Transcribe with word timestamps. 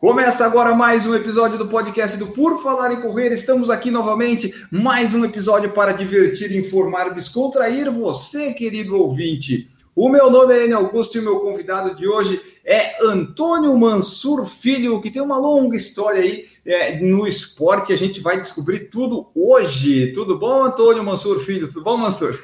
Começa 0.00 0.46
agora 0.46 0.74
mais 0.74 1.06
um 1.06 1.14
episódio 1.14 1.58
do 1.58 1.68
podcast 1.68 2.16
do 2.16 2.28
Por 2.28 2.62
Falar 2.62 2.90
em 2.90 3.02
Correr. 3.02 3.34
Estamos 3.34 3.68
aqui 3.68 3.90
novamente, 3.90 4.50
mais 4.70 5.12
um 5.12 5.26
episódio 5.26 5.72
para 5.72 5.92
divertir, 5.92 6.56
informar, 6.56 7.12
descontrair 7.12 7.92
você, 7.92 8.54
querido 8.54 8.96
ouvinte. 8.96 9.70
O 9.94 10.08
meu 10.08 10.30
nome 10.30 10.54
é 10.54 10.64
Enio 10.64 10.78
Augusto 10.78 11.18
e 11.18 11.20
o 11.20 11.22
meu 11.22 11.40
convidado 11.40 11.94
de 11.94 12.08
hoje 12.08 12.40
é 12.64 12.96
Antônio 13.04 13.76
Mansur 13.76 14.46
Filho, 14.46 15.02
que 15.02 15.10
tem 15.10 15.20
uma 15.20 15.36
longa 15.36 15.76
história 15.76 16.22
aí 16.22 16.48
é, 16.64 16.98
no 16.98 17.26
esporte. 17.26 17.92
A 17.92 17.98
gente 17.98 18.22
vai 18.22 18.40
descobrir 18.40 18.88
tudo 18.88 19.28
hoje. 19.34 20.14
Tudo 20.14 20.38
bom, 20.38 20.64
Antônio 20.64 21.04
Mansur 21.04 21.40
Filho? 21.40 21.68
Tudo 21.68 21.82
bom, 21.82 21.98
Mansur? 21.98 22.42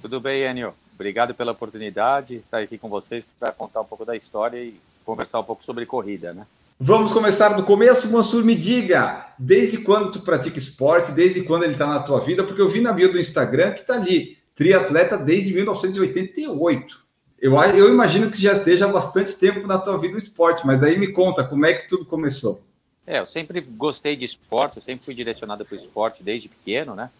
Tudo 0.00 0.20
bem, 0.20 0.44
Enio. 0.44 0.72
Obrigado 0.94 1.34
pela 1.34 1.50
oportunidade 1.50 2.28
de 2.28 2.36
estar 2.36 2.60
aqui 2.60 2.78
com 2.78 2.88
vocês 2.88 3.24
para 3.40 3.50
contar 3.50 3.80
um 3.80 3.84
pouco 3.84 4.04
da 4.04 4.14
história 4.14 4.62
e 4.62 4.76
conversar 5.04 5.40
um 5.40 5.44
pouco 5.44 5.64
sobre 5.64 5.86
corrida, 5.86 6.32
né? 6.32 6.46
Vamos 6.84 7.12
começar 7.12 7.50
do 7.50 7.62
começo, 7.62 8.10
Mansur, 8.10 8.44
me 8.44 8.56
diga, 8.56 9.32
desde 9.38 9.78
quando 9.78 10.10
tu 10.10 10.20
pratica 10.20 10.58
esporte, 10.58 11.12
desde 11.12 11.42
quando 11.42 11.62
ele 11.62 11.74
está 11.74 11.86
na 11.86 12.00
tua 12.00 12.18
vida, 12.20 12.42
porque 12.42 12.60
eu 12.60 12.68
vi 12.68 12.80
na 12.80 12.92
bio 12.92 13.12
do 13.12 13.20
Instagram 13.20 13.72
que 13.72 13.82
está 13.82 13.94
ali, 13.94 14.36
triatleta 14.56 15.16
desde 15.16 15.54
1988. 15.54 17.00
Eu, 17.40 17.54
eu 17.54 17.88
imagino 17.88 18.30
que 18.30 18.42
já 18.42 18.56
esteja 18.56 18.86
há 18.86 18.88
bastante 18.88 19.34
tempo 19.34 19.66
na 19.66 19.78
tua 19.78 19.96
vida 19.96 20.14
o 20.14 20.18
esporte, 20.18 20.66
mas 20.66 20.82
aí 20.82 20.98
me 20.98 21.12
conta 21.12 21.44
como 21.44 21.66
é 21.66 21.74
que 21.74 21.88
tudo 21.88 22.04
começou. 22.04 22.62
É, 23.06 23.18
eu 23.18 23.26
sempre 23.26 23.60
gostei 23.60 24.16
de 24.16 24.24
esporte, 24.24 24.76
eu 24.76 24.82
sempre 24.82 25.04
fui 25.04 25.14
direcionado 25.14 25.64
para 25.64 25.74
o 25.74 25.78
esporte 25.78 26.22
desde 26.22 26.48
pequeno, 26.48 26.94
né? 26.94 27.10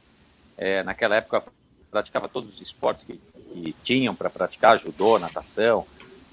É, 0.56 0.83
naquela 0.83 1.17
época 1.17 1.36
eu 1.36 1.44
praticava 1.91 2.28
todos 2.28 2.55
os 2.55 2.61
esportes 2.61 3.05
que, 3.05 3.20
que 3.52 3.74
tinham 3.83 4.14
para 4.14 4.30
praticar, 4.30 4.78
judô, 4.80 5.19
natação, 5.19 5.86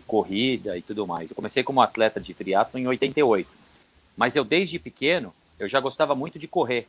corrida 0.09 0.75
e 0.75 0.81
tudo 0.81 1.05
mais. 1.05 1.29
Eu 1.29 1.35
comecei 1.35 1.63
como 1.63 1.81
atleta 1.81 2.19
de 2.19 2.33
triatlo 2.33 2.79
em 2.79 2.87
88, 2.87 3.47
mas 4.17 4.35
eu 4.35 4.43
desde 4.43 4.79
pequeno 4.79 5.31
eu 5.59 5.69
já 5.69 5.79
gostava 5.79 6.15
muito 6.15 6.39
de 6.39 6.47
correr. 6.47 6.87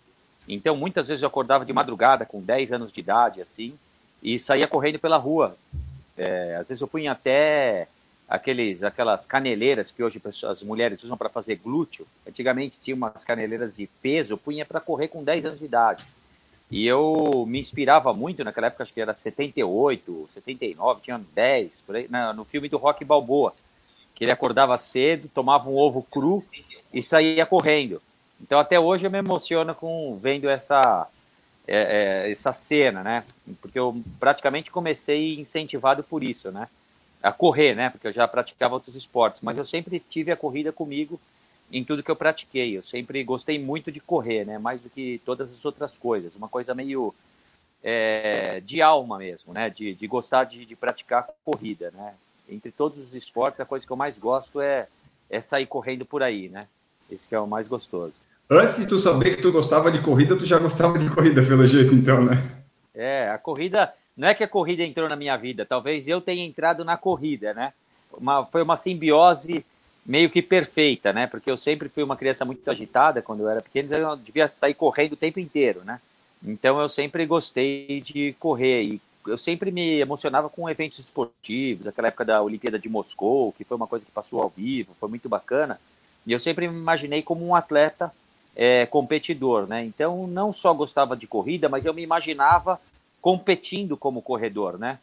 Então 0.49 0.75
muitas 0.75 1.09
vezes 1.09 1.23
eu 1.23 1.29
acordava 1.29 1.65
de 1.65 1.73
madrugada 1.73 2.25
com 2.25 2.41
10 2.41 2.73
anos 2.73 2.91
de 2.91 2.99
idade 2.99 3.43
assim 3.43 3.75
e 4.23 4.39
saía 4.39 4.67
correndo 4.67 4.99
pela 4.99 5.19
rua. 5.19 5.55
É, 6.17 6.57
às 6.57 6.69
vezes 6.69 6.81
eu 6.81 6.89
punha 6.89 7.13
até 7.13 7.87
aqueles, 8.27 8.83
aquelas 8.83 9.27
caneleiras 9.27 9.93
que 9.93 10.03
hoje 10.03 10.21
as 10.49 10.63
mulheres 10.63 11.05
usam 11.05 11.17
para 11.17 11.29
fazer 11.29 11.57
glúteo. 11.57 12.07
Antigamente 12.27 12.81
tinha 12.81 12.97
umas 12.97 13.23
caneleiras 13.23 13.77
de 13.77 13.87
peso, 14.01 14.33
eu 14.33 14.39
punha 14.39 14.65
para 14.65 14.81
correr 14.81 15.09
com 15.09 15.23
10 15.23 15.45
anos 15.45 15.59
de 15.59 15.67
idade. 15.67 16.05
E 16.71 16.87
eu 16.87 17.45
me 17.49 17.59
inspirava 17.59 18.15
muito, 18.15 18.45
naquela 18.45 18.69
época 18.69 18.85
acho 18.85 18.95
que 18.95 19.01
era 19.01 19.13
78, 19.13 20.27
79, 20.29 21.01
tinha 21.03 21.21
10, 21.35 21.81
por 21.81 21.97
aí, 21.97 22.09
no 22.35 22.45
filme 22.45 22.69
do 22.69 22.77
Rock 22.77 23.05
Balboa, 23.05 23.53
que 24.15 24.23
ele 24.23 24.31
acordava 24.31 24.79
cedo, 24.79 25.29
tomava 25.35 25.69
um 25.69 25.77
ovo 25.77 26.07
cru 26.09 26.45
e 26.93 27.03
saía 27.03 27.45
correndo. 27.45 28.01
Então 28.41 28.59
até 28.59 28.79
hoje 28.79 29.05
eu 29.05 29.11
me 29.11 29.19
emociono 29.19 29.75
com 29.75 30.17
vendo 30.23 30.49
essa 30.49 31.09
é, 31.67 32.27
é, 32.27 32.31
essa 32.31 32.53
cena, 32.53 33.03
né? 33.03 33.25
Porque 33.61 33.79
eu 33.79 34.01
praticamente 34.19 34.71
comecei 34.71 35.39
incentivado 35.39 36.03
por 36.03 36.23
isso, 36.23 36.51
né? 36.51 36.69
A 37.23 37.33
correr, 37.33 37.75
né? 37.75 37.91
Porque 37.91 38.09
eu 38.09 38.13
já 38.13 38.27
praticava 38.27 38.75
outros 38.75 38.95
esportes, 38.95 39.41
mas 39.43 39.59
eu 39.59 39.65
sempre 39.65 40.01
tive 40.01 40.33
a 40.33 40.37
corrida 40.37 40.73
comigo 40.73 41.21
em 41.73 41.85
tudo 41.85 42.03
que 42.03 42.11
eu 42.11 42.17
pratiquei. 42.17 42.77
Eu 42.77 42.83
sempre 42.83 43.23
gostei 43.23 43.59
muito 43.59 43.93
de 43.93 44.01
correr, 44.01 44.45
né? 44.45 44.59
Mais 44.59 44.81
do 44.81 44.91
que 44.91 45.21
todas 45.25 45.53
as 45.53 45.65
outras 45.65 45.97
coisas. 45.97 46.35
Uma 46.35 46.49
coisa 46.49 46.75
meio 46.75 47.15
é, 47.83 48.61
de 48.61 48.83
alma 48.83 49.19
mesmo, 49.19 49.53
né? 49.53 49.71
De, 49.71 49.95
de 49.95 50.07
gostar 50.07 50.45
de, 50.45 50.65
de, 50.65 50.77
praticar 50.77 51.29
corrida, 51.45 51.93
né? 51.95 52.15
Entre 52.49 52.71
todos 52.71 52.99
os 52.99 53.15
esportes, 53.15 53.61
a 53.61 53.65
coisa 53.65 53.87
que 53.87 53.93
eu 53.93 53.97
mais 53.97 54.19
gosto 54.19 54.61
é, 54.61 54.89
é 55.29 55.41
sair 55.41 55.67
correndo 55.67 56.05
por 56.05 56.23
aí, 56.23 56.49
né? 56.49 56.67
Esse 57.11 57.29
que 57.29 57.35
é 57.35 57.41
o 57.41 57.47
mais 57.47 57.69
gostoso. 57.69 58.15
Antes 58.49 58.77
de 58.77 58.87
tu 58.87 58.99
saber 58.99 59.37
que 59.37 59.43
tu 59.43 59.53
gostava 59.53 59.93
de 59.93 60.01
corrida, 60.01 60.37
tu 60.37 60.45
já 60.45 60.59
gostava 60.59 60.99
de 60.99 61.09
corrida, 61.11 61.43
pelo 61.45 61.67
jeito, 61.67 61.95
então, 61.95 62.25
né? 62.25 62.37
É, 62.95 63.31
a 63.31 63.39
corrida... 63.39 63.95
Não 64.17 64.29
é 64.29 64.35
que 64.35 64.45
a 64.45 64.49
corrida 64.49 64.83
entrou 64.83 65.09
na 65.09 65.17
minha 65.17 65.35
vida, 65.37 65.65
talvez 65.65 66.07
eu 66.07 66.21
tenha 66.21 66.45
entrado 66.45 66.85
na 66.85 66.97
corrida, 66.97 67.55
né? 67.55 67.73
Uma, 68.13 68.45
foi 68.45 68.61
uma 68.61 68.77
simbiose 68.77 69.65
meio 70.05 70.31
que 70.31 70.43
perfeita, 70.43 71.13
né? 71.13 71.27
Porque 71.27 71.51
eu 71.51 71.57
sempre 71.57 71.89
fui 71.89 72.03
uma 72.03 72.17
criança 72.17 72.45
muito 72.45 72.69
agitada 72.71 73.23
quando 73.23 73.41
eu 73.41 73.49
era 73.49 73.63
pequeno, 73.63 73.89
então 73.89 74.11
eu 74.11 74.17
devia 74.17 74.49
sair 74.49 74.75
correndo 74.75 75.13
o 75.13 75.17
tempo 75.17 75.39
inteiro, 75.39 75.83
né? 75.85 76.01
Então 76.43 76.81
eu 76.81 76.89
sempre 76.89 77.27
gostei 77.27 78.01
de 78.01 78.35
correr 78.39 78.83
e 78.83 79.01
eu 79.27 79.37
sempre 79.37 79.71
me 79.71 80.01
emocionava 80.01 80.49
com 80.49 80.69
eventos 80.69 80.99
esportivos, 80.99 81.87
aquela 81.87 82.09
época 82.09 82.25
da 82.25 82.43
Olimpíada 82.43 82.79
de 82.79 82.89
Moscou, 82.89 83.53
que 83.53 83.65
foi 83.65 83.77
uma 83.77 83.87
coisa 83.87 84.05
que 84.05 84.11
passou 84.11 84.41
ao 84.41 84.49
vivo, 84.49 84.97
foi 84.99 85.09
muito 85.09 85.29
bacana. 85.29 85.79
E 86.27 86.33
eu 86.33 86.41
sempre 86.41 86.69
me 86.69 86.75
imaginei 86.75 87.23
como 87.23 87.47
um 87.47 87.55
atleta 87.55 88.13
é, 88.57 88.87
competidor, 88.87 89.67
né? 89.67 89.85
Então 89.85 90.27
não 90.27 90.53
só 90.53 90.73
gostava 90.73 91.17
de 91.17 91.27
corrida, 91.27 91.69
mas 91.69 91.85
eu 91.85 91.95
me 91.95 92.03
imaginava 92.03 92.81
competindo 93.21 93.97
como 93.97 94.23
corredor, 94.23 94.79
né? 94.79 94.99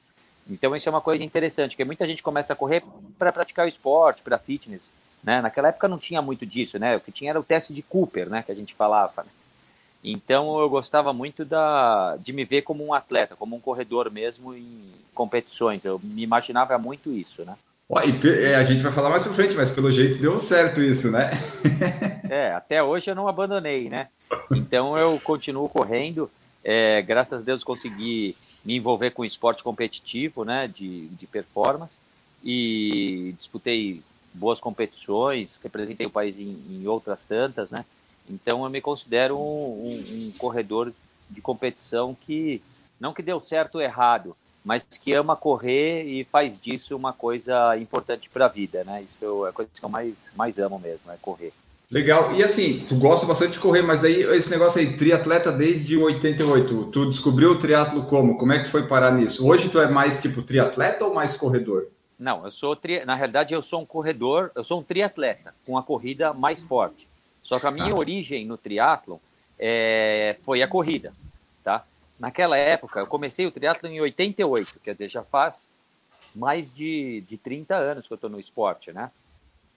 Então 0.49 0.75
isso 0.75 0.87
é 0.87 0.91
uma 0.91 1.01
coisa 1.01 1.23
interessante, 1.23 1.75
que 1.75 1.83
muita 1.83 2.07
gente 2.07 2.23
começa 2.23 2.53
a 2.53 2.55
correr 2.55 2.83
para 3.17 3.31
praticar 3.31 3.65
o 3.65 3.69
esporte, 3.69 4.21
para 4.21 4.37
fitness, 4.37 4.91
né? 5.23 5.41
Naquela 5.41 5.69
época 5.69 5.87
não 5.87 5.97
tinha 5.97 6.21
muito 6.21 6.45
disso, 6.45 6.79
né? 6.79 6.95
O 6.95 7.01
que 7.01 7.11
tinha 7.11 7.31
era 7.31 7.39
o 7.39 7.43
teste 7.43 7.73
de 7.73 7.81
Cooper, 7.81 8.29
né? 8.29 8.43
Que 8.43 8.51
a 8.51 8.55
gente 8.55 8.73
falava. 8.73 9.23
Né? 9.23 9.29
Então 10.03 10.59
eu 10.59 10.69
gostava 10.69 11.11
muito 11.11 11.43
da, 11.43 12.17
de 12.17 12.31
me 12.31 12.45
ver 12.45 12.61
como 12.61 12.85
um 12.85 12.93
atleta, 12.93 13.35
como 13.35 13.55
um 13.55 13.59
corredor 13.59 14.09
mesmo 14.11 14.53
em 14.53 14.91
competições. 15.13 15.83
Eu 15.83 15.99
me 16.01 16.23
imaginava 16.23 16.77
muito 16.77 17.11
isso, 17.11 17.43
né? 17.43 17.55
E 18.27 18.53
a 18.53 18.63
gente 18.65 18.83
vai 18.83 18.91
falar 18.91 19.09
mais 19.09 19.23
pra 19.23 19.33
frente, 19.33 19.55
mas 19.55 19.71
pelo 19.71 19.91
jeito 19.91 20.19
deu 20.19 20.37
certo 20.39 20.81
isso, 20.81 21.09
né? 21.09 21.31
é, 22.29 22.53
até 22.53 22.83
hoje 22.83 23.09
eu 23.09 23.15
não 23.15 23.27
abandonei, 23.27 23.89
né? 23.89 24.09
Então 24.51 24.97
eu 24.97 25.19
continuo 25.21 25.69
correndo. 25.69 26.29
É, 26.63 27.01
graças 27.01 27.39
a 27.39 27.43
Deus 27.43 27.63
consegui 27.63 28.35
me 28.67 28.75
envolver 28.75 29.11
com 29.11 29.23
esporte 29.23 29.63
competitivo, 29.63 30.43
né, 30.43 30.67
de, 30.67 31.07
de 31.07 31.25
performance, 31.25 31.95
e 32.43 33.33
disputei 33.37 34.03
boas 34.33 34.59
competições, 34.59 35.57
representei 35.63 36.05
o 36.05 36.09
país 36.09 36.37
em, 36.37 36.61
em 36.69 36.85
outras 36.85 37.23
tantas, 37.23 37.71
né, 37.71 37.85
então 38.29 38.65
eu 38.65 38.69
me 38.69 38.81
considero 38.81 39.37
um, 39.37 39.41
um, 39.41 40.27
um, 40.27 40.33
corredor 40.37 40.91
de 41.29 41.39
competição 41.39 42.13
que, 42.13 42.61
não 42.99 43.13
que 43.13 43.23
deu 43.23 43.39
certo 43.39 43.75
ou 43.75 43.81
errado, 43.81 44.35
mas 44.65 44.83
que 44.83 45.13
ama 45.13 45.37
correr 45.37 46.03
e 46.03 46.25
faz 46.25 46.59
disso 46.61 46.93
uma 46.93 47.13
coisa 47.13 47.77
importante 47.77 48.29
para 48.29 48.47
a 48.47 48.49
vida, 48.49 48.83
né, 48.83 49.01
isso 49.01 49.45
é 49.45 49.49
a 49.49 49.53
coisa 49.53 49.71
que 49.73 49.83
eu 49.83 49.87
mais, 49.87 50.33
mais 50.35 50.59
amo 50.59 50.77
mesmo, 50.77 51.09
é 51.09 51.15
correr. 51.21 51.53
Legal. 51.89 52.35
E 52.35 52.43
assim, 52.43 52.85
tu 52.87 52.95
gosta 52.95 53.25
bastante 53.25 53.53
de 53.53 53.59
correr, 53.59 53.81
mas 53.81 54.03
aí 54.03 54.21
esse 54.21 54.49
negócio 54.51 54.79
aí, 54.79 54.97
triatleta 54.97 55.51
desde 55.51 55.97
88, 55.97 56.87
tu 56.87 57.05
descobriu 57.05 57.51
o 57.51 57.59
triatlo 57.59 58.05
como? 58.05 58.37
Como 58.37 58.51
é 58.51 58.61
que 58.61 58.69
foi 58.69 58.85
parar 58.87 59.11
nisso? 59.11 59.47
Hoje 59.47 59.69
tu 59.69 59.79
é 59.79 59.89
mais 59.89 60.21
tipo 60.21 60.41
triatleta 60.41 61.05
ou 61.05 61.13
mais 61.13 61.37
corredor? 61.37 61.87
Não, 62.19 62.43
eu 62.43 62.51
sou 62.51 62.75
tri... 62.75 63.05
na 63.05 63.15
realidade 63.15 63.53
eu 63.53 63.63
sou 63.63 63.81
um 63.81 63.85
corredor, 63.85 64.51
eu 64.53 64.65
sou 64.65 64.81
um 64.81 64.83
triatleta 64.83 65.53
com 65.65 65.77
a 65.77 65.83
corrida 65.83 66.33
mais 66.33 66.61
forte. 66.61 67.07
Só 67.41 67.57
que 67.57 67.67
a 67.67 67.71
minha 67.71 67.93
ah. 67.93 67.97
origem 67.97 68.45
no 68.45 68.57
triatlo 68.57 69.21
é... 69.57 70.35
foi 70.43 70.61
a 70.61 70.67
corrida, 70.67 71.13
tá? 71.63 71.85
Naquela 72.19 72.57
época 72.57 72.99
eu 72.99 73.07
comecei 73.07 73.45
o 73.45 73.51
triatlo 73.51 73.87
em 73.87 74.01
88, 74.01 74.79
quer 74.83 74.91
dizer, 74.91 75.09
já 75.09 75.23
faz 75.23 75.69
mais 76.35 76.73
de, 76.73 77.23
de 77.27 77.37
30 77.37 77.75
anos 77.75 78.07
que 78.07 78.13
eu 78.13 78.15
estou 78.15 78.29
no 78.29 78.39
esporte, 78.39 78.91
né? 78.91 79.09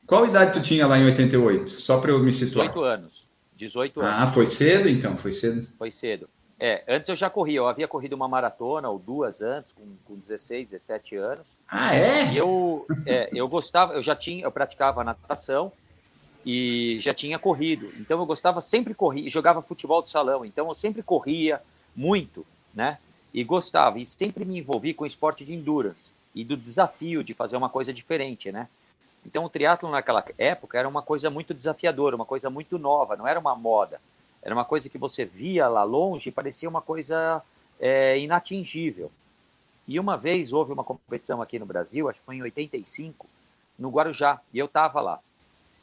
Qual 0.07 0.27
idade 0.27 0.59
tu 0.59 0.63
tinha 0.63 0.87
lá 0.87 0.99
em 0.99 1.05
88? 1.05 1.71
Só 1.71 1.99
para 2.01 2.11
eu 2.11 2.19
me 2.19 2.33
situar. 2.33 2.67
18 2.69 2.85
anos. 2.85 3.27
18 3.57 4.01
anos. 4.01 4.13
Ah, 4.17 4.27
foi 4.27 4.49
cedo 4.49 4.89
então? 4.89 5.17
Foi 5.17 5.33
cedo? 5.33 5.69
Foi 5.79 5.91
cedo. 5.91 6.29
É, 6.63 6.85
antes 6.87 7.09
eu 7.09 7.17
já 7.17 7.31
corria, 7.31 7.57
eu 7.57 7.67
havia 7.67 7.89
corrido 7.89 8.13
uma 8.13 8.29
maratona 8.29 8.89
ou 8.91 8.99
duas 8.99 9.41
antes, 9.41 9.73
com, 9.73 9.83
com 10.05 10.15
16, 10.19 10.73
17 10.73 11.17
anos. 11.17 11.47
Ah, 11.67 11.95
é? 11.97 12.33
E 12.33 12.37
eu, 12.37 12.87
é, 13.07 13.31
eu 13.33 13.49
gostava, 13.49 13.95
eu 13.95 14.03
já 14.03 14.15
tinha, 14.15 14.45
eu 14.45 14.53
praticava 14.53 15.03
natação 15.03 15.73
e 16.45 16.99
já 17.01 17.15
tinha 17.15 17.39
corrido. 17.39 17.91
Então 17.99 18.21
eu 18.21 18.27
gostava, 18.27 18.61
sempre 18.61 18.93
corria, 18.93 19.31
jogava 19.31 19.63
futebol 19.63 20.03
de 20.03 20.11
salão, 20.11 20.45
então 20.45 20.69
eu 20.69 20.75
sempre 20.75 21.03
corria 21.03 21.63
muito, 21.97 22.47
né? 22.75 22.99
E 23.33 23.43
gostava, 23.43 23.99
e 23.99 24.05
sempre 24.05 24.45
me 24.45 24.59
envolvi 24.59 24.93
com 24.93 25.07
esporte 25.07 25.45
de 25.45 25.55
endurance 25.55 26.11
e 26.35 26.45
do 26.45 26.57
desafio 26.57 27.25
de 27.25 27.33
fazer 27.33 27.57
uma 27.57 27.71
coisa 27.71 27.93
diferente, 27.93 28.53
né? 28.53 28.69
Então 29.25 29.45
o 29.45 29.51
triatlo 29.51 29.91
naquela 29.91 30.25
época 30.39 30.79
era 30.79 30.89
uma 30.89 31.03
coisa 31.03 31.29
muito 31.31 31.53
desafiadora, 31.53 32.17
uma 32.17 32.25
coisa 32.25 32.49
muito 32.49 32.79
nova, 32.79 33.17
não 33.17 33.27
era 33.27 33.39
uma 33.39 33.55
moda. 33.55 34.01
Era 34.43 34.55
uma 34.55 34.65
coisa 34.65 34.89
que 34.89 34.97
você 34.97 35.25
via 35.25 35.69
lá 35.69 35.83
longe 35.83 36.29
e 36.29 36.33
parecia 36.33 36.69
uma 36.69 36.81
coisa 36.81 37.43
é, 37.79 38.19
inatingível. 38.19 39.11
E 39.87 39.99
uma 39.99 40.17
vez 40.17 40.53
houve 40.53 40.73
uma 40.73 40.85
competição 40.85 41.43
aqui 41.43 41.59
no 41.59 41.67
Brasil, 41.67 42.09
acho 42.09 42.19
que 42.19 42.25
foi 42.25 42.37
em 42.37 42.43
85, 42.43 43.27
no 43.79 43.91
Guarujá, 43.91 44.41
e 44.53 44.59
eu 44.59 44.67
estava 44.67 45.01
lá. 45.01 45.19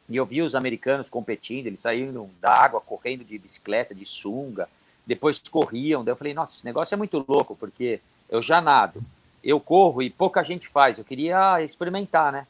E 0.10 0.16
eu 0.16 0.26
vi 0.26 0.42
os 0.42 0.56
americanos 0.56 1.10
competindo, 1.10 1.68
eles 1.68 1.82
saíram 1.82 2.30
da 2.40 2.54
água 2.54 2.80
correndo 2.80 3.26
de 3.26 3.38
bicicleta, 3.38 3.94
de 3.94 4.06
sunga, 4.06 4.70
depois 5.06 5.40
corriam. 5.40 6.04
Daí 6.04 6.14
eu 6.14 6.18
falei, 6.18 6.34
nossa, 6.34 6.56
esse 6.56 6.66
negócio 6.66 6.96
é 6.96 6.98
muito 6.98 7.24
louco, 7.28 7.56
porque 7.56 8.00
eu 8.30 8.42
já 8.42 8.62
nado, 8.62 9.02
eu 9.44 9.60
corro 9.60 10.02
e 10.02 10.10
pouca 10.10 10.44
gente 10.44 10.68
faz. 10.68 10.98
Eu 10.98 11.04
queria 11.04 11.62
experimentar, 11.62 12.32
né? 12.32 12.48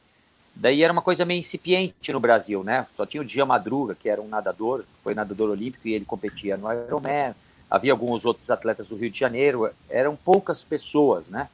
Daí 0.59 0.81
era 0.81 0.91
uma 0.91 1.03
coisa 1.03 1.23
meio 1.23 1.39
incipiente 1.39 2.11
no 2.11 2.19
Brasil, 2.19 2.63
né? 2.63 2.87
Só 2.95 3.05
tinha 3.05 3.21
o 3.21 3.25
Dia 3.25 3.45
Madruga, 3.45 3.93
que 3.93 4.09
era 4.09 4.19
um 4.19 4.27
nadador, 4.27 4.83
foi 5.03 5.13
nadador 5.13 5.51
olímpico 5.51 5.87
e 5.87 5.93
ele 5.93 6.03
competia 6.03 6.57
no 6.57 6.71
Ironman. 6.73 7.35
Havia 7.69 7.91
alguns 7.91 8.25
outros 8.25 8.49
atletas 8.49 8.87
do 8.87 8.95
Rio 8.95 9.11
de 9.11 9.19
Janeiro, 9.19 9.69
eram 9.87 10.15
poucas 10.15 10.63
pessoas, 10.63 11.27
né? 11.27 11.47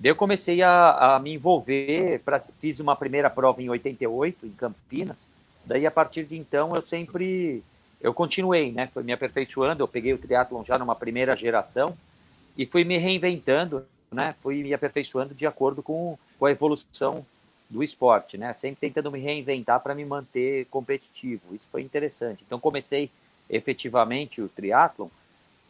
Daí 0.00 0.10
eu 0.10 0.16
comecei 0.16 0.60
a, 0.60 1.14
a 1.14 1.18
me 1.20 1.34
envolver, 1.34 2.20
pra, 2.24 2.42
fiz 2.60 2.80
uma 2.80 2.96
primeira 2.96 3.30
prova 3.30 3.62
em 3.62 3.68
88, 3.68 4.46
em 4.46 4.50
Campinas. 4.50 5.30
Daí 5.64 5.86
a 5.86 5.90
partir 5.90 6.24
de 6.24 6.36
então 6.36 6.74
eu 6.74 6.82
sempre 6.82 7.62
eu 8.00 8.12
continuei, 8.12 8.72
né? 8.72 8.88
Fui 8.92 9.04
me 9.04 9.12
aperfeiçoando, 9.12 9.84
eu 9.84 9.88
peguei 9.88 10.12
o 10.12 10.18
triatlon 10.18 10.64
já 10.64 10.76
numa 10.76 10.96
primeira 10.96 11.36
geração 11.36 11.96
e 12.58 12.66
fui 12.66 12.82
me 12.82 12.98
reinventando, 12.98 13.86
né? 14.10 14.34
Fui 14.42 14.64
me 14.64 14.74
aperfeiçoando 14.74 15.32
de 15.32 15.46
acordo 15.46 15.80
com, 15.80 16.18
com 16.40 16.46
a 16.46 16.50
evolução 16.50 17.24
do 17.72 17.82
esporte, 17.82 18.36
né? 18.36 18.52
Sempre 18.52 18.80
tentando 18.80 19.10
me 19.10 19.18
reinventar 19.18 19.80
para 19.80 19.94
me 19.94 20.04
manter 20.04 20.66
competitivo. 20.66 21.54
Isso 21.54 21.66
foi 21.72 21.80
interessante. 21.80 22.44
Então 22.46 22.60
comecei 22.60 23.10
efetivamente 23.48 24.42
o 24.42 24.48
triatlon 24.48 25.08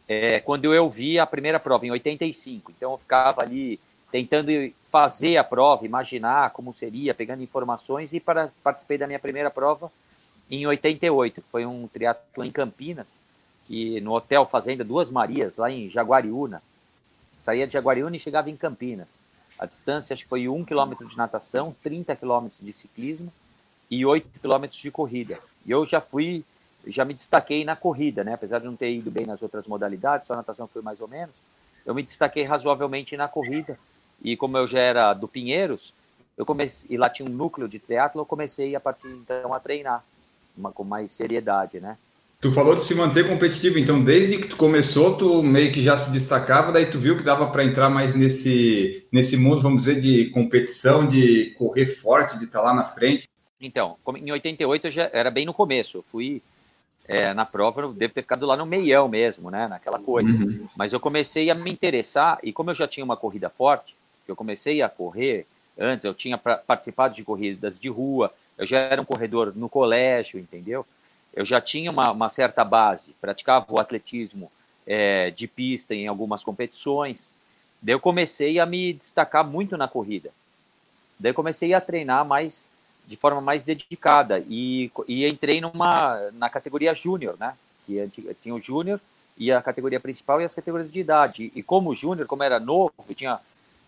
é, 0.07 0.41
quando 0.41 0.73
eu 0.73 0.89
vi 0.89 1.17
a 1.17 1.25
primeira 1.25 1.59
prova 1.59 1.85
em 1.85 1.91
85. 1.91 2.71
Então 2.75 2.91
eu 2.91 2.97
ficava 2.97 3.41
ali 3.41 3.79
tentando 4.11 4.51
fazer 4.91 5.37
a 5.37 5.43
prova, 5.43 5.85
imaginar 5.85 6.51
como 6.51 6.73
seria, 6.73 7.13
pegando 7.13 7.41
informações 7.41 8.13
e 8.13 8.19
para 8.19 8.51
participei 8.61 8.97
da 8.97 9.07
minha 9.07 9.17
primeira 9.17 9.49
prova 9.49 9.91
em 10.51 10.67
88. 10.67 11.41
Foi 11.49 11.65
um 11.65 11.87
triatlon 11.87 12.43
em 12.43 12.51
Campinas, 12.51 13.21
que 13.65 14.01
no 14.01 14.11
hotel 14.11 14.45
Fazenda 14.45 14.83
Duas 14.83 15.09
Marias, 15.09 15.57
lá 15.57 15.71
em 15.71 15.89
Jaguariúna. 15.89 16.61
Saía 17.37 17.65
de 17.65 17.73
Jaguariúna 17.73 18.17
e 18.17 18.19
chegava 18.19 18.49
em 18.49 18.57
Campinas. 18.57 19.19
A 19.63 19.65
distância 19.65 20.13
acho 20.13 20.23
que 20.23 20.29
foi 20.29 20.49
1 20.49 20.65
km 20.65 21.07
de 21.07 21.15
natação, 21.15 21.73
30 21.81 22.17
km 22.17 22.47
de 22.61 22.73
ciclismo 22.73 23.31
e 23.89 24.05
8 24.05 24.27
km 24.41 24.67
de 24.67 24.91
corrida. 24.91 25.39
E 25.65 25.71
eu 25.71 25.85
já 25.85 26.01
fui, 26.01 26.43
já 26.85 27.05
me 27.05 27.13
destaquei 27.13 27.63
na 27.63 27.73
corrida, 27.73 28.25
né? 28.25 28.33
Apesar 28.33 28.59
de 28.59 28.65
não 28.65 28.75
ter 28.75 28.93
ido 28.93 29.09
bem 29.09 29.25
nas 29.25 29.41
outras 29.41 29.65
modalidades, 29.65 30.27
só 30.27 30.33
a 30.33 30.35
natação 30.35 30.67
foi 30.67 30.81
mais 30.81 30.99
ou 30.99 31.07
menos. 31.07 31.33
Eu 31.85 31.95
me 31.95 32.03
destaquei 32.03 32.43
razoavelmente 32.43 33.15
na 33.15 33.29
corrida. 33.29 33.79
E 34.21 34.35
como 34.35 34.57
eu 34.57 34.67
já 34.67 34.79
era 34.79 35.13
do 35.13 35.29
Pinheiros, 35.29 35.93
eu 36.37 36.45
comecei, 36.45 36.93
e 36.93 36.97
lá 36.97 37.09
tinha 37.09 37.29
um 37.29 37.31
núcleo 37.31 37.69
de 37.69 37.79
teatro, 37.79 38.19
eu 38.19 38.25
comecei 38.25 38.75
a 38.75 38.81
partir 38.81 39.07
então 39.07 39.53
a 39.53 39.61
treinar 39.61 40.03
uma, 40.57 40.73
com 40.73 40.83
mais 40.83 41.09
seriedade, 41.09 41.79
né? 41.79 41.97
Tu 42.43 42.51
falou 42.51 42.75
de 42.75 42.83
se 42.83 42.93
manter 42.93 43.25
competitivo, 43.25 43.79
então 43.79 44.03
desde 44.03 44.37
que 44.37 44.49
tu 44.49 44.57
começou, 44.57 45.15
tu 45.15 45.41
meio 45.41 45.71
que 45.71 45.81
já 45.81 45.95
se 45.95 46.11
destacava, 46.11 46.73
daí 46.73 46.85
tu 46.85 46.99
viu 46.99 47.15
que 47.15 47.23
dava 47.23 47.47
para 47.47 47.63
entrar 47.63 47.89
mais 47.89 48.13
nesse, 48.13 49.07
nesse 49.09 49.37
mundo, 49.37 49.61
vamos 49.61 49.85
dizer, 49.85 50.01
de 50.01 50.25
competição, 50.31 51.07
de 51.07 51.55
correr 51.57 51.85
forte, 51.85 52.37
de 52.37 52.43
estar 52.43 52.59
tá 52.59 52.65
lá 52.65 52.73
na 52.73 52.83
frente. 52.83 53.29
Então, 53.61 53.95
em 54.17 54.29
88 54.29 54.87
eu 54.87 54.91
já 54.91 55.09
era 55.13 55.31
bem 55.31 55.45
no 55.45 55.53
começo, 55.53 55.99
eu 55.99 56.05
fui 56.11 56.41
é, 57.07 57.33
na 57.33 57.45
prova, 57.45 57.83
eu 57.83 57.93
devo 57.93 58.13
ter 58.13 58.23
ficado 58.23 58.45
lá 58.45 58.57
no 58.57 58.65
meião 58.65 59.07
mesmo, 59.07 59.49
né, 59.49 59.69
naquela 59.69 59.97
coisa. 59.97 60.27
Uhum. 60.27 60.67
Mas 60.75 60.91
eu 60.91 60.99
comecei 60.99 61.49
a 61.49 61.55
me 61.55 61.71
interessar, 61.71 62.39
e 62.43 62.51
como 62.51 62.71
eu 62.71 62.75
já 62.75 62.89
tinha 62.89 63.05
uma 63.05 63.15
corrida 63.15 63.49
forte, 63.49 63.95
eu 64.27 64.35
comecei 64.35 64.81
a 64.81 64.89
correr 64.89 65.47
antes, 65.79 66.03
eu 66.03 66.13
tinha 66.13 66.37
participado 66.37 67.15
de 67.15 67.23
corridas 67.23 67.79
de 67.79 67.87
rua, 67.87 68.33
eu 68.57 68.65
já 68.65 68.79
era 68.79 69.01
um 69.01 69.05
corredor 69.05 69.53
no 69.55 69.69
colégio, 69.69 70.37
entendeu? 70.37 70.85
Eu 71.33 71.43
já 71.43 71.59
tinha 71.59 71.89
uma, 71.89 72.11
uma 72.11 72.29
certa 72.29 72.63
base, 72.63 73.15
praticava 73.19 73.65
o 73.69 73.79
atletismo 73.79 74.51
é, 74.85 75.31
de 75.31 75.47
pista 75.47 75.95
em 75.95 76.07
algumas 76.07 76.43
competições. 76.43 77.31
Daí 77.81 77.95
eu 77.95 77.99
comecei 77.99 78.59
a 78.59 78.65
me 78.65 78.93
destacar 78.93 79.45
muito 79.45 79.75
na 79.75 79.87
corrida. 79.87 80.29
Daí 81.19 81.31
eu 81.31 81.35
comecei 81.35 81.73
a 81.73 81.81
treinar 81.81 82.25
mais 82.25 82.67
de 83.05 83.17
forma 83.17 83.41
mais 83.41 83.63
dedicada 83.63 84.43
e, 84.47 84.89
e 85.07 85.27
entrei 85.27 85.59
numa 85.59 86.31
na 86.33 86.49
categoria 86.49 86.93
júnior, 86.93 87.35
né? 87.37 87.53
Que 87.85 88.09
tinha 88.41 88.55
o 88.55 88.61
júnior 88.61 88.99
e 89.37 89.51
a 89.51 89.61
categoria 89.61 89.99
principal 89.99 90.39
e 90.39 90.45
as 90.45 90.55
categorias 90.55 90.91
de 90.91 90.99
idade. 90.99 91.51
E 91.53 91.61
como 91.61 91.93
júnior, 91.93 92.27
como 92.27 92.43
era 92.43 92.59
novo, 92.59 92.93
tinha 93.13 93.39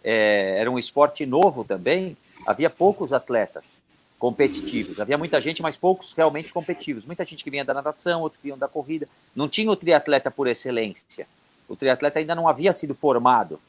é, 0.04 0.58
era 0.60 0.70
um 0.70 0.78
esporte 0.78 1.26
novo 1.26 1.64
também, 1.64 2.18
havia 2.46 2.70
poucos 2.70 3.14
atletas 3.14 3.82
competitivos. 4.18 5.00
Havia 5.00 5.18
muita 5.18 5.42
gente, 5.42 5.62
mas 5.62 5.78
poucos 5.78 6.14
realmente 6.14 6.52
competitivos. 6.52 7.06
Muita 7.06 7.26
gente 7.26 7.44
que 7.44 7.50
vinha 7.50 7.66
da 7.66 7.74
natação, 7.74 8.22
outros 8.22 8.38
que 8.38 8.44
vinham 8.44 8.58
da 8.58 8.68
corrida. 8.68 9.08
Não 9.36 9.48
tinha 9.48 9.70
o 9.70 9.76
triatleta 9.76 10.32
por 10.32 10.48
excelência. 10.48 11.28
O 11.68 11.76
triatleta 11.76 12.20
ainda 12.20 12.36
não 12.36 12.48
havia 12.48 12.72
sido 12.72 12.94
formado, 12.94 13.60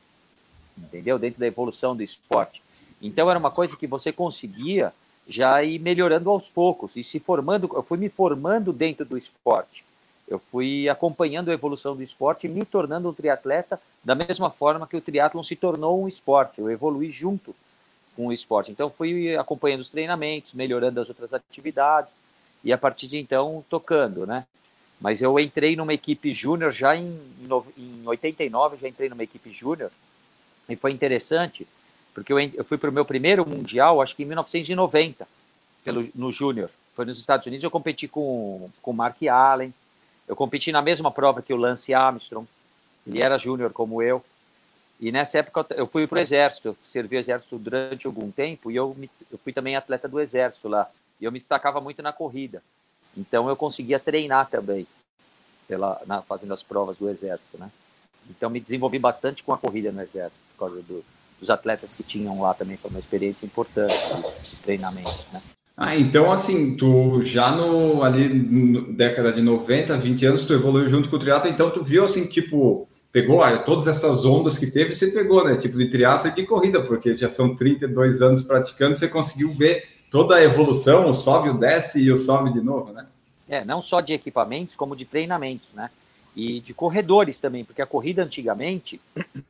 entendeu? 0.76 1.18
Dentro 1.18 1.40
da 1.40 1.46
evolução 1.46 1.96
do 1.96 2.02
esporte. 2.02 2.62
Então 3.00 3.28
era 3.28 3.38
uma 3.38 3.50
coisa 3.50 3.76
que 3.76 3.86
você 3.86 4.12
conseguia 4.12 4.92
já 5.28 5.62
ir 5.62 5.78
melhorando 5.78 6.30
aos 6.30 6.48
poucos 6.50 6.96
e 6.96 7.02
se 7.02 7.18
formando. 7.18 7.70
Eu 7.74 7.82
fui 7.82 7.98
me 7.98 8.08
formando 8.08 8.72
dentro 8.72 9.04
do 9.04 9.16
esporte. 9.16 9.84
Eu 10.28 10.38
fui 10.38 10.88
acompanhando 10.88 11.50
a 11.50 11.54
evolução 11.54 11.94
do 11.94 12.02
esporte 12.02 12.46
e 12.46 12.50
me 12.50 12.64
tornando 12.64 13.08
um 13.08 13.12
triatleta 13.12 13.80
da 14.04 14.14
mesma 14.14 14.50
forma 14.50 14.86
que 14.86 14.96
o 14.96 15.00
triatlon 15.00 15.42
se 15.42 15.54
tornou 15.54 16.02
um 16.02 16.08
esporte. 16.08 16.60
Eu 16.60 16.70
evolui 16.70 17.10
junto 17.10 17.54
com 18.16 18.26
o 18.26 18.32
esporte. 18.32 18.72
Então 18.72 18.90
fui 18.90 19.36
acompanhando 19.36 19.80
os 19.80 19.90
treinamentos, 19.90 20.54
melhorando 20.54 21.00
as 21.00 21.08
outras 21.08 21.34
atividades 21.34 22.18
e 22.64 22.72
a 22.72 22.78
partir 22.78 23.06
de 23.06 23.18
então 23.18 23.64
tocando, 23.68 24.26
né? 24.26 24.44
Mas 24.98 25.20
eu 25.20 25.38
entrei 25.38 25.76
numa 25.76 25.92
equipe 25.92 26.32
júnior 26.32 26.72
já 26.72 26.96
em, 26.96 27.20
em 27.76 28.02
89, 28.06 28.78
já 28.78 28.88
entrei 28.88 29.10
numa 29.10 29.22
equipe 29.22 29.52
júnior 29.52 29.90
e 30.68 30.74
foi 30.74 30.90
interessante 30.90 31.66
porque 32.14 32.32
eu, 32.32 32.40
eu 32.40 32.64
fui 32.64 32.78
para 32.78 32.88
o 32.88 32.92
meu 32.92 33.04
primeiro 33.04 33.46
mundial, 33.46 34.00
acho 34.00 34.16
que 34.16 34.22
em 34.22 34.26
1990, 34.26 35.28
pelo, 35.84 36.08
no 36.14 36.32
júnior. 36.32 36.70
Foi 36.94 37.04
nos 37.04 37.18
Estados 37.18 37.46
Unidos, 37.46 37.62
eu 37.62 37.70
competi 37.70 38.08
com 38.08 38.70
com 38.80 38.92
Mark 38.94 39.22
Allen, 39.24 39.72
eu 40.26 40.34
competi 40.34 40.72
na 40.72 40.80
mesma 40.80 41.10
prova 41.10 41.42
que 41.42 41.52
o 41.52 41.56
Lance 41.56 41.92
Armstrong, 41.92 42.48
ele 43.06 43.22
era 43.22 43.36
júnior 43.36 43.70
como 43.70 44.02
eu. 44.02 44.24
E 44.98 45.12
nessa 45.12 45.38
época 45.38 45.66
eu 45.74 45.86
fui 45.86 46.06
para 46.06 46.16
o 46.16 46.20
exército, 46.20 46.68
eu 46.68 46.76
servi 46.90 47.16
o 47.16 47.18
exército 47.18 47.58
durante 47.58 48.06
algum 48.06 48.30
tempo 48.30 48.70
e 48.70 48.76
eu, 48.76 48.94
me, 48.96 49.10
eu 49.30 49.38
fui 49.38 49.52
também 49.52 49.76
atleta 49.76 50.08
do 50.08 50.20
exército 50.20 50.68
lá. 50.68 50.88
E 51.20 51.24
eu 51.24 51.32
me 51.32 51.38
destacava 51.38 51.80
muito 51.80 52.02
na 52.02 52.12
corrida. 52.12 52.62
Então 53.16 53.48
eu 53.48 53.56
conseguia 53.56 53.98
treinar 53.98 54.48
também, 54.48 54.86
pela, 55.68 56.00
na, 56.06 56.22
fazendo 56.22 56.54
as 56.54 56.62
provas 56.62 56.96
do 56.96 57.08
exército, 57.08 57.58
né? 57.58 57.70
Então 58.28 58.50
me 58.50 58.60
desenvolvi 58.60 58.98
bastante 58.98 59.42
com 59.42 59.52
a 59.52 59.58
corrida 59.58 59.92
no 59.92 60.02
exército, 60.02 60.40
por 60.52 60.66
causa 60.66 60.82
do, 60.82 61.04
dos 61.40 61.50
atletas 61.50 61.94
que 61.94 62.02
tinham 62.02 62.40
lá 62.40 62.54
também, 62.54 62.76
foi 62.76 62.90
uma 62.90 63.00
experiência 63.00 63.46
importante 63.46 63.94
de 64.42 64.56
treinamento, 64.56 65.26
né? 65.32 65.42
Ah, 65.76 65.94
então 65.94 66.32
assim, 66.32 66.74
tu 66.74 67.22
já 67.22 67.50
no 67.50 68.02
ali 68.02 68.28
no, 68.28 68.92
década 68.94 69.30
de 69.30 69.42
90, 69.42 69.98
20 69.98 70.24
anos, 70.24 70.44
tu 70.44 70.54
evoluiu 70.54 70.88
junto 70.88 71.10
com 71.10 71.16
o 71.16 71.18
triatlo, 71.18 71.50
então 71.50 71.70
tu 71.70 71.84
viu 71.84 72.04
assim, 72.04 72.26
tipo, 72.28 72.85
pegou 73.16 73.42
ah, 73.42 73.56
todas 73.56 73.86
essas 73.86 74.26
ondas 74.26 74.58
que 74.58 74.70
teve, 74.70 74.94
você 74.94 75.10
pegou, 75.10 75.42
né? 75.42 75.56
Tipo 75.56 75.78
de 75.78 75.88
triatlo 75.88 76.28
e 76.28 76.34
de 76.34 76.44
corrida, 76.44 76.82
porque 76.82 77.16
já 77.16 77.30
são 77.30 77.56
32 77.56 78.20
anos 78.20 78.42
praticando, 78.42 78.94
você 78.94 79.08
conseguiu 79.08 79.50
ver 79.52 79.88
toda 80.10 80.36
a 80.36 80.42
evolução, 80.42 81.08
o 81.08 81.14
sobe, 81.14 81.48
o 81.48 81.56
desce 81.56 81.98
e 81.98 82.12
o 82.12 82.16
sobe 82.18 82.52
de 82.52 82.60
novo, 82.60 82.92
né? 82.92 83.06
É, 83.48 83.64
não 83.64 83.80
só 83.80 84.02
de 84.02 84.12
equipamentos, 84.12 84.76
como 84.76 84.94
de 84.94 85.06
treinamentos, 85.06 85.66
né? 85.72 85.88
E 86.36 86.60
de 86.60 86.74
corredores 86.74 87.38
também, 87.38 87.64
porque 87.64 87.80
a 87.80 87.86
corrida 87.86 88.22
antigamente 88.22 89.00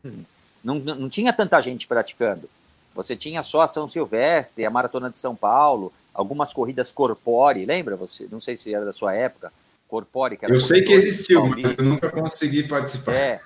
não, 0.63 0.77
não 0.77 1.09
tinha 1.09 1.33
tanta 1.33 1.61
gente 1.61 1.89
praticando. 1.89 2.49
Você 2.95 3.17
tinha 3.17 3.43
só 3.43 3.63
a 3.63 3.67
São 3.67 3.89
Silvestre, 3.89 4.65
a 4.65 4.71
Maratona 4.71 5.11
de 5.11 5.19
São 5.19 5.35
Paulo, 5.35 5.93
algumas 6.15 6.53
corridas 6.53 6.93
corpore, 6.93 7.67
lembra 7.67 7.97
você? 7.97 8.29
Não 8.31 8.41
sei 8.41 8.57
se 8.57 8.73
era 8.73 8.85
da 8.85 8.93
sua 8.93 9.13
época. 9.13 9.53
Corpore, 9.89 10.39
Eu 10.43 10.61
sei 10.61 10.83
que 10.83 10.93
existiu, 10.93 11.47
mas 11.47 11.77
eu 11.79 11.85
nunca 11.85 12.11
consegui 12.11 12.65
participar. 12.65 13.13
É, 13.13 13.41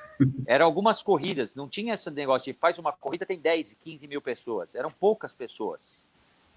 eram 0.47 0.67
algumas 0.67 1.03
corridas, 1.03 1.55
não 1.55 1.69
tinha 1.69 1.95
esse 1.95 2.11
negócio 2.11 2.53
de 2.53 2.59
faz 2.59 2.79
uma 2.79 2.93
corrida, 2.93 3.27
tem 3.27 3.39
10, 3.39 3.77
15 3.85 4.07
mil 4.07 4.21
pessoas. 4.21 4.75
Eram 4.75 4.91
poucas 4.91 5.35
pessoas, 5.35 5.81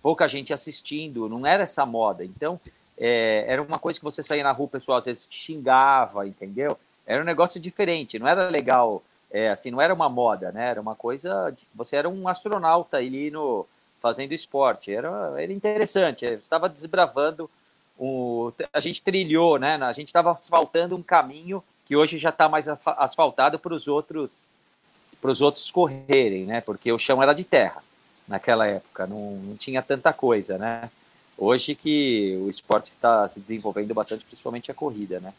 pouca 0.02 0.28
gente 0.28 0.54
assistindo, 0.54 1.30
não 1.30 1.46
era 1.46 1.64
essa 1.64 1.86
moda. 1.86 2.24
Então, 2.24 2.60
é, 2.98 3.46
era 3.48 3.62
uma 3.62 3.80
coisa 3.80 4.00
que 4.00 4.06
você 4.06 4.22
saía 4.22 4.44
na 4.44 4.52
rua, 4.52 4.66
o 4.66 4.70
pessoal 4.70 4.98
às 4.98 5.06
vezes 5.06 5.28
xingava, 5.30 6.28
entendeu? 6.28 6.78
Era 7.06 7.22
um 7.22 7.26
negócio 7.26 7.60
diferente, 7.60 8.20
não 8.20 8.28
era 8.28 8.50
legal, 8.50 9.04
é, 9.32 9.50
assim, 9.50 9.72
não 9.72 9.82
era 9.82 9.94
uma 9.94 10.10
moda, 10.10 10.52
né? 10.52 10.70
Era 10.70 10.82
uma 10.82 10.96
coisa, 10.96 11.56
você 11.74 11.96
era 11.96 12.08
um 12.08 12.28
astronauta 12.28 12.98
ali 12.98 13.32
no 13.32 13.66
fazendo 14.00 14.34
esporte, 14.34 14.94
era, 14.94 15.10
era 15.42 15.54
interessante, 15.54 16.26
você 16.26 16.34
estava 16.34 16.68
desbravando 16.68 17.50
o, 17.98 18.52
a 18.74 18.80
gente 18.80 19.02
trilhou, 19.02 19.58
né? 19.58 19.76
A 19.76 19.94
gente 19.94 20.08
estava 20.08 20.32
asfaltando 20.32 20.96
um 20.96 21.04
caminho 21.04 21.64
que 21.86 21.96
hoje 21.96 22.18
já 22.18 22.30
está 22.30 22.48
mais 22.48 22.68
asfaltado 22.68 23.60
para 23.60 23.74
os 23.74 23.88
outros 23.88 24.44
os 25.22 25.40
outros 25.40 25.72
correrem, 25.72 26.46
né? 26.46 26.60
Porque 26.60 26.92
o 26.92 27.00
chão 27.00 27.24
era 27.24 27.34
de 27.34 27.46
terra 27.46 27.82
naquela 28.28 28.68
época, 28.68 29.08
não, 29.08 29.38
não 29.38 29.56
tinha 29.56 29.82
tanta 29.82 30.12
coisa, 30.12 30.58
né? 30.58 30.90
Hoje 31.38 31.76
que 31.76 32.38
o 32.42 32.50
esporte 32.50 32.92
está 32.92 33.28
se 33.28 33.40
desenvolvendo 33.40 33.94
bastante, 33.94 34.26
principalmente 34.26 34.70
a 34.70 34.74
corrida, 34.74 35.20
né? 35.20 35.34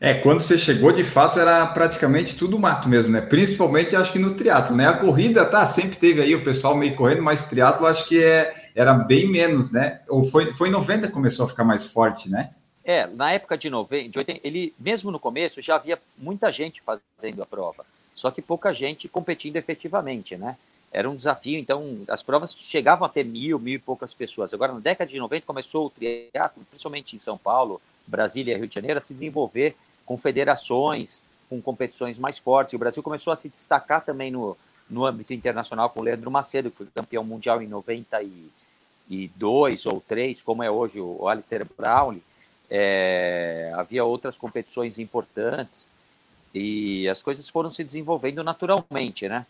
É, 0.00 0.14
quando 0.14 0.40
você 0.40 0.58
chegou, 0.58 0.90
de 0.90 1.04
fato, 1.04 1.38
era 1.38 1.64
praticamente 1.66 2.36
tudo 2.36 2.58
mato 2.58 2.88
mesmo, 2.88 3.12
né? 3.12 3.20
Principalmente, 3.20 3.94
acho 3.94 4.12
que 4.12 4.18
no 4.18 4.34
triatlo, 4.34 4.74
né? 4.74 4.88
A 4.88 4.94
corrida, 4.96 5.44
tá, 5.44 5.64
sempre 5.64 5.96
teve 5.96 6.20
aí 6.20 6.34
o 6.34 6.42
pessoal 6.42 6.74
meio 6.74 6.96
correndo, 6.96 7.22
mas 7.22 7.44
triatlo 7.44 7.86
acho 7.86 8.08
que 8.08 8.20
é, 8.20 8.70
era 8.74 8.92
bem 8.94 9.30
menos, 9.30 9.70
né? 9.70 10.00
Ou 10.08 10.24
foi, 10.24 10.52
foi 10.54 10.70
em 10.70 10.72
90 10.72 11.06
que 11.06 11.12
começou 11.12 11.46
a 11.46 11.48
ficar 11.48 11.64
mais 11.64 11.86
forte, 11.86 12.28
né? 12.28 12.50
É, 12.84 13.06
na 13.06 13.32
época 13.32 13.56
de 13.56 13.70
90, 13.70 14.08
de 14.08 14.18
80, 14.18 14.40
ele, 14.42 14.74
mesmo 14.78 15.10
no 15.10 15.20
começo, 15.20 15.62
já 15.62 15.76
havia 15.76 16.00
muita 16.18 16.50
gente 16.50 16.82
fazendo 16.82 17.42
a 17.42 17.46
prova, 17.46 17.86
só 18.14 18.30
que 18.30 18.42
pouca 18.42 18.72
gente 18.72 19.08
competindo 19.08 19.56
efetivamente, 19.56 20.36
né? 20.36 20.56
Era 20.90 21.08
um 21.08 21.16
desafio, 21.16 21.58
então 21.58 22.00
as 22.08 22.22
provas 22.22 22.54
chegavam 22.54 23.06
a 23.06 23.08
ter 23.08 23.24
mil, 23.24 23.58
mil 23.58 23.76
e 23.76 23.78
poucas 23.78 24.12
pessoas. 24.12 24.52
Agora, 24.52 24.74
na 24.74 24.80
década 24.80 25.10
de 25.10 25.18
90, 25.18 25.46
começou 25.46 25.86
o 25.86 25.90
triatlo, 25.90 26.62
principalmente 26.68 27.16
em 27.16 27.18
São 27.18 27.38
Paulo, 27.38 27.80
Brasília 28.06 28.54
e 28.54 28.58
Rio 28.58 28.68
de 28.68 28.74
Janeiro, 28.74 28.98
a 28.98 29.02
se 29.02 29.14
desenvolver 29.14 29.74
com 30.04 30.18
federações, 30.18 31.22
com 31.48 31.62
competições 31.62 32.18
mais 32.18 32.38
fortes. 32.38 32.74
O 32.74 32.78
Brasil 32.78 33.02
começou 33.02 33.32
a 33.32 33.36
se 33.36 33.48
destacar 33.48 34.04
também 34.04 34.30
no, 34.30 34.54
no 34.90 35.06
âmbito 35.06 35.32
internacional 35.32 35.88
com 35.88 36.00
o 36.00 36.02
Leandro 36.02 36.30
Macedo, 36.30 36.70
que 36.70 36.76
foi 36.76 36.86
campeão 36.94 37.24
mundial 37.24 37.62
em 37.62 37.66
92 37.66 39.86
ou 39.86 40.02
3, 40.06 40.42
como 40.42 40.62
é 40.62 40.70
hoje 40.70 41.00
o 41.00 41.26
Alistair 41.26 41.66
Brownlee. 41.76 42.22
É, 42.74 43.70
havia 43.74 44.02
outras 44.02 44.38
competições 44.38 44.98
importantes 44.98 45.86
e 46.54 47.06
as 47.08 47.22
coisas 47.22 47.46
foram 47.48 47.70
se 47.70 47.84
desenvolvendo 47.84 48.42
naturalmente, 48.42 49.28
né? 49.28 49.44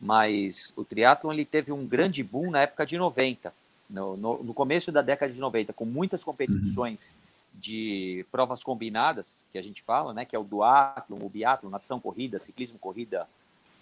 Mas 0.00 0.72
o 0.74 0.84
triatlon 0.84 1.32
ele 1.32 1.44
teve 1.44 1.70
um 1.70 1.86
grande 1.86 2.22
boom 2.22 2.50
na 2.50 2.62
época 2.62 2.86
de 2.86 2.96
90, 2.96 3.52
no, 3.90 4.16
no, 4.16 4.42
no 4.42 4.54
começo 4.54 4.90
da 4.90 5.02
década 5.02 5.32
de 5.32 5.38
90, 5.38 5.72
com 5.74 5.84
muitas 5.84 6.24
competições 6.24 7.10
uhum 7.10 7.22
de 7.54 8.24
provas 8.30 8.62
combinadas, 8.62 9.36
que 9.52 9.58
a 9.58 9.62
gente 9.62 9.82
fala, 9.82 10.12
né, 10.12 10.24
que 10.24 10.34
é 10.34 10.38
o 10.38 10.44
duatlon, 10.44 11.18
o 11.20 11.28
biatlon, 11.28 11.70
natação 11.70 12.00
corrida, 12.00 12.38
ciclismo 12.38 12.78
corrida, 12.78 13.28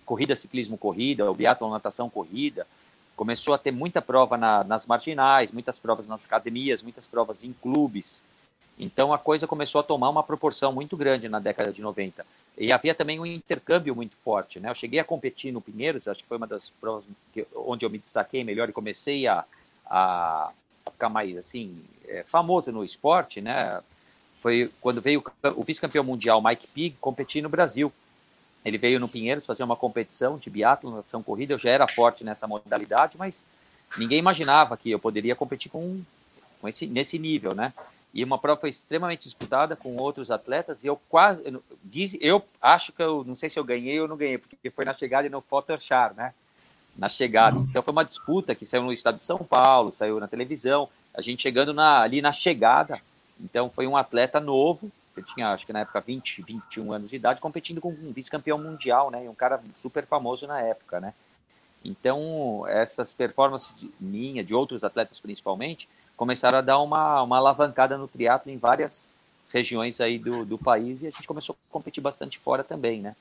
corrida 0.05 0.35
ciclismo 0.35 0.77
corrida, 0.77 1.31
o 1.31 1.35
biatlon 1.35 1.71
natação 1.71 2.11
corrida, 2.11 2.67
começou 3.15 3.55
a 3.55 3.59
ter 3.59 3.71
muita 3.71 4.03
prova 4.03 4.37
na, 4.37 4.65
nas 4.65 4.87
marginais, 4.87 5.53
muitas 5.53 5.79
provas 5.79 6.07
nas 6.07 6.25
academias, 6.25 6.83
muitas 6.83 7.07
provas 7.07 7.45
em 7.45 7.53
clubes. 7.53 8.17
Então 8.81 9.13
a 9.13 9.19
coisa 9.19 9.47
começou 9.47 9.79
a 9.83 9.85
tomar 9.85 10.09
uma 10.09 10.23
proporção 10.23 10.73
muito 10.73 10.97
grande 10.97 11.29
na 11.29 11.39
década 11.39 11.71
de 11.71 11.83
90. 11.83 12.25
E 12.57 12.73
havia 12.73 12.95
também 12.95 13.21
um 13.21 13.27
intercâmbio 13.27 13.95
muito 13.95 14.17
forte, 14.25 14.59
né? 14.59 14.71
Eu 14.71 14.75
cheguei 14.75 14.99
a 14.99 15.05
competir 15.05 15.53
no 15.53 15.61
Pinheiros, 15.61 16.09
acho 16.09 16.23
que 16.23 16.29
foi 16.29 16.39
uma 16.39 16.47
das 16.47 16.71
provas 16.81 17.05
que, 17.35 17.47
onde 17.55 17.85
eu 17.85 17.91
me 17.91 17.99
destaquei 17.99 18.43
melhor 18.43 18.71
e 18.71 18.73
comecei 18.73 19.27
a, 19.27 19.45
a 19.85 20.51
ficar 20.91 21.11
mais 21.11 21.37
assim 21.37 21.83
é, 22.09 22.25
famoso 22.25 22.73
no 22.73 22.83
esporte, 22.83 23.43
né? 23.43 23.83
Foi 24.41 24.71
quando 24.81 25.03
veio 25.03 25.23
o 25.55 25.63
vice-campeão 25.63 26.03
mundial 26.03 26.43
Mike 26.43 26.67
Pig 26.69 26.97
competir 26.99 27.43
no 27.43 27.51
Brasil. 27.51 27.93
Ele 28.65 28.79
veio 28.79 28.99
no 28.99 29.09
Pinheiros 29.09 29.45
fazer 29.45 29.63
uma 29.63 29.77
competição 29.77 30.39
de 30.39 30.49
biatlo, 30.49 30.91
natação 30.91 31.23
corrida. 31.23 31.53
Eu 31.53 31.59
já 31.59 31.69
era 31.69 31.87
forte 31.87 32.25
nessa 32.25 32.47
modalidade, 32.47 33.19
mas 33.19 33.43
ninguém 33.99 34.19
imaginava 34.19 34.75
que 34.79 34.91
eu 34.91 34.99
poderia 34.99 35.37
competir 35.37 35.71
com, 35.71 36.01
com 36.63 36.69
esse 36.69 36.87
nesse 36.87 37.19
nível, 37.19 37.55
né? 37.55 37.75
E 38.13 38.25
uma 38.25 38.39
prova 38.39 38.61
foi 38.61 38.71
extremamente 38.71 39.25
disputada 39.25 39.77
com 39.77 39.97
outros 39.97 40.31
atletas 40.31 40.83
e 40.83 40.87
eu 40.87 41.01
quase 41.09 41.43
eu, 41.45 41.63
diz, 41.85 42.17
eu 42.21 42.45
acho 42.61 42.93
que 42.93 43.03
eu 43.03 43.23
não 43.25 43.37
sei 43.37 43.49
se 43.49 43.59
eu 43.59 43.65
ganhei 43.65 44.01
ou 44.01 44.09
não 44.09 44.17
ganhei, 44.17 44.39
porque 44.39 44.71
foi 44.71 44.85
na 44.85 44.95
chegada 44.95 45.27
e 45.27 45.31
no 45.31 45.41
Photoshop, 45.41 46.17
né? 46.17 46.35
na 46.97 47.09
chegada. 47.09 47.59
Então 47.59 47.83
foi 47.83 47.93
uma 47.93 48.05
disputa 48.05 48.55
que 48.55 48.67
saiu 48.67 48.83
no 48.83 48.93
estado 48.93 49.19
de 49.19 49.25
São 49.25 49.39
Paulo, 49.39 49.93
saiu 49.93 50.21
na 50.21 50.29
televisão, 50.29 50.89
a 51.15 51.21
gente 51.21 51.43
chegando 51.43 51.73
na, 51.73 52.01
ali 52.01 52.21
na 52.21 52.33
chegada. 52.33 53.01
Então 53.41 53.71
foi 53.71 53.87
um 53.87 53.97
atleta 53.97 54.39
novo, 54.39 54.91
que 55.15 55.23
tinha 55.23 55.49
acho 55.49 55.67
que 55.67 55.73
na 55.73 55.81
época 55.81 56.01
20, 56.01 56.43
21 56.43 56.93
anos 56.93 57.11
de 57.11 57.17
idade, 57.17 57.41
competindo 57.41 57.81
com 57.81 57.91
um 57.91 58.13
vice-campeão 58.13 58.59
mundial, 58.59 59.11
né? 59.11 59.25
E 59.25 59.29
um 59.29 59.35
cara 59.35 59.61
super 59.75 60.07
famoso 60.07 60.47
na 60.47 60.61
época, 60.61 61.01
né? 61.01 61.15
Então 61.85 62.67
essas 62.69 63.13
performances 63.15 63.71
de, 63.77 63.91
minha, 63.99 64.45
de 64.45 64.55
outros 64.55 64.85
atletas 64.85 65.19
principalmente, 65.19 65.89
começaram 66.21 66.59
a 66.59 66.61
dar 66.61 66.79
uma, 66.81 67.23
uma 67.23 67.39
alavancada 67.39 67.97
no 67.97 68.07
triatlo 68.07 68.53
em 68.53 68.59
várias 68.59 69.11
regiões 69.51 70.03
aí 70.03 70.19
do, 70.19 70.45
do 70.45 70.59
país 70.59 71.01
e 71.01 71.07
a 71.07 71.11
gente 71.11 71.27
começou 71.27 71.55
a 71.55 71.73
competir 71.73 72.03
bastante 72.03 72.39
fora 72.39 72.63
também, 72.63 73.01
né? 73.01 73.17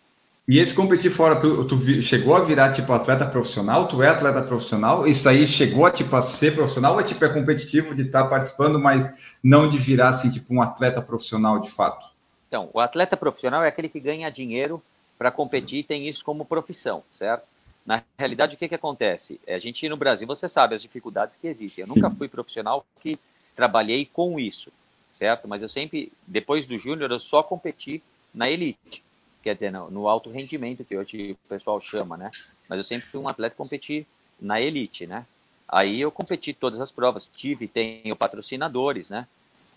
E 0.45 0.59
esse 0.59 0.73
competir 0.73 1.09
fora, 1.09 1.37
tu, 1.37 1.63
tu, 1.63 1.79
chegou 2.01 2.35
a 2.35 2.43
virar 2.43 2.73
tipo 2.73 2.91
atleta 2.91 3.25
profissional? 3.25 3.87
Tu 3.87 4.03
é 4.03 4.09
atleta 4.09 4.41
profissional? 4.41 5.07
Isso 5.07 5.29
aí 5.29 5.47
chegou 5.47 5.85
a 5.85 5.91
tipo 5.91 6.13
a 6.13 6.21
ser 6.21 6.53
profissional 6.53 6.95
ou 6.95 6.99
é 6.99 7.03
tipo 7.05 7.23
é 7.23 7.29
competitivo 7.29 7.95
de 7.95 8.01
estar 8.01 8.23
tá 8.23 8.29
participando, 8.29 8.77
mas 8.77 9.09
não 9.41 9.69
de 9.69 9.77
virar 9.77 10.09
assim 10.09 10.29
tipo 10.29 10.53
um 10.53 10.61
atleta 10.61 11.01
profissional 11.01 11.57
de 11.59 11.71
fato? 11.71 12.05
Então, 12.49 12.69
o 12.73 12.81
atleta 12.81 13.15
profissional 13.15 13.63
é 13.63 13.69
aquele 13.69 13.87
que 13.87 14.01
ganha 14.01 14.29
dinheiro 14.29 14.83
para 15.17 15.31
competir 15.31 15.79
e 15.79 15.83
tem 15.83 16.09
isso 16.09 16.25
como 16.25 16.43
profissão, 16.43 17.01
certo? 17.17 17.45
Na 17.89 18.03
realidade, 18.19 18.53
o 18.53 18.57
que, 18.59 18.69
que 18.69 18.75
acontece? 18.75 19.41
É, 19.47 19.55
a 19.55 19.59
gente 19.59 19.89
no 19.89 19.97
Brasil, 19.97 20.27
você 20.27 20.47
sabe 20.47 20.75
as 20.75 20.81
dificuldades 20.83 21.35
que 21.35 21.47
existem. 21.47 21.81
Eu 21.81 21.87
nunca 21.87 22.07
fui 22.11 22.27
profissional 22.27 22.85
que 22.99 23.17
trabalhei 23.55 24.05
com 24.05 24.39
isso, 24.39 24.71
certo? 25.17 25.47
Mas 25.47 25.63
eu 25.63 25.69
sempre, 25.69 26.11
depois 26.27 26.67
do 26.67 26.77
júnior, 26.77 27.09
eu 27.09 27.19
só 27.19 27.41
competi 27.41 28.03
na 28.31 28.47
elite 28.47 29.01
quer 29.41 29.55
dizer, 29.55 29.71
no, 29.71 29.89
no, 29.89 30.07
alto 30.07 30.29
rendimento, 30.29 30.83
que 30.83 30.95
hoje 30.95 31.31
o 31.31 31.47
pessoal 31.47 31.79
chama, 31.79 32.17
né? 32.17 32.29
Mas 32.67 32.77
eu 32.77 32.83
sempre 32.83 33.07
fui 33.07 33.19
um 33.19 33.27
atleta 33.27 33.55
competir 33.55 34.05
na 34.39 34.61
elite, 34.61 35.07
né? 35.07 35.25
Aí 35.67 36.01
eu 36.01 36.11
competi 36.11 36.53
todas 36.53 36.81
as 36.81 36.91
provas, 36.91 37.27
tive 37.35 37.67
tenho 37.67 38.15
patrocinadores, 38.15 39.09
né? 39.09 39.27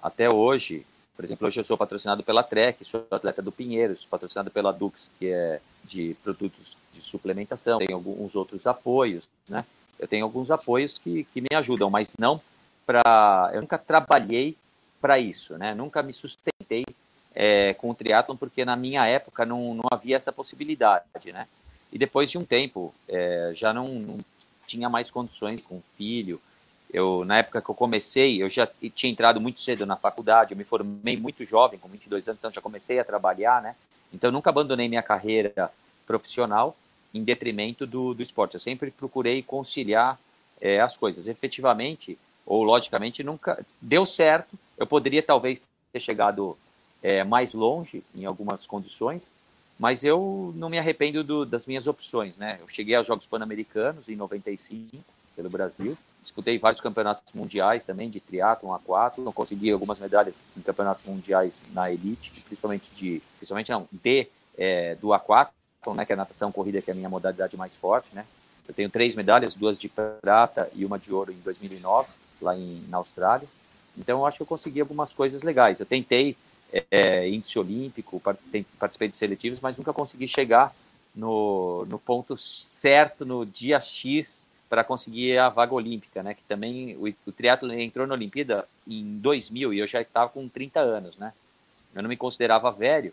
Até 0.02 0.28
hoje, 0.28 0.85
por 1.14 1.25
exemplo, 1.25 1.47
hoje 1.47 1.61
eu 1.61 1.64
sou 1.64 1.78
patrocinado 1.78 2.23
pela 2.23 2.42
Trek, 2.42 2.85
sou 2.85 3.07
atleta 3.11 3.40
do 3.40 3.52
Pinheiros, 3.52 4.04
patrocinado 4.04 4.50
pela 4.50 4.73
Dux, 4.73 5.09
que 5.19 5.28
é 5.28 5.61
de 5.85 6.16
produtos 6.23 6.76
de 6.93 7.01
suplementação, 7.01 7.79
tenho 7.79 7.95
alguns 7.95 8.35
outros 8.35 8.67
apoios, 8.67 9.25
né? 9.49 9.65
Eu 9.99 10.09
tenho 10.09 10.25
alguns 10.25 10.51
apoios 10.51 10.99
que, 10.99 11.25
que 11.33 11.41
me 11.41 11.49
ajudam, 11.55 11.89
mas 11.89 12.15
não 12.19 12.41
para... 12.85 13.51
Eu 13.53 13.61
nunca 13.61 13.79
trabalhei 13.79 14.57
para 15.01 15.19
isso, 15.19 15.57
né? 15.57 15.75
Nunca 15.75 16.03
me 16.03 16.13
sustentei 16.13 16.85
é, 17.35 17.75
com 17.75 17.91
o 17.91 17.95
triatlon, 17.95 18.37
porque 18.37 18.65
na 18.65 18.77
minha 18.77 19.07
época 19.07 19.47
não, 19.47 19.75
não 19.75 19.85
havia 19.91 20.17
essa 20.17 20.33
possibilidade, 20.33 21.33
né? 21.33 21.47
E 21.93 21.99
depois 21.99 22.31
de 22.31 22.39
um 22.39 22.45
tempo, 22.45 22.95
é, 23.09 23.53
já 23.55 23.73
não, 23.73 23.89
não, 23.89 24.19
tinha 24.67 24.89
mais 24.89 25.11
condições 25.11 25.61
com 25.61 25.83
filho. 25.97 26.41
Eu, 26.93 27.25
na 27.25 27.39
época 27.39 27.61
que 27.61 27.71
eu 27.71 27.75
comecei, 27.75 28.43
eu 28.43 28.49
já 28.49 28.69
tinha 28.95 29.13
entrado 29.13 29.41
muito 29.41 29.61
cedo 29.61 29.85
na 29.85 29.97
faculdade, 29.97 30.53
eu 30.53 30.57
me 30.57 30.65
formei 30.65 31.17
muito 31.17 31.45
jovem, 31.45 31.79
com 31.79 31.89
22 31.89 32.29
anos, 32.29 32.39
então 32.39 32.51
já 32.51 32.61
comecei 32.61 32.99
a 32.99 33.05
trabalhar, 33.05 33.63
né? 33.63 33.77
Então 34.13 34.31
nunca 34.31 34.51
abandonei 34.51 34.89
minha 34.89 35.03
carreira 35.03 35.71
profissional 36.07 36.77
em 37.14 37.23
detrimento 37.23 37.87
do, 37.87 38.14
do 38.14 38.23
esporte. 38.23 38.54
Eu 38.54 38.61
sempre 38.61 38.90
procurei 38.90 39.42
conciliar 39.42 40.19
é, 40.61 40.81
as 40.81 40.97
coisas. 40.97 41.26
Efetivamente, 41.26 42.19
ou 42.47 42.62
logicamente, 42.62 43.23
nunca 43.23 43.64
deu 43.81 44.07
certo. 44.07 44.59
Eu 44.76 44.87
poderia 44.87 45.23
talvez 45.23 45.62
ter 45.92 46.00
chegado 46.00 46.57
é, 47.02 47.25
mais 47.25 47.52
longe 47.52 48.02
em 48.14 48.25
algumas 48.25 48.66
condições, 48.66 49.31
mas 49.78 50.04
eu 50.04 50.52
não 50.57 50.69
me 50.69 50.78
arrependo 50.78 51.25
do, 51.25 51.45
das 51.45 51.66
minhas 51.66 51.87
opções, 51.87 52.37
né? 52.37 52.59
Eu 52.61 52.69
cheguei 52.69 52.95
aos 52.95 53.07
Jogos 53.07 53.26
Pan-Americanos 53.26 54.09
em 54.09 54.16
95 54.16 54.99
pelo 55.35 55.50
Brasil, 55.50 55.97
disputei 56.23 56.59
vários 56.59 56.81
campeonatos 56.81 57.25
mundiais 57.35 57.85
também 57.85 58.09
de 58.09 58.21
triatlon 58.21 58.78
A4, 58.78 59.19
não 59.19 59.33
consegui 59.33 59.71
algumas 59.73 59.99
medalhas 59.99 60.45
em 60.57 60.61
campeonatos 60.61 61.04
mundiais 61.04 61.54
na 61.73 61.90
elite, 61.90 62.31
principalmente 62.47 62.88
de, 62.95 63.23
principalmente 63.38 63.71
não, 63.71 63.88
D 63.90 64.28
é, 64.57 64.95
do 64.97 65.09
A4, 65.09 65.49
né, 65.95 66.05
que 66.05 66.12
é 66.12 66.17
natação 66.17 66.53
corrida, 66.53 66.81
que 66.81 66.91
é 66.91 66.95
a 66.95 66.97
minha 66.97 67.09
modalidade 67.09 67.57
mais 67.57 67.75
forte, 67.75 68.15
né? 68.15 68.25
Eu 68.67 68.75
tenho 68.75 68.89
três 68.89 69.15
medalhas, 69.15 69.55
duas 69.55 69.79
de 69.79 69.89
prata 69.89 70.71
e 70.75 70.85
uma 70.85 70.99
de 70.99 71.12
ouro 71.12 71.33
em 71.33 71.41
2009, 71.41 72.09
lá 72.41 72.57
em, 72.57 72.85
na 72.89 72.99
Austrália. 72.99 73.49
Então, 73.99 74.21
eu 74.21 74.27
acho 74.27 74.37
que 74.39 74.43
eu 74.43 74.47
consegui 74.47 74.81
algumas 74.81 75.12
coisas 75.12 75.43
legais. 75.43 75.81
Eu 75.81 75.87
tentei 75.87 76.37
é, 76.91 77.29
índice 77.29 77.59
olímpico, 77.59 78.23
participei 78.79 79.09
de 79.09 79.17
seletivos, 79.17 79.61
mas 79.61 79.77
nunca 79.77 79.93
consegui 79.93 80.29
chegar 80.29 80.73
no, 81.15 81.85
no 81.87 81.99
ponto 81.99 82.37
certo, 82.37 83.27
no 83.27 83.45
dia 83.45 83.81
X, 83.81 84.47
para 84.71 84.83
conseguir 84.83 85.37
a 85.37 85.51
vaga 85.51 85.75
olímpica, 85.75 86.23
né? 86.23 86.33
Que 86.33 86.43
também 86.45 86.97
o, 86.97 87.29
o 87.29 87.33
triatlo 87.33 87.71
entrou 87.73 88.07
na 88.07 88.15
Olimpíada 88.15 88.67
em 88.89 89.19
2000 89.19 89.75
e 89.75 89.79
eu 89.81 89.87
já 89.87 90.01
estava 90.01 90.31
com 90.31 90.49
30 90.49 90.81
anos, 90.81 91.17
né? 91.19 91.35
Eu 91.95 92.03
não 92.03 92.09
me 92.09 92.17
considerava 92.17 92.71
velho, 92.71 93.12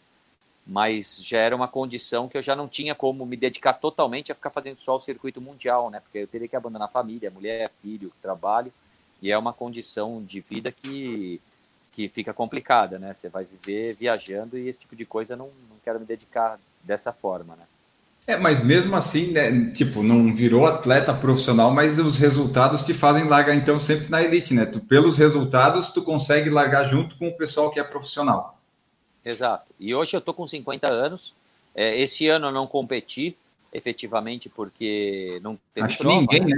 mas 0.65 1.17
já 1.21 1.39
era 1.39 1.55
uma 1.55 1.67
condição 1.67 2.27
que 2.27 2.37
eu 2.37 2.41
já 2.41 2.55
não 2.55 2.67
tinha 2.67 2.93
como 2.93 3.25
me 3.25 3.35
dedicar 3.35 3.73
totalmente 3.73 4.31
a 4.31 4.35
ficar 4.35 4.49
fazendo 4.49 4.79
só 4.79 4.95
o 4.95 4.99
circuito 4.99 5.41
mundial, 5.41 5.89
né? 5.89 5.99
Porque 5.99 6.19
eu 6.19 6.27
teria 6.27 6.47
que 6.47 6.55
abandonar 6.55 6.87
a 6.87 6.91
família, 6.91 7.31
mulher, 7.31 7.71
filho, 7.81 8.11
trabalho, 8.21 8.71
e 9.21 9.31
é 9.31 9.37
uma 9.37 9.53
condição 9.53 10.23
de 10.23 10.39
vida 10.39 10.71
que 10.71 11.41
que 11.91 12.07
fica 12.07 12.33
complicada, 12.33 12.97
né? 12.97 13.15
Você 13.19 13.27
vai 13.27 13.43
viver 13.43 13.95
viajando 13.95 14.57
e 14.57 14.69
esse 14.69 14.79
tipo 14.79 14.95
de 14.95 15.05
coisa 15.05 15.35
não, 15.35 15.47
não 15.47 15.77
quero 15.83 15.99
me 15.99 16.05
dedicar 16.05 16.59
dessa 16.83 17.11
forma, 17.11 17.55
né? 17.55 17.63
É, 18.27 18.37
mas 18.37 18.63
mesmo 18.63 18.95
assim, 18.95 19.31
né, 19.31 19.71
tipo, 19.71 20.03
não 20.03 20.33
virou 20.33 20.67
atleta 20.67 21.11
profissional, 21.13 21.71
mas 21.71 21.97
os 21.97 22.17
resultados 22.17 22.83
te 22.83 22.93
fazem 22.93 23.23
largar 23.23 23.55
então 23.55 23.79
sempre 23.79 24.07
na 24.07 24.21
elite, 24.21 24.53
né? 24.53 24.67
Tu, 24.67 24.79
pelos 24.81 25.17
resultados, 25.17 25.91
tu 25.91 26.03
consegue 26.03 26.47
largar 26.47 26.87
junto 26.89 27.17
com 27.17 27.27
o 27.27 27.35
pessoal 27.35 27.71
que 27.71 27.79
é 27.79 27.83
profissional. 27.83 28.58
Exato. 29.29 29.65
E 29.79 29.93
hoje 29.93 30.15
eu 30.15 30.21
tô 30.21 30.33
com 30.33 30.47
50 30.47 30.87
anos. 30.87 31.33
É, 31.75 31.99
esse 31.99 32.27
ano 32.27 32.47
eu 32.47 32.51
não 32.51 32.65
competi, 32.65 33.37
efetivamente, 33.71 34.49
porque 34.49 35.39
não 35.41 35.57
teve 35.73 35.87
Acho 35.87 35.97
prova, 35.99 36.19
ninguém, 36.19 36.45
né? 36.45 36.55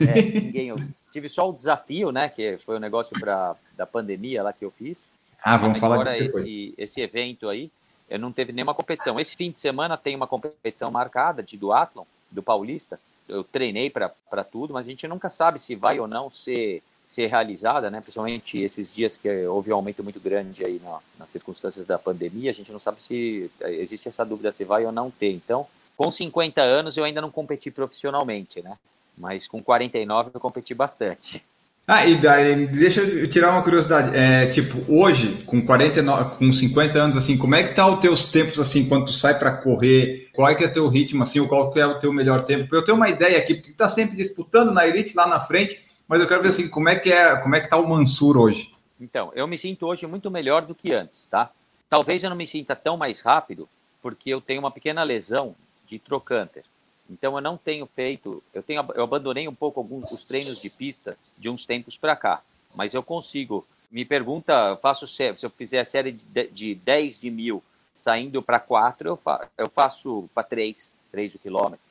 né? 0.00 0.18
É, 0.18 0.22
ninguém. 0.22 0.68
Eu 0.68 0.78
tive 1.12 1.28
só 1.28 1.48
o 1.48 1.52
desafio, 1.52 2.10
né? 2.10 2.28
Que 2.28 2.58
foi 2.58 2.74
o 2.74 2.78
um 2.78 2.80
negócio 2.80 3.18
pra, 3.18 3.56
da 3.76 3.86
pandemia 3.86 4.42
lá 4.42 4.52
que 4.52 4.64
eu 4.64 4.70
fiz. 4.70 5.06
Ah, 5.42 5.56
vamos 5.56 5.80
Mas 5.80 5.80
falar 5.80 6.04
disso 6.04 6.38
esse, 6.40 6.74
esse 6.76 7.00
evento 7.00 7.48
aí, 7.48 7.70
eu 8.10 8.18
não 8.18 8.32
teve 8.32 8.52
nenhuma 8.52 8.74
competição. 8.74 9.20
Esse 9.20 9.36
fim 9.36 9.50
de 9.50 9.60
semana 9.60 9.96
tem 9.96 10.16
uma 10.16 10.26
competição 10.26 10.90
marcada 10.90 11.42
de 11.42 11.56
duatlon, 11.56 12.04
do 12.30 12.42
Paulista. 12.42 12.98
Eu 13.28 13.44
treinei 13.44 13.90
para 13.90 14.44
tudo, 14.50 14.74
mas 14.74 14.86
a 14.86 14.90
gente 14.90 15.06
nunca 15.06 15.28
sabe 15.28 15.58
se 15.58 15.74
vai 15.74 16.00
ou 16.00 16.08
não 16.08 16.30
ser, 16.30 16.82
ser 17.10 17.26
realizada, 17.26 17.90
né? 17.90 18.00
Principalmente 18.00 18.58
esses 18.58 18.92
dias 18.92 19.16
que 19.16 19.28
houve 19.46 19.72
um 19.72 19.76
aumento 19.76 20.04
muito 20.04 20.20
grande 20.20 20.64
aí 20.64 20.80
na, 20.82 20.98
nas 21.18 21.28
circunstâncias 21.28 21.86
da 21.86 21.98
pandemia, 21.98 22.50
a 22.50 22.54
gente 22.54 22.72
não 22.72 22.80
sabe 22.80 23.02
se 23.02 23.50
existe 23.62 24.08
essa 24.08 24.24
dúvida 24.24 24.52
se 24.52 24.64
vai 24.64 24.84
ou 24.84 24.92
não 24.92 25.10
ter. 25.10 25.32
Então, 25.32 25.66
com 25.96 26.10
50 26.12 26.60
anos 26.60 26.96
eu 26.96 27.04
ainda 27.04 27.20
não 27.20 27.30
competi 27.30 27.70
profissionalmente, 27.70 28.62
né? 28.62 28.76
Mas 29.16 29.48
com 29.48 29.62
49 29.62 30.30
eu 30.34 30.40
competi 30.40 30.74
bastante. 30.74 31.42
Ah, 31.90 32.04
e 32.04 32.16
daí, 32.16 32.66
deixa 32.66 33.00
eu 33.00 33.30
tirar 33.30 33.50
uma 33.50 33.62
curiosidade. 33.62 34.14
É, 34.14 34.46
tipo, 34.48 34.78
hoje, 34.92 35.38
com 35.46 35.64
49, 35.64 36.36
com 36.36 36.52
50 36.52 36.98
anos, 36.98 37.16
assim, 37.16 37.38
como 37.38 37.54
é 37.54 37.62
que 37.62 37.74
tá 37.74 37.86
os 37.86 37.98
teus 37.98 38.28
tempos, 38.28 38.60
assim, 38.60 38.86
quando 38.86 39.06
tu 39.06 39.12
sai 39.12 39.38
para 39.38 39.56
correr? 39.56 40.28
Qual 40.34 40.46
é 40.46 40.54
que 40.54 40.62
é 40.62 40.66
o 40.66 40.72
teu 40.72 40.86
ritmo, 40.86 41.22
assim, 41.22 41.40
ou 41.40 41.48
qual 41.48 41.70
que 41.72 41.80
é 41.80 41.86
o 41.86 41.98
teu 41.98 42.12
melhor 42.12 42.44
tempo? 42.44 42.68
Para 42.68 42.78
eu 42.78 42.84
ter 42.84 42.92
uma 42.92 43.08
ideia 43.08 43.38
aqui, 43.38 43.54
porque 43.54 43.72
tá 43.72 43.88
sempre 43.88 44.18
disputando 44.18 44.70
na 44.70 44.86
elite 44.86 45.16
lá 45.16 45.26
na 45.26 45.40
frente, 45.40 45.80
mas 46.08 46.20
eu 46.20 46.26
quero 46.26 46.42
ver, 46.42 46.48
assim, 46.48 46.68
como 46.68 46.88
é 46.88 46.96
que 46.96 47.12
é, 47.12 47.36
como 47.36 47.54
é 47.54 47.60
que 47.60 47.68
tá 47.68 47.76
o 47.76 47.86
Mansur 47.86 48.36
hoje? 48.36 48.72
Então, 48.98 49.30
eu 49.34 49.46
me 49.46 49.58
sinto 49.58 49.86
hoje 49.86 50.06
muito 50.06 50.30
melhor 50.30 50.62
do 50.62 50.74
que 50.74 50.92
antes, 50.92 51.26
tá? 51.26 51.50
Talvez 51.88 52.24
eu 52.24 52.30
não 52.30 52.36
me 52.36 52.46
sinta 52.46 52.74
tão 52.74 52.96
mais 52.96 53.20
rápido, 53.20 53.68
porque 54.02 54.30
eu 54.30 54.40
tenho 54.40 54.60
uma 54.60 54.70
pequena 54.70 55.02
lesão 55.02 55.54
de 55.86 55.98
trocânter. 55.98 56.64
Então 57.10 57.34
eu 57.34 57.40
não 57.40 57.56
tenho 57.56 57.86
feito, 57.86 58.42
eu 58.52 58.62
tenho, 58.62 58.84
eu 58.94 59.04
abandonei 59.04 59.48
um 59.48 59.54
pouco 59.54 59.80
alguns 59.80 60.10
os 60.12 60.24
treinos 60.24 60.60
de 60.60 60.68
pista 60.68 61.16
de 61.38 61.48
uns 61.48 61.64
tempos 61.64 61.96
para 61.96 62.14
cá, 62.14 62.42
mas 62.74 62.92
eu 62.94 63.02
consigo. 63.02 63.66
Me 63.90 64.04
pergunta, 64.04 64.76
faço 64.82 65.08
se 65.08 65.32
eu 65.42 65.48
fizer 65.48 65.80
a 65.80 65.84
série 65.84 66.12
de, 66.12 66.48
de 66.48 66.74
10 66.74 67.18
de 67.18 67.30
mil 67.30 67.62
saindo 67.90 68.42
para 68.42 68.60
4, 68.60 69.08
eu, 69.08 69.16
fa, 69.16 69.48
eu 69.56 69.70
faço 69.70 70.28
para 70.34 70.42
3, 70.42 70.92
3 71.10 71.34
o 71.36 71.38
quilômetro. 71.38 71.87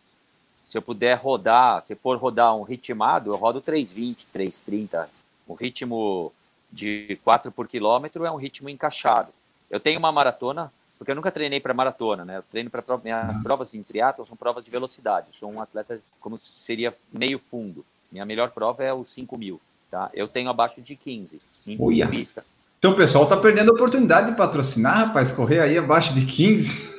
Se 0.68 0.78
eu 0.78 0.82
puder 0.82 1.16
rodar, 1.18 1.82
se 1.82 1.96
for 1.96 2.18
rodar 2.18 2.56
um 2.56 2.64
ritmado, 2.64 3.32
eu 3.32 3.36
rodo 3.36 3.62
3,20, 3.62 4.26
3,30. 4.36 5.08
O 5.48 5.54
ritmo 5.54 6.34
de 6.72 7.18
4 7.24 7.52
por 7.52 7.68
quilômetro 7.68 8.26
é 8.26 8.32
um 8.32 8.36
ritmo 8.36 8.70
encaixado. 8.70 9.30
Eu 9.70 9.80
tenho 9.80 10.00
uma 10.00 10.12
maratona 10.12 10.72
porque 10.98 11.12
eu 11.12 11.16
nunca 11.16 11.32
treinei 11.32 11.60
para 11.60 11.74
maratona, 11.74 12.26
né? 12.26 12.38
Eu 12.38 12.44
treino 12.44 12.70
para 12.70 12.84
minhas 12.98 13.40
provas 13.42 13.70
de 13.70 13.82
triatlo 13.84 14.26
são 14.26 14.36
provas 14.36 14.66
de 14.66 14.72
velocidade. 14.72 15.28
Eu 15.28 15.34
sou 15.34 15.52
um 15.52 15.62
atleta 15.62 16.00
como 16.20 16.40
seria 16.40 16.94
meio 17.14 17.40
fundo. 17.40 17.86
Minha 18.12 18.26
melhor 18.26 18.52
prova 18.52 18.84
é 18.84 18.94
os 18.94 19.10
5 19.10 19.38
mil, 19.38 19.62
tá? 19.92 20.10
Eu 20.14 20.28
tenho 20.28 20.50
abaixo 20.50 20.82
de 20.82 20.96
15 20.96 21.40
em 21.68 21.78
Uia. 21.80 22.08
pista. 22.08 22.44
Então 22.80 22.92
o 22.92 22.96
pessoal 22.96 23.28
tá 23.28 23.38
perdendo 23.38 23.72
a 23.72 23.74
oportunidade 23.74 24.32
de 24.32 24.38
patrocinar, 24.38 25.08
rapaz, 25.08 25.32
correr 25.32 25.60
aí 25.60 25.78
abaixo 25.78 26.14
de 26.14 26.26
15. 26.26 26.98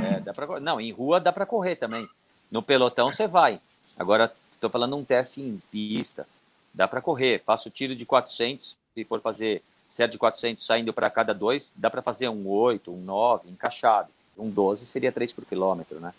É, 0.00 0.20
dá 0.20 0.32
pra... 0.32 0.60
Não, 0.60 0.80
em 0.80 0.92
rua 0.92 1.18
dá 1.18 1.32
para 1.32 1.46
correr 1.46 1.76
também. 1.76 2.08
No 2.50 2.62
pelotão 2.62 3.12
você 3.12 3.26
vai. 3.26 3.60
Agora 3.96 4.32
estou 4.54 4.70
falando 4.70 4.96
um 4.96 5.04
teste 5.04 5.40
em 5.40 5.60
pista. 5.70 6.26
Dá 6.72 6.86
para 6.86 7.00
correr. 7.00 7.42
Faço 7.44 7.70
tiro 7.70 7.94
de 7.94 8.06
400 8.06 8.76
se 8.94 9.04
for 9.04 9.20
fazer 9.20 9.62
série 9.88 10.12
de 10.12 10.18
400 10.18 10.64
saindo 10.64 10.92
para 10.92 11.10
cada 11.10 11.32
dois, 11.32 11.72
dá 11.74 11.90
para 11.90 12.02
fazer 12.02 12.28
um 12.28 12.46
8, 12.46 12.92
um 12.92 13.00
9, 13.00 13.50
encaixado. 13.50 14.08
Um 14.36 14.50
12 14.50 14.86
seria 14.86 15.10
3 15.10 15.32
por 15.32 15.44
quilômetro, 15.44 15.98
né? 15.98 16.12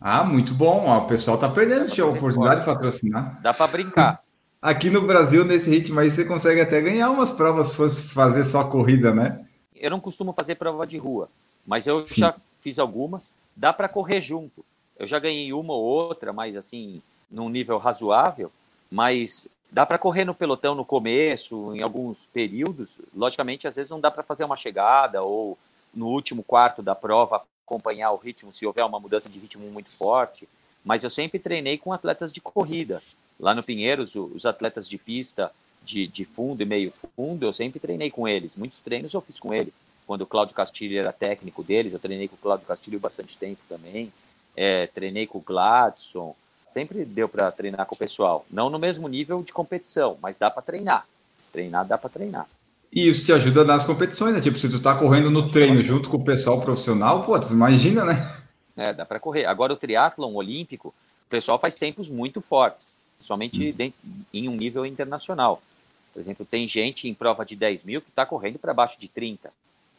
Ah, 0.00 0.22
muito 0.22 0.54
bom. 0.54 0.88
o 0.88 1.06
pessoal 1.06 1.38
tá 1.38 1.48
perdendo 1.48 1.90
a 2.00 2.06
oportunidade 2.06 2.60
de 2.60 2.66
patrocinar. 2.66 3.40
Dá 3.40 3.54
para 3.54 3.66
brincar. 3.66 4.22
Aqui 4.60 4.90
no 4.90 5.02
Brasil, 5.02 5.44
nesse 5.44 5.70
ritmo 5.70 6.00
aí, 6.00 6.10
você 6.10 6.24
consegue 6.24 6.60
até 6.60 6.80
ganhar 6.80 7.10
umas 7.10 7.30
provas 7.30 7.68
se 7.68 7.76
fosse 7.76 8.08
fazer 8.08 8.44
só 8.44 8.64
corrida, 8.64 9.14
né? 9.14 9.44
Eu 9.74 9.90
não 9.90 10.00
costumo 10.00 10.32
fazer 10.32 10.56
prova 10.56 10.86
de 10.86 10.98
rua, 10.98 11.28
mas 11.66 11.86
eu 11.86 12.00
Sim. 12.02 12.22
já 12.22 12.34
fiz 12.60 12.78
algumas. 12.78 13.30
Dá 13.54 13.72
para 13.72 13.88
correr 13.88 14.20
junto. 14.20 14.64
Eu 14.98 15.06
já 15.06 15.18
ganhei 15.18 15.52
uma 15.52 15.74
ou 15.74 15.84
outra, 15.84 16.32
mas 16.32 16.56
assim, 16.56 17.02
num 17.30 17.48
nível 17.48 17.78
razoável. 17.78 18.50
Mas 18.90 19.48
Dá 19.70 19.84
para 19.84 19.98
correr 19.98 20.24
no 20.24 20.34
pelotão 20.34 20.74
no 20.74 20.84
começo, 20.84 21.74
em 21.74 21.82
alguns 21.82 22.28
períodos. 22.28 22.98
Logicamente, 23.14 23.66
às 23.66 23.76
vezes 23.76 23.90
não 23.90 24.00
dá 24.00 24.10
para 24.10 24.22
fazer 24.22 24.44
uma 24.44 24.56
chegada 24.56 25.22
ou 25.22 25.58
no 25.92 26.06
último 26.06 26.42
quarto 26.42 26.82
da 26.82 26.94
prova 26.94 27.42
acompanhar 27.64 28.12
o 28.12 28.16
ritmo 28.16 28.52
se 28.52 28.64
houver 28.64 28.84
uma 28.84 29.00
mudança 29.00 29.28
de 29.28 29.38
ritmo 29.38 29.66
muito 29.70 29.90
forte. 29.90 30.48
Mas 30.84 31.02
eu 31.02 31.10
sempre 31.10 31.38
treinei 31.38 31.76
com 31.76 31.92
atletas 31.92 32.32
de 32.32 32.40
corrida. 32.40 33.02
Lá 33.40 33.54
no 33.54 33.62
Pinheiros, 33.62 34.14
os 34.14 34.46
atletas 34.46 34.88
de 34.88 34.96
pista, 34.96 35.52
de, 35.84 36.06
de 36.06 36.24
fundo 36.24 36.62
e 36.62 36.64
meio 36.64 36.92
fundo, 37.16 37.44
eu 37.44 37.52
sempre 37.52 37.80
treinei 37.80 38.10
com 38.10 38.26
eles. 38.26 38.56
Muitos 38.56 38.80
treinos 38.80 39.12
eu 39.12 39.20
fiz 39.20 39.40
com 39.40 39.52
ele. 39.52 39.74
Quando 40.06 40.22
o 40.22 40.26
Cláudio 40.26 40.54
Castilho 40.54 40.98
era 40.98 41.12
técnico 41.12 41.64
deles, 41.64 41.92
eu 41.92 41.98
treinei 41.98 42.28
com 42.28 42.36
o 42.36 42.38
Cláudio 42.38 42.66
Castilho 42.66 43.00
bastante 43.00 43.36
tempo 43.36 43.60
também. 43.68 44.12
É, 44.56 44.86
treinei 44.86 45.26
com 45.26 45.38
o 45.38 45.42
Gladson, 45.42 46.34
sempre 46.68 47.04
deu 47.04 47.28
para 47.28 47.52
treinar 47.52 47.86
com 47.86 47.94
o 47.94 47.98
pessoal. 47.98 48.46
Não 48.50 48.70
no 48.70 48.78
mesmo 48.78 49.06
nível 49.06 49.42
de 49.42 49.52
competição, 49.52 50.16
mas 50.20 50.38
dá 50.38 50.50
para 50.50 50.62
treinar. 50.62 51.06
Treinar 51.52 51.86
dá 51.86 51.98
para 51.98 52.10
treinar. 52.10 52.48
E 52.92 53.08
isso 53.08 53.26
te 53.26 53.32
ajuda 53.32 53.64
nas 53.64 53.84
competições, 53.84 54.34
né? 54.34 54.40
Tipo, 54.40 54.58
se 54.58 54.70
tu 54.70 54.80
tá 54.80 54.94
correndo 54.94 55.30
no 55.30 55.50
treino 55.50 55.82
junto 55.82 56.08
com 56.08 56.16
o 56.16 56.24
pessoal 56.24 56.60
profissional, 56.62 57.24
pô, 57.24 57.36
imagina, 57.50 58.04
né? 58.04 58.34
É, 58.76 58.92
dá 58.92 59.04
para 59.04 59.20
correr. 59.20 59.44
Agora 59.46 59.72
o 59.72 59.76
triatlon 59.76 60.34
olímpico, 60.34 60.88
o 60.88 61.30
pessoal 61.30 61.58
faz 61.58 61.74
tempos 61.74 62.08
muito 62.08 62.40
fortes, 62.40 62.86
somente 63.20 63.74
hum. 63.78 64.22
em 64.32 64.48
um 64.48 64.56
nível 64.56 64.86
internacional. 64.86 65.62
Por 66.12 66.20
exemplo, 66.20 66.46
tem 66.46 66.66
gente 66.66 67.08
em 67.08 67.14
prova 67.14 67.44
de 67.44 67.54
10 67.54 67.84
mil 67.84 68.00
que 68.00 68.08
está 68.08 68.24
correndo 68.24 68.58
para 68.58 68.72
baixo 68.72 68.98
de 68.98 69.08
30. 69.08 69.52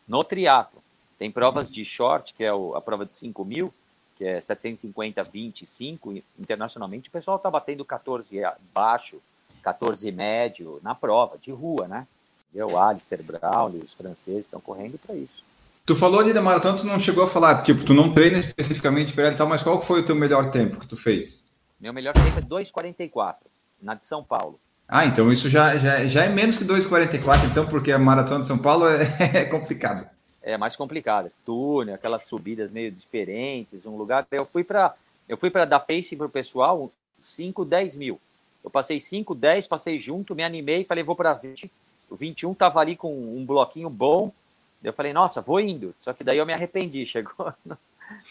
No 0.07 0.23
triatlo, 0.23 0.81
tem 1.19 1.29
provas 1.29 1.69
de 1.69 1.83
short, 1.83 2.33
que 2.35 2.43
é 2.43 2.49
a 2.49 2.81
prova 2.81 3.05
de 3.05 3.13
5 3.13 3.45
mil, 3.45 3.73
que 4.17 4.25
é 4.25 4.41
750, 4.41 5.23
25, 5.23 6.21
internacionalmente 6.39 7.07
o 7.07 7.11
pessoal 7.11 7.37
está 7.37 7.51
batendo 7.51 7.85
14 7.85 8.41
baixo, 8.73 9.17
14 9.61 10.11
médio 10.11 10.79
na 10.81 10.95
prova, 10.95 11.37
de 11.37 11.51
rua, 11.51 11.87
né? 11.87 12.07
O 12.55 12.77
Alistair 12.77 13.21
Brown, 13.21 13.67
os 13.83 13.93
franceses 13.93 14.45
estão 14.45 14.59
correndo 14.59 14.97
para 14.97 15.15
isso. 15.15 15.43
Tu 15.85 15.95
falou 15.95 16.19
ali 16.19 16.33
da 16.33 16.41
maratona, 16.41 16.79
tu 16.79 16.85
não 16.87 16.99
chegou 16.99 17.23
a 17.23 17.27
falar, 17.27 17.61
tipo, 17.61 17.83
tu 17.83 17.93
não 17.93 18.11
treina 18.11 18.39
especificamente 18.39 19.13
para 19.13 19.25
ela 19.25 19.33
e 19.33 19.37
tal, 19.37 19.47
mas 19.47 19.61
qual 19.61 19.79
foi 19.81 20.01
o 20.01 20.05
teu 20.05 20.15
melhor 20.15 20.49
tempo 20.49 20.79
que 20.79 20.87
tu 20.87 20.97
fez? 20.97 21.47
Meu 21.79 21.93
melhor 21.93 22.13
tempo 22.13 22.39
é 22.39 22.41
2,44, 22.41 23.35
na 23.81 23.93
de 23.93 24.03
São 24.03 24.23
Paulo. 24.23 24.59
Ah, 24.87 25.05
então 25.05 25.31
isso 25.31 25.49
já, 25.49 25.77
já, 25.77 26.05
já 26.07 26.23
é 26.23 26.29
menos 26.29 26.57
que 26.57 26.65
2,44, 26.65 27.45
então, 27.51 27.67
porque 27.67 27.91
a 27.91 27.99
maratona 27.99 28.41
de 28.41 28.47
São 28.47 28.57
Paulo 28.57 28.87
é, 28.87 29.03
é 29.41 29.45
complicado 29.45 30.09
é 30.47 30.57
mais 30.57 30.75
complicada. 30.75 31.31
Túnel, 31.45 31.95
aquelas 31.95 32.23
subidas 32.23 32.71
meio 32.71 32.89
diferentes, 32.89 33.85
um 33.85 33.97
lugar. 33.97 34.25
Eu 34.31 34.45
fui 34.45 34.63
para 34.63 34.95
eu 35.27 35.35
fui 35.35 35.49
para 35.51 35.65
dar 35.65 35.81
pace 35.81 36.15
pro 36.15 36.29
pessoal 36.29 36.89
5, 37.21 37.65
10 37.65 37.97
mil. 37.97 38.19
Eu 38.63 38.69
passei 38.69 38.97
5, 38.97 39.35
10, 39.35 39.67
passei 39.67 39.99
junto, 39.99 40.33
me 40.33 40.43
animei, 40.43 40.85
falei, 40.85 41.03
vou 41.03 41.17
para 41.17 41.33
20. 41.33 41.69
O 42.09 42.15
21 42.15 42.53
tava 42.53 42.79
ali 42.79 42.95
com 42.95 43.13
um 43.13 43.45
bloquinho 43.45 43.89
bom. 43.89 44.31
Eu 44.81 44.93
falei, 44.93 45.11
nossa, 45.11 45.41
vou 45.41 45.59
indo. 45.59 45.93
Só 46.01 46.13
que 46.13 46.23
daí 46.23 46.37
eu 46.37 46.45
me 46.45 46.53
arrependi. 46.53 47.05
Chegou 47.07 47.53
no, 47.65 47.77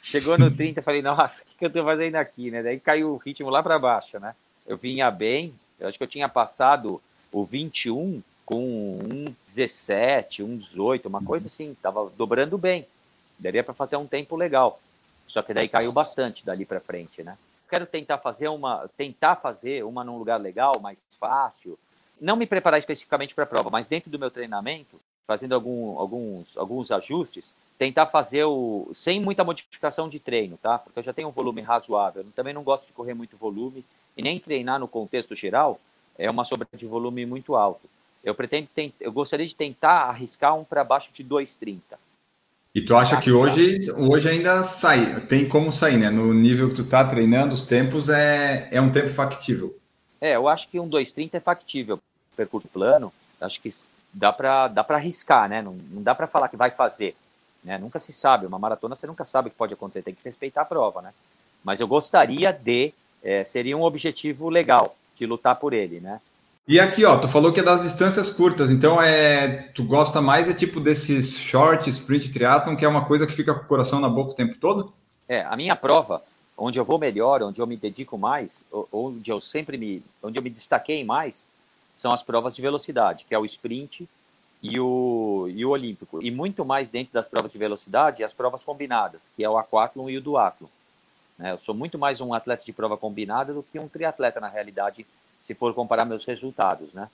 chegou 0.03 0.39
no 0.39 0.51
30, 0.51 0.81
falei, 0.81 1.03
nossa, 1.03 1.43
o 1.43 1.45
que, 1.45 1.59
que 1.59 1.67
eu 1.67 1.71
tô 1.71 1.85
fazendo 1.85 2.17
aqui, 2.17 2.51
né? 2.51 2.63
Daí 2.63 2.81
caiu 2.81 3.13
o 3.13 3.19
ritmo 3.19 3.51
lá 3.51 3.63
para 3.63 3.79
baixo, 3.79 4.19
né? 4.19 4.35
Eu 4.67 4.79
vinha 4.79 5.11
bem, 5.11 5.53
eu 5.79 5.87
acho 5.87 5.99
que 5.99 6.05
eu 6.05 6.09
tinha 6.09 6.31
passado 6.31 7.01
o 7.31 7.45
21 7.45 8.23
com 8.47 8.63
um 8.65 9.35
17, 9.49 10.45
um 10.45 10.57
18, 10.57 11.09
uma 11.09 11.21
coisa 11.21 11.49
assim, 11.49 11.77
tava 11.83 12.11
dobrando 12.17 12.57
bem. 12.57 12.87
Daria 13.37 13.65
para 13.65 13.75
fazer 13.75 13.97
um 13.97 14.07
tempo 14.07 14.37
legal. 14.37 14.81
Só 15.27 15.43
que 15.43 15.53
daí 15.53 15.69
caiu 15.69 15.93
bastante 15.93 16.47
dali 16.47 16.65
para 16.65 16.81
frente, 16.81 17.25
né? 17.25 17.37
Quero 17.69 17.85
tentar 17.85 18.19
fazer 18.19 18.47
uma, 18.47 18.89
tentar 18.97 19.35
fazer 19.37 19.85
uma 19.85 20.05
num 20.05 20.17
lugar 20.17 20.41
legal, 20.41 20.79
mais 20.81 21.05
fácil. 21.19 21.77
Não 22.21 22.37
me 22.37 22.47
preparar 22.47 22.79
especificamente 22.79 23.35
para 23.35 23.43
a 23.43 23.49
prova, 23.49 23.69
mas 23.69 23.89
dentro 23.89 24.09
do 24.09 24.19
meu 24.19 24.31
treinamento, 24.31 25.01
fazendo 25.27 25.55
algum, 25.55 25.99
alguns, 25.99 26.57
alguns 26.57 26.93
ajustes, 26.93 27.53
tentar 27.77 28.07
fazer 28.07 28.45
o 28.45 28.93
sem 28.95 29.21
muita 29.21 29.43
modificação 29.43 30.09
de 30.09 30.21
treino, 30.21 30.57
tá? 30.57 30.79
Porque 30.79 31.01
eu 31.01 31.03
já 31.03 31.13
tenho 31.13 31.29
um 31.29 31.33
volume 31.33 31.61
razoável. 31.63 32.23
Eu 32.23 32.31
também 32.31 32.55
não 32.55 32.63
gosto 32.63 32.87
de 32.87 32.93
correr 32.93 33.13
muito 33.13 33.37
volume 33.37 33.85
e 34.17 34.23
nem 34.23 34.39
treinar 34.39 34.79
no 34.79 34.87
contexto 34.87 35.35
geral 35.35 35.81
é 36.17 36.31
uma 36.31 36.45
sobra 36.45 36.67
de 36.73 36.87
volume 36.87 37.27
muito 37.27 37.57
alto. 37.57 37.91
Eu 38.27 38.35
pretendo 38.35 38.69
eu 39.01 39.13
gostaria 39.13 39.47
de 39.47 39.55
tentar 39.55 40.09
arriscar 40.09 40.57
um 40.57 40.65
para 40.65 40.83
baixo 40.83 41.13
de 41.15 41.23
2,30. 41.23 41.79
E 42.75 42.83
tu 42.83 42.97
acha 42.97 43.21
que 43.21 43.31
hoje, 43.31 43.89
hoje 43.93 44.29
ainda 44.29 44.65
sai, 44.65 45.21
tem 45.21 45.49
como 45.49 45.73
sair, 45.73 45.97
né? 45.97 46.11
No 46.11 46.35
nível 46.35 46.69
que 46.69 46.75
tu 46.75 46.85
tá 46.85 47.05
treinando, 47.05 47.55
os 47.55 47.65
tempos 47.65 48.09
é, 48.09 48.69
é 48.73 48.81
um 48.81 48.91
tempo 48.91 49.11
factível. 49.11 49.79
É, 50.21 50.35
eu 50.35 50.49
acho 50.49 50.69
que 50.69 50.81
um 50.81 50.91
2,30 50.91 51.35
é 51.35 51.41
factível. 51.41 52.01
Percurso 52.37 52.67
plano, 52.67 53.13
acho 53.41 53.63
que 53.63 53.73
dá 54.13 54.33
para 54.33 54.67
dá 54.69 54.85
arriscar, 54.89 55.49
né? 55.49 55.63
Não, 55.63 55.75
não 55.91 56.03
dá 56.03 56.13
para 56.13 56.27
falar 56.27 56.49
que 56.49 56.57
vai 56.57 56.73
fazer. 56.73 57.15
Né? 57.63 57.79
Nunca 57.79 58.01
se 58.01 58.13
sabe. 58.13 58.45
Uma 58.45 58.59
maratona 58.59 58.97
você 58.97 59.07
nunca 59.07 59.25
sabe 59.25 59.49
o 59.49 59.51
que 59.53 59.57
pode 59.57 59.73
acontecer, 59.73 60.03
tem 60.03 60.15
que 60.15 60.25
respeitar 60.25 60.63
a 60.63 60.67
prova, 60.67 61.01
né? 61.01 61.15
Mas 61.63 61.79
eu 61.79 61.87
gostaria 61.87 62.53
de, 62.53 62.93
é, 63.23 63.45
seria 63.45 63.77
um 63.79 63.83
objetivo 63.83 64.49
legal 64.49 64.97
de 65.15 65.25
lutar 65.27 65.57
por 65.57 65.73
ele, 65.73 66.01
né? 66.01 66.21
E 66.69 66.81
aqui, 66.81 67.05
ó, 67.05 67.17
tu 67.17 67.29
falou 67.29 67.53
que 67.53 67.61
é 67.61 67.63
das 67.63 67.85
distâncias 67.85 68.29
curtas, 68.29 68.73
então 68.73 69.01
é, 69.01 69.69
tu 69.73 69.85
gosta 69.85 70.21
mais 70.21 70.49
é 70.49 70.53
tipo 70.53 70.81
desses 70.81 71.39
short 71.39 71.89
sprint 71.89 72.33
triathlon, 72.33 72.75
que 72.75 72.85
é 72.85 72.89
uma 72.89 73.05
coisa 73.05 73.25
que 73.25 73.35
fica 73.35 73.55
com 73.55 73.61
o 73.61 73.69
coração 73.69 74.01
na 74.01 74.09
boca 74.09 74.33
o 74.33 74.35
tempo 74.35 74.57
todo? 74.59 74.93
É, 75.29 75.43
a 75.43 75.55
minha 75.55 75.77
prova, 75.77 76.23
onde 76.59 76.77
eu 76.77 76.85
vou 76.85 76.99
melhor, 76.99 77.41
onde 77.41 77.61
eu 77.61 77.69
me 77.69 77.77
dedico 77.77 78.19
mais, 78.19 78.51
onde 78.91 79.31
eu 79.31 79.41
sempre 79.41 79.79
me, 79.79 80.03
onde 80.21 80.39
eu 80.39 80.43
me 80.43 80.51
destaquei 80.51 81.05
mais, 81.05 81.47
são 81.97 82.13
as 82.13 82.25
provas 82.25 82.57
de 82.57 82.63
velocidade, 82.63 83.25
que 83.29 83.35
é 83.35 83.39
o 83.39 83.45
sprint 83.45 84.09
e 84.61 84.81
o, 84.81 85.49
e 85.49 85.65
o 85.65 85.71
olímpico. 85.71 86.21
E 86.21 86.33
muito 86.33 86.65
mais 86.65 86.91
dentro 86.91 87.13
das 87.13 87.29
provas 87.29 87.53
de 87.53 87.59
velocidade, 87.59 88.25
as 88.25 88.35
provas 88.35 88.65
combinadas, 88.65 89.31
que 89.37 89.45
é 89.45 89.49
o 89.49 89.57
aquathlon 89.57 90.11
e 90.11 90.19
o 90.19 90.21
duathlon. 90.21 90.69
Né? 91.39 91.53
Eu 91.53 91.59
sou 91.59 91.77
muito 91.77 91.97
mais 91.97 92.21
um 92.21 92.35
atleta 92.35 92.65
de 92.65 92.73
prova 92.73 92.97
combinada 92.97 93.55
do 93.55 93.63
que 93.63 93.79
um 93.79 93.87
triatleta, 93.87 94.41
na 94.41 94.49
realidade, 94.49 95.07
se 95.47 95.55
for 95.55 95.73
comparar 95.73 96.05
meus 96.05 96.25
resultados, 96.25 96.93
né? 96.93 97.09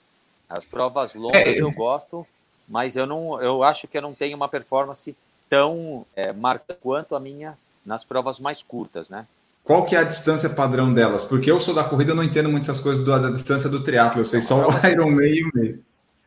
As 0.49 0.65
provas 0.65 1.13
longas 1.13 1.47
é, 1.47 1.61
eu 1.61 1.71
gosto, 1.71 2.25
mas 2.67 2.95
eu 2.95 3.05
não, 3.05 3.41
eu 3.41 3.63
acho 3.63 3.87
que 3.87 3.97
eu 3.97 4.01
não 4.01 4.13
tenho 4.13 4.35
uma 4.35 4.49
performance 4.49 5.15
tão 5.49 6.05
é, 6.15 6.33
marcada 6.33 6.77
quanto 6.81 7.15
a 7.15 7.19
minha 7.19 7.57
nas 7.85 8.03
provas 8.03 8.39
mais 8.39 8.63
curtas, 8.63 9.09
né? 9.09 9.27
Qual 9.63 9.85
que 9.85 9.95
é 9.95 9.99
a 9.99 10.03
distância 10.03 10.49
padrão 10.49 10.93
delas? 10.93 11.23
Porque 11.23 11.49
eu 11.49 11.61
sou 11.61 11.73
da 11.73 11.83
corrida, 11.83 12.11
eu 12.11 12.15
não 12.15 12.23
entendo 12.23 12.49
muito 12.49 12.63
essas 12.63 12.79
coisas 12.79 13.05
da 13.05 13.29
distância 13.29 13.69
do 13.69 13.83
triatlo, 13.83 14.21
eu 14.21 14.25
sei 14.25 14.41
só 14.41 14.67
o 14.67 14.71
Iron 14.87 15.11
Man 15.11 15.25
e 15.25 15.43
o 15.43 15.51
meio. 15.53 15.83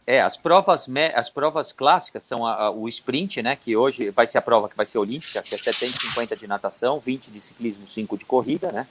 É, 0.07 0.23
as 0.23 0.37
provas, 0.37 0.87
as 1.14 1.29
provas 1.29 1.73
clássicas 1.73 2.23
são 2.23 2.47
a, 2.47 2.55
a, 2.55 2.71
o 2.71 2.88
sprint, 2.88 3.42
né, 3.42 3.57
que 3.57 3.77
hoje 3.77 4.11
vai 4.11 4.27
ser 4.27 4.38
a 4.38 4.42
prova 4.42 4.69
que 4.69 4.77
vai 4.77 4.87
ser 4.87 4.99
olímpica, 4.99 5.42
que 5.42 5.55
é 5.55 5.59
750 5.59 6.37
de 6.37 6.47
natação, 6.47 7.01
20 7.01 7.31
de 7.31 7.40
ciclismo, 7.40 7.87
5 7.87 8.16
de 8.16 8.25
corrida, 8.25 8.71
né? 8.71 8.87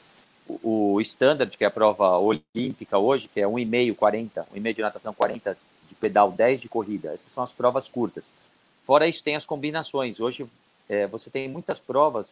O, 0.48 1.02
standard, 1.02 1.58
que 1.58 1.64
é 1.64 1.68
a 1.68 1.72
prova 1.72 2.18
olímpica 2.18 2.98
hoje, 2.98 3.28
que 3.28 3.40
é 3.40 3.46
1,5, 3.46 3.96
40, 3.96 4.48
1,5 4.54 4.74
de 4.74 4.82
natação, 4.82 5.14
40 5.14 5.58
de 5.88 5.96
pedal, 5.96 6.32
10 6.32 6.62
de 6.62 6.70
corrida. 6.70 7.14
Essas 7.14 7.32
são 7.32 7.44
as 7.44 7.54
provas 7.54 7.90
curtas. 7.90 8.30
Fora 8.86 9.08
isso, 9.08 9.24
tem 9.24 9.36
as 9.36 9.46
combinações. 9.46 10.20
Hoje 10.20 10.46
é, 10.88 11.08
você 11.08 11.30
tem 11.30 11.50
muitas 11.50 11.80
provas 11.80 12.32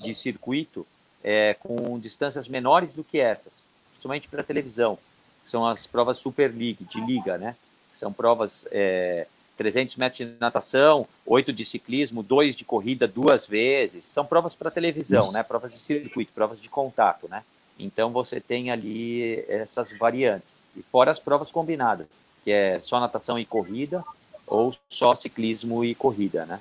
de 0.00 0.14
circuito 0.14 0.86
é, 1.22 1.54
com 1.54 1.98
distâncias 1.98 2.46
menores 2.46 2.94
do 2.94 3.02
que 3.02 3.18
essas, 3.18 3.52
principalmente 3.92 4.28
para 4.28 4.42
televisão. 4.42 4.98
São 5.44 5.66
as 5.66 5.86
provas 5.86 6.18
Super 6.18 6.48
League, 6.48 6.84
de 6.84 7.00
liga, 7.00 7.38
né? 7.38 7.56
São 7.98 8.12
provas 8.12 8.66
é, 8.70 9.26
300 9.56 9.96
metros 9.96 10.18
de 10.18 10.34
natação, 10.38 11.06
8 11.24 11.52
de 11.52 11.64
ciclismo, 11.64 12.22
2 12.22 12.56
de 12.56 12.64
corrida 12.64 13.06
duas 13.06 13.46
vezes. 13.46 14.04
São 14.06 14.26
provas 14.26 14.54
para 14.54 14.70
televisão, 14.70 15.32
né? 15.32 15.42
Provas 15.42 15.72
de 15.72 15.78
circuito, 15.78 16.32
provas 16.32 16.60
de 16.60 16.68
contato, 16.68 17.28
né? 17.28 17.42
Então 17.78 18.10
você 18.10 18.40
tem 18.40 18.70
ali 18.70 19.44
essas 19.48 19.90
variantes. 19.96 20.52
E 20.76 20.82
fora 20.82 21.10
as 21.10 21.18
provas 21.18 21.52
combinadas, 21.52 22.24
que 22.42 22.50
é 22.50 22.80
só 22.80 22.98
natação 22.98 23.38
e 23.38 23.44
corrida 23.44 24.04
ou 24.46 24.74
só 24.88 25.14
ciclismo 25.14 25.84
e 25.84 25.94
corrida, 25.94 26.44
né? 26.46 26.60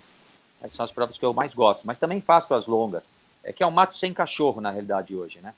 Essas 0.61 0.77
são 0.77 0.85
as 0.85 0.91
provas 0.91 1.17
que 1.17 1.25
eu 1.25 1.33
mais 1.33 1.53
gosto. 1.53 1.85
Mas 1.85 1.99
também 1.99 2.21
faço 2.21 2.55
as 2.55 2.67
longas. 2.67 3.03
É 3.43 3.51
que 3.51 3.61
é 3.61 3.67
um 3.67 3.71
mato 3.71 3.97
sem 3.97 4.13
cachorro, 4.13 4.61
na 4.61 4.71
realidade, 4.71 5.15
hoje, 5.15 5.39
né? 5.41 5.53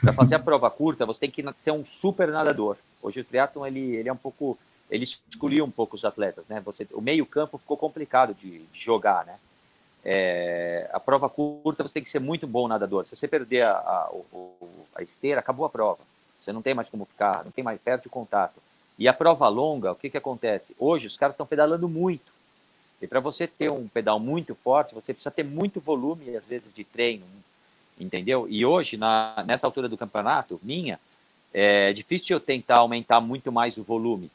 Para 0.00 0.12
fazer 0.12 0.36
a 0.36 0.38
prova 0.38 0.70
curta, 0.70 1.04
você 1.04 1.20
tem 1.20 1.30
que 1.30 1.44
ser 1.56 1.70
um 1.70 1.84
super 1.84 2.28
nadador. 2.28 2.76
Hoje 3.02 3.20
o 3.20 3.24
triatlon, 3.24 3.66
ele, 3.66 3.96
ele 3.96 4.08
é 4.08 4.12
um 4.12 4.16
pouco... 4.16 4.58
Ele 4.90 5.04
excluiu 5.04 5.64
um 5.64 5.70
pouco 5.70 5.96
os 5.96 6.04
atletas, 6.04 6.46
né? 6.46 6.62
Você, 6.64 6.86
o 6.92 7.00
meio 7.00 7.26
campo 7.26 7.58
ficou 7.58 7.76
complicado 7.76 8.32
de, 8.32 8.60
de 8.60 8.80
jogar, 8.80 9.26
né? 9.26 9.34
É, 10.08 10.88
a 10.92 11.00
prova 11.00 11.28
curta 11.28 11.82
você 11.82 11.94
tem 11.94 12.02
que 12.04 12.08
ser 12.08 12.20
muito 12.20 12.46
bom 12.46 12.68
nadador. 12.68 13.04
Se 13.04 13.16
você 13.16 13.26
perder 13.26 13.62
a, 13.62 13.72
a, 13.72 14.10
a, 14.94 15.02
esteira, 15.02 15.40
acabou 15.40 15.66
a 15.66 15.68
prova. 15.68 15.98
Você 16.40 16.52
não 16.52 16.62
tem 16.62 16.74
mais 16.74 16.88
como 16.88 17.04
ficar, 17.06 17.44
não 17.44 17.50
tem 17.50 17.64
mais 17.64 17.80
perto 17.80 18.04
de 18.04 18.08
contato. 18.08 18.54
E 18.96 19.08
a 19.08 19.12
prova 19.12 19.48
longa, 19.48 19.90
o 19.90 19.96
que, 19.96 20.08
que 20.08 20.16
acontece? 20.16 20.76
Hoje 20.78 21.08
os 21.08 21.16
caras 21.16 21.34
estão 21.34 21.44
pedalando 21.44 21.88
muito. 21.88 22.32
E 23.02 23.06
para 23.08 23.18
você 23.18 23.48
ter 23.48 23.68
um 23.68 23.88
pedal 23.88 24.20
muito 24.20 24.54
forte, 24.54 24.94
você 24.94 25.12
precisa 25.12 25.30
ter 25.32 25.42
muito 25.42 25.80
volume, 25.80 26.36
às 26.36 26.44
vezes, 26.44 26.72
de 26.72 26.84
treino, 26.84 27.24
entendeu? 27.98 28.46
E 28.48 28.64
hoje, 28.64 28.96
na, 28.96 29.42
nessa 29.44 29.66
altura 29.66 29.88
do 29.88 29.98
campeonato, 29.98 30.60
minha, 30.62 31.00
é 31.52 31.92
difícil 31.92 32.36
eu 32.36 32.40
tentar 32.40 32.76
aumentar 32.76 33.20
muito 33.20 33.50
mais 33.50 33.76
o 33.76 33.82
volume. 33.82 34.30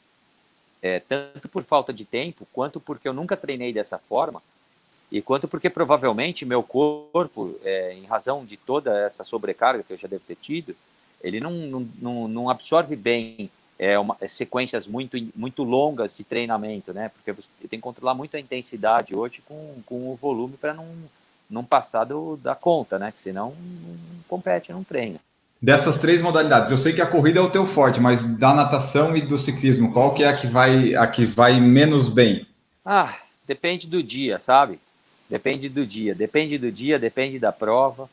É, 0.82 1.00
tanto 1.00 1.48
por 1.48 1.64
falta 1.64 1.94
de 1.94 2.04
tempo, 2.04 2.46
quanto 2.52 2.78
porque 2.78 3.08
eu 3.08 3.14
nunca 3.14 3.38
treinei 3.38 3.72
dessa 3.72 3.96
forma 3.96 4.42
e 5.12 5.20
quanto 5.20 5.46
porque 5.46 5.68
provavelmente 5.68 6.46
meu 6.46 6.62
corpo, 6.62 7.54
é, 7.62 7.92
em 7.92 8.06
razão 8.06 8.46
de 8.46 8.56
toda 8.56 8.98
essa 8.98 9.22
sobrecarga 9.22 9.82
que 9.82 9.92
eu 9.92 9.98
já 9.98 10.08
devo 10.08 10.24
ter 10.26 10.36
tido, 10.36 10.74
ele 11.22 11.38
não, 11.38 11.86
não, 12.00 12.26
não 12.26 12.48
absorve 12.48 12.96
bem 12.96 13.50
é, 13.78 13.98
uma, 13.98 14.16
é, 14.22 14.26
sequências 14.26 14.86
muito, 14.86 15.18
muito 15.36 15.64
longas 15.64 16.16
de 16.16 16.24
treinamento, 16.24 16.94
né? 16.94 17.10
Porque 17.10 17.30
eu 17.30 17.68
tenho 17.68 17.68
que 17.68 17.78
controlar 17.78 18.14
muito 18.14 18.38
a 18.38 18.40
intensidade 18.40 19.14
hoje 19.14 19.42
com, 19.46 19.82
com 19.84 20.10
o 20.10 20.16
volume 20.16 20.56
para 20.56 20.72
não, 20.72 20.86
não 21.50 21.62
passar 21.62 22.04
do, 22.04 22.38
da 22.38 22.54
conta, 22.54 22.98
né? 22.98 23.12
Que 23.14 23.20
senão 23.20 23.50
não 23.50 24.24
compete, 24.26 24.72
não 24.72 24.82
treina. 24.82 25.20
Dessas 25.60 25.98
três 25.98 26.22
modalidades, 26.22 26.72
eu 26.72 26.78
sei 26.78 26.94
que 26.94 27.02
a 27.02 27.06
corrida 27.06 27.38
é 27.38 27.42
o 27.42 27.50
teu 27.50 27.66
forte, 27.66 28.00
mas 28.00 28.24
da 28.38 28.54
natação 28.54 29.14
e 29.14 29.20
do 29.20 29.38
ciclismo, 29.38 29.92
qual 29.92 30.14
que 30.14 30.24
é 30.24 30.28
a 30.28 30.36
que 30.36 30.46
vai, 30.46 30.94
a 30.94 31.06
que 31.06 31.26
vai 31.26 31.60
menos 31.60 32.08
bem? 32.08 32.46
Ah, 32.82 33.14
depende 33.46 33.86
do 33.86 34.02
dia, 34.02 34.38
sabe? 34.38 34.80
Depende 35.32 35.70
do 35.70 35.86
dia, 35.86 36.14
depende 36.14 36.58
do 36.58 36.70
dia, 36.70 36.98
depende 36.98 37.38
da 37.38 37.50
prova. 37.50 38.06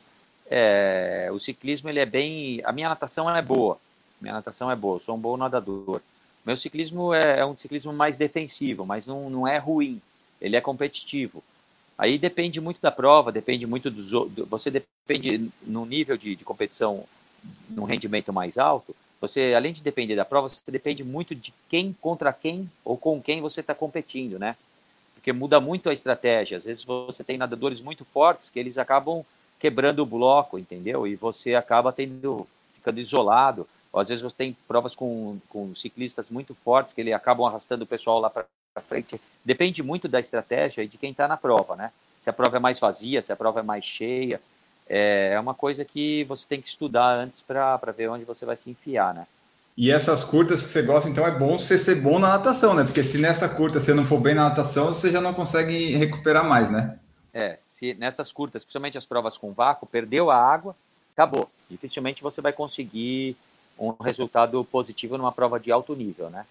É, 0.49 1.27
o 1.33 1.37
ciclismo 1.37 1.89
ele 1.89 1.99
é 1.99 2.05
bem, 2.05 2.61
a 2.63 2.71
minha 2.71 2.87
natação 2.87 3.29
é 3.29 3.41
boa, 3.41 3.77
minha 4.21 4.35
natação 4.35 4.71
é 4.71 4.75
boa, 4.75 4.95
eu 4.95 4.99
sou 5.01 5.17
um 5.17 5.19
bom 5.19 5.35
nadador. 5.35 5.99
Meu 6.45 6.55
ciclismo 6.55 7.13
é, 7.13 7.39
é 7.39 7.45
um 7.45 7.57
ciclismo 7.57 7.91
mais 7.91 8.15
defensivo, 8.15 8.85
mas 8.85 9.05
não, 9.05 9.29
não 9.29 9.45
é 9.45 9.57
ruim, 9.57 10.01
ele 10.39 10.55
é 10.55 10.61
competitivo. 10.61 11.43
Aí 11.97 12.17
depende 12.17 12.61
muito 12.61 12.79
da 12.79 12.89
prova, 12.89 13.33
depende 13.33 13.67
muito 13.67 13.91
do, 13.91 14.29
do 14.29 14.45
você 14.45 14.71
depende 14.71 15.51
no 15.63 15.85
nível 15.85 16.15
de, 16.15 16.37
de 16.37 16.45
competição, 16.45 17.03
num 17.69 17.83
rendimento 17.83 18.31
mais 18.31 18.57
alto. 18.57 18.95
Você, 19.19 19.53
além 19.53 19.73
de 19.73 19.83
depender 19.83 20.15
da 20.15 20.23
prova, 20.23 20.47
você 20.47 20.71
depende 20.71 21.03
muito 21.03 21.35
de 21.35 21.53
quem 21.67 21.91
contra 21.99 22.31
quem 22.31 22.71
ou 22.85 22.95
com 22.95 23.21
quem 23.21 23.41
você 23.41 23.59
está 23.59 23.75
competindo, 23.75 24.39
né? 24.39 24.55
Porque 25.29 25.33
muda 25.33 25.59
muito 25.59 25.89
a 25.89 25.93
estratégia. 25.93 26.57
Às 26.57 26.63
vezes 26.63 26.83
você 26.83 27.23
tem 27.23 27.37
nadadores 27.37 27.79
muito 27.79 28.03
fortes 28.03 28.49
que 28.49 28.59
eles 28.59 28.79
acabam 28.79 29.23
quebrando 29.59 29.99
o 29.99 30.05
bloco, 30.05 30.57
entendeu? 30.57 31.05
E 31.05 31.15
você 31.15 31.53
acaba 31.53 31.93
tendo 31.93 32.47
ficando 32.73 32.99
isolado. 32.99 33.67
Ou 33.93 33.99
às 33.99 34.09
vezes 34.09 34.23
você 34.23 34.35
tem 34.35 34.57
provas 34.67 34.95
com, 34.95 35.37
com 35.47 35.75
ciclistas 35.75 36.29
muito 36.29 36.55
fortes 36.55 36.93
que 36.93 37.01
ele 37.01 37.13
acabam 37.13 37.45
arrastando 37.45 37.83
o 37.83 37.87
pessoal 37.87 38.19
lá 38.19 38.29
para 38.29 38.47
frente. 38.87 39.21
Depende 39.45 39.83
muito 39.83 40.07
da 40.07 40.19
estratégia 40.19 40.83
e 40.83 40.87
de 40.87 40.97
quem 40.97 41.11
está 41.11 41.27
na 41.27 41.37
prova, 41.37 41.75
né? 41.75 41.91
Se 42.23 42.29
a 42.29 42.33
prova 42.33 42.57
é 42.57 42.59
mais 42.59 42.79
vazia, 42.79 43.21
se 43.21 43.31
a 43.31 43.35
prova 43.35 43.59
é 43.59 43.63
mais 43.63 43.85
cheia. 43.85 44.41
É, 44.87 45.33
é 45.33 45.39
uma 45.39 45.53
coisa 45.53 45.85
que 45.85 46.23
você 46.23 46.45
tem 46.47 46.59
que 46.59 46.69
estudar 46.69 47.13
antes 47.13 47.43
para 47.43 47.77
ver 47.95 48.09
onde 48.09 48.25
você 48.25 48.45
vai 48.45 48.57
se 48.57 48.69
enfiar, 48.69 49.13
né? 49.13 49.27
E 49.79 49.91
essas 49.91 50.25
curtas 50.25 50.61
que 50.61 50.69
você 50.69 50.81
gosta, 50.81 51.09
então 51.09 51.25
é 51.25 51.31
bom 51.31 51.57
você 51.57 51.77
ser 51.77 51.95
bom 51.95 52.19
na 52.19 52.31
natação, 52.31 52.73
né? 52.73 52.83
Porque 52.83 53.01
se 53.01 53.17
nessa 53.17 53.47
curta 53.47 53.79
você 53.79 53.93
não 53.93 54.03
for 54.03 54.19
bem 54.19 54.35
na 54.35 54.49
natação, 54.49 54.93
você 54.93 55.09
já 55.09 55.21
não 55.21 55.33
consegue 55.33 55.95
recuperar 55.95 56.43
mais, 56.45 56.69
né? 56.69 56.99
É, 57.33 57.55
se 57.57 57.93
nessas 57.93 58.29
curtas, 58.29 58.65
principalmente 58.65 58.97
as 58.97 59.05
provas 59.05 59.37
com 59.37 59.53
vácuo, 59.53 59.87
perdeu 59.87 60.29
a 60.29 60.35
água, 60.35 60.75
acabou. 61.13 61.49
Dificilmente 61.71 62.21
você 62.21 62.41
vai 62.41 62.51
conseguir 62.51 63.37
um 63.79 63.91
resultado 64.03 64.61
positivo 64.65 65.17
numa 65.17 65.31
prova 65.31 65.57
de 65.57 65.71
alto 65.71 65.95
nível, 65.95 66.29
né? 66.29 66.45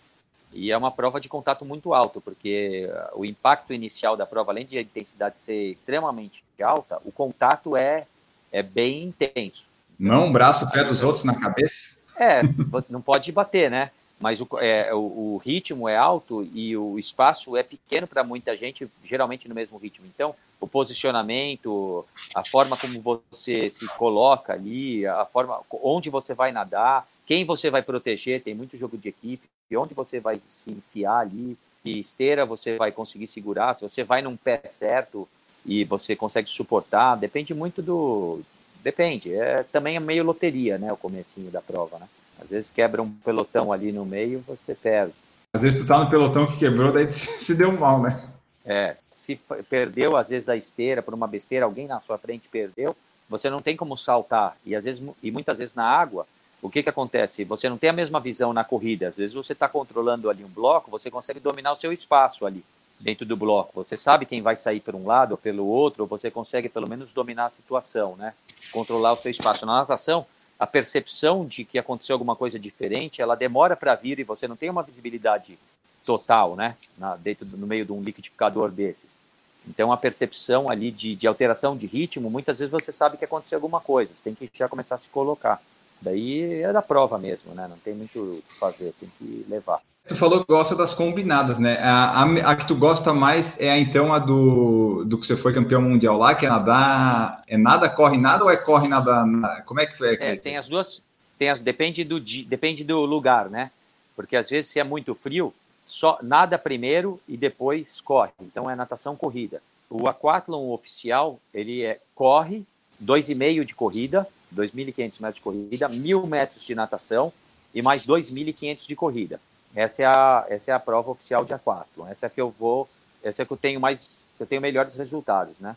E 0.51 0.73
é 0.73 0.77
uma 0.79 0.91
prova 0.91 1.21
de 1.21 1.29
contato 1.29 1.67
muito 1.67 1.93
alto, 1.93 2.23
porque 2.23 2.89
o 3.13 3.27
impacto 3.27 3.75
inicial 3.75 4.17
da 4.17 4.25
prova, 4.25 4.53
além 4.53 4.65
de 4.65 4.79
a 4.79 4.81
intensidade 4.81 5.39
ser 5.39 5.71
extremamente 5.71 6.43
alta, 6.63 6.99
o 7.05 7.13
contato 7.13 7.77
é, 7.77 8.07
é 8.51 8.63
bem 8.63 9.05
intenso. 9.05 9.65
Não, 9.99 10.33
braço, 10.33 10.71
pé 10.71 10.83
dos 10.83 11.03
outros 11.03 11.27
na 11.27 11.39
cabeça? 11.39 11.98
É, 12.19 12.43
não 12.89 13.01
pode 13.01 13.31
bater, 13.31 13.71
né? 13.71 13.91
Mas 14.21 14.41
o, 14.41 14.49
é, 14.59 14.93
o, 14.93 14.99
o, 14.99 15.37
ritmo 15.45 15.89
é 15.89 15.97
alto 15.97 16.43
e 16.53 16.77
o 16.77 16.99
espaço 16.99 17.57
é 17.57 17.63
pequeno 17.63 18.07
para 18.07 18.25
muita 18.25 18.57
gente, 18.57 18.91
geralmente 19.05 19.49
no 19.49 19.55
mesmo 19.55 19.79
ritmo. 19.79 20.07
Então, 20.13 20.35
o 20.61 20.67
posicionamento, 20.67 22.05
a 22.35 22.45
forma 22.45 22.77
como 22.77 23.01
você 23.31 23.71
se 23.71 23.87
coloca 23.97 24.53
ali, 24.53 25.07
a 25.07 25.25
forma 25.25 25.61
onde 25.71 26.11
você 26.11 26.35
vai 26.35 26.51
nadar, 26.51 27.07
quem 27.27 27.45
você 27.45 27.71
vai 27.71 27.83
proteger, 27.83 28.43
tem 28.43 28.55
muito 28.55 28.77
jogo 28.77 28.99
de 28.99 29.09
equipe, 29.09 29.47
onde 29.77 29.95
você 29.95 30.19
vai 30.19 30.41
se 30.49 30.71
enfiar 30.71 31.19
ali, 31.19 31.57
que 31.85 31.91
esteira 32.01 32.45
você 32.45 32.77
vai 32.77 32.91
conseguir 32.91 33.29
segurar, 33.29 33.77
se 33.77 33.83
você 33.83 34.03
vai 34.03 34.21
num 34.21 34.37
pé 34.37 34.63
certo 34.67 35.29
e 35.65 35.85
você 35.85 36.17
consegue 36.17 36.49
suportar, 36.49 37.17
depende 37.17 37.55
muito 37.55 37.83
do. 37.83 38.41
Depende, 38.89 39.35
é, 39.35 39.65
também 39.65 39.97
é 39.97 40.01
meio 40.01 40.25
loteria, 40.25 40.79
né? 40.79 40.91
O 40.91 40.97
comecinho 40.97 41.51
da 41.51 41.61
prova, 41.61 41.99
né? 41.99 42.09
Às 42.41 42.49
vezes 42.49 42.71
quebra 42.71 43.03
um 43.03 43.11
pelotão 43.11 43.71
ali 43.71 43.93
no 43.93 44.07
meio, 44.07 44.43
você 44.49 44.75
perde. 44.75 45.13
Às 45.53 45.61
vezes 45.61 45.83
tu 45.83 45.87
tá 45.87 45.99
no 45.99 46.09
pelotão 46.09 46.47
que 46.47 46.57
quebrou, 46.57 46.91
daí 46.91 47.07
se 47.13 47.55
deu 47.55 47.71
mal, 47.71 48.01
né? 48.01 48.27
É, 48.65 48.97
se 49.15 49.39
perdeu, 49.69 50.17
às 50.17 50.31
vezes, 50.31 50.49
a 50.49 50.57
esteira 50.57 51.03
por 51.03 51.13
uma 51.13 51.27
besteira, 51.27 51.67
alguém 51.67 51.87
na 51.87 52.01
sua 52.01 52.17
frente 52.17 52.49
perdeu, 52.49 52.97
você 53.29 53.51
não 53.51 53.61
tem 53.61 53.77
como 53.77 53.95
saltar. 53.95 54.57
E 54.65 54.75
às 54.75 54.85
vezes, 54.85 55.03
e 55.23 55.31
muitas 55.31 55.59
vezes 55.59 55.75
na 55.75 55.85
água, 55.85 56.27
o 56.63 56.71
que, 56.71 56.83
que 56.83 56.89
acontece? 56.89 57.45
Você 57.45 57.69
não 57.69 57.77
tem 57.77 57.91
a 57.91 57.93
mesma 57.93 58.19
visão 58.19 58.55
na 58.55 58.65
corrida. 58.65 59.09
Às 59.09 59.19
vezes 59.19 59.35
você 59.35 59.53
está 59.53 59.69
controlando 59.69 60.31
ali 60.31 60.43
um 60.43 60.49
bloco, 60.49 60.91
você 60.91 61.11
consegue 61.11 61.41
dominar 61.41 61.73
o 61.73 61.77
seu 61.77 61.93
espaço 61.93 62.47
ali 62.47 62.65
dentro 63.01 63.25
do 63.25 63.37
bloco. 63.37 63.73
Você 63.75 63.97
sabe 63.97 64.27
quem 64.27 64.43
vai 64.43 64.57
sair 64.57 64.81
por 64.81 64.95
um 64.95 65.07
lado 65.07 65.33
ou 65.33 65.39
pelo 65.39 65.67
outro, 65.67 66.03
ou 66.03 66.09
você 66.09 66.31
consegue 66.31 66.69
pelo 66.69 66.89
menos 66.89 67.13
dominar 67.13 67.47
a 67.47 67.51
situação, 67.51 68.17
né? 68.17 68.35
Controlar 68.73 69.13
o 69.13 69.17
seu 69.17 69.31
espaço. 69.31 69.65
Na 69.65 69.77
natação, 69.77 70.27
a 70.59 70.67
percepção 70.67 71.47
de 71.47 71.65
que 71.65 71.79
aconteceu 71.79 72.15
alguma 72.15 72.35
coisa 72.35 72.59
diferente, 72.59 73.23
ela 73.23 73.35
demora 73.35 73.77
para 73.77 73.95
vir 73.95 74.19
e 74.19 74.25
você 74.25 74.49
não 74.49 74.57
tem 74.57 74.69
uma 74.69 74.83
visibilidade 74.83 75.59
total, 76.05 76.57
né? 76.57 76.75
Na, 76.97 77.17
dentro 77.17 77.47
no 77.47 77.67
meio 77.67 77.85
de 77.85 77.93
um 77.93 78.03
liquidificador 78.03 78.71
desses. 78.71 79.19
Então, 79.67 79.93
a 79.93 79.97
percepção 79.97 80.71
ali 80.71 80.91
de, 80.91 81.15
de 81.15 81.27
alteração 81.27 81.77
de 81.77 81.87
ritmo, 81.87 82.31
muitas 82.31 82.59
vezes 82.59 82.73
você 82.73 82.91
sabe 82.91 83.19
que 83.19 83.25
aconteceu 83.25 83.57
alguma 83.57 83.81
coisa, 83.81 84.13
você 84.15 84.23
tem 84.23 84.35
que 84.35 84.51
já 84.53 84.69
começar 84.69 84.95
a 84.95 84.99
se 84.99 85.09
colocar. 85.09 85.61
Daí 86.01 86.63
é 86.63 86.73
da 86.73 86.83
prova 86.83 87.19
mesmo, 87.19 87.55
né? 87.55 87.67
Não 87.69 87.77
tem 87.79 87.95
muito 87.95 88.19
o 88.19 88.43
que 88.49 88.59
fazer, 88.59 88.95
tem 89.01 89.11
que 89.19 89.45
levar. 89.49 89.81
Tu 90.07 90.17
falou 90.17 90.41
que 90.41 90.51
gosta 90.51 90.75
das 90.75 90.95
combinadas, 90.95 91.59
né? 91.59 91.79
A, 91.83 92.23
a, 92.23 92.53
a, 92.53 92.57
que 92.57 92.67
tu 92.67 92.75
gosta 92.75 93.13
mais 93.13 93.61
é 93.61 93.79
então 93.79 94.13
a 94.13 94.19
do, 94.19 95.05
do 95.05 95.19
que 95.19 95.27
você 95.27 95.37
foi 95.37 95.53
campeão 95.53 95.83
mundial 95.83 96.17
lá, 96.17 96.35
que 96.35 96.47
é 96.47 96.49
nadar. 96.49 97.43
É 97.47 97.59
nada, 97.59 97.91
corre 97.91 98.17
nada 98.17 98.43
ou 98.43 98.51
é 98.51 98.57
corre 98.57 98.89
nada? 98.89 99.27
nada 99.27 99.63
como 99.63 99.81
é 99.81 99.87
que 99.87 99.99
foi? 99.99 100.15
É, 100.15 100.37
tem 100.37 100.57
as 100.57 100.67
duas. 100.67 101.03
Tem 101.39 101.51
as, 101.51 101.61
depende, 101.61 102.03
do, 102.05 102.19
depende 102.19 102.83
do 102.83 103.01
lugar, 103.01 103.51
né? 103.51 103.71
Porque 104.17 104.35
às 104.35 104.49
vezes 104.49 104.71
se 104.71 104.81
é 104.81 104.85
muito 104.85 105.15
frio, 105.15 105.53
só 105.85 106.19
nada 106.23 106.59
primeiro 106.59 107.21
e 107.29 107.37
depois 107.37 108.01
corre. 108.01 108.33
Então 108.41 108.69
é 108.69 108.75
natação 108.75 109.15
corrida. 109.15 109.63
O 109.91 110.09
aquatlon 110.09 110.73
oficial, 110.73 111.39
ele 111.53 111.83
é 111.83 112.01
corre, 112.15 112.65
2,5 113.03 113.65
de 113.65 113.75
corrida, 113.75 114.27
2.500 114.55 115.21
metros 115.21 115.35
de 115.37 115.43
corrida, 115.43 115.89
1.000 115.89 116.27
metros 116.27 116.63
de 116.65 116.75
natação 116.75 117.33
e 117.75 117.83
mais 117.83 118.05
2.500 118.05 118.87
de 118.87 118.97
corrida. 118.97 119.41
Essa 119.75 120.03
é 120.03 120.07
a, 120.07 120.47
essa 120.49 120.71
é 120.71 120.75
a 120.75 120.81
prova 120.81 121.11
oficial 121.11 121.45
de 121.45 121.53
aquatlon. 121.53 122.07
Essa 122.09 122.27
é 122.27 122.29
que 122.29 122.41
eu 122.41 122.55
vou, 122.59 122.89
essa 123.23 123.43
é 123.43 123.45
que 123.45 123.53
eu 123.53 123.57
tenho 123.57 123.81
mais, 123.81 124.19
eu 124.41 124.47
tenho 124.47 124.61
melhores 124.61 124.95
resultados, 124.95 125.55
né? 125.61 125.77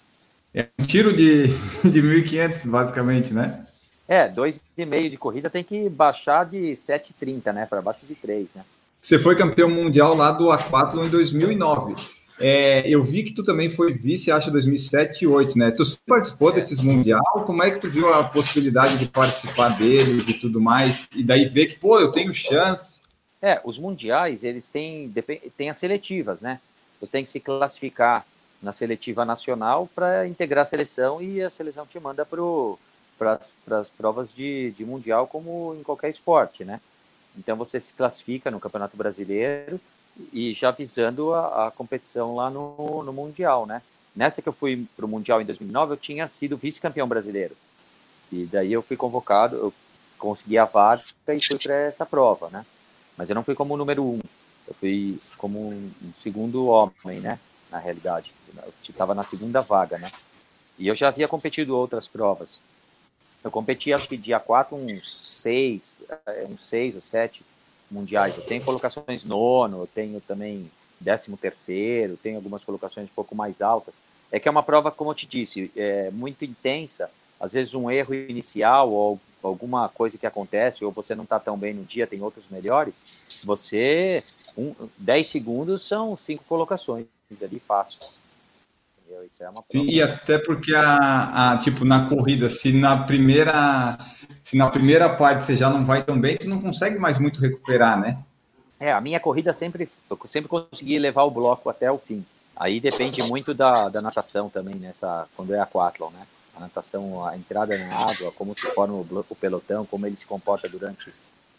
É 0.53 0.67
um 0.79 0.85
tiro 0.85 1.13
de, 1.13 1.47
de 1.89 2.01
1.500, 2.01 2.67
basicamente, 2.67 3.33
né? 3.33 3.65
É, 4.07 4.27
2,5 4.27 5.09
de 5.09 5.17
corrida 5.17 5.49
tem 5.49 5.63
que 5.63 5.87
baixar 5.87 6.45
de 6.45 6.71
7,30, 6.73 7.53
né? 7.53 7.65
Para 7.65 7.81
baixo 7.81 8.05
de 8.05 8.15
3, 8.15 8.55
né? 8.55 8.65
Você 9.01 9.17
foi 9.17 9.35
campeão 9.35 9.69
mundial 9.69 10.13
lá 10.13 10.31
do 10.31 10.51
aquatlon 10.51 11.05
em 11.05 11.09
2009. 11.09 11.95
É, 12.41 12.87
eu 12.89 13.03
vi 13.03 13.23
que 13.23 13.33
tu 13.33 13.43
também 13.43 13.69
foi 13.69 13.93
vice, 13.93 14.31
acho, 14.31 14.51
2007 14.51 15.23
e 15.23 15.27
2008, 15.27 15.57
né? 15.57 15.71
Tu 15.71 15.83
participou 16.07 16.51
desses 16.51 16.81
mundial? 16.81 17.21
Como 17.45 17.61
é 17.61 17.69
que 17.69 17.79
tu 17.79 17.89
viu 17.89 18.11
a 18.11 18.23
possibilidade 18.23 18.97
de 18.97 19.05
participar 19.05 19.77
deles 19.77 20.27
e 20.27 20.33
tudo 20.33 20.59
mais? 20.59 21.07
E 21.15 21.23
daí 21.23 21.45
ver 21.45 21.67
que, 21.67 21.79
pô, 21.79 21.99
eu 21.99 22.11
tenho 22.11 22.33
chance. 22.33 23.01
É, 23.41 23.61
os 23.63 23.77
mundiais, 23.77 24.43
eles 24.43 24.69
têm, 24.69 25.13
têm 25.55 25.69
as 25.69 25.77
seletivas, 25.77 26.41
né? 26.41 26.59
Você 26.99 27.11
tem 27.11 27.23
que 27.23 27.29
se 27.29 27.39
classificar 27.39 28.25
na 28.61 28.73
seletiva 28.73 29.23
nacional 29.23 29.89
para 29.93 30.27
integrar 30.27 30.63
a 30.63 30.65
seleção 30.65 31.21
e 31.21 31.41
a 31.41 31.49
seleção 31.49 31.85
te 31.85 31.99
manda 31.99 32.25
para 32.25 33.39
as 33.79 33.89
provas 33.89 34.31
de, 34.31 34.71
de 34.71 34.85
mundial, 34.85 35.27
como 35.27 35.75
em 35.79 35.83
qualquer 35.83 36.09
esporte, 36.09 36.63
né? 36.63 36.79
Então 37.37 37.55
você 37.55 37.79
se 37.79 37.93
classifica 37.93 38.51
no 38.51 38.59
Campeonato 38.59 38.97
Brasileiro 38.97 39.79
e 40.31 40.53
já 40.53 40.71
visando 40.71 41.33
a, 41.33 41.67
a 41.67 41.71
competição 41.71 42.35
lá 42.35 42.49
no, 42.49 43.03
no, 43.03 43.13
Mundial, 43.13 43.65
né? 43.65 43.81
Nessa 44.15 44.41
que 44.41 44.49
eu 44.49 44.53
fui 44.53 44.85
para 44.95 45.05
o 45.05 45.09
Mundial 45.09 45.41
em 45.41 45.45
2009, 45.45 45.93
eu 45.93 45.97
tinha 45.97 46.27
sido 46.27 46.57
vice-campeão 46.57 47.07
brasileiro. 47.07 47.55
E 48.31 48.45
daí 48.45 48.71
eu 48.73 48.81
fui 48.81 48.97
convocado, 48.97 49.55
eu 49.55 49.73
consegui 50.17 50.57
a 50.57 50.65
vaga 50.65 51.03
e 51.29 51.41
fui 51.41 51.57
para 51.57 51.73
essa 51.73 52.05
prova, 52.05 52.49
né? 52.49 52.65
Mas 53.17 53.29
eu 53.29 53.35
não 53.35 53.43
fui 53.43 53.55
como 53.55 53.77
número 53.77 54.03
um, 54.03 54.19
eu 54.67 54.73
fui 54.73 55.19
como 55.37 55.69
um, 55.69 55.91
segundo 56.21 56.67
homem, 56.67 57.19
né? 57.19 57.39
Na 57.69 57.79
realidade, 57.79 58.33
eu 58.57 58.73
estava 58.89 59.15
na 59.15 59.23
segunda 59.23 59.61
vaga, 59.61 59.97
né? 59.97 60.11
E 60.77 60.87
eu 60.87 60.95
já 60.95 61.07
havia 61.07 61.27
competido 61.27 61.75
outras 61.75 62.07
provas. 62.07 62.59
Eu 63.43 63.49
competi, 63.49 63.93
acho 63.93 64.07
que 64.07 64.17
dia 64.17 64.39
4, 64.39 64.75
uns 64.75 65.39
seis, 65.41 66.03
é, 66.25 66.45
uns 66.49 66.63
seis 66.63 66.95
ou 66.95 67.01
sete 67.01 67.43
mundiais. 67.91 68.35
Eu 68.37 68.43
tenho 68.43 68.63
colocações 68.63 69.23
nono, 69.23 69.81
eu 69.81 69.87
tenho 69.87 70.21
também 70.21 70.69
décimo 70.99 71.35
terceiro, 71.37 72.17
tenho 72.21 72.37
algumas 72.37 72.63
colocações 72.63 73.07
um 73.07 73.13
pouco 73.13 73.35
mais 73.35 73.61
altas. 73.61 73.95
É 74.31 74.39
que 74.39 74.47
é 74.47 74.51
uma 74.51 74.63
prova, 74.63 74.91
como 74.91 75.11
eu 75.11 75.15
te 75.15 75.25
disse, 75.25 75.71
é 75.75 76.09
muito 76.11 76.45
intensa. 76.45 77.09
Às 77.39 77.51
vezes 77.51 77.73
um 77.73 77.89
erro 77.89 78.13
inicial 78.13 78.91
ou 78.91 79.19
alguma 79.43 79.89
coisa 79.89 80.17
que 80.17 80.27
acontece, 80.27 80.85
ou 80.85 80.91
você 80.91 81.15
não 81.15 81.23
está 81.23 81.39
tão 81.39 81.57
bem 81.57 81.73
no 81.73 81.83
dia, 81.83 82.07
tem 82.07 82.21
outros 82.21 82.47
melhores, 82.47 82.93
você, 83.43 84.23
um, 84.55 84.73
10 84.97 85.27
segundos 85.27 85.87
são 85.87 86.15
cinco 86.15 86.43
colocações 86.47 87.07
ali 87.41 87.59
fácil. 87.59 88.01
Isso 89.25 89.43
é 89.43 89.49
uma 89.49 89.61
prova. 89.61 89.85
E 89.91 90.01
até 90.01 90.37
porque 90.37 90.73
a, 90.73 91.53
a, 91.53 91.57
tipo, 91.57 91.83
na 91.83 92.07
corrida, 92.07 92.49
se 92.49 92.71
na 92.71 93.03
primeira 93.03 93.97
se 94.51 94.57
na 94.57 94.69
primeira 94.69 95.07
parte 95.07 95.45
você 95.45 95.55
já 95.55 95.69
não 95.69 95.85
vai 95.85 96.03
tão 96.03 96.19
bem, 96.19 96.35
tu 96.35 96.49
não 96.49 96.61
consegue 96.61 96.99
mais 96.99 97.17
muito 97.17 97.39
recuperar, 97.39 97.97
né? 97.97 98.21
É, 98.77 98.91
a 98.91 98.99
minha 98.99 99.17
corrida 99.17 99.53
sempre, 99.53 99.87
eu 100.09 100.19
sempre 100.27 100.49
consegui 100.49 100.99
levar 100.99 101.23
o 101.23 101.31
bloco 101.31 101.69
até 101.69 101.89
o 101.89 101.97
fim. 101.97 102.25
Aí 102.53 102.81
depende 102.81 103.23
muito 103.23 103.53
da, 103.53 103.87
da 103.87 104.01
natação 104.01 104.49
também, 104.49 104.75
nessa, 104.75 105.25
quando 105.37 105.53
é 105.53 105.59
aquatlon, 105.61 106.09
né? 106.09 106.27
A 106.53 106.59
natação, 106.59 107.25
a 107.25 107.37
entrada 107.37 107.77
na 107.77 107.95
água, 107.95 108.33
como 108.33 108.53
se 108.53 108.69
forma 108.73 108.93
o, 108.93 109.25
o 109.29 109.35
pelotão, 109.37 109.85
como 109.85 110.05
ele 110.05 110.17
se 110.17 110.25
comporta 110.25 110.67
durante 110.67 111.13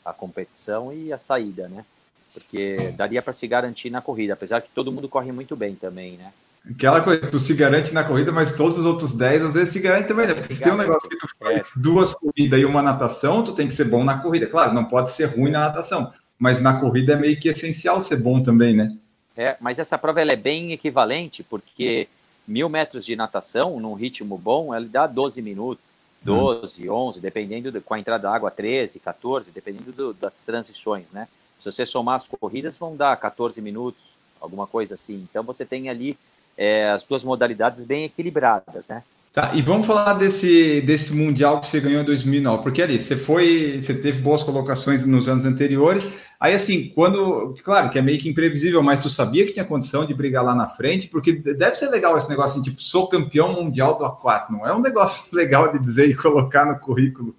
a 0.05 0.13
competição 0.13 0.93
e 0.93 1.15
a 1.15 1.17
saída, 1.17 1.69
né? 1.69 1.87
Porque 2.35 2.93
daria 2.95 3.23
para 3.23 3.33
se 3.33 3.47
garantir 3.47 3.89
na 3.89 4.03
corrida, 4.03 4.35
apesar 4.35 4.61
que 4.61 4.69
todo 4.69 4.93
mundo 4.93 5.09
corre 5.09 5.33
muito 5.33 5.57
bem 5.57 5.75
também, 5.75 6.19
né? 6.19 6.31
Aquela 6.71 7.01
coisa, 7.01 7.27
tu 7.29 7.41
se 7.41 7.55
garante 7.55 7.93
na 7.93 8.05
corrida, 8.05 8.31
mas 8.31 8.53
todos 8.53 8.79
os 8.79 8.87
outros 8.87 9.13
10 9.13 9.47
às 9.47 9.55
vezes 9.55 9.71
se 9.71 9.81
garante 9.81 10.07
também, 10.07 10.29
né? 10.29 10.35
Porque 10.35 10.55
se 10.55 10.63
tem 10.63 10.73
um 10.73 10.77
negócio 10.77 11.09
que 11.09 11.19
tu 11.19 11.27
faz 11.37 11.77
é. 11.77 11.81
duas 11.81 12.15
corridas 12.15 12.61
e 12.61 12.65
uma 12.65 12.81
natação, 12.81 13.43
tu 13.43 13.53
tem 13.53 13.67
que 13.67 13.75
ser 13.75 13.87
bom 13.87 14.05
na 14.05 14.19
corrida. 14.19 14.47
Claro, 14.47 14.73
não 14.73 14.85
pode 14.85 15.11
ser 15.11 15.25
ruim 15.27 15.51
na 15.51 15.61
natação, 15.61 16.13
mas 16.39 16.61
na 16.61 16.79
corrida 16.79 17.15
é 17.15 17.17
meio 17.17 17.39
que 17.41 17.49
essencial 17.49 18.01
ser 18.01 18.23
bom 18.23 18.43
também, 18.43 18.77
né? 18.77 18.97
É, 19.37 19.57
mas 19.61 19.79
essa 19.79 19.99
prova 19.99 20.21
ela 20.21 20.33
é 20.33 20.37
bem 20.37 20.73
equivalente, 20.73 21.43
porque 21.43 22.07
mil 22.47 22.69
metros 22.69 23.05
de 23.05 23.17
natação, 23.17 23.81
num 23.81 23.95
ritmo 23.95 24.39
bom, 24.39 24.73
ela 24.73 24.87
dá 24.87 25.07
12 25.07 25.43
minutos, 25.43 25.83
12, 26.23 26.89
hum. 26.89 26.93
11, 26.93 27.21
dependendo, 27.21 27.73
de, 27.73 27.81
com 27.81 27.95
a 27.95 27.99
entrada 27.99 28.23
da 28.23 28.35
água, 28.35 28.53
13, 28.53 29.01
14, 29.01 29.51
dependendo 29.51 29.91
do, 29.91 30.15
das 30.15 30.43
transições, 30.43 31.07
né? 31.13 31.27
Se 31.61 31.71
você 31.71 31.85
somar 31.85 32.17
as 32.17 32.29
corridas, 32.29 32.77
vão 32.77 32.97
dar 32.97 33.17
14 33.17 33.61
minutos, 33.61 34.13
alguma 34.41 34.67
coisa 34.67 34.95
assim. 34.95 35.27
Então 35.29 35.43
você 35.43 35.65
tem 35.65 35.89
ali 35.89 36.17
é, 36.57 36.91
as 36.91 37.03
duas 37.03 37.25
modalidades 37.25 37.85
bem 37.85 38.05
equilibradas, 38.05 38.89
né? 38.89 39.03
Tá, 39.33 39.53
e 39.55 39.63
vamos 39.63 39.87
falar 39.87 40.13
desse, 40.15 40.83
desse 40.83 41.15
Mundial 41.15 41.59
que 41.59 41.67
você 41.67 41.81
ganhou 41.81 42.03
em 42.03 42.05
2009, 42.05 42.63
porque 42.63 42.83
ali, 42.83 43.01
você 43.01 43.17
foi, 43.17 43.81
você 43.81 43.95
teve 43.95 44.21
boas 44.21 44.43
colocações 44.43 45.07
nos 45.07 45.27
anos 45.27 45.47
anteriores, 45.47 46.13
aí 46.39 46.53
assim, 46.53 46.91
quando, 46.91 47.55
claro 47.65 47.89
que 47.89 47.99
é 47.99 48.03
meio 48.03 48.19
que 48.19 48.29
imprevisível, 48.29 48.83
mas 48.83 49.01
tu 49.01 49.09
sabia 49.09 49.47
que 49.47 49.55
tinha 49.55 49.65
condição 49.65 50.05
de 50.05 50.13
brigar 50.13 50.45
lá 50.45 50.55
na 50.55 50.69
frente, 50.69 51.09
porque 51.09 51.33
deve 51.33 51.77
ser 51.77 51.89
legal 51.89 52.19
esse 52.19 52.29
negócio 52.29 52.61
assim, 52.61 52.71
tipo, 52.71 52.83
sou 52.83 53.09
campeão 53.09 53.55
mundial 53.55 53.97
do 53.97 54.05
A4, 54.05 54.51
não 54.51 54.67
é 54.67 54.75
um 54.75 54.83
negócio 54.83 55.25
legal 55.35 55.73
de 55.73 55.79
dizer 55.79 56.11
e 56.11 56.15
colocar 56.15 56.67
no 56.67 56.79
currículo. 56.79 57.35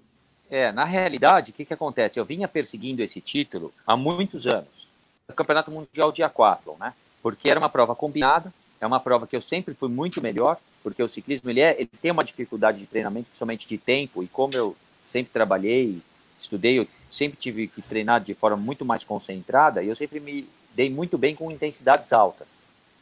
É, 0.50 0.72
na 0.72 0.84
realidade, 0.84 1.52
o 1.52 1.54
que 1.54 1.64
que 1.64 1.74
acontece? 1.74 2.18
Eu 2.18 2.24
vinha 2.24 2.48
perseguindo 2.48 3.02
esse 3.02 3.20
título 3.20 3.72
há 3.86 3.96
muitos 3.96 4.48
anos, 4.48 4.88
o 5.28 5.32
Campeonato 5.32 5.70
Mundial 5.70 6.10
de 6.10 6.22
A4, 6.22 6.76
né? 6.80 6.92
Porque 7.22 7.48
era 7.48 7.60
uma 7.60 7.68
prova 7.68 7.94
combinada, 7.94 8.52
é 8.84 8.86
uma 8.86 9.00
prova 9.00 9.26
que 9.26 9.34
eu 9.34 9.40
sempre 9.40 9.72
fui 9.72 9.88
muito 9.88 10.22
melhor, 10.22 10.58
porque 10.82 11.02
o 11.02 11.08
ciclismo 11.08 11.48
ele, 11.48 11.60
é, 11.60 11.74
ele 11.78 11.90
tem 12.02 12.10
uma 12.10 12.22
dificuldade 12.22 12.78
de 12.78 12.86
treinamento, 12.86 13.28
somente 13.36 13.66
de 13.66 13.78
tempo, 13.78 14.22
e 14.22 14.28
como 14.28 14.54
eu 14.54 14.76
sempre 15.04 15.32
trabalhei, 15.32 16.02
estudei, 16.40 16.78
eu 16.78 16.86
sempre 17.10 17.38
tive 17.38 17.66
que 17.66 17.80
treinar 17.80 18.20
de 18.20 18.34
forma 18.34 18.58
muito 18.58 18.84
mais 18.84 19.02
concentrada, 19.02 19.82
e 19.82 19.88
eu 19.88 19.96
sempre 19.96 20.20
me 20.20 20.46
dei 20.74 20.90
muito 20.90 21.16
bem 21.16 21.34
com 21.34 21.50
intensidades 21.50 22.12
altas. 22.12 22.46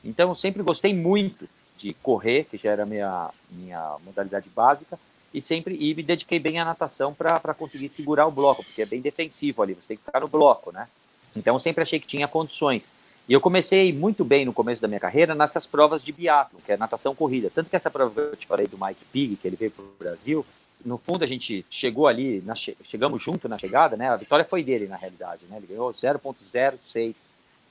Então, 0.04 0.28
eu 0.28 0.34
sempre 0.36 0.62
gostei 0.62 0.94
muito 0.94 1.48
de 1.76 1.92
correr, 1.94 2.44
que 2.44 2.56
já 2.56 2.70
era 2.70 2.84
a 2.84 2.86
minha, 2.86 3.30
minha 3.50 3.96
modalidade 4.04 4.48
básica, 4.50 4.96
e 5.34 5.40
sempre 5.40 5.74
e 5.74 5.92
me 5.94 6.02
dediquei 6.04 6.38
bem 6.38 6.60
à 6.60 6.64
natação 6.64 7.12
para 7.12 7.54
conseguir 7.54 7.88
segurar 7.88 8.26
o 8.26 8.30
bloco, 8.30 8.62
porque 8.62 8.82
é 8.82 8.86
bem 8.86 9.00
defensivo 9.00 9.62
ali, 9.62 9.74
você 9.74 9.88
tem 9.88 9.96
que 9.96 10.04
ficar 10.04 10.20
no 10.20 10.28
bloco, 10.28 10.70
né? 10.70 10.86
Então, 11.34 11.56
eu 11.56 11.60
sempre 11.60 11.82
achei 11.82 11.98
que 11.98 12.06
tinha 12.06 12.28
condições. 12.28 12.92
E 13.28 13.32
eu 13.32 13.40
comecei 13.40 13.92
muito 13.92 14.24
bem 14.24 14.44
no 14.44 14.52
começo 14.52 14.82
da 14.82 14.88
minha 14.88 14.98
carreira 14.98 15.34
nessas 15.34 15.64
provas 15.64 16.02
de 16.02 16.10
biatlo, 16.10 16.60
que 16.64 16.72
é 16.72 16.76
natação 16.76 17.14
corrida. 17.14 17.50
Tanto 17.54 17.70
que 17.70 17.76
essa 17.76 17.90
prova 17.90 18.12
que 18.12 18.20
eu 18.20 18.36
te 18.36 18.46
falei 18.46 18.66
do 18.66 18.76
Mike 18.76 19.04
Pig, 19.12 19.36
que 19.36 19.46
ele 19.46 19.56
veio 19.56 19.70
para 19.70 19.84
o 19.84 19.94
Brasil, 19.98 20.44
no 20.84 20.98
fundo 20.98 21.22
a 21.22 21.26
gente 21.26 21.64
chegou 21.70 22.08
ali, 22.08 22.42
na, 22.44 22.54
chegamos 22.56 23.22
junto 23.22 23.48
na 23.48 23.56
chegada, 23.58 23.96
né? 23.96 24.08
A 24.08 24.16
vitória 24.16 24.44
foi 24.44 24.64
dele 24.64 24.88
na 24.88 24.96
realidade, 24.96 25.42
né? 25.48 25.58
Ele 25.58 25.68
ganhou 25.68 25.90
0.06 25.90 27.14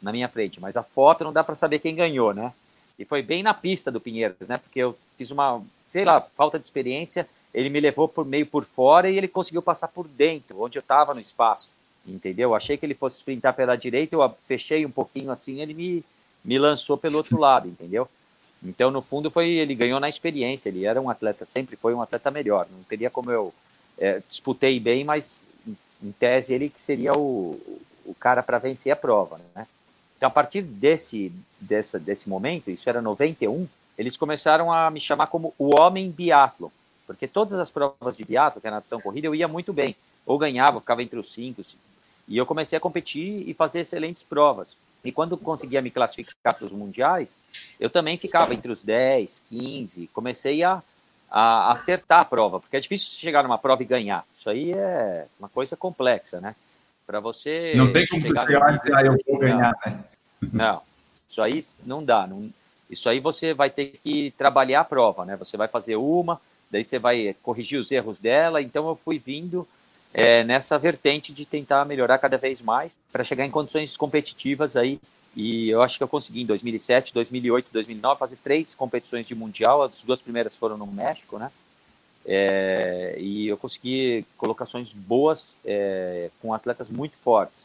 na 0.02 0.14
minha 0.14 0.30
frente, 0.30 0.62
mas 0.62 0.78
a 0.78 0.84
foto 0.84 1.26
não 1.26 1.34
dá 1.34 1.44
para 1.44 1.54
saber 1.54 1.80
quem 1.80 1.94
ganhou, 1.94 2.34
né? 2.34 2.54
E 2.98 3.04
foi 3.04 3.22
bem 3.22 3.44
na 3.44 3.54
pista 3.54 3.92
do 3.92 4.00
Pinheiros, 4.00 4.48
né? 4.48 4.58
Porque 4.58 4.80
eu 4.80 4.98
fiz 5.18 5.32
uma, 5.32 5.62
sei 5.86 6.06
lá, 6.06 6.22
falta 6.22 6.58
de 6.58 6.66
experiência, 6.66 7.28
ele 7.54 7.70
me 7.70 7.82
levou 7.82 8.08
por 8.08 8.26
meio 8.26 8.46
por 8.46 8.64
fora 8.64 9.10
e 9.10 9.18
ele 9.18 9.28
conseguiu 9.28 9.62
passar 9.62 9.90
por 9.90 10.08
dentro, 10.08 10.62
onde 10.62 10.78
eu 10.78 10.82
estava 10.82 11.14
no 11.14 11.20
espaço 11.20 11.70
entendeu? 12.06 12.56
Achei 12.56 12.78
que 12.78 12.86
ele 12.86 12.94
fosse 12.94 13.18
sprintar 13.18 13.54
pela 13.54 13.76
direita, 13.76 14.16
eu 14.16 14.36
fechei 14.48 14.86
um 14.86 14.92
pouquinho 14.92 15.32
assim, 15.32 15.62
ele 15.62 15.74
me, 15.74 16.04
me 16.44 16.58
lançou 16.58 16.98
pelo 16.98 17.18
outro 17.18 17.38
lado, 17.38 17.68
entendeu? 17.68 18.08
Então, 18.64 18.92
no 18.92 19.02
fundo, 19.02 19.32
foi 19.32 19.50
ele 19.50 19.74
ganhou 19.74 20.00
na 20.00 20.10
experiência, 20.10 20.70
ele 20.70 20.86
era 20.86 21.02
um 21.02 21.10
atleta, 21.10 21.46
sempre 21.46 21.76
foi 21.76 21.94
um 21.94 22.02
atleta 22.02 22.30
melhor, 22.30 22.68
não 22.72 22.84
teria 22.84 23.10
como 23.10 23.32
eu 23.32 23.54
é, 23.98 24.22
disputei 24.30 24.80
bem, 24.80 25.04
mas 25.04 25.46
em 26.02 26.12
tese 26.12 26.54
ele 26.54 26.70
que 26.70 26.82
seria 26.82 27.14
o, 27.14 27.60
o 28.06 28.16
cara 28.20 28.44
para 28.44 28.60
vencer 28.60 28.92
a 28.92 28.96
prova, 28.96 29.40
né? 29.56 29.68
Então, 30.18 30.28
a 30.28 30.32
partir 30.32 30.62
desse, 30.62 31.32
dessa, 31.60 32.00
desse 32.00 32.30
momento, 32.30 32.70
isso 32.70 32.88
era 32.88 33.02
91, 33.02 33.68
eles 33.98 34.16
começaram 34.16 34.72
a 34.72 34.92
me 34.92 35.02
chamar 35.02 35.28
como 35.28 35.54
o 35.58 35.80
homem 35.80 36.12
biatlo, 36.12 36.72
porque 37.08 37.28
todas 37.28 37.54
as 37.54 37.72
provas 37.72 38.16
de 38.16 38.24
biatlo, 38.24 38.62
que 38.62 38.68
é 38.68 38.72
natação 38.72 39.00
corrida, 39.02 39.26
eu 39.26 39.34
ia 39.34 39.48
muito 39.48 39.74
bem, 39.74 39.96
ou 40.24 40.38
ganhava, 40.38 40.80
ficava 40.80 41.02
entre 41.02 41.18
os 41.18 41.34
cinco, 41.34 41.64
e 42.28 42.38
eu 42.38 42.46
comecei 42.46 42.78
a 42.78 42.82
competir 42.82 43.48
e 43.48 43.54
fazer 43.54 43.82
excelentes 43.82 44.24
provas. 44.24 44.70
E 45.04 45.12
quando 45.12 45.38
conseguia 45.38 45.82
me 45.82 45.90
classificar 45.90 46.56
para 46.56 46.66
os 46.66 46.72
mundiais, 46.72 47.42
eu 47.80 47.90
também 47.90 48.18
ficava 48.18 48.54
entre 48.54 48.72
os 48.72 48.84
10, 48.84 49.42
15. 49.50 50.08
Comecei 50.14 50.64
a, 50.64 50.82
a 51.30 51.72
acertar 51.72 52.22
a 52.22 52.26
prova, 52.26 52.60
porque 52.60 52.78
é 52.78 52.80
difícil 52.80 53.08
chegar 53.20 53.42
numa 53.44 53.58
prova 53.58 53.82
e 53.82 53.86
ganhar. 53.86 54.24
Isso 54.34 54.50
aí 54.50 54.72
é 54.72 55.26
uma 55.40 55.50
coisa 55.50 55.76
complexa, 55.76 56.40
né? 56.40 56.56
Para 57.06 57.20
você. 57.20 57.74
Não 57.76 57.92
tem 57.92 58.06
como 58.08 58.22
chegar 58.22 58.44
e 58.44 58.80
dizer, 58.80 58.96
ah, 58.96 59.02
eu 59.02 59.18
vou 59.28 59.40
ganhar, 59.40 59.76
não. 59.86 59.92
né? 59.92 60.04
Não, 60.52 60.82
isso 61.28 61.40
aí 61.40 61.64
não 61.86 62.04
dá. 62.04 62.26
Não, 62.26 62.52
isso 62.90 63.08
aí 63.08 63.20
você 63.20 63.54
vai 63.54 63.70
ter 63.70 64.00
que 64.04 64.32
trabalhar 64.36 64.82
a 64.82 64.84
prova, 64.84 65.24
né? 65.24 65.38
Você 65.38 65.56
vai 65.56 65.68
fazer 65.68 65.98
uma, 65.98 66.42
daí 66.70 66.84
você 66.84 66.98
vai 66.98 67.36
corrigir 67.44 67.80
os 67.80 67.92
erros 67.92 68.20
dela. 68.20 68.60
Então 68.60 68.88
eu 68.88 68.96
fui 68.96 69.20
vindo 69.20 69.68
é, 70.14 70.44
nessa 70.44 70.78
vertente 70.78 71.32
de 71.32 71.46
tentar 71.46 71.86
melhorar 71.86 72.18
cada 72.18 72.38
vez 72.38 72.62
mais 72.62 72.98
para 73.12 73.24
chegar 73.24 73.46
em 73.46 73.52
condições 73.52 73.96
competitivas 73.96 74.76
aí. 74.76 75.00
E 75.36 75.70
eu 75.70 75.82
acho 75.82 75.98
que 75.98 76.04
eu 76.04 76.08
consegui 76.08 76.42
em 76.42 76.46
2007, 76.46 77.14
2008, 77.14 77.68
2009 77.72 78.20
fazer 78.20 78.38
três 78.44 78.76
competições 78.76 79.26
de 79.26 79.34
mundial. 79.34 79.84
As 79.84 80.02
duas 80.04 80.22
primeiras 80.22 80.58
foram 80.58 80.78
no 80.78 80.86
México, 80.86 81.38
né? 81.38 81.50
É, 82.26 83.16
e 83.18 83.48
eu 83.48 83.58
consegui 83.58 84.26
colocações 84.38 84.94
boas 84.94 85.56
é, 85.66 86.30
com 86.42 86.54
atletas 86.54 86.92
muito 86.92 87.18
fortes 87.18 87.64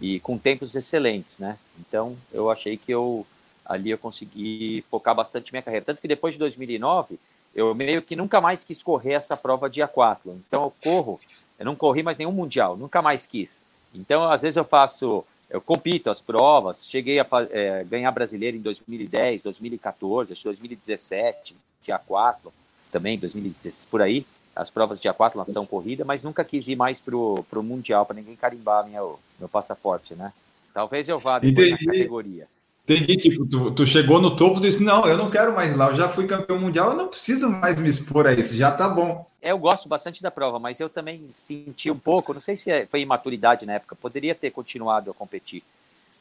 e 0.00 0.20
com 0.20 0.36
tempos 0.36 0.74
excelentes, 0.74 1.38
né? 1.38 1.56
Então 1.78 2.16
eu 2.32 2.50
achei 2.50 2.76
que 2.76 2.92
eu 2.92 3.26
ali 3.64 3.90
eu 3.90 3.98
consegui 3.98 4.84
focar 4.90 5.14
bastante 5.14 5.52
minha 5.52 5.62
carreira. 5.62 5.84
Tanto 5.84 6.00
que 6.00 6.08
depois 6.08 6.34
de 6.34 6.40
2009 6.40 7.18
eu 7.54 7.74
meio 7.74 8.02
que 8.02 8.16
nunca 8.16 8.40
mais 8.40 8.64
quis 8.64 8.82
correr 8.82 9.12
essa 9.12 9.36
prova 9.36 9.70
de 9.70 9.80
aquatlo. 9.80 10.40
Então 10.46 10.64
eu 10.64 10.72
corro 10.82 11.20
eu 11.60 11.66
não 11.66 11.76
corri 11.76 12.02
mais 12.02 12.16
nenhum 12.16 12.32
mundial, 12.32 12.74
nunca 12.74 13.02
mais 13.02 13.26
quis. 13.26 13.62
Então, 13.94 14.24
às 14.24 14.40
vezes 14.40 14.56
eu 14.56 14.64
faço, 14.64 15.22
eu 15.50 15.60
compito 15.60 16.08
as 16.08 16.20
provas, 16.20 16.86
cheguei 16.88 17.20
a 17.20 17.26
é, 17.50 17.84
ganhar 17.84 18.10
brasileiro 18.10 18.56
em 18.56 18.60
2010, 18.60 19.42
2014, 19.42 20.42
2017, 20.42 21.54
dia 21.82 21.98
4, 21.98 22.50
também 22.90 23.18
2016, 23.18 23.84
por 23.84 24.00
aí, 24.00 24.24
as 24.56 24.70
provas 24.70 24.98
de 24.98 25.08
A4 25.08 25.50
são 25.52 25.64
corrida, 25.64 26.04
mas 26.04 26.22
nunca 26.22 26.44
quis 26.44 26.66
ir 26.66 26.76
mais 26.76 26.98
pro, 26.98 27.44
pro 27.48 27.62
mundial, 27.62 28.04
para 28.04 28.16
ninguém 28.16 28.36
carimbar 28.36 28.86
minha, 28.86 29.00
meu 29.38 29.48
passaporte, 29.50 30.14
né? 30.14 30.32
Talvez 30.72 31.08
eu 31.08 31.18
vá 31.18 31.38
depois 31.38 31.68
Entendi. 31.68 31.86
na 31.86 31.92
categoria. 31.92 32.48
Entendi, 32.84 33.16
tipo, 33.16 33.46
tu, 33.46 33.70
tu, 33.70 33.86
chegou 33.86 34.20
no 34.20 34.34
topo 34.34 34.58
e 34.58 34.62
disse, 34.62 34.82
não, 34.82 35.06
eu 35.06 35.16
não 35.16 35.30
quero 35.30 35.54
mais 35.54 35.76
lá, 35.76 35.90
eu 35.90 35.94
já 35.94 36.08
fui 36.08 36.26
campeão 36.26 36.58
mundial, 36.58 36.90
eu 36.90 36.96
não 36.96 37.08
preciso 37.08 37.48
mais 37.48 37.78
me 37.78 37.88
expor 37.88 38.26
a 38.26 38.32
isso, 38.32 38.56
já 38.56 38.72
tá 38.72 38.88
bom. 38.88 39.29
Eu 39.42 39.58
gosto 39.58 39.88
bastante 39.88 40.22
da 40.22 40.30
prova, 40.30 40.58
mas 40.58 40.80
eu 40.80 40.88
também 40.88 41.26
senti 41.30 41.90
um 41.90 41.98
pouco, 41.98 42.34
não 42.34 42.40
sei 42.40 42.56
se 42.56 42.70
é, 42.70 42.86
foi 42.86 43.00
imaturidade 43.00 43.64
na 43.64 43.74
época, 43.74 43.96
poderia 43.96 44.34
ter 44.34 44.50
continuado 44.50 45.10
a 45.10 45.14
competir, 45.14 45.62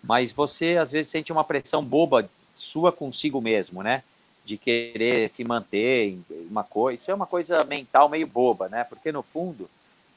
mas 0.01 0.32
você 0.32 0.77
às 0.77 0.91
vezes 0.91 1.12
sente 1.12 1.32
uma 1.32 1.43
pressão 1.43 1.84
boba 1.84 2.29
sua 2.55 2.91
consigo 2.91 3.41
mesmo, 3.41 3.84
né? 3.84 4.03
De 4.45 4.58
querer 4.58 5.29
se 5.29 5.43
manter 5.43 6.10
em 6.10 6.25
uma 6.49 6.63
coisa, 6.63 7.01
isso 7.01 7.12
é 7.12 7.13
uma 7.13 7.27
coisa 7.27 7.63
mental 7.65 8.08
meio 8.08 8.25
boba, 8.25 8.69
né? 8.69 8.86
Porque 8.86 9.12
no 9.12 9.21
fundo, 9.21 9.69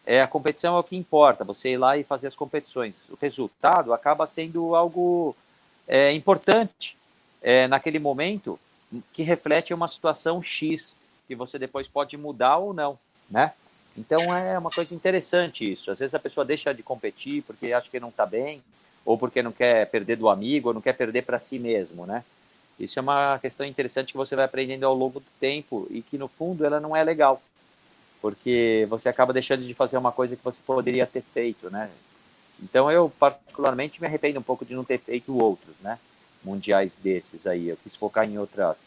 é 0.07 0.23
a 0.23 0.29
competição 0.29 0.77
é 0.77 0.79
o 0.79 0.85
que 0.85 0.97
importa, 0.97 1.45
você 1.45 1.73
ir 1.73 1.79
lá 1.79 1.97
e 1.97 2.05
fazer 2.05 2.29
as 2.29 2.37
competições. 2.37 2.95
O 3.11 3.17
resultado 3.21 3.93
acaba 3.93 4.27
sendo 4.27 4.75
algo 4.77 5.37
é, 5.87 6.13
importante 6.13 6.97
é, 7.41 7.67
naquele 7.67 7.99
momento 7.99 8.59
que 9.13 9.23
reflete 9.23 9.75
uma 9.75 9.89
situação 9.89 10.41
X 10.41 10.95
que 11.33 11.37
você 11.37 11.59
depois 11.59 11.89
pode 11.89 12.15
mudar 12.19 12.59
ou 12.59 12.75
não, 12.75 12.99
né? 13.31 13.53
Então 13.97 14.35
é 14.37 14.59
uma 14.59 14.71
coisa 14.71 14.95
interessante 14.95 15.73
isso. 15.73 15.91
Às 15.91 15.99
vezes 15.99 16.15
a 16.15 16.19
pessoa 16.19 16.45
deixa 16.45 16.75
de 16.75 16.83
competir 16.83 17.43
porque 17.43 17.73
acha 17.73 17.91
que 17.91 17.99
não 17.99 18.11
está 18.11 18.27
bem, 18.27 18.63
ou 19.03 19.17
porque 19.17 19.43
não 19.43 19.51
quer 19.51 19.87
perder 19.87 20.17
do 20.17 20.29
amigo, 20.29 20.69
ou 20.69 20.75
não 20.75 20.83
quer 20.83 20.93
perder 20.93 21.23
para 21.23 21.39
si 21.39 21.59
mesmo, 21.59 22.05
né? 22.05 22.23
Isso 22.79 22.99
é 22.99 23.03
uma 23.03 23.39
questão 23.39 23.65
interessante 23.65 24.13
que 24.13 24.17
você 24.17 24.37
vai 24.37 24.45
aprendendo 24.45 24.85
ao 24.85 24.95
longo 24.95 25.21
do 25.21 25.27
tempo 25.41 25.87
e 25.91 26.03
que 26.03 26.19
no 26.19 26.29
fundo 26.29 26.67
ela 26.67 26.79
não 26.79 26.95
é 26.95 27.03
legal, 27.03 27.41
porque 28.21 28.87
você 28.91 29.09
acaba 29.09 29.33
deixando 29.33 29.67
de 29.67 29.73
fazer 29.73 29.97
uma 29.97 30.13
coisa 30.13 30.37
que 30.37 30.45
você 30.45 30.61
poderia 30.67 31.07
ter 31.07 31.23
feito, 31.23 31.71
né? 31.71 31.91
Então 32.63 32.91
eu 32.91 33.11
particularmente 33.19 34.01
me 34.03 34.07
arrependo 34.07 34.39
um 34.39 34.43
pouco 34.43 34.67
de 34.67 34.75
não 34.75 34.85
ter 34.85 34.99
feito 34.99 35.37
outros, 35.37 35.75
né? 35.81 35.99
Mundiais 36.45 36.95
desses 37.03 37.47
aí. 37.47 37.69
Eu 37.69 37.79
quis 37.83 37.97
focar 37.97 38.29
em 38.29 38.37
outras, 38.37 38.79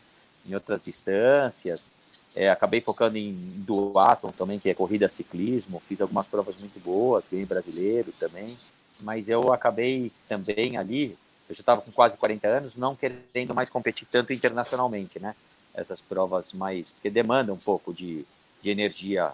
em 0.48 0.54
outras 0.54 0.82
distâncias, 0.84 1.94
é, 2.36 2.50
acabei 2.50 2.82
focando 2.82 3.18
em 3.18 3.34
duatlon 3.66 4.32
também, 4.32 4.60
que 4.60 4.70
é 4.70 4.74
corrida 4.74 5.08
ciclismo. 5.08 5.82
Fiz 5.88 6.02
algumas 6.02 6.28
provas 6.28 6.56
muito 6.58 6.80
boas, 6.80 7.26
ganhei 7.32 7.46
brasileiro 7.46 8.12
também. 8.20 8.58
Mas 9.00 9.30
eu 9.30 9.54
acabei 9.54 10.12
também 10.28 10.78
ali, 10.78 11.18
eu 11.48 11.56
já 11.56 11.62
estava 11.62 11.82
com 11.82 11.92
quase 11.92 12.18
40 12.18 12.48
anos, 12.48 12.76
não 12.76 12.96
querendo 12.96 13.56
mais 13.56 13.70
competir 13.70 14.08
tanto 14.12 14.34
internacionalmente, 14.34 15.18
né? 15.18 15.34
Essas 15.74 16.02
provas 16.02 16.52
mais. 16.52 16.92
porque 16.92 17.10
demandam 17.10 17.56
um 17.56 17.60
pouco 17.60 17.94
de, 17.94 18.26
de 18.62 18.70
energia 18.70 19.34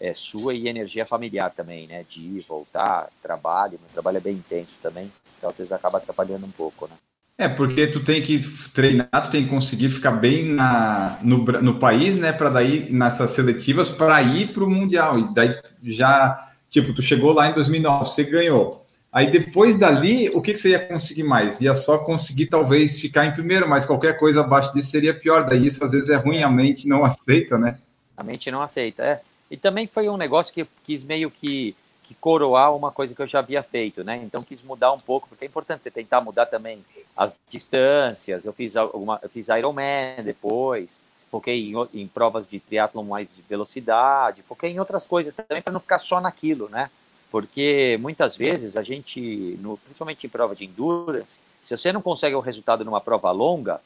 é, 0.00 0.12
sua 0.14 0.52
e 0.54 0.66
energia 0.66 1.06
familiar 1.06 1.52
também, 1.52 1.86
né? 1.86 2.04
De 2.08 2.20
ir, 2.20 2.40
voltar, 2.40 3.08
trabalho. 3.22 3.78
Meu 3.80 3.90
trabalho 3.92 4.16
é 4.16 4.20
bem 4.20 4.34
intenso 4.34 4.74
também, 4.82 5.10
então 5.38 5.50
às 5.50 5.56
vezes 5.56 5.72
acaba 5.72 5.98
atrapalhando 5.98 6.46
um 6.46 6.50
pouco, 6.50 6.88
né? 6.88 6.96
É, 7.38 7.48
porque 7.48 7.86
tu 7.86 8.04
tem 8.04 8.22
que 8.22 8.38
treinar, 8.72 9.08
tu 9.10 9.30
tem 9.30 9.44
que 9.44 9.50
conseguir 9.50 9.90
ficar 9.90 10.12
bem 10.12 10.52
na, 10.52 11.18
no, 11.22 11.38
no 11.38 11.78
país, 11.78 12.16
né, 12.16 12.32
para 12.32 12.50
daí 12.50 12.92
nessas 12.92 13.30
seletivas 13.30 13.88
para 13.88 14.22
ir 14.22 14.52
para 14.52 14.64
o 14.64 14.70
mundial. 14.70 15.18
E 15.18 15.34
daí 15.34 15.58
já, 15.82 16.52
tipo, 16.70 16.92
tu 16.92 17.02
chegou 17.02 17.32
lá 17.32 17.48
em 17.48 17.54
2009, 17.54 18.04
você 18.04 18.24
ganhou. 18.24 18.82
Aí 19.10 19.30
depois 19.30 19.78
dali, 19.78 20.30
o 20.30 20.40
que, 20.40 20.56
você 20.56 20.70
ia 20.70 20.86
conseguir 20.86 21.24
mais? 21.24 21.60
Ia 21.60 21.74
só 21.74 21.98
conseguir 21.98 22.46
talvez 22.46 22.98
ficar 22.98 23.26
em 23.26 23.32
primeiro, 23.32 23.68
mas 23.68 23.84
qualquer 23.84 24.18
coisa 24.18 24.40
abaixo 24.40 24.72
disso 24.72 24.90
seria 24.90 25.12
pior. 25.12 25.46
Daí 25.46 25.66
isso 25.66 25.84
às 25.84 25.92
vezes 25.92 26.08
é 26.08 26.16
ruim, 26.16 26.42
a 26.42 26.50
mente 26.50 26.88
não 26.88 27.04
aceita, 27.04 27.58
né? 27.58 27.78
A 28.16 28.22
mente 28.22 28.50
não 28.50 28.62
aceita, 28.62 29.02
é. 29.02 29.20
E 29.50 29.56
também 29.56 29.86
foi 29.86 30.08
um 30.08 30.16
negócio 30.16 30.52
que 30.54 30.66
quis 30.84 31.04
meio 31.04 31.30
que 31.30 31.76
que 32.12 32.20
coroar 32.20 32.74
uma 32.74 32.90
coisa 32.90 33.14
que 33.14 33.22
eu 33.22 33.26
já 33.26 33.38
havia 33.38 33.62
feito, 33.62 34.04
né? 34.04 34.20
Então 34.22 34.42
quis 34.42 34.62
mudar 34.62 34.92
um 34.92 35.00
pouco, 35.00 35.28
porque 35.28 35.44
é 35.44 35.48
importante 35.48 35.82
você 35.82 35.90
tentar 35.90 36.20
mudar 36.20 36.46
também 36.46 36.84
as 37.16 37.34
distâncias. 37.48 38.44
Eu 38.44 38.52
fiz 38.52 38.76
alguma, 38.76 39.18
eu 39.22 39.28
fiz 39.28 39.48
Ironman 39.48 40.22
depois, 40.24 41.00
foquei 41.30 41.70
em, 41.70 41.74
em 41.94 42.06
provas 42.06 42.46
de 42.48 42.60
triatlon 42.60 43.04
mais 43.04 43.34
de 43.34 43.42
velocidade, 43.42 44.42
foquei 44.42 44.70
em 44.70 44.78
outras 44.78 45.06
coisas 45.06 45.34
também 45.34 45.62
para 45.62 45.72
não 45.72 45.80
ficar 45.80 45.98
só 45.98 46.20
naquilo, 46.20 46.68
né? 46.68 46.90
Porque 47.30 47.98
muitas 48.00 48.36
vezes 48.36 48.76
a 48.76 48.82
gente, 48.82 49.58
no, 49.60 49.78
principalmente 49.78 50.26
em 50.26 50.30
prova 50.30 50.54
de 50.54 50.66
endurance, 50.66 51.38
se 51.62 51.76
você 51.76 51.92
não 51.92 52.02
consegue 52.02 52.34
o 52.34 52.40
resultado 52.40 52.84
numa 52.84 53.00
prova 53.00 53.30
longa, 53.30 53.80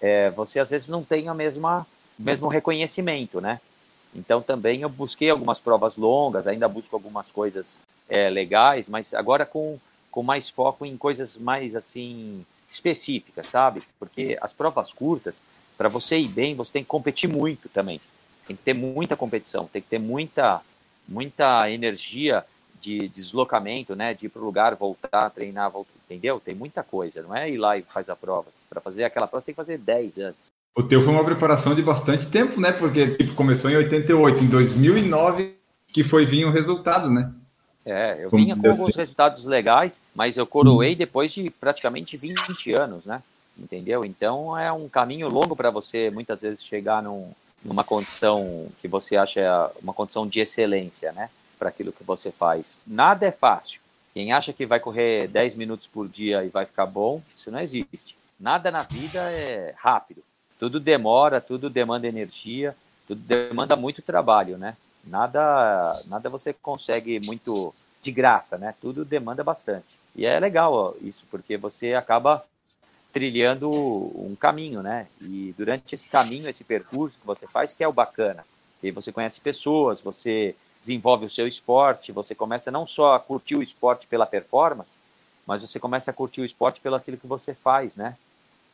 é, 0.00 0.30
você 0.30 0.60
às 0.60 0.70
vezes 0.70 0.88
não 0.88 1.02
tem 1.02 1.28
a 1.28 1.34
mesma 1.34 1.86
mesmo 2.18 2.48
reconhecimento, 2.48 3.40
né? 3.40 3.60
Então 4.14 4.40
também 4.40 4.82
eu 4.82 4.88
busquei 4.88 5.30
algumas 5.30 5.60
provas 5.60 5.96
longas, 5.96 6.46
ainda 6.46 6.68
busco 6.68 6.96
algumas 6.96 7.30
coisas 7.30 7.80
é, 8.08 8.30
legais, 8.30 8.88
mas 8.88 9.12
agora 9.12 9.44
com, 9.44 9.78
com 10.10 10.22
mais 10.22 10.48
foco 10.48 10.86
em 10.86 10.96
coisas 10.96 11.36
mais 11.36 11.74
assim 11.74 12.44
específicas, 12.70 13.48
sabe? 13.48 13.82
Porque 13.98 14.38
as 14.40 14.52
provas 14.52 14.92
curtas, 14.92 15.40
para 15.76 15.88
você 15.88 16.18
ir 16.18 16.28
bem, 16.28 16.54
você 16.54 16.72
tem 16.72 16.82
que 16.82 16.88
competir 16.88 17.28
muito 17.28 17.68
também. 17.68 18.00
Tem 18.46 18.56
que 18.56 18.62
ter 18.62 18.74
muita 18.74 19.16
competição, 19.16 19.66
tem 19.66 19.82
que 19.82 19.88
ter 19.88 19.98
muita, 19.98 20.62
muita 21.06 21.70
energia 21.70 22.44
de 22.80 23.08
deslocamento, 23.08 23.96
né? 23.96 24.14
De 24.14 24.26
ir 24.26 24.28
para 24.28 24.40
o 24.40 24.44
lugar, 24.44 24.74
voltar, 24.74 25.30
treinar, 25.30 25.70
voltar. 25.70 25.90
entendeu? 26.04 26.40
Tem 26.40 26.54
muita 26.54 26.82
coisa, 26.82 27.22
não 27.22 27.34
é 27.34 27.50
ir 27.50 27.56
lá 27.56 27.76
e 27.76 27.82
faz 27.82 28.08
a 28.08 28.16
prova. 28.16 28.48
Para 28.68 28.80
fazer 28.80 29.04
aquela 29.04 29.26
prova, 29.26 29.40
você 29.40 29.46
tem 29.46 29.54
que 29.54 29.56
fazer 29.56 29.78
10 29.78 30.18
antes. 30.18 30.55
O 30.76 30.82
teu 30.82 31.00
foi 31.00 31.10
uma 31.10 31.24
preparação 31.24 31.74
de 31.74 31.80
bastante 31.80 32.26
tempo, 32.26 32.60
né? 32.60 32.70
Porque 32.70 33.16
tipo, 33.16 33.34
começou 33.34 33.70
em 33.70 33.76
88, 33.76 34.44
em 34.44 34.46
2009 34.46 35.56
que 35.88 36.04
foi 36.04 36.26
vir 36.26 36.44
o 36.44 36.52
resultado, 36.52 37.10
né? 37.10 37.32
É, 37.82 38.18
eu 38.20 38.28
vinha 38.28 38.54
com 38.54 38.68
alguns 38.68 38.90
assim. 38.90 38.98
resultados 38.98 39.44
legais, 39.44 39.98
mas 40.14 40.36
eu 40.36 40.46
coroei 40.46 40.92
hum. 40.92 40.98
depois 40.98 41.32
de 41.32 41.48
praticamente 41.48 42.18
20 42.18 42.74
anos, 42.74 43.06
né? 43.06 43.22
Entendeu? 43.58 44.04
Então 44.04 44.58
é 44.58 44.70
um 44.70 44.86
caminho 44.86 45.30
longo 45.30 45.56
para 45.56 45.70
você 45.70 46.10
muitas 46.10 46.42
vezes 46.42 46.62
chegar 46.62 47.02
num, 47.02 47.30
numa 47.64 47.82
condição 47.82 48.66
que 48.82 48.86
você 48.86 49.16
acha 49.16 49.70
uma 49.82 49.94
condição 49.94 50.26
de 50.26 50.40
excelência, 50.40 51.10
né? 51.12 51.30
Para 51.58 51.70
aquilo 51.70 51.90
que 51.90 52.04
você 52.04 52.30
faz. 52.30 52.66
Nada 52.86 53.24
é 53.24 53.32
fácil. 53.32 53.80
Quem 54.12 54.30
acha 54.30 54.52
que 54.52 54.66
vai 54.66 54.78
correr 54.78 55.26
10 55.28 55.54
minutos 55.54 55.88
por 55.88 56.06
dia 56.06 56.44
e 56.44 56.48
vai 56.48 56.66
ficar 56.66 56.84
bom, 56.84 57.22
isso 57.34 57.50
não 57.50 57.60
existe. 57.60 58.14
Nada 58.38 58.70
na 58.70 58.82
vida 58.82 59.20
é 59.30 59.74
rápido. 59.78 60.22
Tudo 60.58 60.80
demora, 60.80 61.40
tudo 61.40 61.68
demanda 61.68 62.06
energia, 62.06 62.74
tudo 63.06 63.20
demanda 63.20 63.76
muito 63.76 64.02
trabalho, 64.02 64.56
né? 64.56 64.76
Nada, 65.04 66.02
nada 66.06 66.28
você 66.28 66.52
consegue 66.52 67.20
muito 67.20 67.74
de 68.02 68.10
graça, 68.10 68.56
né? 68.58 68.74
Tudo 68.80 69.04
demanda 69.04 69.44
bastante. 69.44 69.86
E 70.14 70.24
é 70.24 70.40
legal 70.40 70.96
isso, 71.00 71.24
porque 71.30 71.56
você 71.56 71.94
acaba 71.94 72.44
trilhando 73.12 73.70
um 73.70 74.36
caminho, 74.38 74.82
né? 74.82 75.06
E 75.20 75.54
durante 75.56 75.94
esse 75.94 76.08
caminho, 76.08 76.48
esse 76.48 76.64
percurso 76.64 77.18
que 77.20 77.26
você 77.26 77.46
faz, 77.46 77.72
que 77.72 77.84
é 77.84 77.88
o 77.88 77.92
bacana. 77.92 78.44
Que 78.80 78.90
você 78.90 79.12
conhece 79.12 79.40
pessoas, 79.40 80.00
você 80.00 80.54
desenvolve 80.80 81.26
o 81.26 81.30
seu 81.30 81.46
esporte, 81.46 82.12
você 82.12 82.34
começa 82.34 82.70
não 82.70 82.86
só 82.86 83.14
a 83.14 83.20
curtir 83.20 83.56
o 83.56 83.62
esporte 83.62 84.06
pela 84.06 84.26
performance, 84.26 84.98
mas 85.46 85.62
você 85.62 85.78
começa 85.78 86.10
a 86.10 86.14
curtir 86.14 86.40
o 86.40 86.44
esporte 86.44 86.80
pelo 86.80 86.96
aquilo 86.96 87.16
que 87.16 87.26
você 87.26 87.54
faz, 87.54 87.96
né? 87.96 88.16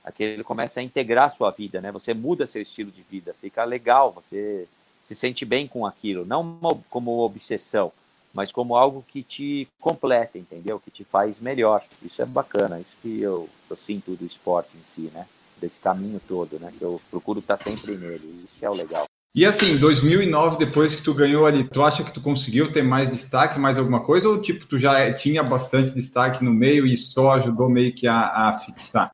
Aquele 0.05 0.44
começa 0.44 0.80
a 0.80 0.82
integrar 0.82 1.26
a 1.26 1.30
sua 1.30 1.50
vida, 1.50 1.80
né? 1.80 1.92
Você 1.92 2.12
muda 2.14 2.46
seu 2.46 2.62
estilo 2.62 2.90
de 2.90 3.03
vida, 3.03 3.34
fica 3.40 3.64
legal, 3.64 4.12
você 4.12 4.66
se 5.07 5.14
sente 5.14 5.44
bem 5.44 5.66
com 5.66 5.86
aquilo, 5.86 6.24
não 6.24 6.82
como 6.88 7.20
obsessão, 7.20 7.92
mas 8.32 8.50
como 8.50 8.76
algo 8.76 9.05
que 9.07 9.22
te 9.22 9.68
completa, 9.80 10.38
entendeu? 10.38 10.80
Que 10.80 10.90
te 10.90 11.05
faz 11.05 11.38
melhor. 11.38 11.82
Isso 12.03 12.22
é 12.22 12.26
bacana, 12.26 12.80
isso 12.80 12.96
que 13.03 13.20
eu, 13.20 13.48
eu 13.68 13.76
sinto 13.76 14.16
do 14.16 14.24
esporte 14.24 14.70
em 14.76 14.84
si, 14.84 15.11
né? 15.12 15.26
Desse 15.61 15.78
caminho 15.78 16.20
todo, 16.26 16.59
né? 16.59 16.72
Que 16.76 16.82
eu 16.82 17.00
procuro 17.11 17.40
estar 17.40 17.57
sempre 17.57 17.94
nele, 17.96 18.42
isso 18.44 18.57
que 18.59 18.64
é 18.64 18.70
o 18.70 18.74
legal. 18.74 19.05
E 19.34 19.46
assim, 19.46 19.78
2009, 19.78 20.59
depois 20.59 20.94
que 20.94 21.03
tu 21.03 21.14
ganhou 21.14 21.46
ali, 21.46 21.64
tu 21.64 21.82
acha 21.82 22.05
que 22.05 22.12
tu 22.12 22.20
conseguiu 22.20 22.70
ter 22.70 22.82
mais 22.82 23.11
destaque, 23.11 23.59
mais 23.59 23.78
alguma 23.78 24.00
coisa, 24.00 24.28
ou 24.28 24.42
tipo, 24.42 24.66
tu 24.66 24.78
já 24.78 25.11
tinha 25.14 25.42
bastante 25.42 25.92
destaque 25.92 26.44
no 26.44 26.53
meio 26.53 26.86
e 26.86 26.96
só 26.98 27.32
ajudou 27.32 27.68
meio 27.68 27.94
que 27.94 28.07
a, 28.07 28.20
a 28.26 28.61
fixar? 28.61 29.11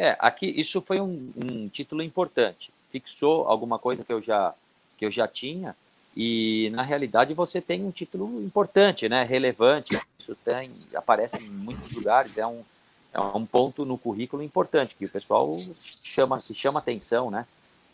É, 0.00 0.16
aqui 0.20 0.46
isso 0.46 0.80
foi 0.80 1.00
um, 1.00 1.32
um, 1.36 1.68
título 1.68 2.04
importante. 2.04 2.70
Fixou 2.92 3.48
alguma 3.48 3.80
coisa 3.80 4.04
que 4.04 4.12
eu 4.12 4.22
já 4.22 4.54
que 4.96 5.04
eu 5.04 5.10
já 5.10 5.26
tinha 5.26 5.74
e 6.16 6.70
na 6.72 6.82
realidade 6.82 7.34
você 7.34 7.60
tem 7.60 7.84
um 7.84 7.90
título 7.90 8.40
importante, 8.44 9.08
né? 9.08 9.24
Relevante. 9.24 10.00
Isso 10.16 10.36
tem 10.44 10.70
aparece 10.94 11.42
em 11.42 11.48
muitos 11.48 11.90
lugares. 11.90 12.38
É 12.38 12.46
um 12.46 12.62
é 13.12 13.20
um 13.20 13.44
ponto 13.44 13.84
no 13.84 13.98
currículo 13.98 14.40
importante 14.40 14.94
que 14.94 15.04
o 15.04 15.10
pessoal 15.10 15.58
chama 16.04 16.40
que 16.40 16.54
chama 16.54 16.78
atenção, 16.78 17.28
né? 17.28 17.44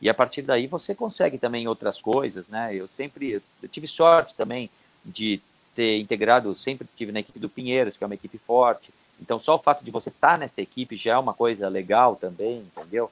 E 0.03 0.07
a 0.11 0.13
partir 0.13 0.43
daí 0.43 0.67
você 0.67 0.95
consegue 0.95 1.39
também 1.39 1.67
outras 1.67 2.03
coisas, 2.03 2.49
né? 2.49 2.75
Eu 2.75 2.87
sempre 2.87 3.43
eu 3.63 3.69
tive 3.71 3.89
sorte 3.89 4.35
também 4.35 4.69
de 5.03 5.41
ter 5.75 6.01
integrado, 6.01 6.55
sempre 6.55 6.87
tive 6.95 7.13
na 7.13 7.21
equipe 7.21 7.39
do 7.39 7.49
Pinheiros, 7.49 7.97
que 7.97 8.05
é 8.05 8.07
uma 8.07 8.15
equipe 8.15 8.37
forte 8.37 8.93
então, 9.21 9.39
só 9.39 9.55
o 9.57 9.59
fato 9.59 9.85
de 9.85 9.91
você 9.91 10.09
estar 10.09 10.33
tá 10.33 10.39
nessa 10.39 10.61
equipe 10.61 10.97
já 10.97 11.15
é 11.15 11.19
uma 11.19 11.35
coisa 11.35 11.69
legal 11.69 12.17
também, 12.17 12.59
entendeu? 12.59 13.11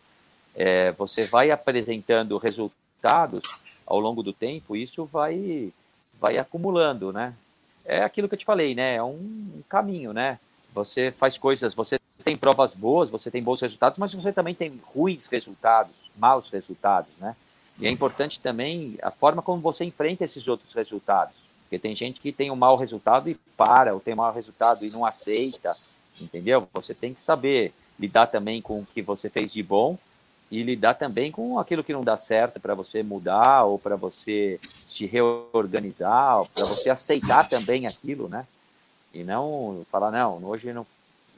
É, 0.55 0.93
você 0.93 1.25
vai 1.25 1.51
apresentando 1.51 2.37
resultados 2.39 3.43
ao 3.87 3.99
longo 3.99 4.23
do 4.23 4.33
tempo, 4.33 4.77
isso 4.77 5.05
vai, 5.07 5.73
vai 6.21 6.39
acumulando, 6.39 7.13
né? 7.13 7.35
É 7.85 8.03
aquilo 8.03 8.29
que 8.29 8.35
eu 8.35 8.39
te 8.39 8.45
falei, 8.45 8.75
né? 8.75 8.97
É 8.97 9.03
um 9.03 9.63
caminho, 9.69 10.13
né? 10.13 10.39
Você 10.75 11.11
faz 11.13 11.37
coisas, 11.37 11.75
você 11.75 11.99
tem 12.25 12.37
provas 12.37 12.75
boas, 12.75 13.11
você 13.11 13.31
tem 13.31 13.43
bons 13.43 13.61
resultados, 13.61 13.99
mas 13.99 14.13
você 14.13 14.33
também 14.33 14.55
tem 14.55 14.81
ruins 14.95 15.27
resultados, 15.27 16.11
maus 16.17 16.49
resultados, 16.49 17.11
né? 17.19 17.35
E 17.79 17.87
é 17.87 17.91
importante 17.91 18.39
também 18.39 18.99
a 19.03 19.11
forma 19.11 19.43
como 19.43 19.61
você 19.61 19.85
enfrenta 19.85 20.25
esses 20.25 20.47
outros 20.47 20.73
resultados. 20.73 21.35
Porque 21.63 21.79
tem 21.79 21.97
gente 21.97 22.21
que 22.21 22.33
tem 22.33 22.51
um 22.51 22.57
mau 22.57 22.77
resultado 22.77 23.31
e 23.31 23.35
para, 23.57 23.95
ou 23.95 24.01
tem 24.01 24.15
um 24.15 24.19
mau 24.19 24.33
resultado 24.33 24.85
e 24.85 24.91
não 24.91 25.05
aceita, 25.05 25.75
entendeu? 26.21 26.69
Você 26.73 26.95
tem 26.95 27.15
que 27.15 27.21
saber 27.21 27.73
lidar 27.99 28.27
também 28.27 28.61
com 28.61 28.81
o 28.81 28.87
que 28.87 29.03
você 29.03 29.29
fez 29.29 29.53
de 29.53 29.63
bom 29.63 29.99
e 30.51 30.63
lidar 30.63 30.95
também 30.95 31.33
com 31.33 31.59
aquilo 31.59 31.83
que 31.83 31.93
não 31.93 32.05
dá 32.05 32.17
certo 32.17 32.61
para 32.61 32.75
você 32.75 33.03
mudar 33.03 33.65
ou 33.65 33.79
para 33.79 33.97
você 33.97 34.61
se 34.87 35.07
reorganizar, 35.07 36.45
para 36.55 36.67
você 36.67 36.91
aceitar 36.91 37.49
também 37.49 37.87
aquilo, 37.87 38.29
né? 38.29 38.47
E 39.15 39.25
não 39.25 39.87
falar 39.91 40.11
não, 40.11 40.45
hoje 40.45 40.73
não 40.73 40.87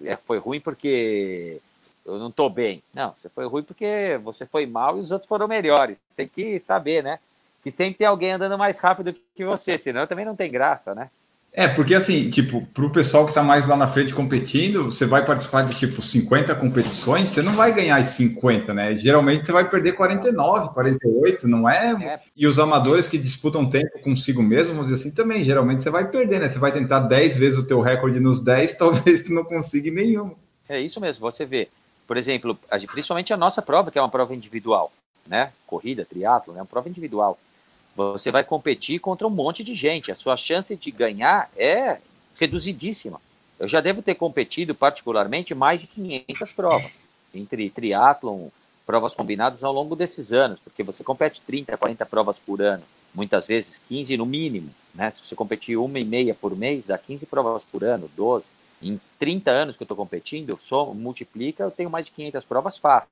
é, 0.04 0.16
foi 0.16 0.38
ruim 0.38 0.60
porque 0.60 1.60
eu 2.04 2.18
não 2.18 2.28
estou 2.28 2.50
bem. 2.50 2.82
Não, 2.92 3.14
você 3.20 3.28
foi 3.28 3.46
ruim 3.46 3.62
porque 3.62 4.18
você 4.22 4.46
foi 4.46 4.66
mal 4.66 4.96
e 4.96 5.00
os 5.00 5.12
outros 5.12 5.28
foram 5.28 5.46
melhores. 5.46 6.02
Tem 6.16 6.26
que 6.28 6.58
saber, 6.58 7.02
né? 7.02 7.18
Que 7.62 7.70
sempre 7.70 7.98
tem 7.98 8.06
alguém 8.06 8.32
andando 8.32 8.58
mais 8.58 8.78
rápido 8.78 9.14
que 9.34 9.44
você, 9.44 9.78
senão 9.78 10.06
também 10.06 10.24
não 10.24 10.36
tem 10.36 10.50
graça, 10.50 10.94
né? 10.94 11.10
É, 11.56 11.68
porque 11.68 11.94
assim, 11.94 12.28
tipo, 12.30 12.66
para 12.74 12.84
o 12.84 12.90
pessoal 12.90 13.24
que 13.24 13.30
está 13.30 13.40
mais 13.40 13.64
lá 13.64 13.76
na 13.76 13.86
frente 13.86 14.12
competindo, 14.12 14.86
você 14.86 15.06
vai 15.06 15.24
participar 15.24 15.62
de 15.62 15.78
tipo 15.78 16.02
50 16.02 16.52
competições, 16.56 17.28
você 17.28 17.42
não 17.42 17.52
vai 17.52 17.72
ganhar 17.72 17.94
as 17.94 18.08
50, 18.08 18.74
né? 18.74 18.96
Geralmente 18.96 19.46
você 19.46 19.52
vai 19.52 19.70
perder 19.70 19.92
49, 19.92 20.74
48, 20.74 21.46
não 21.46 21.70
é? 21.70 21.92
é? 21.92 22.20
E 22.36 22.48
os 22.48 22.58
amadores 22.58 23.06
que 23.06 23.16
disputam 23.16 23.70
tempo 23.70 24.00
consigo 24.00 24.42
mesmo, 24.42 24.74
vamos 24.74 24.90
dizer 24.90 25.06
assim, 25.06 25.14
também, 25.14 25.44
geralmente 25.44 25.84
você 25.84 25.90
vai 25.90 26.10
perder, 26.10 26.40
né? 26.40 26.48
Você 26.48 26.58
vai 26.58 26.72
tentar 26.72 26.98
10 26.98 27.36
vezes 27.36 27.56
o 27.56 27.68
teu 27.68 27.80
recorde 27.80 28.18
nos 28.18 28.42
10, 28.42 28.74
talvez 28.76 29.22
tu 29.22 29.32
não 29.32 29.44
consiga 29.44 29.92
nenhum. 29.92 30.34
É 30.68 30.80
isso 30.80 31.00
mesmo, 31.00 31.20
você 31.20 31.44
vê. 31.44 31.68
Por 32.04 32.16
exemplo, 32.16 32.58
principalmente 32.90 33.32
a 33.32 33.36
nossa 33.36 33.62
prova, 33.62 33.92
que 33.92 33.98
é 33.98 34.02
uma 34.02 34.10
prova 34.10 34.34
individual, 34.34 34.90
né? 35.24 35.52
Corrida, 35.68 36.04
triatlo, 36.04 36.52
é 36.52 36.56
né? 36.56 36.62
uma 36.62 36.66
prova 36.66 36.88
individual 36.88 37.38
você 37.96 38.30
vai 38.30 38.44
competir 38.44 38.98
contra 38.98 39.26
um 39.26 39.30
monte 39.30 39.62
de 39.62 39.74
gente. 39.74 40.10
A 40.10 40.16
sua 40.16 40.36
chance 40.36 40.74
de 40.76 40.90
ganhar 40.90 41.50
é 41.56 41.98
reduzidíssima. 42.38 43.20
Eu 43.58 43.68
já 43.68 43.80
devo 43.80 44.02
ter 44.02 44.16
competido, 44.16 44.74
particularmente, 44.74 45.54
mais 45.54 45.80
de 45.80 45.86
500 45.86 46.52
provas, 46.52 46.92
entre 47.32 47.70
triatlon, 47.70 48.48
provas 48.84 49.14
combinadas 49.14 49.62
ao 49.62 49.72
longo 49.72 49.94
desses 49.94 50.32
anos, 50.32 50.58
porque 50.58 50.82
você 50.82 51.04
compete 51.04 51.40
30, 51.46 51.76
40 51.76 52.04
provas 52.04 52.38
por 52.38 52.60
ano, 52.60 52.82
muitas 53.14 53.46
vezes 53.46 53.80
15 53.88 54.16
no 54.16 54.26
mínimo. 54.26 54.70
Né? 54.92 55.10
Se 55.10 55.20
você 55.24 55.36
competir 55.36 55.76
uma 55.76 55.98
e 55.98 56.04
meia 56.04 56.34
por 56.34 56.56
mês, 56.56 56.86
dá 56.86 56.98
15 56.98 57.26
provas 57.26 57.64
por 57.64 57.84
ano, 57.84 58.10
12. 58.16 58.44
Em 58.82 59.00
30 59.18 59.50
anos 59.50 59.76
que 59.76 59.82
eu 59.82 59.86
estou 59.86 59.96
competindo, 59.96 60.58
só 60.60 60.92
multiplica, 60.92 61.62
eu 61.62 61.70
tenho 61.70 61.88
mais 61.88 62.06
de 62.06 62.12
500 62.12 62.44
provas 62.44 62.76
fácil. 62.76 63.08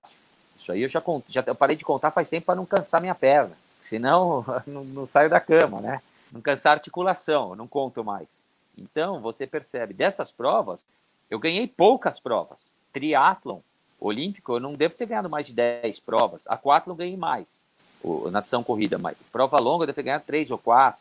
Isso 0.58 0.72
aí 0.72 0.82
eu 0.82 0.88
já, 0.88 1.02
já 1.28 1.42
eu 1.46 1.54
parei 1.54 1.76
de 1.76 1.84
contar 1.84 2.10
faz 2.10 2.28
tempo 2.28 2.46
para 2.46 2.56
não 2.56 2.66
cansar 2.66 3.00
minha 3.00 3.14
perna 3.14 3.56
senão 3.82 4.44
não, 4.66 4.84
não 4.84 5.06
saio 5.06 5.28
da 5.28 5.40
cama, 5.40 5.80
né? 5.80 6.00
Não 6.30 6.40
cansar 6.40 6.72
a 6.72 6.76
articulação, 6.76 7.54
não 7.54 7.68
conto 7.68 8.02
mais. 8.02 8.42
Então, 8.76 9.20
você 9.20 9.46
percebe, 9.46 9.92
dessas 9.92 10.32
provas, 10.32 10.84
eu 11.30 11.38
ganhei 11.38 11.66
poucas 11.66 12.18
provas. 12.18 12.58
Triatlon, 12.92 13.58
olímpico, 14.00 14.54
eu 14.54 14.60
não 14.60 14.74
devo 14.74 14.94
ter 14.94 15.06
ganhado 15.06 15.30
mais 15.30 15.46
de 15.46 15.52
10 15.52 16.00
provas. 16.00 16.42
Aquatlon 16.46 16.94
ganhei 16.94 17.16
mais. 17.16 17.60
O, 18.02 18.30
natação 18.30 18.64
corrida, 18.64 18.98
mas 18.98 19.16
prova 19.30 19.60
longa 19.60 19.84
eu 19.84 19.86
devo 19.86 19.96
ter 19.96 20.02
ganhado 20.02 20.24
3 20.26 20.50
ou 20.50 20.58
4. 20.58 21.00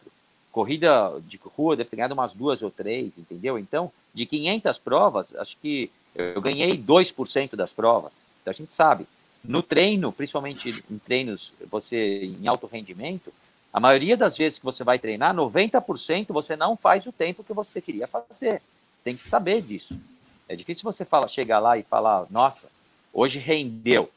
Corrida 0.51 1.13
de 1.21 1.39
rua 1.57 1.73
eu 1.73 1.77
devo 1.77 1.89
ter 1.89 1.95
ganhado 1.95 2.13
umas 2.13 2.33
duas 2.33 2.61
ou 2.61 2.69
três, 2.69 3.17
entendeu? 3.17 3.57
Então, 3.57 3.91
de 4.13 4.25
500 4.25 4.77
provas, 4.77 5.35
acho 5.35 5.57
que 5.57 5.89
eu 6.13 6.41
ganhei 6.41 6.77
2% 6.77 7.55
das 7.55 7.71
provas. 7.71 8.21
Então, 8.41 8.51
a 8.51 8.55
gente 8.55 8.73
sabe, 8.73 9.07
no 9.43 9.63
treino, 9.63 10.11
principalmente 10.11 10.83
em 10.89 10.97
treinos 10.97 11.51
você 11.69 12.25
em 12.39 12.47
alto 12.47 12.67
rendimento, 12.67 13.33
a 13.73 13.79
maioria 13.79 14.17
das 14.17 14.37
vezes 14.37 14.59
que 14.59 14.65
você 14.65 14.83
vai 14.83 14.99
treinar, 14.99 15.33
90% 15.33 16.27
você 16.29 16.55
não 16.55 16.75
faz 16.75 17.05
o 17.05 17.11
tempo 17.11 17.43
que 17.43 17.53
você 17.53 17.81
queria 17.81 18.07
fazer. 18.07 18.61
Tem 19.03 19.15
que 19.15 19.23
saber 19.23 19.61
disso. 19.61 19.99
É 20.47 20.55
difícil 20.55 20.83
você 20.83 21.05
fala, 21.05 21.27
chegar 21.27 21.59
lá 21.59 21.77
e 21.77 21.83
falar, 21.83 22.27
nossa, 22.29 22.69
hoje 23.13 23.39
rendeu. 23.39 24.11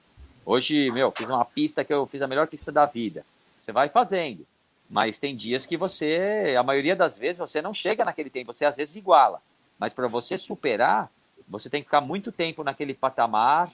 Hoje, 0.45 0.91
meu, 0.91 1.11
fiz 1.13 1.27
uma 1.27 1.45
pista 1.45 1.85
que 1.85 1.95
eu 1.95 2.07
fiz 2.07 2.21
a 2.21 2.27
melhor 2.27 2.49
pista 2.49 2.73
da 2.73 2.85
vida. 2.85 3.25
Você 3.63 3.71
vai 3.71 3.89
fazendo. 3.89 4.45
Mas 4.91 5.19
tem 5.19 5.35
dias 5.35 5.65
que 5.65 5.77
você, 5.77 6.55
a 6.59 6.63
maioria 6.63 6.95
das 6.95 7.17
vezes, 7.17 7.39
você 7.39 7.63
não 7.63 7.73
chega 7.73 8.05
naquele 8.05 8.29
tempo, 8.29 8.53
você 8.53 8.65
às 8.65 8.77
vezes 8.77 8.97
iguala. 8.97 9.41
Mas 9.79 9.93
para 9.93 10.09
você 10.09 10.37
superar, 10.37 11.11
você 11.49 11.71
tem 11.71 11.81
que 11.81 11.87
ficar 11.87 12.01
muito 12.01 12.31
tempo 12.31 12.63
naquele 12.63 12.93
patamar, 12.93 13.71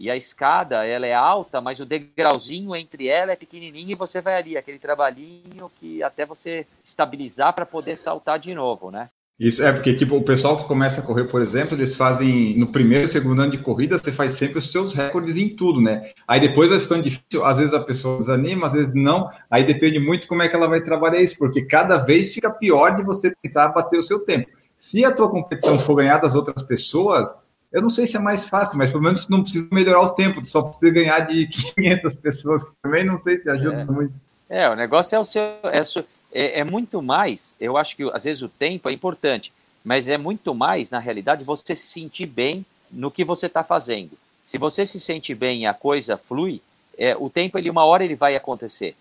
e 0.00 0.10
a 0.10 0.16
escada, 0.16 0.86
ela 0.86 1.06
é 1.06 1.12
alta, 1.12 1.60
mas 1.60 1.78
o 1.78 1.84
degrauzinho 1.84 2.74
entre 2.74 3.06
ela 3.06 3.32
é 3.32 3.36
pequenininho 3.36 3.90
e 3.90 3.94
você 3.94 4.22
vai 4.22 4.34
ali, 4.34 4.56
aquele 4.56 4.78
trabalhinho 4.78 5.70
que 5.78 6.02
até 6.02 6.24
você 6.24 6.66
estabilizar 6.82 7.52
para 7.52 7.66
poder 7.66 7.98
saltar 7.98 8.38
de 8.38 8.54
novo, 8.54 8.90
né? 8.90 9.10
Isso 9.38 9.62
é 9.62 9.70
porque, 9.70 9.94
tipo, 9.94 10.16
o 10.16 10.24
pessoal 10.24 10.56
que 10.56 10.68
começa 10.68 11.02
a 11.02 11.04
correr, 11.04 11.24
por 11.24 11.42
exemplo, 11.42 11.74
eles 11.74 11.96
fazem 11.96 12.58
no 12.58 12.68
primeiro, 12.68 13.08
segundo 13.08 13.42
ano 13.42 13.52
de 13.52 13.58
corrida, 13.58 13.98
você 13.98 14.10
faz 14.10 14.32
sempre 14.32 14.58
os 14.58 14.72
seus 14.72 14.94
recordes 14.94 15.36
em 15.36 15.54
tudo, 15.54 15.82
né? 15.82 16.12
Aí 16.26 16.40
depois 16.40 16.70
vai 16.70 16.80
ficando 16.80 17.02
difícil, 17.02 17.44
às 17.44 17.58
vezes 17.58 17.74
a 17.74 17.80
pessoa 17.80 18.18
desanima, 18.18 18.68
às 18.68 18.72
vezes 18.72 18.92
não. 18.94 19.30
Aí 19.50 19.64
depende 19.64 19.98
muito 19.98 20.28
como 20.28 20.42
é 20.42 20.48
que 20.48 20.56
ela 20.56 20.68
vai 20.68 20.80
trabalhar 20.82 21.20
isso, 21.20 21.36
porque 21.36 21.62
cada 21.62 21.98
vez 21.98 22.32
fica 22.32 22.50
pior 22.50 22.96
de 22.96 23.02
você 23.02 23.34
tentar 23.42 23.68
bater 23.68 23.98
o 23.98 24.02
seu 24.02 24.20
tempo. 24.20 24.48
Se 24.78 25.04
a 25.04 25.12
tua 25.12 25.30
competição 25.30 25.78
for 25.78 25.96
ganhar 25.96 26.18
das 26.18 26.34
outras 26.34 26.62
pessoas, 26.62 27.42
eu 27.72 27.80
não 27.82 27.90
sei 27.90 28.06
se 28.06 28.16
é 28.16 28.20
mais 28.20 28.48
fácil, 28.48 28.76
mas 28.76 28.90
pelo 28.90 29.02
menos 29.02 29.28
não 29.28 29.42
precisa 29.42 29.68
melhorar 29.72 30.02
o 30.02 30.10
tempo, 30.10 30.44
só 30.44 30.62
precisa 30.62 30.92
ganhar 30.92 31.20
de 31.20 31.46
500 31.74 32.16
pessoas, 32.16 32.64
que 32.64 32.72
também 32.82 33.04
não 33.04 33.18
sei 33.18 33.40
se 33.40 33.48
ajuda 33.48 33.80
é. 33.80 33.84
muito. 33.84 34.14
É, 34.48 34.68
o 34.68 34.74
negócio 34.74 35.14
é 35.14 35.18
o 35.18 35.24
seu. 35.24 35.42
É, 35.42 35.84
é, 36.32 36.60
é, 36.60 36.64
muito 36.64 37.00
mais, 37.00 37.54
eu 37.60 37.76
acho 37.76 37.96
que 37.96 38.08
às 38.12 38.24
vezes 38.24 38.42
o 38.42 38.48
tempo 38.48 38.88
é 38.88 38.92
importante, 38.92 39.52
mas 39.84 40.08
é 40.08 40.18
muito 40.18 40.54
mais, 40.54 40.90
na 40.90 40.98
realidade, 40.98 41.44
você 41.44 41.74
se 41.74 41.86
sentir 41.86 42.26
bem 42.26 42.64
no 42.90 43.10
que 43.10 43.24
você 43.24 43.46
está 43.46 43.62
fazendo. 43.62 44.10
Se 44.44 44.58
você 44.58 44.84
se 44.84 44.98
sente 44.98 45.34
bem 45.34 45.62
e 45.62 45.66
a 45.66 45.74
coisa 45.74 46.16
flui, 46.16 46.60
é, 46.98 47.16
o 47.16 47.30
tempo, 47.30 47.56
ele 47.56 47.70
uma 47.70 47.84
hora 47.84 48.04
ele 48.04 48.16
vai 48.16 48.34
acontecer. 48.34 48.96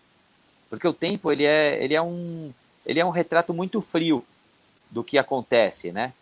Porque 0.69 0.87
o 0.87 0.93
tempo, 0.93 1.31
ele 1.31 1.43
é, 1.43 1.83
ele 1.83 1.95
é, 1.95 2.01
um, 2.01 2.51
ele 2.85 2.99
é 2.99 3.05
um 3.05 3.09
retrato 3.09 3.53
muito 3.53 3.81
frio 3.81 4.23
do 4.91 5.03
que 5.03 5.17
acontece, 5.17 5.91
né? 5.91 6.13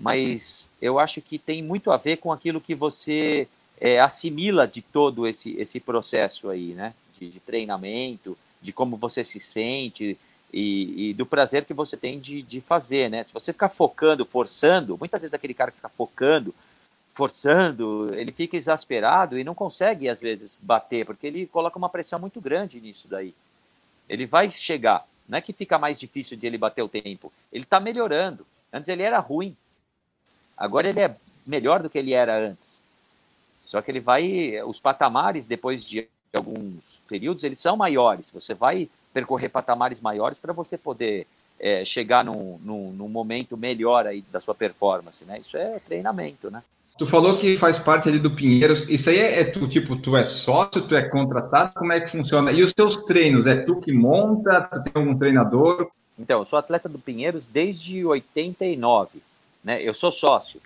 Mas 0.00 0.68
eu 0.80 0.98
acho 0.98 1.20
que 1.20 1.38
tem 1.38 1.62
muito 1.62 1.90
a 1.90 1.98
ver 1.98 2.16
com 2.16 2.32
aquilo 2.32 2.60
que 2.60 2.74
você 2.74 3.46
é, 3.78 4.00
assimila 4.00 4.66
de 4.66 4.80
todo 4.80 5.26
esse, 5.26 5.54
esse 5.58 5.78
processo 5.78 6.48
aí, 6.48 6.72
né? 6.72 6.94
De, 7.18 7.28
de 7.28 7.38
treinamento, 7.38 8.36
de 8.62 8.72
como 8.72 8.96
você 8.96 9.22
se 9.22 9.38
sente 9.38 10.16
e, 10.52 11.10
e, 11.10 11.14
do 11.14 11.26
prazer 11.26 11.64
que 11.64 11.74
você 11.74 11.96
tem 11.96 12.18
de, 12.18 12.40
de 12.40 12.60
fazer, 12.62 13.10
né? 13.10 13.24
Se 13.24 13.32
você 13.32 13.52
ficar 13.52 13.68
focando, 13.68 14.24
forçando, 14.24 14.96
muitas 14.98 15.20
vezes 15.20 15.34
aquele 15.34 15.54
cara 15.54 15.70
que 15.70 15.76
fica 15.76 15.88
focando, 15.90 16.54
forçando, 17.14 18.10
ele 18.14 18.32
fica 18.32 18.56
exasperado 18.56 19.38
e 19.38 19.44
não 19.44 19.54
consegue, 19.54 20.08
às 20.08 20.20
vezes, 20.20 20.58
bater, 20.62 21.04
porque 21.04 21.26
ele 21.26 21.46
coloca 21.46 21.78
uma 21.78 21.88
pressão 21.88 22.18
muito 22.18 22.40
grande 22.40 22.80
nisso 22.80 23.06
daí. 23.06 23.34
Ele 24.08 24.26
vai 24.26 24.50
chegar, 24.50 25.06
não 25.28 25.38
é 25.38 25.40
que 25.40 25.52
fica 25.52 25.78
mais 25.78 25.98
difícil 25.98 26.36
de 26.36 26.46
ele 26.46 26.58
bater 26.58 26.82
o 26.82 26.88
tempo, 26.88 27.32
ele 27.52 27.64
está 27.64 27.78
melhorando. 27.78 28.46
Antes 28.72 28.88
ele 28.88 29.02
era 29.02 29.18
ruim, 29.18 29.56
agora 30.60 30.90
ele 30.90 31.00
é 31.00 31.16
melhor 31.46 31.82
do 31.82 31.88
que 31.88 31.98
ele 31.98 32.12
era 32.12 32.38
antes. 32.38 32.80
Só 33.62 33.80
que 33.80 33.90
ele 33.90 34.00
vai, 34.00 34.62
os 34.64 34.78
patamares, 34.78 35.46
depois 35.46 35.84
de 35.84 36.06
alguns 36.34 36.74
períodos, 37.08 37.42
eles 37.42 37.58
são 37.58 37.76
maiores. 37.76 38.26
Você 38.32 38.52
vai 38.52 38.88
percorrer 39.14 39.48
patamares 39.48 40.00
maiores 40.00 40.38
para 40.38 40.52
você 40.52 40.76
poder 40.76 41.26
é, 41.58 41.84
chegar 41.84 42.24
num, 42.24 42.58
num, 42.62 42.92
num, 42.92 43.08
momento 43.08 43.56
melhor 43.56 44.06
aí 44.06 44.22
da 44.32 44.40
sua 44.40 44.54
performance, 44.54 45.24
né? 45.24 45.38
Isso 45.40 45.56
é 45.56 45.78
treinamento, 45.80 46.50
né? 46.50 46.62
Tu 46.98 47.06
falou 47.06 47.36
que 47.36 47.56
faz 47.56 47.78
parte 47.78 48.08
ali 48.08 48.18
do 48.18 48.30
Pinheiros. 48.30 48.88
Isso 48.88 49.08
aí 49.08 49.18
é, 49.18 49.40
é, 49.40 49.44
tu, 49.44 49.66
tipo, 49.66 49.96
tu 49.96 50.16
é 50.16 50.24
sócio, 50.24 50.86
tu 50.86 50.94
é 50.94 51.02
contratado, 51.02 51.72
como 51.74 51.92
é 51.92 52.00
que 52.00 52.10
funciona? 52.10 52.52
E 52.52 52.62
os 52.62 52.74
teus 52.74 53.04
treinos, 53.04 53.46
é 53.46 53.56
tu 53.56 53.80
que 53.80 53.92
monta? 53.92 54.62
Tu 54.62 54.82
tem 54.82 55.02
algum 55.02 55.16
treinador? 55.16 55.90
Então, 56.18 56.40
eu 56.40 56.44
sou 56.44 56.58
atleta 56.58 56.88
do 56.88 56.98
Pinheiros 56.98 57.46
desde 57.46 58.04
89, 58.04 59.22
né? 59.62 59.82
Eu 59.82 59.94
sou 59.94 60.10
sócio, 60.10 60.60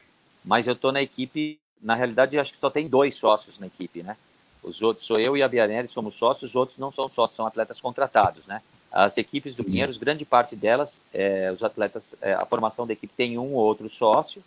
mas 0.44 0.66
eu 0.66 0.76
tô 0.76 0.92
na 0.92 1.02
equipe, 1.02 1.58
na 1.80 1.94
realidade, 1.94 2.38
acho 2.38 2.52
que 2.52 2.58
só 2.58 2.70
tem 2.70 2.88
dois 2.88 3.16
sócios 3.16 3.58
na 3.58 3.66
equipe, 3.66 4.02
né? 4.02 4.16
Os 4.62 4.80
outros, 4.80 5.06
sou 5.06 5.18
eu 5.18 5.36
e 5.36 5.42
a 5.42 5.48
Bianelli, 5.48 5.88
somos 5.88 6.14
sócios, 6.14 6.50
os 6.50 6.56
outros 6.56 6.78
não 6.78 6.90
são 6.90 7.08
sócios, 7.08 7.36
são 7.36 7.46
atletas 7.46 7.80
contratados, 7.80 8.46
né? 8.46 8.62
As 8.90 9.18
equipes 9.18 9.54
do 9.54 9.64
Pinheiros, 9.64 9.96
grande 9.96 10.24
parte 10.24 10.54
delas, 10.54 11.00
é, 11.12 11.50
os 11.52 11.62
atletas, 11.62 12.14
é, 12.22 12.32
a 12.32 12.46
formação 12.46 12.86
da 12.86 12.92
equipe 12.92 13.12
tem 13.16 13.36
um 13.36 13.54
ou 13.54 13.64
outro 13.64 13.88
sócio 13.88 14.42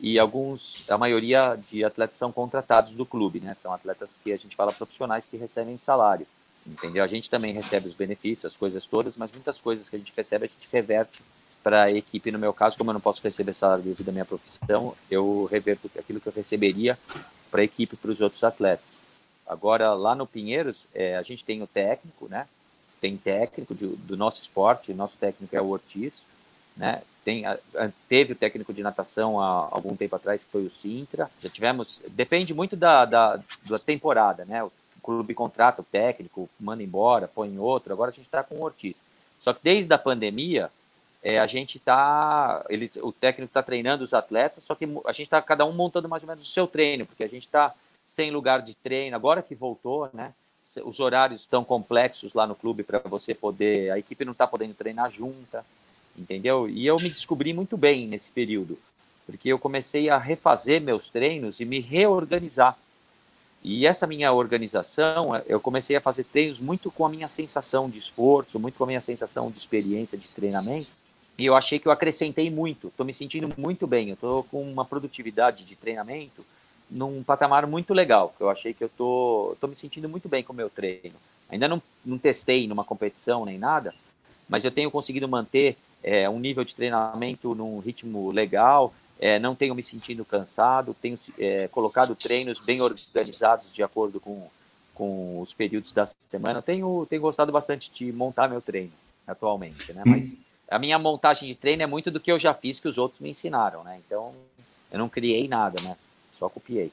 e 0.00 0.18
alguns, 0.18 0.82
a 0.88 0.96
maioria 0.96 1.58
de 1.70 1.84
atletas 1.84 2.16
são 2.16 2.32
contratados 2.32 2.94
do 2.94 3.04
clube, 3.04 3.40
né? 3.40 3.54
São 3.54 3.72
atletas 3.72 4.18
que 4.22 4.32
a 4.32 4.38
gente 4.38 4.56
fala 4.56 4.72
profissionais 4.72 5.26
que 5.26 5.36
recebem 5.36 5.76
salário, 5.76 6.26
entendeu? 6.66 7.04
A 7.04 7.06
gente 7.06 7.28
também 7.28 7.52
recebe 7.52 7.86
os 7.86 7.92
benefícios, 7.92 8.52
as 8.52 8.58
coisas 8.58 8.86
todas, 8.86 9.16
mas 9.18 9.30
muitas 9.30 9.60
coisas 9.60 9.88
que 9.88 9.96
a 9.96 9.98
gente 9.98 10.12
recebe 10.16 10.46
a 10.46 10.48
gente 10.48 10.68
reverte 10.72 11.22
para 11.62 11.84
a 11.84 11.90
equipe. 11.90 12.30
No 12.30 12.38
meu 12.38 12.52
caso, 12.52 12.76
como 12.76 12.90
eu 12.90 12.94
não 12.94 13.00
posso 13.00 13.22
receber 13.22 13.54
salário 13.54 13.84
devido 13.84 14.08
à 14.08 14.12
minha 14.12 14.24
profissão, 14.24 14.94
eu 15.10 15.48
reverto 15.50 15.90
aquilo 15.98 16.20
que 16.20 16.28
eu 16.28 16.32
receberia 16.32 16.98
para 17.50 17.60
a 17.60 17.64
equipe, 17.64 17.96
para 17.96 18.10
os 18.10 18.20
outros 18.20 18.42
atletas. 18.44 19.00
Agora, 19.46 19.92
lá 19.94 20.14
no 20.14 20.26
Pinheiros, 20.26 20.86
é, 20.94 21.16
a 21.16 21.22
gente 21.22 21.44
tem 21.44 21.62
o 21.62 21.66
técnico, 21.66 22.28
né? 22.28 22.46
Tem 23.00 23.16
técnico 23.16 23.74
de, 23.74 23.86
do 23.86 24.16
nosso 24.16 24.40
esporte, 24.40 24.94
nosso 24.94 25.16
técnico 25.16 25.56
é 25.56 25.60
o 25.60 25.68
Ortiz, 25.68 26.12
né? 26.76 27.02
Tem, 27.24 27.44
teve 28.08 28.32
o 28.32 28.36
técnico 28.36 28.72
de 28.72 28.82
natação 28.82 29.40
há 29.40 29.68
algum 29.70 29.94
tempo 29.94 30.16
atrás, 30.16 30.42
que 30.42 30.50
foi 30.50 30.64
o 30.64 30.70
Sintra. 30.70 31.30
Já 31.42 31.50
tivemos, 31.50 32.00
depende 32.08 32.54
muito 32.54 32.76
da, 32.76 33.04
da, 33.04 33.40
da 33.68 33.78
temporada, 33.78 34.44
né? 34.44 34.62
O 34.62 34.72
clube 35.02 35.34
contrata 35.34 35.82
o 35.82 35.84
técnico, 35.84 36.48
manda 36.58 36.82
embora, 36.82 37.28
põe 37.28 37.58
outro. 37.58 37.92
Agora 37.92 38.10
a 38.10 38.14
gente 38.14 38.26
está 38.26 38.42
com 38.42 38.56
o 38.56 38.62
Ortiz. 38.62 38.96
Só 39.40 39.52
que 39.52 39.60
desde 39.62 39.92
a 39.92 39.98
pandemia, 39.98 40.70
é, 41.22 41.38
a 41.38 41.46
gente 41.46 41.76
está, 41.76 42.64
o 43.02 43.12
técnico 43.12 43.50
está 43.50 43.62
treinando 43.62 44.02
os 44.02 44.14
atletas, 44.14 44.64
só 44.64 44.74
que 44.74 44.86
a 45.04 45.12
gente 45.12 45.26
está 45.26 45.40
cada 45.42 45.66
um 45.66 45.72
montando 45.72 46.08
mais 46.08 46.22
ou 46.22 46.28
menos 46.28 46.42
o 46.42 46.50
seu 46.50 46.66
treino, 46.66 47.04
porque 47.04 47.24
a 47.24 47.28
gente 47.28 47.44
está 47.44 47.74
sem 48.06 48.30
lugar 48.30 48.62
de 48.62 48.74
treino, 48.74 49.14
agora 49.14 49.42
que 49.42 49.54
voltou, 49.54 50.08
né? 50.12 50.32
Os 50.84 51.00
horários 51.00 51.42
estão 51.42 51.64
complexos 51.64 52.32
lá 52.32 52.46
no 52.46 52.54
clube 52.54 52.84
para 52.84 53.00
você 53.00 53.34
poder. 53.34 53.90
A 53.90 53.98
equipe 53.98 54.24
não 54.24 54.32
está 54.32 54.46
podendo 54.46 54.72
treinar 54.72 55.10
junta, 55.10 55.64
entendeu? 56.16 56.68
E 56.68 56.86
eu 56.86 56.96
me 56.96 57.08
descobri 57.10 57.52
muito 57.52 57.76
bem 57.76 58.06
nesse 58.06 58.30
período, 58.30 58.78
porque 59.26 59.48
eu 59.48 59.58
comecei 59.58 60.08
a 60.08 60.16
refazer 60.16 60.80
meus 60.80 61.10
treinos 61.10 61.60
e 61.60 61.64
me 61.64 61.80
reorganizar. 61.80 62.78
E 63.62 63.86
essa 63.86 64.06
minha 64.06 64.32
organização, 64.32 65.36
eu 65.46 65.60
comecei 65.60 65.94
a 65.96 66.00
fazer 66.00 66.24
treinos 66.24 66.60
muito 66.60 66.90
com 66.90 67.04
a 67.04 67.10
minha 67.10 67.28
sensação 67.28 67.90
de 67.90 67.98
esforço, 67.98 68.58
muito 68.58 68.78
com 68.78 68.84
a 68.84 68.86
minha 68.86 69.00
sensação 69.00 69.50
de 69.50 69.58
experiência 69.58 70.16
de 70.16 70.28
treinamento. 70.28 70.99
E 71.40 71.46
eu 71.46 71.56
achei 71.56 71.78
que 71.78 71.88
eu 71.88 71.92
acrescentei 71.92 72.50
muito. 72.50 72.88
Estou 72.88 73.06
me 73.06 73.14
sentindo 73.14 73.48
muito 73.56 73.86
bem. 73.86 74.08
Eu 74.08 74.14
estou 74.14 74.44
com 74.44 74.60
uma 74.62 74.84
produtividade 74.84 75.64
de 75.64 75.74
treinamento 75.74 76.44
num 76.90 77.22
patamar 77.22 77.66
muito 77.66 77.94
legal. 77.94 78.34
Eu 78.38 78.50
achei 78.50 78.74
que 78.74 78.84
eu 78.84 78.90
tô, 78.90 79.56
tô 79.58 79.66
me 79.66 79.74
sentindo 79.74 80.06
muito 80.06 80.28
bem 80.28 80.42
com 80.44 80.52
o 80.52 80.56
meu 80.56 80.68
treino. 80.68 81.14
Ainda 81.48 81.66
não, 81.66 81.82
não 82.04 82.18
testei 82.18 82.68
numa 82.68 82.84
competição 82.84 83.46
nem 83.46 83.56
nada, 83.56 83.94
mas 84.50 84.66
eu 84.66 84.70
tenho 84.70 84.90
conseguido 84.90 85.26
manter 85.26 85.78
é, 86.02 86.28
um 86.28 86.38
nível 86.38 86.62
de 86.62 86.74
treinamento 86.74 87.54
num 87.54 87.78
ritmo 87.78 88.30
legal, 88.30 88.92
é, 89.18 89.38
não 89.38 89.54
tenho 89.54 89.74
me 89.74 89.82
sentindo 89.82 90.26
cansado, 90.26 90.94
tenho 91.00 91.16
é, 91.38 91.68
colocado 91.68 92.14
treinos 92.14 92.60
bem 92.60 92.82
organizados 92.82 93.72
de 93.72 93.82
acordo 93.82 94.20
com, 94.20 94.46
com 94.94 95.40
os 95.40 95.54
períodos 95.54 95.92
da 95.92 96.06
semana. 96.28 96.60
Tenho, 96.60 97.06
tenho 97.08 97.22
gostado 97.22 97.50
bastante 97.50 97.90
de 97.90 98.12
montar 98.12 98.46
meu 98.46 98.60
treino 98.60 98.92
atualmente, 99.26 99.90
né? 99.94 100.02
Mas 100.04 100.36
a 100.70 100.78
minha 100.78 100.98
montagem 100.98 101.48
de 101.48 101.54
treino 101.54 101.82
é 101.82 101.86
muito 101.86 102.10
do 102.10 102.20
que 102.20 102.30
eu 102.30 102.38
já 102.38 102.54
fiz 102.54 102.78
que 102.78 102.88
os 102.88 102.96
outros 102.96 103.20
me 103.20 103.30
ensinaram, 103.30 103.82
né? 103.82 103.98
Então 104.06 104.32
eu 104.90 104.98
não 104.98 105.08
criei 105.08 105.48
nada, 105.48 105.82
né? 105.82 105.96
Só 106.38 106.48
copiei. 106.48 106.92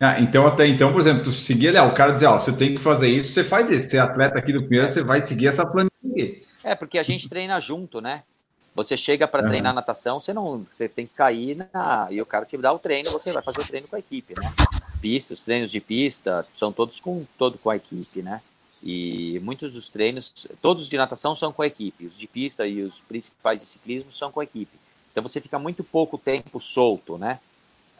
Ah, 0.00 0.20
então, 0.20 0.46
até 0.46 0.66
então, 0.66 0.92
por 0.92 1.00
exemplo, 1.00 1.24
tu 1.24 1.32
seguia 1.32 1.70
ali, 1.70 1.78
ó, 1.78 1.88
o 1.88 1.94
cara 1.94 2.12
dizia, 2.12 2.30
ó, 2.30 2.38
você 2.38 2.52
tem 2.52 2.74
que 2.74 2.80
fazer 2.80 3.08
isso, 3.08 3.32
você 3.32 3.42
faz 3.42 3.68
isso. 3.70 3.90
Você 3.90 3.96
é 3.96 4.00
atleta 4.00 4.38
aqui 4.38 4.52
do 4.52 4.60
primeiro, 4.60 4.90
você 4.90 5.02
vai 5.02 5.20
seguir 5.20 5.48
essa 5.48 5.66
planilha. 5.66 6.40
É, 6.62 6.74
porque 6.74 6.98
a 6.98 7.02
gente 7.02 7.28
treina 7.28 7.58
junto, 7.60 8.00
né? 8.00 8.22
Você 8.74 8.96
chega 8.96 9.26
para 9.26 9.42
uhum. 9.42 9.48
treinar 9.48 9.74
natação, 9.74 10.20
você 10.20 10.32
não, 10.32 10.64
você 10.68 10.88
tem 10.88 11.04
que 11.04 11.14
cair 11.14 11.56
na, 11.72 12.06
e 12.10 12.22
o 12.22 12.26
cara 12.26 12.44
te 12.44 12.56
dá 12.56 12.72
o 12.72 12.78
treino, 12.78 13.10
você 13.10 13.32
vai 13.32 13.42
fazer 13.42 13.60
o 13.60 13.66
treino 13.66 13.88
com 13.88 13.96
a 13.96 13.98
equipe, 13.98 14.34
né? 14.38 14.52
Pista, 15.00 15.34
os 15.34 15.40
treinos 15.40 15.70
de 15.70 15.80
pista 15.80 16.46
são 16.54 16.72
todos 16.72 17.00
com 17.00 17.24
todo 17.36 17.58
com 17.58 17.70
a 17.70 17.76
equipe, 17.76 18.22
né? 18.22 18.40
E 18.82 19.40
muitos 19.42 19.72
dos 19.72 19.88
treinos, 19.88 20.32
todos 20.62 20.88
de 20.88 20.96
natação 20.96 21.34
são 21.34 21.52
com 21.52 21.62
a 21.62 21.66
equipe, 21.66 22.06
os 22.06 22.16
de 22.16 22.26
pista 22.26 22.66
e 22.66 22.82
os 22.82 23.00
principais 23.00 23.60
de 23.60 23.66
ciclismo 23.66 24.12
são 24.12 24.30
com 24.30 24.40
a 24.40 24.44
equipe. 24.44 24.78
Então 25.10 25.22
você 25.22 25.40
fica 25.40 25.58
muito 25.58 25.82
pouco 25.82 26.16
tempo 26.16 26.60
solto, 26.60 27.18
né? 27.18 27.40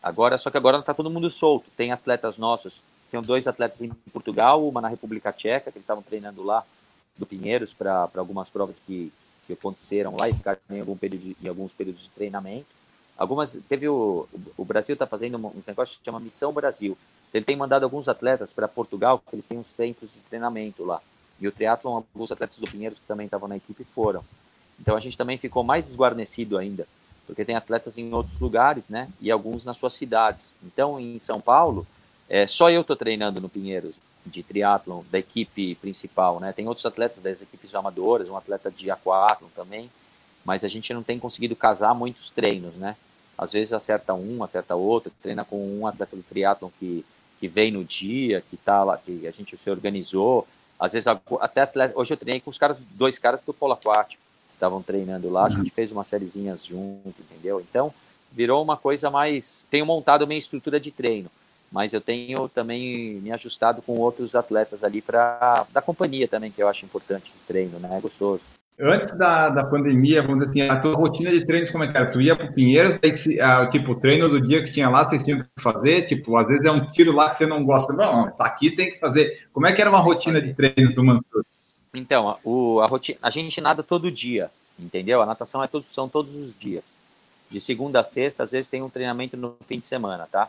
Agora, 0.00 0.38
só 0.38 0.50
que 0.50 0.56
agora 0.56 0.78
está 0.78 0.94
todo 0.94 1.10
mundo 1.10 1.28
solto. 1.30 1.68
Tem 1.76 1.90
atletas 1.90 2.38
nossos, 2.38 2.74
tem 3.10 3.20
dois 3.20 3.48
atletas 3.48 3.82
em 3.82 3.90
Portugal, 4.12 4.66
uma 4.66 4.80
na 4.80 4.88
República 4.88 5.32
Tcheca, 5.32 5.72
que 5.72 5.78
estavam 5.78 6.02
treinando 6.02 6.42
lá 6.44 6.64
do 7.16 7.26
Pinheiros 7.26 7.74
para 7.74 8.08
algumas 8.16 8.48
provas 8.48 8.78
que, 8.78 9.12
que 9.46 9.54
aconteceram 9.54 10.16
lá 10.16 10.28
e 10.28 10.34
ficaram 10.34 10.60
em, 10.70 10.80
algum 10.80 10.96
período, 10.96 11.34
em 11.42 11.48
alguns 11.48 11.72
períodos 11.72 12.04
de 12.04 12.10
treinamento. 12.10 12.66
Algumas, 13.16 13.58
teve 13.68 13.88
o, 13.88 14.28
o 14.56 14.64
Brasil 14.64 14.92
está 14.92 15.06
fazendo 15.06 15.36
um 15.36 15.62
negócio 15.66 15.98
que 15.98 16.04
chama 16.04 16.20
Missão 16.20 16.52
Brasil. 16.52 16.96
Ele 17.32 17.44
tem 17.44 17.56
mandado 17.56 17.84
alguns 17.84 18.08
atletas 18.08 18.52
para 18.52 18.66
Portugal, 18.66 19.18
porque 19.18 19.36
eles 19.36 19.46
têm 19.46 19.58
uns 19.58 19.68
centros 19.68 20.12
de 20.12 20.20
treinamento 20.20 20.84
lá. 20.84 21.00
E 21.40 21.46
o 21.46 21.52
triatlon, 21.52 21.94
alguns 21.94 22.32
atletas 22.32 22.56
do 22.58 22.70
Pinheiros 22.70 22.98
que 22.98 23.06
também 23.06 23.26
estavam 23.26 23.48
na 23.48 23.56
equipe 23.56 23.84
foram. 23.94 24.24
Então 24.80 24.96
a 24.96 25.00
gente 25.00 25.16
também 25.16 25.38
ficou 25.38 25.62
mais 25.62 25.88
esguarnecido 25.88 26.56
ainda 26.56 26.86
porque 27.28 27.44
tem 27.44 27.54
atletas 27.54 27.98
em 27.98 28.10
outros 28.14 28.40
lugares, 28.40 28.88
né? 28.88 29.06
E 29.20 29.30
alguns 29.30 29.62
nas 29.62 29.76
suas 29.76 29.92
cidades. 29.92 30.46
Então, 30.64 30.98
em 30.98 31.18
São 31.18 31.42
Paulo, 31.42 31.86
é, 32.26 32.46
só 32.46 32.70
eu 32.70 32.80
estou 32.80 32.96
treinando 32.96 33.38
no 33.38 33.50
Pinheiros 33.50 33.94
de 34.24 34.42
triatlon 34.42 35.02
da 35.10 35.18
equipe 35.18 35.74
principal, 35.74 36.40
né? 36.40 36.54
Tem 36.54 36.66
outros 36.66 36.86
atletas 36.86 37.22
das 37.22 37.42
equipes 37.42 37.74
amadoras, 37.74 38.30
um 38.30 38.36
atleta 38.36 38.70
de 38.70 38.90
aquatlon 38.90 39.48
também. 39.54 39.90
mas 40.42 40.64
a 40.64 40.68
gente 40.68 40.94
não 40.94 41.02
tem 41.02 41.18
conseguido 41.18 41.54
casar 41.54 41.94
muitos 41.94 42.30
treinos, 42.30 42.74
né? 42.76 42.96
Às 43.36 43.52
vezes 43.52 43.74
acerta 43.74 44.14
um, 44.14 44.42
acerta 44.42 44.74
outro, 44.74 45.12
treina 45.22 45.44
com 45.44 45.78
um 45.78 45.86
atleta 45.86 46.16
do 46.16 46.22
triatlon 46.22 46.70
que, 46.80 47.04
que 47.38 47.48
vem 47.48 47.70
no 47.70 47.84
dia, 47.84 48.42
que 48.48 48.56
tá 48.56 48.84
lá, 48.84 48.96
que 48.98 49.26
a 49.26 49.30
gente 49.30 49.56
se 49.56 49.70
organizou. 49.70 50.46
Às 50.78 50.92
vezes 50.92 51.06
até 51.06 51.62
atleta, 51.62 51.98
hoje 51.98 52.12
eu 52.12 52.16
treinei 52.16 52.40
com 52.40 52.50
os 52.50 52.58
caras, 52.58 52.76
dois 52.92 53.18
caras 53.18 53.42
do 53.42 53.52
polo 53.52 53.72
aquático, 53.72 54.22
estavam 54.54 54.82
treinando 54.82 55.30
lá, 55.30 55.46
a 55.46 55.50
gente 55.50 55.64
uhum. 55.64 55.70
fez 55.74 55.90
umas 55.92 56.06
sériezinhas 56.06 56.64
junto, 56.64 57.14
entendeu? 57.20 57.60
Então, 57.60 57.92
virou 58.32 58.62
uma 58.62 58.76
coisa 58.76 59.10
mais, 59.10 59.54
tenho 59.70 59.86
montado 59.86 60.26
minha 60.26 60.38
estrutura 60.38 60.78
de 60.78 60.90
treino 60.90 61.30
mas 61.70 61.92
eu 61.92 62.00
tenho 62.00 62.48
também 62.48 63.20
me 63.20 63.30
ajustado 63.30 63.82
com 63.82 63.98
outros 63.98 64.34
atletas 64.34 64.82
ali 64.82 65.02
para 65.02 65.66
da 65.70 65.82
companhia 65.82 66.26
também, 66.26 66.50
que 66.50 66.62
eu 66.62 66.68
acho 66.68 66.84
importante 66.84 67.30
de 67.30 67.38
treino, 67.46 67.78
né? 67.78 67.98
É 67.98 68.00
gostoso. 68.00 68.42
Antes 68.80 69.12
da, 69.12 69.48
da 69.48 69.64
pandemia, 69.64 70.22
vamos 70.22 70.46
dizer 70.46 70.62
assim, 70.62 70.72
a 70.72 70.80
tua 70.80 70.94
rotina 70.94 71.30
de 71.30 71.44
treinos 71.44 71.70
como 71.70 71.82
é 71.82 71.90
que 71.90 71.96
era? 71.96 72.12
Tu 72.12 72.20
ia 72.20 72.36
para 72.36 72.46
o 72.46 72.52
Pinheiros, 72.52 72.96
aí, 73.02 73.40
ah, 73.40 73.66
tipo, 73.66 73.90
o 73.90 74.00
treino 74.00 74.28
do 74.28 74.40
dia 74.40 74.62
que 74.62 74.72
tinha 74.72 74.88
lá, 74.88 75.04
vocês 75.04 75.24
tinham 75.24 75.40
que 75.40 75.48
fazer, 75.58 76.02
tipo, 76.02 76.36
às 76.36 76.46
vezes 76.46 76.64
é 76.64 76.70
um 76.70 76.86
tiro 76.92 77.12
lá 77.12 77.28
que 77.28 77.36
você 77.36 77.46
não 77.46 77.64
gosta, 77.64 77.92
não, 77.92 78.30
tá 78.30 78.46
aqui, 78.46 78.70
tem 78.70 78.92
que 78.92 79.00
fazer. 79.00 79.48
Como 79.52 79.66
é 79.66 79.72
que 79.72 79.80
era 79.80 79.90
uma 79.90 79.98
rotina 79.98 80.40
de 80.40 80.54
treinos 80.54 80.94
do 80.94 81.02
Mansur? 81.02 81.44
Então, 81.92 82.38
o, 82.44 82.80
a, 82.80 82.86
rotina, 82.86 83.18
a 83.20 83.30
gente 83.30 83.60
nada 83.60 83.82
todo 83.82 84.12
dia, 84.12 84.48
entendeu? 84.78 85.20
A 85.20 85.26
natação 85.26 85.62
é 85.64 85.66
todo, 85.66 85.82
são 85.82 86.08
todos 86.08 86.36
os 86.36 86.56
dias. 86.56 86.94
De 87.50 87.60
segunda 87.60 87.98
a 87.98 88.04
sexta, 88.04 88.44
às 88.44 88.52
vezes 88.52 88.68
tem 88.68 88.82
um 88.82 88.90
treinamento 88.90 89.36
no 89.36 89.56
fim 89.66 89.80
de 89.80 89.86
semana, 89.86 90.28
tá? 90.30 90.48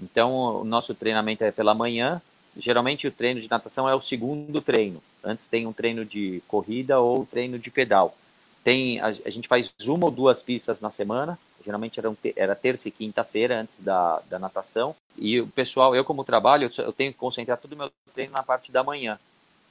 Então, 0.00 0.62
o 0.62 0.64
nosso 0.64 0.94
treinamento 0.94 1.44
é 1.44 1.50
pela 1.50 1.74
manhã. 1.74 2.22
Geralmente, 2.58 3.06
o 3.06 3.12
treino 3.12 3.40
de 3.40 3.48
natação 3.48 3.88
é 3.88 3.94
o 3.94 4.00
segundo 4.00 4.60
treino. 4.60 5.00
Antes 5.22 5.46
tem 5.46 5.66
um 5.66 5.72
treino 5.72 6.04
de 6.04 6.42
corrida 6.48 6.98
ou 6.98 7.24
treino 7.24 7.56
de 7.56 7.70
pedal. 7.70 8.16
Tem, 8.64 9.00
a, 9.00 9.06
a 9.06 9.30
gente 9.30 9.46
faz 9.46 9.70
uma 9.86 10.06
ou 10.06 10.10
duas 10.10 10.42
pistas 10.42 10.80
na 10.80 10.90
semana. 10.90 11.38
Geralmente 11.64 12.00
era, 12.00 12.10
um, 12.10 12.16
era 12.34 12.56
terça 12.56 12.88
e 12.88 12.90
quinta-feira 12.90 13.60
antes 13.60 13.78
da, 13.78 14.20
da 14.28 14.38
natação. 14.40 14.94
E 15.16 15.40
o 15.40 15.46
pessoal, 15.46 15.94
eu 15.94 16.04
como 16.04 16.24
trabalho, 16.24 16.70
eu, 16.76 16.92
tenho 16.92 17.12
que 17.12 17.18
concentrar 17.18 17.58
todo 17.58 17.72
o 17.74 17.76
meu 17.76 17.90
treino 18.12 18.32
na 18.32 18.42
parte 18.42 18.72
da 18.72 18.82
manhã. 18.82 19.18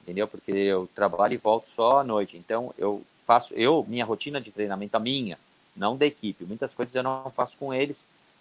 Entendeu? 0.02 0.26
Porque 0.26 0.52
eu 0.52 0.88
trabalho 0.94 1.34
e 1.34 1.36
volto 1.36 1.68
só 1.68 1.98
à 1.98 2.04
noite. 2.04 2.38
Então, 2.38 2.72
eu 2.78 3.02
faço, 3.26 3.52
eu, 3.52 3.84
minha 3.86 4.04
rotina 4.06 4.40
de 4.40 4.50
treinamento, 4.50 4.96
a 4.96 5.00
minha, 5.00 5.38
não 5.76 5.94
da 5.94 6.06
equipe. 6.06 6.44
Muitas 6.44 6.74
coisas 6.74 6.94
eu 6.94 7.02
não 7.02 7.30
faço 7.36 7.54
com 7.58 7.74
eles 7.74 7.98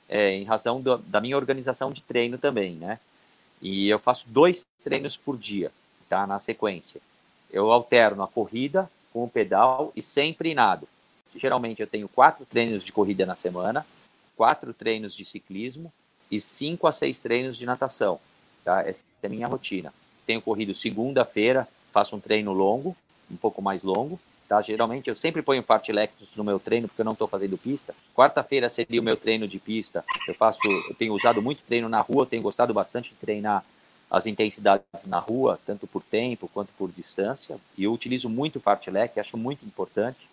é, 0.08 0.36
em 0.36 0.46
razão 0.46 0.80
do, 0.80 0.98
da 1.00 1.20
minha 1.20 1.36
organização 1.36 1.92
de 1.92 2.02
treino 2.02 2.38
também, 2.38 2.76
né? 2.76 2.98
E 3.62 3.90
eu 3.90 4.00
faço 4.00 4.26
dois 4.28 4.66
treinos 4.84 5.18
por 5.18 5.38
dia, 5.38 5.72
tá? 6.10 6.26
Na 6.28 6.40
sequência. 6.40 7.02
Eu 7.52 7.72
alterno 7.72 8.24
a 8.24 8.28
corrida 8.28 8.90
com 9.12 9.24
o 9.24 9.30
pedal 9.30 9.92
e 9.96 10.02
sempre 10.02 10.54
nado. 10.54 10.88
Geralmente 11.36 11.82
eu 11.82 11.88
tenho 11.88 12.08
quatro 12.08 12.46
treinos 12.46 12.84
de 12.84 12.92
corrida 12.92 13.26
na 13.26 13.36
semana, 13.36 13.86
quatro 14.36 14.74
treinos 14.74 15.16
de 15.16 15.26
ciclismo 15.26 15.92
e 16.30 16.40
cinco 16.42 16.88
a 16.88 16.92
seis 16.92 17.20
treinos 17.20 17.58
de 17.58 17.66
natação, 17.66 18.20
tá? 18.64 18.82
Essa 18.82 19.04
é 19.24 19.28
a 19.28 19.30
minha 19.30 19.48
rotina. 19.48 19.94
Tenho 20.26 20.42
corrido 20.42 20.76
segunda-feira, 20.76 21.68
faço 21.92 22.16
um 22.16 22.20
treino 22.20 22.54
longo, 22.54 22.96
um 23.32 23.38
pouco 23.38 23.62
mais 23.62 23.84
longo, 23.84 24.20
Tá? 24.48 24.62
Geralmente 24.62 25.10
eu 25.10 25.16
sempre 25.16 25.42
ponho 25.42 25.62
fartleks 25.62 26.30
no 26.36 26.44
meu 26.44 26.58
treino 26.58 26.88
porque 26.88 27.02
eu 27.02 27.06
não 27.06 27.14
estou 27.14 27.28
fazendo 27.28 27.58
pista. 27.58 27.94
Quarta-feira 28.16 28.70
seria 28.70 29.02
o 29.02 29.04
meu 29.04 29.18
treino 29.18 29.48
de 29.48 29.60
pista. 29.60 30.06
Eu 30.26 30.34
faço, 30.34 30.60
eu 30.66 30.96
tenho 30.96 31.14
usado 31.14 31.42
muito 31.42 31.64
treino 31.64 31.90
na 31.90 32.00
rua, 32.00 32.26
tenho 32.26 32.42
gostado 32.42 32.74
bastante 32.74 33.10
de 33.10 33.16
treinar 33.16 33.66
as 34.10 34.26
intensidades 34.26 34.86
na 35.06 35.20
rua, 35.20 35.60
tanto 35.66 35.86
por 35.86 36.02
tempo 36.02 36.50
quanto 36.54 36.70
por 36.78 36.90
distância. 36.90 37.58
E 37.78 37.84
eu 37.84 37.92
utilizo 37.92 38.30
muito 38.30 38.62
fartlek, 38.62 39.20
acho 39.20 39.36
muito 39.36 39.66
importante. 39.66 40.30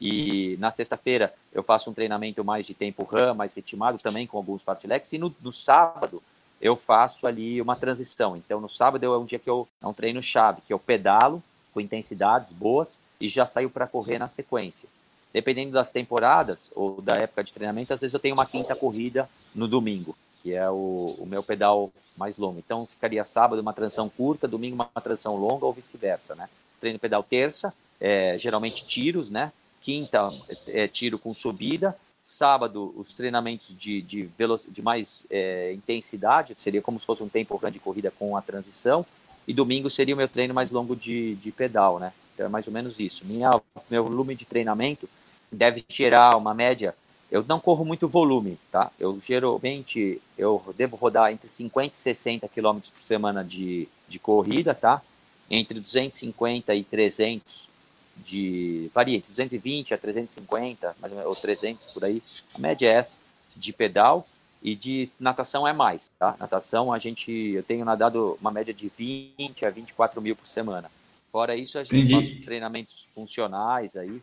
E 0.00 0.56
na 0.58 0.72
sexta-feira 0.72 1.32
eu 1.52 1.62
faço 1.62 1.88
um 1.88 1.94
treinamento 1.94 2.44
mais 2.44 2.66
de 2.66 2.74
tempo 2.74 3.04
RAM, 3.04 3.34
mais 3.34 3.54
ritmado 3.54 3.96
também 3.98 4.26
com 4.26 4.38
alguns 4.38 4.62
fartleks. 4.62 5.12
E 5.12 5.18
no, 5.18 5.32
no 5.40 5.52
sábado 5.52 6.20
eu 6.60 6.74
faço 6.74 7.28
ali 7.28 7.62
uma 7.62 7.76
transição. 7.76 8.36
Então 8.36 8.60
no 8.60 8.68
sábado 8.68 9.04
é 9.04 9.16
um 9.16 9.24
dia 9.24 9.38
que 9.38 9.48
eu 9.48 9.68
é 9.80 9.86
um 9.86 9.94
treino 9.94 10.20
chave, 10.20 10.62
que 10.66 10.72
eu 10.72 10.80
pedalo 10.80 11.40
com 11.72 11.80
intensidades 11.80 12.50
boas 12.50 12.98
e 13.22 13.28
já 13.28 13.46
saiu 13.46 13.70
para 13.70 13.86
correr 13.86 14.18
na 14.18 14.26
sequência. 14.26 14.88
Dependendo 15.32 15.70
das 15.70 15.92
temporadas 15.92 16.68
ou 16.74 17.00
da 17.00 17.14
época 17.14 17.44
de 17.44 17.52
treinamento, 17.52 17.94
às 17.94 18.00
vezes 18.00 18.12
eu 18.12 18.20
tenho 18.20 18.34
uma 18.34 18.44
quinta 18.44 18.74
corrida 18.74 19.30
no 19.54 19.68
domingo, 19.68 20.16
que 20.42 20.52
é 20.52 20.68
o, 20.68 21.16
o 21.20 21.24
meu 21.24 21.40
pedal 21.40 21.90
mais 22.16 22.36
longo. 22.36 22.58
Então 22.58 22.84
ficaria 22.84 23.24
sábado 23.24 23.62
uma 23.62 23.72
transição 23.72 24.08
curta, 24.08 24.48
domingo 24.48 24.74
uma 24.74 25.00
transição 25.00 25.36
longa 25.36 25.64
ou 25.64 25.72
vice-versa, 25.72 26.34
né? 26.34 26.48
Treino 26.80 26.98
pedal 26.98 27.22
terça, 27.22 27.72
é, 28.00 28.36
geralmente 28.40 28.84
tiros, 28.84 29.30
né? 29.30 29.52
Quinta 29.80 30.28
é, 30.66 30.88
tiro 30.88 31.16
com 31.16 31.32
subida, 31.32 31.96
sábado 32.24 32.92
os 32.96 33.12
treinamentos 33.12 33.68
de, 33.78 34.02
de, 34.02 34.28
de 34.68 34.82
mais 34.82 35.22
é, 35.30 35.72
intensidade, 35.72 36.56
seria 36.60 36.82
como 36.82 36.98
se 36.98 37.06
fosse 37.06 37.22
um 37.22 37.28
tempo 37.28 37.58
de 37.70 37.78
corrida 37.78 38.10
com 38.10 38.36
a 38.36 38.42
transição, 38.42 39.06
e 39.46 39.54
domingo 39.54 39.88
seria 39.88 40.14
o 40.14 40.18
meu 40.18 40.28
treino 40.28 40.52
mais 40.52 40.70
longo 40.70 40.96
de, 40.96 41.36
de 41.36 41.52
pedal, 41.52 42.00
né? 42.00 42.12
Então 42.34 42.46
é 42.46 42.48
mais 42.48 42.66
ou 42.66 42.72
menos 42.72 42.98
isso. 42.98 43.24
Minha, 43.24 43.60
meu 43.90 44.04
volume 44.04 44.34
de 44.34 44.44
treinamento 44.44 45.08
deve 45.50 45.84
gerar 45.88 46.36
uma 46.36 46.54
média. 46.54 46.94
Eu 47.30 47.44
não 47.46 47.60
corro 47.60 47.84
muito 47.84 48.08
volume, 48.08 48.58
tá? 48.70 48.90
Eu 48.98 49.20
geralmente 49.26 50.20
eu 50.36 50.62
devo 50.76 50.96
rodar 50.96 51.32
entre 51.32 51.48
50 51.48 51.94
e 51.94 51.98
60 51.98 52.48
km 52.48 52.78
por 52.80 53.02
semana 53.06 53.42
de, 53.42 53.88
de 54.08 54.18
corrida, 54.18 54.74
tá? 54.74 55.02
Entre 55.50 55.80
250 55.80 56.74
e 56.74 56.84
300 56.84 57.68
de 58.16 58.90
varia 58.94 59.16
entre 59.16 59.30
220 59.30 59.94
a 59.94 59.98
350, 59.98 60.96
mais 61.00 61.12
ou, 61.12 61.18
menos, 61.18 61.34
ou 61.34 61.40
300 61.40 61.92
por 61.92 62.04
aí. 62.04 62.22
A 62.54 62.58
média 62.58 62.86
é 62.86 62.92
essa 62.96 63.12
de 63.56 63.72
pedal 63.72 64.26
e 64.62 64.76
de 64.76 65.10
natação 65.18 65.66
é 65.66 65.72
mais, 65.72 66.00
tá? 66.18 66.36
Natação 66.38 66.92
a 66.92 66.98
gente 66.98 67.30
eu 67.32 67.62
tenho 67.62 67.84
nadado 67.84 68.38
uma 68.40 68.50
média 68.50 68.72
de 68.72 68.90
20 68.96 69.66
a 69.66 69.70
24 69.70 70.20
mil 70.20 70.36
por 70.36 70.46
semana. 70.48 70.90
Fora 71.32 71.56
isso, 71.56 71.78
a 71.78 71.84
gente 71.84 72.12
faz 72.12 72.44
treinamentos 72.44 73.06
funcionais 73.14 73.96
aí. 73.96 74.20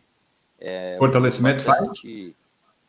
É, 0.60 0.96
Fortalecimento 0.96 1.64
bastante, 1.64 2.34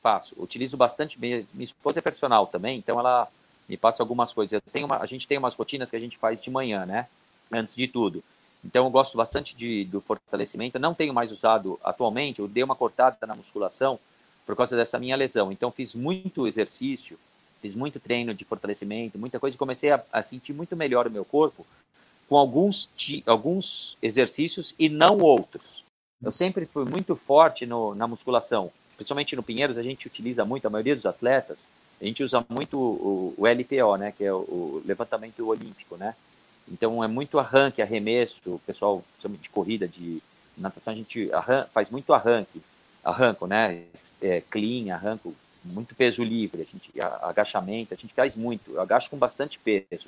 faz? 0.02 0.22
Faço. 0.30 0.36
Utilizo 0.38 0.78
bastante. 0.78 1.20
Minha, 1.20 1.44
minha 1.52 1.64
esposa 1.64 1.98
é 1.98 2.02
personal 2.04 2.46
também, 2.46 2.78
então 2.78 3.00
ela 3.00 3.28
me 3.68 3.76
passa 3.76 4.04
algumas 4.04 4.32
coisas. 4.32 4.54
Eu 4.54 4.62
tenho 4.72 4.86
uma, 4.86 4.98
a 4.98 5.06
gente 5.08 5.28
tem 5.28 5.40
umas 5.40 5.56
rotinas 5.56 5.90
que 5.90 5.96
a 5.96 6.00
gente 6.00 6.20
faz 6.20 6.40
de 6.40 6.52
manhã, 6.52 6.86
né? 6.86 7.08
Antes 7.52 7.76
de 7.76 7.88
tudo. 7.88 8.24
Então 8.64 8.86
eu 8.86 8.92
gosto 8.92 9.18
bastante 9.18 9.56
de, 9.56 9.86
do 9.86 10.00
fortalecimento. 10.02 10.78
Não 10.78 10.94
tenho 10.94 11.16
mais 11.16 11.32
usado 11.32 11.80
atualmente, 11.84 12.40
eu 12.40 12.48
dei 12.48 12.64
uma 12.64 12.76
cortada 12.76 13.26
na 13.26 13.36
musculação 13.36 14.00
por 14.46 14.56
causa 14.56 14.76
dessa 14.76 15.00
minha 15.00 15.16
lesão. 15.16 15.52
Então 15.52 15.72
fiz 15.72 15.96
muito 15.96 16.46
exercício, 16.46 17.18
fiz 17.60 17.74
muito 17.74 18.00
treino 18.00 18.36
de 18.36 18.46
fortalecimento, 18.46 19.18
muita 19.18 19.40
coisa 19.40 19.56
e 19.56 19.58
comecei 19.58 19.90
a, 19.90 20.04
a 20.12 20.22
sentir 20.22 20.54
muito 20.54 20.76
melhor 20.76 21.08
o 21.08 21.12
meu 21.12 21.26
corpo 21.26 21.66
com 22.32 22.38
alguns, 22.38 22.90
alguns 23.26 23.98
exercícios 24.02 24.74
e 24.80 24.88
não 24.88 25.18
outros. 25.18 25.84
Eu 26.24 26.32
sempre 26.32 26.66
fui 26.66 26.86
muito 26.86 27.14
forte 27.14 27.66
no, 27.66 27.94
na 27.94 28.08
musculação, 28.08 28.72
principalmente 28.96 29.36
no 29.36 29.44
Pinheiros, 29.44 29.78
a 29.78 29.84
gente 29.84 30.08
utiliza 30.08 30.46
muito, 30.46 30.66
a 30.66 30.70
maioria 30.70 30.96
dos 30.96 31.06
atletas, 31.06 31.60
a 32.00 32.06
gente 32.06 32.24
usa 32.24 32.42
muito 32.48 32.80
o, 32.80 33.34
o 33.38 33.46
LPO, 33.46 33.98
né, 33.98 34.14
que 34.18 34.24
é 34.24 34.32
o, 34.32 34.38
o, 34.38 34.84
levantamento 34.86 35.46
olímpico, 35.46 35.98
né? 35.98 36.16
Então 36.72 37.04
é 37.04 37.08
muito 37.08 37.38
arranque, 37.38 37.82
arremesso, 37.82 38.62
pessoal 38.66 39.04
de 39.22 39.50
corrida, 39.50 39.86
de 39.86 40.24
natação, 40.58 40.94
a 40.94 40.96
gente 40.96 41.30
arran 41.34 41.66
faz 41.74 41.90
muito 41.90 42.14
arranque, 42.14 42.62
arranco, 43.04 43.46
né? 43.46 43.84
É, 44.22 44.40
clean, 44.50 44.94
arranco, 44.94 45.36
muito 45.66 45.94
peso 45.96 46.24
livre, 46.24 46.62
a 46.62 46.66
gente, 46.66 46.92
agachamento, 47.24 47.94
a 47.94 47.98
gente 47.98 48.14
faz 48.14 48.38
muito, 48.38 48.72
eu 48.72 48.82
agacho 48.82 49.10
com 49.10 49.18
bastante 49.18 49.60
peso. 49.60 50.08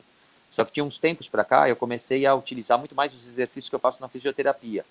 Só 0.56 0.64
que 0.64 0.72
tinha 0.72 0.84
uns 0.84 1.00
tempos 1.00 1.28
para 1.28 1.44
cá, 1.44 1.68
eu 1.68 1.76
comecei 1.76 2.26
a 2.26 2.36
utilizar 2.36 2.78
muito 2.78 2.94
mais 2.94 3.14
os 3.14 3.28
exercícios 3.28 3.70
que 3.70 3.76
eu 3.76 3.80
faço 3.80 4.02
na 4.02 4.08
fisioterapia. 4.08 4.86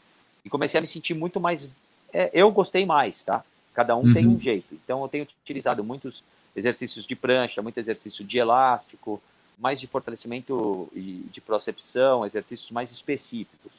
E 0.44 0.50
comecei 0.50 0.78
a 0.78 0.80
me 0.80 0.88
sentir 0.88 1.14
muito 1.14 1.38
mais. 1.38 1.68
É, 2.12 2.30
eu 2.32 2.50
gostei 2.50 2.84
mais, 2.84 3.22
tá? 3.22 3.44
Cada 3.72 3.96
um 3.96 4.02
uhum. 4.02 4.12
tem 4.14 4.26
um 4.26 4.38
jeito. 4.38 4.74
Então, 4.74 5.02
eu 5.02 5.08
tenho 5.08 5.26
utilizado 5.42 5.84
muitos 5.84 6.22
exercícios 6.54 7.06
de 7.06 7.14
prancha, 7.14 7.62
muito 7.62 7.78
exercício 7.78 8.24
de 8.24 8.38
elástico, 8.38 9.22
mais 9.58 9.78
de 9.78 9.86
fortalecimento 9.86 10.90
e 10.94 11.24
de 11.32 11.40
procepção, 11.40 12.26
exercícios 12.26 12.70
mais 12.70 12.90
específicos. 12.90 13.72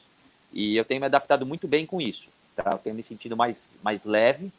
E 0.52 0.76
eu 0.76 0.84
tenho 0.84 1.00
me 1.00 1.06
adaptado 1.06 1.44
muito 1.44 1.68
bem 1.68 1.84
com 1.84 2.00
isso. 2.00 2.28
Tá? 2.56 2.70
Eu 2.72 2.78
tenho 2.78 2.96
me 2.96 3.02
sentido 3.02 3.36
mais, 3.36 3.74
mais 3.82 4.04
leve 4.04 4.50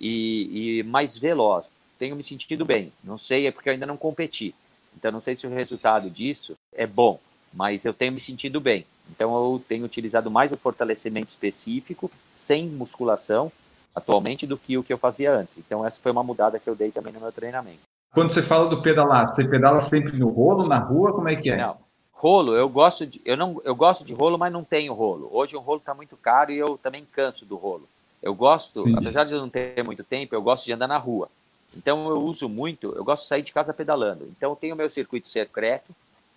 e, 0.00 0.80
e 0.80 0.82
mais 0.82 1.16
veloz. 1.16 1.66
Tenho 1.98 2.16
me 2.16 2.22
sentido 2.22 2.64
bem. 2.64 2.92
Não 3.04 3.16
sei, 3.16 3.46
é 3.46 3.52
porque 3.52 3.68
eu 3.68 3.72
ainda 3.72 3.86
não 3.86 3.96
competi. 3.96 4.52
Então, 4.96 5.12
não 5.12 5.20
sei 5.20 5.36
se 5.36 5.46
o 5.46 5.50
resultado 5.50 6.10
disso 6.10 6.56
é 6.74 6.86
bom, 6.86 7.18
mas 7.52 7.84
eu 7.84 7.92
tenho 7.92 8.12
me 8.12 8.20
sentido 8.20 8.60
bem. 8.60 8.86
Então, 9.10 9.34
eu 9.34 9.62
tenho 9.68 9.84
utilizado 9.84 10.30
mais 10.30 10.52
o 10.52 10.56
fortalecimento 10.56 11.30
específico, 11.30 12.10
sem 12.30 12.66
musculação, 12.66 13.52
atualmente, 13.94 14.46
do 14.46 14.56
que 14.56 14.78
o 14.78 14.82
que 14.82 14.92
eu 14.92 14.98
fazia 14.98 15.34
antes. 15.34 15.58
Então, 15.58 15.86
essa 15.86 15.98
foi 16.00 16.12
uma 16.12 16.22
mudada 16.22 16.58
que 16.58 16.68
eu 16.68 16.74
dei 16.74 16.90
também 16.90 17.12
no 17.12 17.20
meu 17.20 17.32
treinamento. 17.32 17.80
Quando 18.14 18.30
você 18.30 18.42
fala 18.42 18.68
do 18.68 18.82
pedalar, 18.82 19.34
você 19.34 19.46
pedala 19.46 19.80
sempre 19.80 20.16
no 20.18 20.28
rolo, 20.28 20.66
na 20.66 20.78
rua? 20.78 21.12
Como 21.12 21.28
é 21.28 21.36
que 21.36 21.50
é? 21.50 21.56
Não. 21.56 21.76
Rolo, 22.12 22.54
eu 22.54 22.68
gosto 22.68 23.06
de, 23.06 23.20
eu 23.24 23.36
não, 23.36 23.60
eu 23.64 23.74
gosto 23.74 24.04
de 24.04 24.12
rolo, 24.12 24.38
mas 24.38 24.52
não 24.52 24.62
tenho 24.62 24.92
rolo. 24.92 25.28
Hoje 25.32 25.56
o 25.56 25.60
rolo 25.60 25.78
está 25.78 25.92
muito 25.92 26.16
caro 26.16 26.52
e 26.52 26.58
eu 26.58 26.78
também 26.78 27.04
canso 27.04 27.44
do 27.44 27.56
rolo. 27.56 27.88
Eu 28.22 28.32
gosto, 28.34 28.84
Sim. 28.84 28.96
apesar 28.96 29.24
de 29.24 29.32
eu 29.32 29.40
não 29.40 29.48
ter 29.48 29.82
muito 29.82 30.04
tempo, 30.04 30.34
eu 30.34 30.40
gosto 30.40 30.64
de 30.64 30.72
andar 30.72 30.86
na 30.86 30.98
rua. 30.98 31.28
Então 31.76 32.08
eu 32.08 32.22
uso 32.22 32.48
muito, 32.48 32.92
eu 32.94 33.02
gosto 33.02 33.22
de 33.22 33.28
sair 33.28 33.42
de 33.42 33.52
casa 33.52 33.74
pedalando. 33.74 34.28
Então 34.36 34.52
eu 34.52 34.56
tenho 34.56 34.74
o 34.74 34.78
meu 34.78 34.88
circuito 34.88 35.26
secreto, 35.26 35.92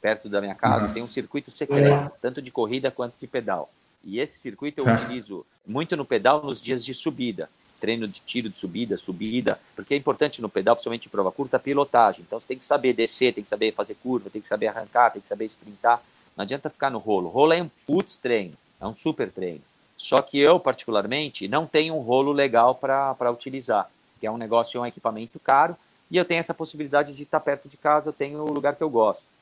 perto 0.05 0.29
da 0.29 0.39
minha 0.39 0.53
casa, 0.53 0.85
uhum. 0.85 0.93
tem 0.93 1.01
um 1.01 1.07
circuito 1.07 1.49
secreto, 1.49 2.11
tanto 2.21 2.39
de 2.39 2.51
corrida 2.51 2.91
quanto 2.91 3.15
de 3.19 3.25
pedal. 3.25 3.71
E 4.03 4.19
esse 4.19 4.37
circuito 4.37 4.81
eu 4.81 4.85
utilizo 4.85 5.43
muito 5.65 5.97
no 5.97 6.05
pedal 6.05 6.43
nos 6.43 6.61
dias 6.61 6.85
de 6.85 6.93
subida. 6.93 7.49
Treino 7.81 8.07
de 8.07 8.21
tiro 8.21 8.47
de 8.47 8.55
subida, 8.55 8.97
subida, 8.97 9.59
porque 9.75 9.95
é 9.95 9.97
importante 9.97 10.43
no 10.43 10.47
pedal, 10.47 10.75
principalmente 10.75 11.07
em 11.07 11.09
prova 11.09 11.31
curta, 11.31 11.57
a 11.57 11.59
pilotagem. 11.59 12.23
Então 12.23 12.39
você 12.39 12.45
tem 12.45 12.57
que 12.59 12.63
saber 12.63 12.93
descer, 12.93 13.33
tem 13.33 13.43
que 13.43 13.49
saber 13.49 13.73
fazer 13.73 13.95
curva, 13.95 14.29
tem 14.29 14.39
que 14.39 14.47
saber 14.47 14.67
arrancar, 14.67 15.09
tem 15.09 15.23
que 15.23 15.27
saber 15.27 15.45
sprintar. 15.45 15.99
Não 16.37 16.43
adianta 16.43 16.69
ficar 16.69 16.91
no 16.91 16.99
rolo. 16.99 17.29
Rolo 17.29 17.53
é 17.53 17.63
um 17.63 17.69
putz 17.87 18.19
treino, 18.19 18.53
é 18.79 18.85
um 18.85 18.95
super 18.95 19.31
treino. 19.31 19.61
Só 19.97 20.21
que 20.21 20.37
eu, 20.37 20.59
particularmente, 20.59 21.47
não 21.47 21.65
tenho 21.65 21.95
um 21.95 22.01
rolo 22.01 22.31
legal 22.31 22.75
para 22.75 23.31
utilizar, 23.31 23.89
que 24.19 24.27
é 24.27 24.31
um 24.31 24.37
negócio, 24.37 24.79
um 24.79 24.85
equipamento 24.85 25.39
caro, 25.39 25.75
e 26.11 26.17
eu 26.17 26.25
tenho 26.25 26.41
essa 26.41 26.53
possibilidade 26.53 27.11
de 27.11 27.23
estar 27.23 27.39
perto 27.39 27.67
de 27.67 27.75
casa, 27.75 28.09
eu 28.09 28.13
tenho 28.13 28.39
o 28.43 28.53
lugar 28.53 28.75
que 28.75 28.83
eu 28.83 28.89
gosto. 28.89 29.34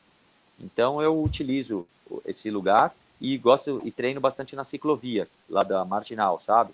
Então 0.60 1.02
eu 1.02 1.22
utilizo 1.22 1.86
esse 2.26 2.50
lugar 2.50 2.94
e 3.20 3.38
gosto 3.38 3.82
e 3.84 3.92
treino 3.92 4.20
bastante 4.20 4.56
na 4.56 4.64
ciclovia, 4.64 5.28
lá 5.50 5.64
da 5.64 5.86
Marginal, 5.86 6.42
sabe? 6.46 6.72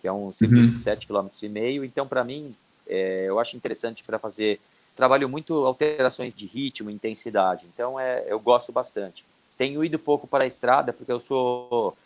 Que 0.00 0.08
é 0.08 0.12
um 0.12 0.32
circuito 0.32 0.74
uhum. 0.74 0.78
de 0.78 0.84
7,5 0.84 1.06
km. 1.06 1.84
Então, 1.84 2.06
para 2.06 2.22
mim, 2.22 2.54
é, 2.86 3.24
eu 3.26 3.40
acho 3.40 3.56
interessante 3.56 4.04
para 4.04 4.18
fazer. 4.18 4.60
Trabalho 4.94 5.28
muito 5.28 5.54
alterações 5.64 6.34
de 6.34 6.46
ritmo, 6.46 6.90
intensidade. 6.90 7.66
Então, 7.72 7.98
é, 7.98 8.24
eu 8.28 8.38
gosto 8.38 8.72
bastante. 8.72 9.24
Tenho 9.58 9.84
ido 9.84 9.98
pouco 9.98 10.26
para 10.26 10.44
a 10.44 10.46
estrada, 10.46 10.92
porque 10.92 11.12
eu 11.12 11.20
sou 11.20 11.96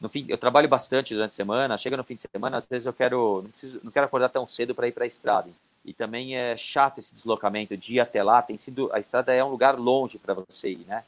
no 0.00 0.08
fim, 0.08 0.26
eu 0.28 0.36
trabalho 0.36 0.68
bastante 0.68 1.14
durante 1.14 1.32
a 1.32 1.36
semana, 1.36 1.78
chega 1.78 1.96
no 1.96 2.04
fim 2.04 2.16
de 2.16 2.22
semana, 2.30 2.58
às 2.58 2.66
vezes 2.66 2.84
eu 2.86 2.92
quero, 2.92 3.42
não, 3.42 3.50
preciso, 3.50 3.80
não 3.82 3.90
quero 3.90 4.06
acordar 4.06 4.28
tão 4.28 4.46
cedo 4.46 4.74
para 4.74 4.88
ir 4.88 4.92
para 4.92 5.04
a 5.04 5.06
estrada. 5.06 5.48
E 5.86 5.92
também 5.92 6.36
é 6.36 6.56
chato 6.56 6.98
esse 6.98 7.14
deslocamento 7.14 7.76
de 7.76 7.94
ir 7.94 8.00
até 8.00 8.20
lá, 8.20 8.42
tem 8.42 8.58
sido, 8.58 8.92
a 8.92 8.98
estrada 8.98 9.32
é 9.32 9.42
um 9.44 9.48
lugar 9.48 9.78
longe 9.78 10.18
para 10.18 10.34
você 10.34 10.70
ir, 10.70 10.84
né? 10.86 11.04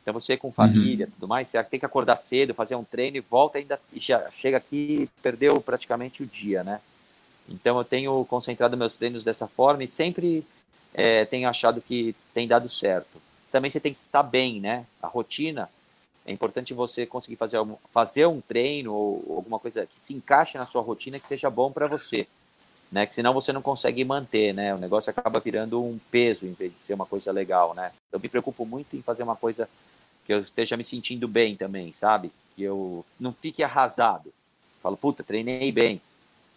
Então 0.00 0.14
você 0.14 0.36
com 0.36 0.52
família, 0.52 1.06
uhum. 1.06 1.12
tudo 1.12 1.28
mais, 1.28 1.48
você 1.48 1.62
tem 1.64 1.80
que 1.80 1.84
acordar 1.84 2.16
cedo, 2.16 2.54
fazer 2.54 2.76
um 2.76 2.84
treino 2.84 3.16
e 3.16 3.20
volta 3.20 3.58
ainda 3.58 3.78
e 3.92 3.98
já 3.98 4.30
chega 4.30 4.56
aqui 4.56 5.08
perdeu 5.20 5.60
praticamente 5.60 6.22
o 6.22 6.26
dia, 6.26 6.62
né? 6.62 6.80
Então 7.48 7.76
eu 7.76 7.84
tenho 7.84 8.24
concentrado 8.26 8.76
meus 8.76 8.96
treinos 8.96 9.24
dessa 9.24 9.48
forma 9.48 9.82
e 9.82 9.88
sempre 9.88 10.46
é, 10.94 11.24
tenho 11.24 11.48
achado 11.48 11.82
que 11.82 12.14
tem 12.32 12.46
dado 12.46 12.68
certo. 12.68 13.20
Também 13.50 13.68
você 13.68 13.80
tem 13.80 13.92
que 13.92 13.98
estar 13.98 14.22
bem, 14.22 14.60
né? 14.60 14.86
A 15.02 15.08
rotina 15.08 15.68
é 16.24 16.32
importante 16.32 16.72
você 16.72 17.04
conseguir 17.04 17.36
fazer, 17.36 17.58
fazer 17.92 18.26
um 18.26 18.40
treino 18.40 18.94
ou 18.94 19.36
alguma 19.36 19.58
coisa 19.58 19.86
que 19.86 20.00
se 20.00 20.14
encaixe 20.14 20.56
na 20.56 20.66
sua 20.66 20.82
rotina 20.82 21.18
que 21.18 21.26
seja 21.26 21.50
bom 21.50 21.72
para 21.72 21.88
você, 21.88 22.28
né? 22.90 23.06
Que 23.06 23.14
senão 23.14 23.32
você 23.32 23.52
não 23.52 23.62
consegue 23.62 24.04
manter, 24.04 24.52
né? 24.52 24.74
O 24.74 24.78
negócio 24.78 25.10
acaba 25.10 25.40
virando 25.40 25.82
um 25.82 25.98
peso 26.10 26.46
em 26.46 26.52
vez 26.52 26.72
de 26.72 26.78
ser 26.78 26.94
uma 26.94 27.06
coisa 27.06 27.30
legal, 27.30 27.74
né? 27.74 27.92
Eu 28.10 28.18
me 28.18 28.28
preocupo 28.28 28.66
muito 28.66 28.96
em 28.96 29.02
fazer 29.02 29.22
uma 29.22 29.36
coisa 29.36 29.68
que 30.26 30.32
eu 30.32 30.40
esteja 30.40 30.76
me 30.76 30.84
sentindo 30.84 31.28
bem 31.28 31.56
também, 31.56 31.94
sabe? 32.00 32.32
Que 32.56 32.62
eu 32.62 33.04
não 33.18 33.32
fique 33.32 33.62
arrasado. 33.62 34.32
Falo, 34.82 34.96
puta, 34.96 35.22
treinei 35.22 35.70
bem. 35.70 36.00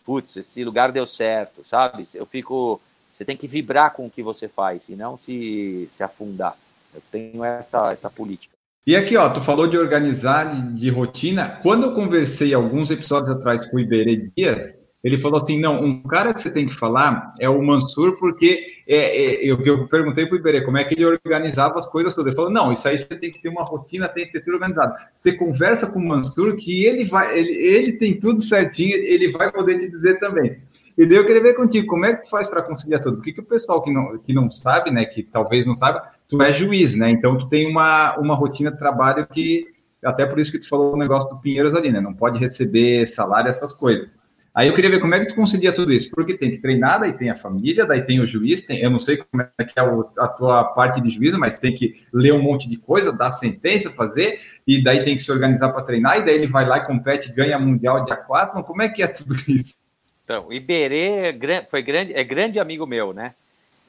Putz, 0.05 0.35
esse 0.35 0.63
lugar 0.63 0.91
deu 0.91 1.05
certo, 1.05 1.63
sabe? 1.69 2.07
Eu 2.13 2.25
fico. 2.25 2.81
Você 3.13 3.23
tem 3.23 3.37
que 3.37 3.47
vibrar 3.47 3.93
com 3.93 4.07
o 4.07 4.09
que 4.09 4.23
você 4.23 4.47
faz, 4.47 4.89
e 4.89 4.95
não 4.95 5.17
se, 5.17 5.87
se 5.93 6.03
afundar. 6.03 6.57
Eu 6.93 7.01
tenho 7.11 7.43
essa, 7.43 7.91
essa 7.91 8.09
política. 8.09 8.53
E 8.85 8.95
aqui, 8.95 9.15
ó, 9.15 9.29
tu 9.29 9.39
falou 9.39 9.67
de 9.67 9.77
organizar, 9.77 10.73
de 10.73 10.89
rotina. 10.89 11.59
Quando 11.61 11.83
eu 11.83 11.95
conversei 11.95 12.53
alguns 12.53 12.91
episódios 12.91 13.37
atrás 13.37 13.69
com 13.69 13.77
o 13.77 13.79
Iberê 13.79 14.29
Dias, 14.35 14.75
ele 15.03 15.19
falou 15.19 15.41
assim: 15.41 15.59
não, 15.59 15.83
um 15.83 16.01
cara 16.03 16.33
que 16.33 16.41
você 16.41 16.49
tem 16.49 16.65
que 16.65 16.75
falar 16.75 17.33
é 17.39 17.49
o 17.49 17.61
Mansur, 17.61 18.17
porque 18.17 18.65
é, 18.87 18.97
é, 18.97 19.45
eu, 19.45 19.59
eu 19.65 19.87
perguntei 19.87 20.25
para 20.25 20.35
o 20.35 20.39
Iberê 20.39 20.61
como 20.61 20.77
é 20.77 20.83
que 20.85 20.93
ele 20.93 21.05
organizava 21.05 21.77
as 21.77 21.87
coisas 21.87 22.13
todas. 22.13 22.27
Ele 22.27 22.35
falou: 22.37 22.51
não, 22.51 22.71
isso 22.71 22.87
aí 22.87 22.97
você 22.97 23.15
tem 23.19 23.31
que 23.31 23.41
ter 23.41 23.49
uma 23.49 23.63
rotina, 23.63 24.07
tem 24.07 24.25
que 24.25 24.31
ter 24.31 24.41
tudo 24.41 24.53
organizado. 24.53 24.95
Você 25.13 25.35
conversa 25.35 25.87
com 25.87 25.99
o 25.99 26.07
Mansur 26.07 26.55
que 26.55 26.85
ele 26.85 27.03
vai, 27.03 27.37
ele, 27.37 27.51
ele 27.51 27.93
tem 27.93 28.17
tudo 28.17 28.41
certinho, 28.41 28.95
ele 28.95 29.31
vai 29.31 29.51
poder 29.51 29.77
te 29.77 29.89
dizer 29.89 30.19
também. 30.19 30.57
E 30.97 31.05
daí 31.05 31.17
eu 31.17 31.25
queria 31.25 31.41
ver 31.41 31.55
contigo, 31.55 31.87
como 31.87 32.05
é 32.05 32.15
que 32.15 32.23
tu 32.23 32.29
faz 32.29 32.47
para 32.47 32.61
conciliar 32.61 33.01
tudo? 33.01 33.17
Porque 33.17 33.33
que 33.33 33.41
o 33.41 33.45
pessoal 33.45 33.81
que 33.81 33.91
não, 33.91 34.17
que 34.19 34.31
não 34.31 34.49
sabe, 34.51 34.91
né, 34.91 35.03
que 35.05 35.23
talvez 35.23 35.65
não 35.65 35.75
saiba, 35.75 36.03
tu 36.29 36.41
é 36.41 36.53
juiz, 36.53 36.95
né? 36.95 37.09
Então 37.09 37.37
tu 37.37 37.49
tem 37.49 37.67
uma, 37.67 38.15
uma 38.17 38.35
rotina 38.35 38.71
de 38.71 38.77
trabalho 38.77 39.27
que, 39.27 39.67
até 40.03 40.25
por 40.25 40.39
isso 40.39 40.51
que 40.51 40.59
tu 40.59 40.69
falou 40.69 40.93
o 40.93 40.97
negócio 40.97 41.29
do 41.31 41.41
Pinheiros 41.41 41.75
ali, 41.75 41.91
né? 41.91 41.99
Não 41.99 42.13
pode 42.13 42.39
receber 42.39 43.07
salário, 43.07 43.49
essas 43.49 43.73
coisas. 43.73 44.15
Aí 44.53 44.67
eu 44.67 44.75
queria 44.75 44.91
ver 44.91 44.99
como 44.99 45.15
é 45.15 45.19
que 45.19 45.25
tu 45.25 45.35
concilia 45.35 45.73
tudo 45.73 45.91
isso, 45.91 46.11
porque 46.11 46.37
tem 46.37 46.51
que 46.51 46.59
treinar, 46.59 46.99
daí 46.99 47.13
tem 47.13 47.31
a 47.31 47.35
família, 47.35 47.87
daí 47.87 48.03
tem 48.03 48.19
o 48.19 48.27
juiz, 48.27 48.63
tem, 48.63 48.79
eu 48.79 48.91
não 48.91 48.99
sei 48.99 49.17
como 49.17 49.41
é 49.41 49.63
que 49.63 49.79
é 49.79 49.81
a 49.81 50.27
tua 50.27 50.63
parte 50.63 51.01
de 51.01 51.09
juízo, 51.09 51.39
mas 51.39 51.57
tem 51.57 51.73
que 51.73 52.03
ler 52.13 52.33
um 52.33 52.41
monte 52.41 52.69
de 52.69 52.77
coisa, 52.77 53.11
dar 53.11 53.31
sentença, 53.31 53.89
fazer, 53.89 54.41
e 54.67 54.83
daí 54.83 55.03
tem 55.03 55.15
que 55.15 55.23
se 55.23 55.31
organizar 55.31 55.69
para 55.69 55.81
treinar, 55.81 56.19
e 56.19 56.25
daí 56.25 56.35
ele 56.35 56.45
vai 56.45 56.67
lá 56.67 56.77
e 56.77 56.85
compete, 56.85 57.33
ganha 57.33 57.57
mundial 57.57 58.05
de 58.05 58.13
aquátlon, 58.13 58.61
como 58.61 58.83
é 58.83 58.89
que 58.89 59.01
é 59.01 59.07
tudo 59.07 59.33
isso? 59.47 59.75
Então, 60.23 60.47
o 60.47 60.53
Iberê 60.53 61.31
é 61.31 61.67
foi 61.69 61.81
grande, 61.81 62.13
é 62.13 62.23
grande 62.23 62.59
amigo 62.59 62.85
meu, 62.85 63.11
né? 63.11 63.33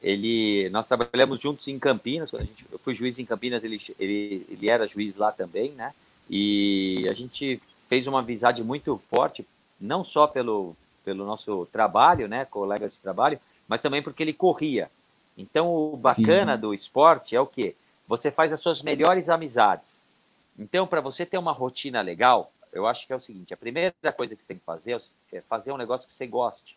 Ele, 0.03 0.69
nós 0.71 0.89
trabalhamos 0.89 1.41
juntos 1.41 1.69
em 1.69 1.79
Campinas, 1.79 2.31
quando 2.31 2.43
a 2.43 2.47
gente, 2.47 2.65
eu 2.73 2.79
fui 2.79 2.95
juiz 2.95 3.19
em 3.19 3.25
Campinas, 3.25 3.65
ele, 3.65 3.81
ele, 3.99 4.47
ele 4.51 4.69
era 4.69 4.87
juiz 4.87 5.19
lá 5.19 5.31
também, 5.31 5.73
né? 5.73 5.93
E 6.29 7.07
a 7.09 7.13
gente 7.13 7.61
fez 7.89 8.07
uma 8.07 8.21
amizade 8.21 8.63
muito 8.63 9.01
forte, 9.11 9.47
não 9.81 10.05
só 10.05 10.27
pelo, 10.27 10.77
pelo 11.05 11.25
nosso 11.25 11.67
trabalho, 11.67 12.29
né, 12.29 12.45
colegas 12.45 12.95
de 12.95 13.01
trabalho, 13.01 13.39
mas 13.69 13.81
também 13.81 14.03
porque 14.03 14.23
ele 14.23 14.33
corria. 14.33 14.91
Então, 15.37 15.75
o 15.75 15.97
bacana 15.97 16.55
Sim. 16.55 16.61
do 16.61 16.75
esporte 16.75 17.35
é 17.35 17.41
o 17.41 17.47
quê? 17.47 17.75
Você 18.07 18.31
faz 18.31 18.53
as 18.53 18.61
suas 18.61 18.83
melhores 18.83 19.29
amizades. 19.29 19.99
Então, 20.59 20.87
para 20.87 21.01
você 21.01 21.27
ter 21.27 21.39
uma 21.39 21.53
rotina 21.53 22.01
legal, 22.01 22.53
eu 22.73 22.87
acho 22.87 23.07
que 23.07 23.13
é 23.13 23.17
o 23.17 23.21
seguinte: 23.21 23.53
a 23.53 23.57
primeira 23.57 23.95
coisa 24.17 24.37
que 24.37 24.43
você 24.43 24.49
tem 24.49 24.59
que 24.59 24.65
fazer 24.65 25.01
é 25.33 25.41
fazer 25.43 25.73
um 25.73 25.77
negócio 25.77 26.07
que 26.07 26.15
você 26.15 26.27
goste 26.27 26.77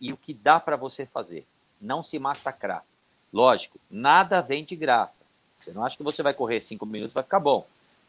e 0.00 0.12
o 0.12 0.16
que 0.16 0.32
dá 0.32 0.60
para 0.60 0.76
você 0.76 1.06
fazer 1.06 1.46
não 1.80 2.02
se 2.02 2.18
massacrar. 2.18 2.84
Lógico, 3.32 3.78
nada 3.90 4.40
vem 4.40 4.64
de 4.64 4.76
graça. 4.76 5.24
Você 5.58 5.72
não 5.72 5.84
acha 5.84 5.96
que 5.96 6.02
você 6.02 6.22
vai 6.22 6.34
correr 6.34 6.60
cinco 6.60 6.86
minutos 6.86 7.12
vai 7.12 7.22
ficar 7.22 7.40
bom. 7.40 7.66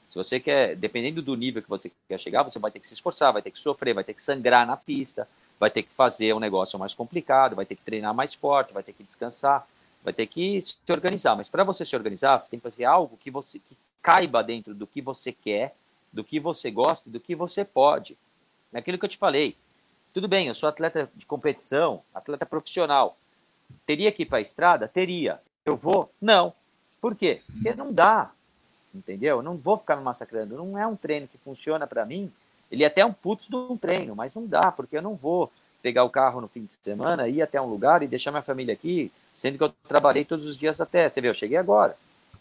Se 0.09 0.15
você 0.15 0.39
quer, 0.39 0.75
dependendo 0.75 1.21
do 1.21 1.35
nível 1.35 1.61
que 1.61 1.69
você 1.69 1.91
quer 2.07 2.19
chegar, 2.19 2.43
você 2.43 2.57
vai 2.57 2.71
ter 2.71 2.79
que 2.79 2.87
se 2.87 2.95
esforçar, 2.95 3.31
vai 3.31 3.41
ter 3.41 3.51
que 3.51 3.59
sofrer, 3.59 3.93
vai 3.93 4.03
ter 4.03 4.15
que 4.15 4.23
sangrar 4.23 4.65
na 4.65 4.75
pista, 4.75 5.27
vai 5.59 5.69
ter 5.69 5.83
que 5.83 5.91
fazer 5.93 6.33
um 6.33 6.39
negócio 6.39 6.79
mais 6.79 6.93
complicado, 6.95 7.55
vai 7.55 7.65
ter 7.65 7.75
que 7.75 7.83
treinar 7.83 8.13
mais 8.13 8.33
forte, 8.33 8.73
vai 8.73 8.81
ter 8.81 8.93
que 8.93 9.03
descansar, 9.03 9.67
vai 10.03 10.11
ter 10.11 10.25
que 10.25 10.61
se 10.61 10.75
organizar. 10.89 11.35
Mas 11.35 11.47
para 11.47 11.63
você 11.63 11.85
se 11.85 11.95
organizar, 11.95 12.39
você 12.39 12.49
tem 12.49 12.59
que 12.59 12.69
fazer 12.69 12.85
algo 12.85 13.17
que 13.17 13.29
você 13.29 13.59
que 13.59 13.77
caiba 14.01 14.41
dentro 14.41 14.73
do 14.73 14.87
que 14.87 15.01
você 15.01 15.31
quer, 15.31 15.75
do 16.11 16.23
que 16.23 16.39
você 16.39 16.71
gosta, 16.71 17.07
do 17.09 17.19
que 17.19 17.35
você 17.35 17.63
pode. 17.63 18.17
É 18.73 18.79
aquilo 18.79 18.97
que 18.97 19.05
eu 19.05 19.09
te 19.09 19.17
falei. 19.17 19.55
Tudo 20.11 20.27
bem, 20.27 20.47
eu 20.47 20.55
sou 20.55 20.67
atleta 20.67 21.09
de 21.15 21.25
competição, 21.25 22.01
atleta 22.13 22.45
profissional. 22.45 23.15
Teria 23.85 24.11
que 24.11 24.23
ir 24.23 24.25
para 24.25 24.39
a 24.39 24.41
estrada? 24.41 24.87
Teria. 24.87 25.39
Eu 25.63 25.75
vou? 25.75 26.11
Não. 26.19 26.53
Por 26.99 27.15
quê? 27.15 27.41
Porque 27.45 27.75
não 27.75 27.93
dá. 27.93 28.31
Entendeu? 28.93 29.37
Eu 29.37 29.43
não 29.43 29.55
vou 29.55 29.77
ficar 29.77 29.95
me 29.95 30.03
massacrando. 30.03 30.57
Não 30.57 30.77
é 30.77 30.85
um 30.85 30.95
treino 30.95 31.27
que 31.27 31.37
funciona 31.37 31.85
para 31.85 32.05
mim. 32.05 32.31
Ele 32.71 32.83
é 32.83 32.87
até 32.87 33.05
um 33.05 33.13
putz 33.13 33.47
de 33.47 33.55
um 33.55 33.77
treino, 33.77 34.15
mas 34.15 34.33
não 34.33 34.45
dá, 34.45 34.71
porque 34.71 34.97
eu 34.97 35.01
não 35.01 35.15
vou 35.15 35.51
pegar 35.81 36.03
o 36.03 36.09
carro 36.09 36.41
no 36.41 36.47
fim 36.47 36.65
de 36.65 36.71
semana, 36.71 37.27
ir 37.27 37.41
até 37.41 37.59
um 37.59 37.65
lugar 37.65 38.03
e 38.03 38.07
deixar 38.07 38.31
minha 38.31 38.43
família 38.43 38.73
aqui, 38.73 39.11
sendo 39.37 39.57
que 39.57 39.63
eu 39.63 39.73
trabalhei 39.87 40.25
todos 40.25 40.45
os 40.45 40.57
dias 40.57 40.79
até. 40.79 41.09
Você 41.09 41.21
vê, 41.21 41.29
eu 41.29 41.33
cheguei 41.33 41.57
agora, 41.57 41.95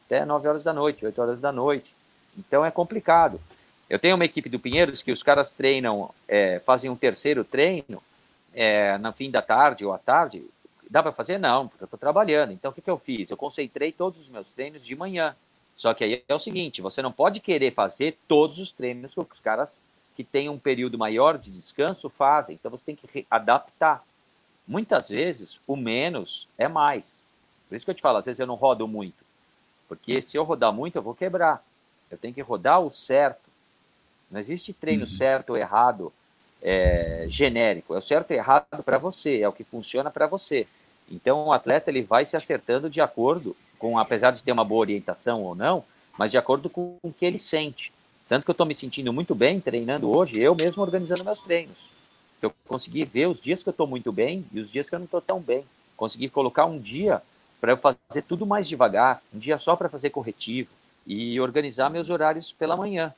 até 0.07 0.25
9 0.25 0.49
horas 0.49 0.65
da 0.65 0.73
noite, 0.73 1.07
8 1.07 1.23
horas 1.23 1.41
da 1.41 1.53
noite. 1.53 1.95
Então 2.37 2.65
é 2.65 2.71
complicado. 2.71 3.41
Eu 3.89 3.99
tenho 3.99 4.17
uma 4.17 4.25
equipe 4.25 4.49
do 4.49 4.59
Pinheiros 4.59 5.03
que 5.03 5.13
os 5.13 5.23
caras 5.23 5.51
treinam, 5.51 6.11
é, 6.27 6.59
fazem 6.61 6.91
um 6.91 6.97
terceiro 6.97 7.45
treino 7.45 8.03
é, 8.53 8.99
no 8.99 9.13
fim 9.13 9.31
da 9.31 9.41
tarde 9.41 9.85
ou 9.85 9.95
à 9.95 9.99
tarde, 9.99 10.45
Dá 10.91 11.03
para 11.03 11.13
fazer? 11.13 11.39
Não, 11.39 11.69
porque 11.69 11.85
eu 11.85 11.87
estou 11.87 11.99
trabalhando. 11.99 12.53
Então, 12.53 12.71
o 12.71 12.75
que, 12.75 12.81
que 12.81 12.89
eu 12.89 12.99
fiz? 12.99 13.31
Eu 13.31 13.37
concentrei 13.37 13.93
todos 13.93 14.21
os 14.21 14.31
meus 14.31 14.51
treinos 14.51 14.85
de 14.85 14.97
manhã. 14.97 15.37
Só 15.79 15.95
que 15.95 16.05
aí 16.05 16.25
é 16.29 16.35
o 16.35 16.39
seguinte: 16.39 16.83
você 16.83 17.01
não 17.01 17.13
pode 17.13 17.41
querer 17.41 17.73
fazer 17.73 18.19
todos 18.27 18.59
os 18.59 18.73
treinos 18.73 19.15
que 19.15 19.21
os 19.21 19.41
caras 19.41 19.83
que 20.15 20.25
têm 20.25 20.49
um 20.49 20.59
período 20.59 20.99
maior 20.99 21.39
de 21.39 21.51
descanso 21.51 22.11
fazem. 22.11 22.57
Então, 22.57 22.71
você 22.71 22.85
tem 22.85 22.97
que 22.97 23.25
adaptar. 23.31 24.05
Muitas 24.67 25.09
vezes, 25.09 25.61
o 25.67 25.77
menos 25.77 26.49
é 26.59 26.67
mais. 26.67 27.17
Por 27.69 27.77
isso 27.77 27.85
que 27.85 27.91
eu 27.93 27.95
te 27.95 28.03
falo, 28.03 28.19
às 28.19 28.27
vezes 28.27 28.41
eu 28.41 28.47
não 28.47 28.57
rodo 28.57 28.87
muito. 28.89 29.25
Porque 29.87 30.21
se 30.21 30.37
eu 30.37 30.43
rodar 30.43 30.73
muito, 30.73 30.97
eu 30.97 31.03
vou 31.03 31.15
quebrar. 31.15 31.65
Eu 32.11 32.19
tenho 32.19 32.35
que 32.35 32.43
rodar 32.43 32.81
o 32.81 32.91
certo. 32.91 33.49
Não 34.31 34.41
existe 34.41 34.73
treino 34.73 35.05
uhum. 35.05 35.11
certo 35.11 35.51
ou 35.51 35.57
errado 35.57 36.13
é, 36.61 37.27
genérico. 37.29 37.95
É 37.95 37.99
o 37.99 38.03
certo 38.03 38.33
e 38.33 38.35
errado 38.35 38.83
para 38.85 38.99
você, 38.99 39.41
é 39.41 39.49
o 39.49 39.53
que 39.53 39.65
funciona 39.65 40.11
para 40.11 40.27
você. 40.27 40.67
Então 41.11 41.47
o 41.47 41.53
atleta 41.53 41.91
ele 41.91 42.03
vai 42.03 42.25
se 42.25 42.37
acertando 42.37 42.91
de 42.91 43.01
acordo 43.01 43.57
com, 43.79 43.99
apesar 43.99 44.33
de 44.33 44.43
ter 44.43 44.53
uma 44.53 44.65
boa 44.65 44.81
orientação 44.81 45.43
ou 45.43 45.55
não, 45.55 45.85
mas 46.19 46.31
de 46.31 46.39
acordo 46.39 46.69
com 46.69 46.97
o 47.03 47.13
que 47.13 47.25
ele 47.25 47.39
sente. 47.39 47.93
Tanto 48.29 48.45
que 48.45 48.51
eu 48.51 48.53
estou 48.53 48.67
me 48.67 48.75
sentindo 48.75 49.13
muito 49.13 49.35
bem 49.35 49.61
treinando 49.61 50.11
hoje, 50.11 50.39
eu 50.39 50.55
mesmo 50.55 50.83
organizando 50.83 51.25
meus 51.25 51.41
treinos. 51.41 51.89
Eu 52.43 52.53
consegui 52.67 53.05
ver 53.05 53.27
os 53.27 53.41
dias 53.41 53.63
que 53.63 53.69
eu 53.69 53.73
estou 53.73 53.87
muito 53.87 54.13
bem 54.13 54.45
e 54.53 54.61
os 54.61 54.71
dias 54.71 54.89
que 54.89 54.95
eu 54.95 54.99
não 54.99 55.07
estou 55.07 55.21
tão 55.21 55.41
bem. 55.41 55.65
Consegui 55.97 56.29
colocar 56.29 56.67
um 56.67 56.79
dia 56.79 57.23
para 57.61 57.73
eu 57.73 57.77
fazer 57.77 58.23
tudo 58.23 58.47
mais 58.47 58.69
devagar, 58.69 59.23
um 59.35 59.39
dia 59.39 59.59
só 59.59 59.75
para 59.75 59.89
fazer 59.89 60.11
corretivo 60.11 60.69
e 61.07 61.41
organizar 61.41 61.91
meus 61.91 62.11
horários 62.11 62.53
pela 62.53 62.77
manhã. 62.77 63.13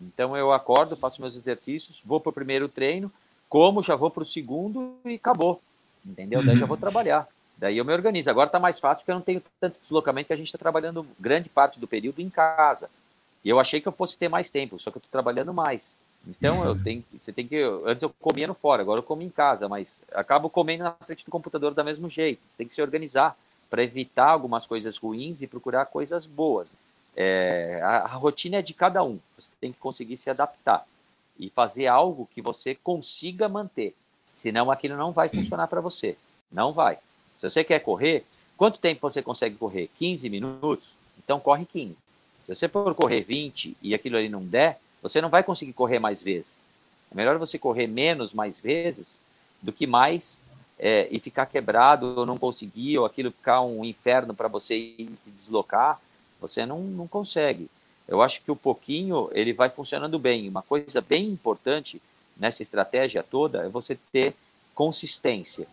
Então 0.00 0.36
eu 0.36 0.52
acordo, 0.52 0.96
faço 0.96 1.20
meus 1.20 1.34
exercícios, 1.34 2.00
vou 2.04 2.20
para 2.20 2.30
o 2.30 2.32
primeiro 2.32 2.68
treino, 2.68 3.12
como, 3.48 3.82
já 3.82 3.94
vou 3.94 4.10
para 4.10 4.22
o 4.22 4.26
segundo 4.26 4.96
e 5.04 5.14
acabou. 5.14 5.60
Entendeu? 6.04 6.40
Uhum. 6.40 6.46
Daí 6.46 6.56
já 6.56 6.66
vou 6.66 6.76
trabalhar. 6.76 7.28
Daí 7.62 7.78
eu 7.78 7.84
me 7.84 7.92
organizo. 7.92 8.28
Agora 8.28 8.48
está 8.48 8.58
mais 8.58 8.80
fácil 8.80 9.02
porque 9.02 9.12
eu 9.12 9.14
não 9.14 9.22
tenho 9.22 9.40
tanto 9.60 9.78
deslocamento 9.80 10.26
que 10.26 10.32
a 10.32 10.36
gente 10.36 10.48
está 10.48 10.58
trabalhando 10.58 11.06
grande 11.20 11.48
parte 11.48 11.78
do 11.78 11.86
período 11.86 12.20
em 12.20 12.28
casa. 12.28 12.90
E 13.44 13.48
eu 13.48 13.60
achei 13.60 13.80
que 13.80 13.86
eu 13.86 13.92
fosse 13.92 14.18
ter 14.18 14.28
mais 14.28 14.50
tempo, 14.50 14.80
só 14.80 14.90
que 14.90 14.96
eu 14.96 14.98
estou 14.98 15.12
trabalhando 15.12 15.54
mais. 15.54 15.84
Então 16.26 16.64
eu 16.64 16.74
tenho, 16.74 17.04
você 17.16 17.32
tem 17.32 17.46
que. 17.46 17.62
Antes 17.86 18.02
eu 18.02 18.10
comia 18.20 18.48
no 18.48 18.54
fora, 18.54 18.82
agora 18.82 18.98
eu 18.98 19.04
como 19.04 19.22
em 19.22 19.30
casa, 19.30 19.68
mas 19.68 19.86
acabo 20.12 20.50
comendo 20.50 20.82
na 20.82 20.90
frente 21.06 21.24
do 21.24 21.30
computador 21.30 21.72
do 21.72 21.84
mesmo 21.84 22.10
jeito. 22.10 22.40
Você 22.50 22.56
tem 22.58 22.66
que 22.66 22.74
se 22.74 22.82
organizar 22.82 23.36
para 23.70 23.84
evitar 23.84 24.30
algumas 24.30 24.66
coisas 24.66 24.98
ruins 24.98 25.40
e 25.40 25.46
procurar 25.46 25.86
coisas 25.86 26.26
boas. 26.26 26.66
É, 27.14 27.78
a, 27.80 27.98
a, 27.98 28.08
rotina 28.08 28.56
é 28.56 28.62
de 28.62 28.74
cada 28.74 29.04
um. 29.04 29.20
Você 29.38 29.48
tem 29.60 29.70
que 29.70 29.78
conseguir 29.78 30.16
se 30.16 30.28
adaptar 30.28 30.84
e 31.38 31.48
fazer 31.48 31.86
algo 31.86 32.28
que 32.34 32.42
você 32.42 32.74
consiga 32.74 33.48
manter. 33.48 33.94
Senão 34.34 34.68
aquilo 34.68 34.96
não 34.96 35.12
vai 35.12 35.28
Sim. 35.28 35.36
funcionar 35.36 35.68
para 35.68 35.80
você. 35.80 36.16
Não 36.50 36.72
vai. 36.72 36.98
Se 37.42 37.50
você 37.50 37.64
quer 37.64 37.80
correr, 37.80 38.24
quanto 38.56 38.78
tempo 38.78 39.00
você 39.00 39.20
consegue 39.20 39.56
correr? 39.56 39.90
15 39.98 40.30
minutos? 40.30 40.86
Então 41.18 41.40
corre 41.40 41.66
15. 41.66 41.96
Se 42.46 42.54
você 42.54 42.68
for 42.68 42.94
correr 42.94 43.22
20 43.22 43.76
e 43.82 43.92
aquilo 43.94 44.16
ali 44.16 44.28
não 44.28 44.44
der, 44.44 44.78
você 45.02 45.20
não 45.20 45.28
vai 45.28 45.42
conseguir 45.42 45.72
correr 45.72 45.98
mais 45.98 46.22
vezes. 46.22 46.52
É 47.10 47.16
melhor 47.16 47.36
você 47.38 47.58
correr 47.58 47.88
menos 47.88 48.32
mais 48.32 48.60
vezes 48.60 49.18
do 49.60 49.72
que 49.72 49.88
mais 49.88 50.38
é, 50.78 51.08
e 51.10 51.18
ficar 51.18 51.46
quebrado 51.46 52.14
ou 52.16 52.24
não 52.24 52.38
conseguir, 52.38 52.96
ou 52.98 53.04
aquilo 53.04 53.32
ficar 53.32 53.60
um 53.62 53.84
inferno 53.84 54.32
para 54.34 54.46
você 54.46 54.94
se 55.16 55.30
deslocar. 55.30 56.00
Você 56.40 56.64
não, 56.64 56.80
não 56.80 57.08
consegue. 57.08 57.68
Eu 58.06 58.22
acho 58.22 58.40
que 58.40 58.52
o 58.52 58.56
pouquinho 58.56 59.28
ele 59.32 59.52
vai 59.52 59.68
funcionando 59.68 60.16
bem. 60.16 60.48
Uma 60.48 60.62
coisa 60.62 61.00
bem 61.00 61.26
importante 61.26 62.00
nessa 62.36 62.62
estratégia 62.62 63.20
toda 63.20 63.66
é 63.66 63.68
você 63.68 63.98
ter 64.12 64.32
consistência, 64.76 65.66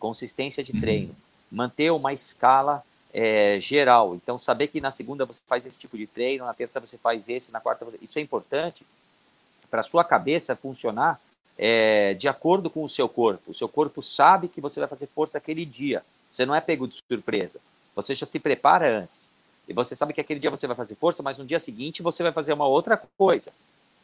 consistência 0.00 0.64
de 0.64 0.72
treino, 0.80 1.14
manter 1.52 1.92
uma 1.92 2.12
escala 2.12 2.82
é, 3.12 3.60
geral. 3.60 4.16
Então, 4.16 4.38
saber 4.38 4.68
que 4.68 4.80
na 4.80 4.90
segunda 4.90 5.24
você 5.24 5.42
faz 5.46 5.64
esse 5.66 5.78
tipo 5.78 5.96
de 5.96 6.06
treino, 6.06 6.44
na 6.44 6.54
terça 6.54 6.80
você 6.80 6.96
faz 6.96 7.28
esse, 7.28 7.52
na 7.52 7.60
quarta 7.60 7.84
você... 7.84 7.98
isso 8.02 8.18
é 8.18 8.22
importante 8.22 8.84
para 9.70 9.80
a 9.80 9.84
sua 9.84 10.02
cabeça 10.02 10.56
funcionar 10.56 11.20
é, 11.56 12.14
de 12.14 12.26
acordo 12.26 12.68
com 12.68 12.82
o 12.82 12.88
seu 12.88 13.08
corpo. 13.08 13.50
O 13.50 13.54
seu 13.54 13.68
corpo 13.68 14.02
sabe 14.02 14.48
que 14.48 14.60
você 14.60 14.80
vai 14.80 14.88
fazer 14.88 15.06
força 15.14 15.38
aquele 15.38 15.64
dia. 15.64 16.02
Você 16.32 16.46
não 16.46 16.54
é 16.54 16.60
pego 16.60 16.88
de 16.88 16.98
surpresa. 17.08 17.60
Você 17.94 18.14
já 18.14 18.26
se 18.26 18.38
prepara 18.38 19.02
antes. 19.02 19.28
E 19.68 19.72
você 19.72 19.94
sabe 19.94 20.12
que 20.12 20.20
aquele 20.20 20.40
dia 20.40 20.50
você 20.50 20.66
vai 20.66 20.74
fazer 20.74 20.94
força, 20.96 21.22
mas 21.22 21.38
no 21.38 21.44
dia 21.44 21.60
seguinte 21.60 22.02
você 22.02 22.22
vai 22.22 22.32
fazer 22.32 22.52
uma 22.52 22.66
outra 22.66 23.00
coisa. 23.16 23.52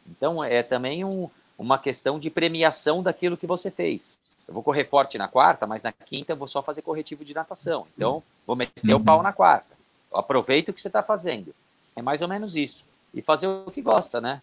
Então, 0.09 0.41
é 0.41 0.63
também 0.63 1.03
um, 1.03 1.29
uma 1.57 1.77
questão 1.77 2.19
de 2.19 2.29
premiação 2.29 3.03
daquilo 3.03 3.35
que 3.35 3.47
você 3.47 3.69
fez. 3.69 4.17
Eu 4.47 4.53
vou 4.53 4.63
correr 4.63 4.85
forte 4.85 5.17
na 5.17 5.27
quarta, 5.27 5.67
mas 5.67 5.83
na 5.83 5.91
quinta 5.91 6.31
eu 6.31 6.37
vou 6.37 6.47
só 6.47 6.63
fazer 6.63 6.81
corretivo 6.81 7.25
de 7.25 7.33
natação. 7.33 7.85
Então, 7.95 8.23
vou 8.45 8.55
meter 8.55 8.93
o 8.93 8.99
pau 8.99 9.21
na 9.21 9.33
quarta. 9.33 9.75
Aproveita 10.13 10.71
o 10.71 10.73
que 10.73 10.81
você 10.81 10.87
está 10.87 11.03
fazendo. 11.03 11.53
É 11.95 12.01
mais 12.01 12.21
ou 12.21 12.27
menos 12.27 12.55
isso. 12.55 12.83
E 13.13 13.21
fazer 13.21 13.47
o 13.47 13.71
que 13.71 13.81
gosta, 13.81 14.21
né? 14.21 14.41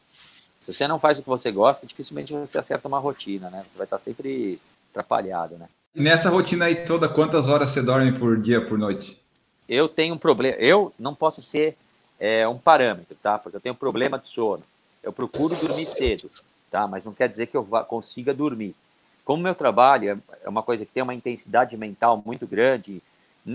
Se 0.62 0.72
você 0.72 0.86
não 0.86 0.98
faz 0.98 1.18
o 1.18 1.22
que 1.22 1.28
você 1.28 1.50
gosta, 1.50 1.86
dificilmente 1.86 2.32
você 2.32 2.58
acerta 2.58 2.88
uma 2.88 2.98
rotina, 2.98 3.48
né? 3.48 3.64
Você 3.70 3.78
vai 3.78 3.84
estar 3.84 3.98
sempre 3.98 4.60
atrapalhado, 4.90 5.56
né? 5.56 5.68
E 5.94 6.02
nessa 6.02 6.28
rotina 6.28 6.66
aí 6.66 6.84
toda, 6.84 7.08
quantas 7.08 7.48
horas 7.48 7.70
você 7.70 7.80
dorme 7.80 8.12
por 8.18 8.40
dia, 8.40 8.60
por 8.60 8.76
noite? 8.78 9.18
Eu 9.68 9.88
tenho 9.88 10.14
um 10.14 10.18
problema. 10.18 10.56
Eu 10.58 10.92
não 10.98 11.14
posso 11.14 11.40
ser 11.40 11.76
é, 12.18 12.46
um 12.46 12.58
parâmetro, 12.58 13.16
tá? 13.22 13.38
Porque 13.38 13.56
eu 13.56 13.60
tenho 13.60 13.74
um 13.74 13.78
problema 13.78 14.18
de 14.18 14.26
sono. 14.26 14.62
Eu 15.02 15.12
procuro 15.12 15.54
dormir 15.56 15.86
cedo, 15.86 16.30
tá? 16.70 16.86
Mas 16.86 17.04
não 17.04 17.12
quer 17.12 17.28
dizer 17.28 17.46
que 17.46 17.56
eu 17.56 17.62
vá, 17.62 17.84
consiga 17.84 18.34
dormir. 18.34 18.74
Como 19.24 19.42
meu 19.42 19.54
trabalho 19.54 20.22
é 20.42 20.48
uma 20.48 20.62
coisa 20.62 20.84
que 20.84 20.92
tem 20.92 21.02
uma 21.02 21.14
intensidade 21.14 21.76
mental 21.76 22.22
muito 22.24 22.46
grande, 22.46 23.02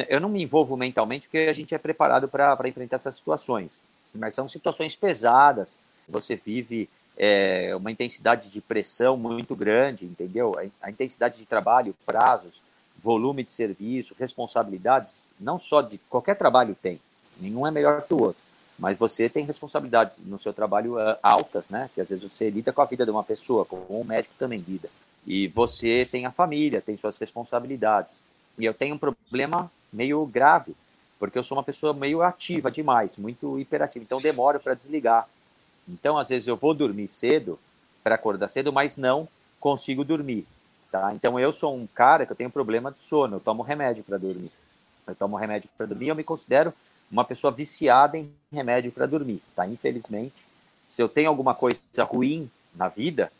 eu 0.07 0.19
não 0.19 0.29
me 0.29 0.41
envolvo 0.41 0.75
mentalmente 0.75 1.27
porque 1.27 1.49
a 1.49 1.53
gente 1.53 1.73
é 1.73 1.77
preparado 1.77 2.27
para 2.27 2.67
enfrentar 2.67 2.95
essas 2.95 3.15
situações. 3.15 3.81
Mas 4.13 4.33
são 4.33 4.47
situações 4.47 4.95
pesadas, 4.95 5.77
você 6.07 6.35
vive 6.35 6.89
é, 7.17 7.75
uma 7.75 7.91
intensidade 7.91 8.49
de 8.49 8.61
pressão 8.61 9.17
muito 9.17 9.55
grande, 9.55 10.05
entendeu? 10.05 10.55
A, 10.81 10.89
intensidade 10.89 11.37
de 11.37 11.45
trabalho, 11.45 11.95
prazos, 12.05 12.63
volume 13.03 13.43
de 13.43 13.51
serviço, 13.51 14.15
responsabilidades, 14.17 15.31
não 15.39 15.59
só 15.59 15.81
de 15.81 15.97
qualquer 16.09 16.35
trabalho 16.35 16.75
tem, 16.81 16.99
nenhum 17.39 17.67
é 17.67 17.71
melhor 17.71 18.01
que 18.01 18.13
o 18.13 18.21
outro, 18.21 18.41
mas 18.77 18.97
você 18.97 19.29
tem 19.29 19.45
responsabilidades 19.45 20.25
no 20.25 20.39
seu 20.39 20.53
trabalho 20.53 20.95
uh, 20.95 21.17
altas, 21.21 21.69
né? 21.69 21.89
Que 21.93 22.01
às 22.01 22.09
vezes 22.09 22.23
você 22.23 22.49
lida 22.49 22.71
com 22.71 22.81
a 22.81 22.85
vida 22.85 23.05
de 23.05 23.11
uma 23.11 23.23
pessoa, 23.23 23.65
como 23.65 23.85
um 23.89 24.03
médico 24.03 24.33
também 24.39 24.63
lida. 24.65 24.89
E 25.25 25.47
você 25.47 26.07
tem 26.09 26.25
a 26.25 26.31
família, 26.31 26.81
tem 26.81 26.97
suas 26.97 27.17
responsabilidades. 27.17 28.21
E 28.57 28.65
eu 28.65 28.73
tenho 28.73 28.95
um 28.95 28.97
problema 28.97 29.71
meio 29.91 30.25
grave, 30.25 30.75
porque 31.17 31.37
eu 31.37 31.43
sou 31.43 31.57
uma 31.57 31.63
pessoa 31.63 31.93
meio 31.93 32.21
ativa 32.21 32.71
demais, 32.71 33.17
muito 33.17 33.59
hiperativa. 33.59 34.03
Então 34.03 34.21
demoro 34.21 34.59
para 34.59 34.73
desligar. 34.73 35.27
Então 35.87 36.17
às 36.17 36.29
vezes 36.29 36.47
eu 36.47 36.55
vou 36.55 36.73
dormir 36.73 37.07
cedo 37.07 37.59
para 38.03 38.15
acordar 38.15 38.49
cedo, 38.49 38.71
mas 38.71 38.97
não 38.97 39.27
consigo 39.59 40.03
dormir. 40.03 40.47
Tá? 40.91 41.13
Então 41.13 41.39
eu 41.39 41.51
sou 41.51 41.75
um 41.75 41.85
cara 41.85 42.25
que 42.25 42.31
eu 42.31 42.35
tenho 42.35 42.49
problema 42.49 42.91
de 42.91 42.99
sono, 42.99 43.35
eu 43.35 43.39
tomo 43.39 43.61
remédio 43.61 44.03
para 44.03 44.17
dormir. 44.17 44.51
Eu 45.05 45.15
tomo 45.15 45.35
remédio 45.37 45.69
para 45.77 45.85
dormir, 45.85 46.09
eu 46.09 46.15
me 46.15 46.23
considero 46.23 46.73
uma 47.11 47.25
pessoa 47.25 47.51
viciada 47.51 48.17
em 48.17 48.31
remédio 48.51 48.91
para 48.91 49.05
dormir, 49.05 49.41
tá? 49.55 49.67
Infelizmente, 49.67 50.33
se 50.89 51.01
eu 51.01 51.09
tenho 51.09 51.29
alguma 51.29 51.55
coisa 51.55 51.81
ruim 52.03 52.49
na 52.75 52.87
vida, 52.87 53.31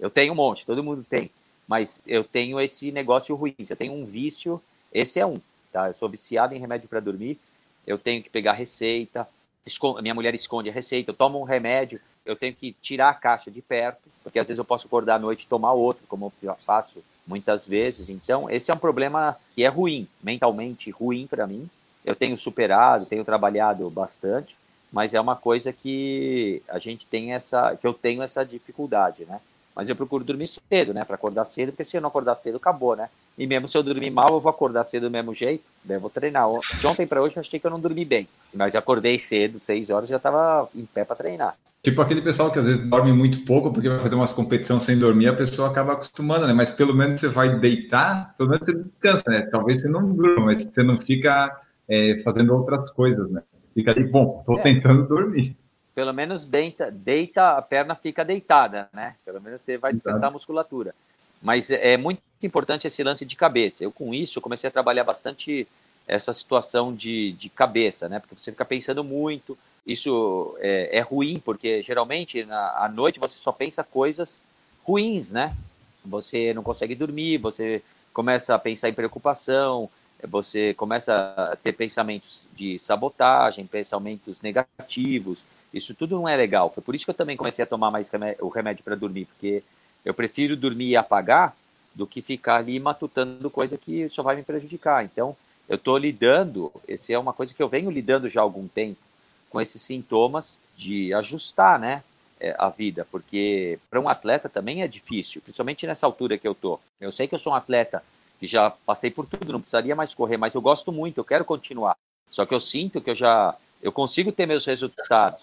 eu 0.00 0.10
tenho 0.10 0.32
um 0.32 0.36
monte, 0.36 0.66
todo 0.66 0.82
mundo 0.82 1.04
tem. 1.08 1.30
Mas 1.68 2.02
eu 2.06 2.24
tenho 2.24 2.60
esse 2.60 2.90
negócio 2.90 3.36
ruim. 3.36 3.54
Se 3.62 3.72
eu 3.72 3.76
tenho 3.76 3.92
um 3.92 4.04
vício, 4.04 4.60
esse 4.92 5.20
é 5.20 5.26
um. 5.26 5.40
Tá? 5.72 5.88
Eu 5.88 5.94
sou 5.94 6.08
viciado 6.08 6.54
em 6.54 6.58
remédio 6.58 6.88
para 6.88 6.98
dormir. 6.98 7.38
Eu 7.86 7.98
tenho 7.98 8.22
que 8.22 8.30
pegar 8.30 8.54
receita. 8.54 9.28
Esconde, 9.64 10.02
minha 10.02 10.14
mulher 10.14 10.34
esconde 10.34 10.68
a 10.68 10.72
receita. 10.72 11.10
Eu 11.10 11.14
tomo 11.14 11.38
um 11.38 11.44
remédio. 11.44 12.00
Eu 12.24 12.34
tenho 12.34 12.54
que 12.54 12.72
tirar 12.82 13.10
a 13.10 13.14
caixa 13.14 13.50
de 13.50 13.62
perto, 13.62 14.08
porque 14.22 14.38
às 14.38 14.48
vezes 14.48 14.58
eu 14.58 14.64
posso 14.64 14.86
acordar 14.86 15.14
à 15.14 15.18
noite 15.18 15.44
e 15.44 15.46
tomar 15.46 15.72
outro, 15.72 16.06
como 16.06 16.32
eu 16.42 16.54
faço 16.56 17.02
muitas 17.26 17.66
vezes. 17.66 18.08
Então, 18.08 18.50
esse 18.50 18.70
é 18.70 18.74
um 18.74 18.78
problema 18.78 19.36
que 19.54 19.62
é 19.62 19.68
ruim, 19.68 20.06
mentalmente 20.22 20.90
ruim 20.90 21.26
para 21.26 21.46
mim. 21.46 21.68
Eu 22.04 22.14
tenho 22.14 22.36
superado, 22.36 23.06
tenho 23.06 23.24
trabalhado 23.24 23.88
bastante, 23.90 24.56
mas 24.92 25.14
é 25.14 25.20
uma 25.20 25.36
coisa 25.36 25.72
que 25.72 26.62
a 26.68 26.78
gente 26.78 27.06
tem 27.06 27.32
essa, 27.32 27.76
que 27.76 27.86
eu 27.86 27.94
tenho 27.94 28.22
essa 28.22 28.44
dificuldade, 28.44 29.24
né? 29.24 29.40
Mas 29.74 29.88
eu 29.88 29.96
procuro 29.96 30.24
dormir 30.24 30.46
cedo, 30.46 30.92
né? 30.92 31.04
Para 31.04 31.14
acordar 31.14 31.44
cedo, 31.44 31.72
porque 31.72 31.84
se 31.84 31.96
eu 31.96 32.00
não 32.00 32.08
acordar 32.08 32.34
cedo, 32.34 32.56
acabou, 32.56 32.96
né? 32.96 33.08
E 33.38 33.46
mesmo 33.46 33.68
se 33.68 33.76
eu 33.78 33.82
dormir 33.82 34.10
mal, 34.10 34.28
eu 34.30 34.40
vou 34.40 34.50
acordar 34.50 34.82
cedo 34.82 35.08
do 35.08 35.10
mesmo 35.10 35.32
jeito, 35.32 35.64
daí 35.84 35.96
eu 35.96 36.00
vou 36.00 36.10
treinar. 36.10 36.46
De 36.78 36.86
ontem 36.86 37.06
para 37.06 37.22
hoje 37.22 37.36
eu 37.36 37.40
achei 37.40 37.58
que 37.58 37.66
eu 37.66 37.70
não 37.70 37.80
dormi 37.80 38.04
bem, 38.04 38.28
mas 38.52 38.74
acordei 38.74 39.18
cedo, 39.18 39.58
seis 39.58 39.88
horas, 39.88 40.08
já 40.08 40.16
estava 40.16 40.68
em 40.74 40.84
pé 40.84 41.04
para 41.04 41.16
treinar. 41.16 41.56
Tipo 41.82 42.02
aquele 42.02 42.20
pessoal 42.20 42.50
que 42.50 42.58
às 42.58 42.66
vezes 42.66 42.86
dorme 42.86 43.12
muito 43.12 43.42
pouco 43.46 43.72
porque 43.72 43.88
vai 43.88 43.98
fazer 43.98 44.14
umas 44.14 44.34
competições 44.34 44.82
sem 44.82 44.98
dormir, 44.98 45.28
a 45.28 45.36
pessoa 45.36 45.70
acaba 45.70 45.94
acostumando, 45.94 46.46
né? 46.46 46.52
Mas 46.52 46.70
pelo 46.70 46.94
menos 46.94 47.20
você 47.20 47.28
vai 47.28 47.58
deitar, 47.58 48.34
pelo 48.36 48.50
menos 48.50 48.66
você 48.66 48.76
descansa, 48.76 49.24
né? 49.26 49.42
Talvez 49.50 49.80
você 49.80 49.88
não 49.88 50.12
durma, 50.12 50.46
mas 50.46 50.62
você 50.62 50.82
não 50.82 51.00
fica 51.00 51.58
é, 51.88 52.20
fazendo 52.22 52.54
outras 52.54 52.90
coisas, 52.90 53.30
né? 53.30 53.42
Fica 53.72 53.92
ali, 53.92 54.04
bom, 54.04 54.42
tô 54.44 54.58
é. 54.58 54.62
tentando 54.62 55.08
dormir 55.08 55.56
pelo 56.00 56.14
menos 56.14 56.46
deita, 56.46 56.90
deita, 56.90 57.58
a 57.58 57.60
perna 57.60 57.94
fica 57.94 58.24
deitada, 58.24 58.88
né? 58.90 59.16
Pelo 59.22 59.38
menos 59.38 59.60
você 59.60 59.76
vai 59.76 59.92
descansar 59.92 60.30
a 60.30 60.32
musculatura. 60.32 60.94
Mas 61.42 61.70
é, 61.70 61.92
é 61.92 61.96
muito 61.98 62.22
importante 62.42 62.86
esse 62.86 63.02
lance 63.02 63.26
de 63.26 63.36
cabeça. 63.36 63.84
Eu, 63.84 63.92
com 63.92 64.14
isso, 64.14 64.40
comecei 64.40 64.66
a 64.66 64.70
trabalhar 64.70 65.04
bastante 65.04 65.68
essa 66.08 66.32
situação 66.32 66.94
de, 66.94 67.32
de 67.32 67.50
cabeça, 67.50 68.08
né? 68.08 68.18
Porque 68.18 68.34
você 68.34 68.50
fica 68.50 68.64
pensando 68.64 69.04
muito. 69.04 69.58
Isso 69.86 70.56
é, 70.60 70.88
é 70.96 71.00
ruim, 71.02 71.38
porque 71.38 71.82
geralmente 71.82 72.46
na, 72.46 72.82
à 72.82 72.88
noite 72.88 73.20
você 73.20 73.36
só 73.36 73.52
pensa 73.52 73.84
coisas 73.84 74.40
ruins, 74.82 75.30
né? 75.30 75.54
Você 76.02 76.54
não 76.54 76.62
consegue 76.62 76.94
dormir, 76.94 77.36
você 77.36 77.82
começa 78.10 78.54
a 78.54 78.58
pensar 78.58 78.88
em 78.88 78.94
preocupação, 78.94 79.90
você 80.26 80.72
começa 80.72 81.14
a 81.36 81.56
ter 81.56 81.74
pensamentos 81.74 82.44
de 82.56 82.78
sabotagem, 82.78 83.66
pensamentos 83.66 84.40
negativos, 84.40 85.44
isso 85.72 85.94
tudo 85.94 86.16
não 86.16 86.28
é 86.28 86.36
legal. 86.36 86.70
Foi 86.70 86.82
por 86.82 86.94
isso 86.94 87.04
que 87.04 87.10
eu 87.10 87.14
também 87.14 87.36
comecei 87.36 87.62
a 87.62 87.66
tomar 87.66 87.90
mais 87.90 88.08
remédio, 88.08 88.44
o 88.44 88.48
remédio 88.48 88.84
para 88.84 88.94
dormir, 88.94 89.26
porque 89.26 89.62
eu 90.04 90.14
prefiro 90.14 90.56
dormir 90.56 90.88
e 90.88 90.96
apagar 90.96 91.56
do 91.94 92.06
que 92.06 92.22
ficar 92.22 92.56
ali 92.56 92.78
matutando 92.78 93.50
coisa 93.50 93.76
que 93.76 94.08
só 94.08 94.22
vai 94.22 94.36
me 94.36 94.42
prejudicar. 94.42 95.04
Então, 95.04 95.36
eu 95.68 95.76
estou 95.76 95.96
lidando, 95.96 96.72
esse 96.88 97.12
é 97.12 97.18
uma 97.18 97.32
coisa 97.32 97.54
que 97.54 97.62
eu 97.62 97.68
venho 97.68 97.90
lidando 97.90 98.28
já 98.28 98.40
há 98.40 98.42
algum 98.42 98.66
tempo, 98.66 99.00
com 99.48 99.60
esses 99.60 99.82
sintomas 99.82 100.56
de 100.76 101.12
ajustar, 101.14 101.78
né? 101.78 102.02
é, 102.40 102.56
a 102.58 102.70
vida, 102.70 103.06
porque 103.10 103.78
para 103.90 104.00
um 104.00 104.08
atleta 104.08 104.48
também 104.48 104.82
é 104.82 104.88
difícil, 104.88 105.42
principalmente 105.42 105.86
nessa 105.86 106.06
altura 106.06 106.38
que 106.38 106.48
eu 106.48 106.54
tô. 106.54 106.80
Eu 106.98 107.12
sei 107.12 107.28
que 107.28 107.34
eu 107.34 107.38
sou 107.38 107.52
um 107.52 107.56
atleta 107.56 108.02
que 108.40 108.46
já 108.46 108.70
passei 108.70 109.10
por 109.10 109.26
tudo, 109.26 109.52
não 109.52 109.60
precisaria 109.60 109.94
mais 109.94 110.14
correr, 110.14 110.38
mas 110.38 110.54
eu 110.54 110.62
gosto 110.62 110.90
muito, 110.90 111.18
eu 111.18 111.24
quero 111.24 111.44
continuar. 111.44 111.94
Só 112.30 112.46
que 112.46 112.54
eu 112.54 112.60
sinto 112.60 113.00
que 113.00 113.10
eu 113.10 113.14
já 113.14 113.54
eu 113.82 113.92
consigo 113.92 114.32
ter 114.32 114.46
meus 114.46 114.64
resultados, 114.64 115.42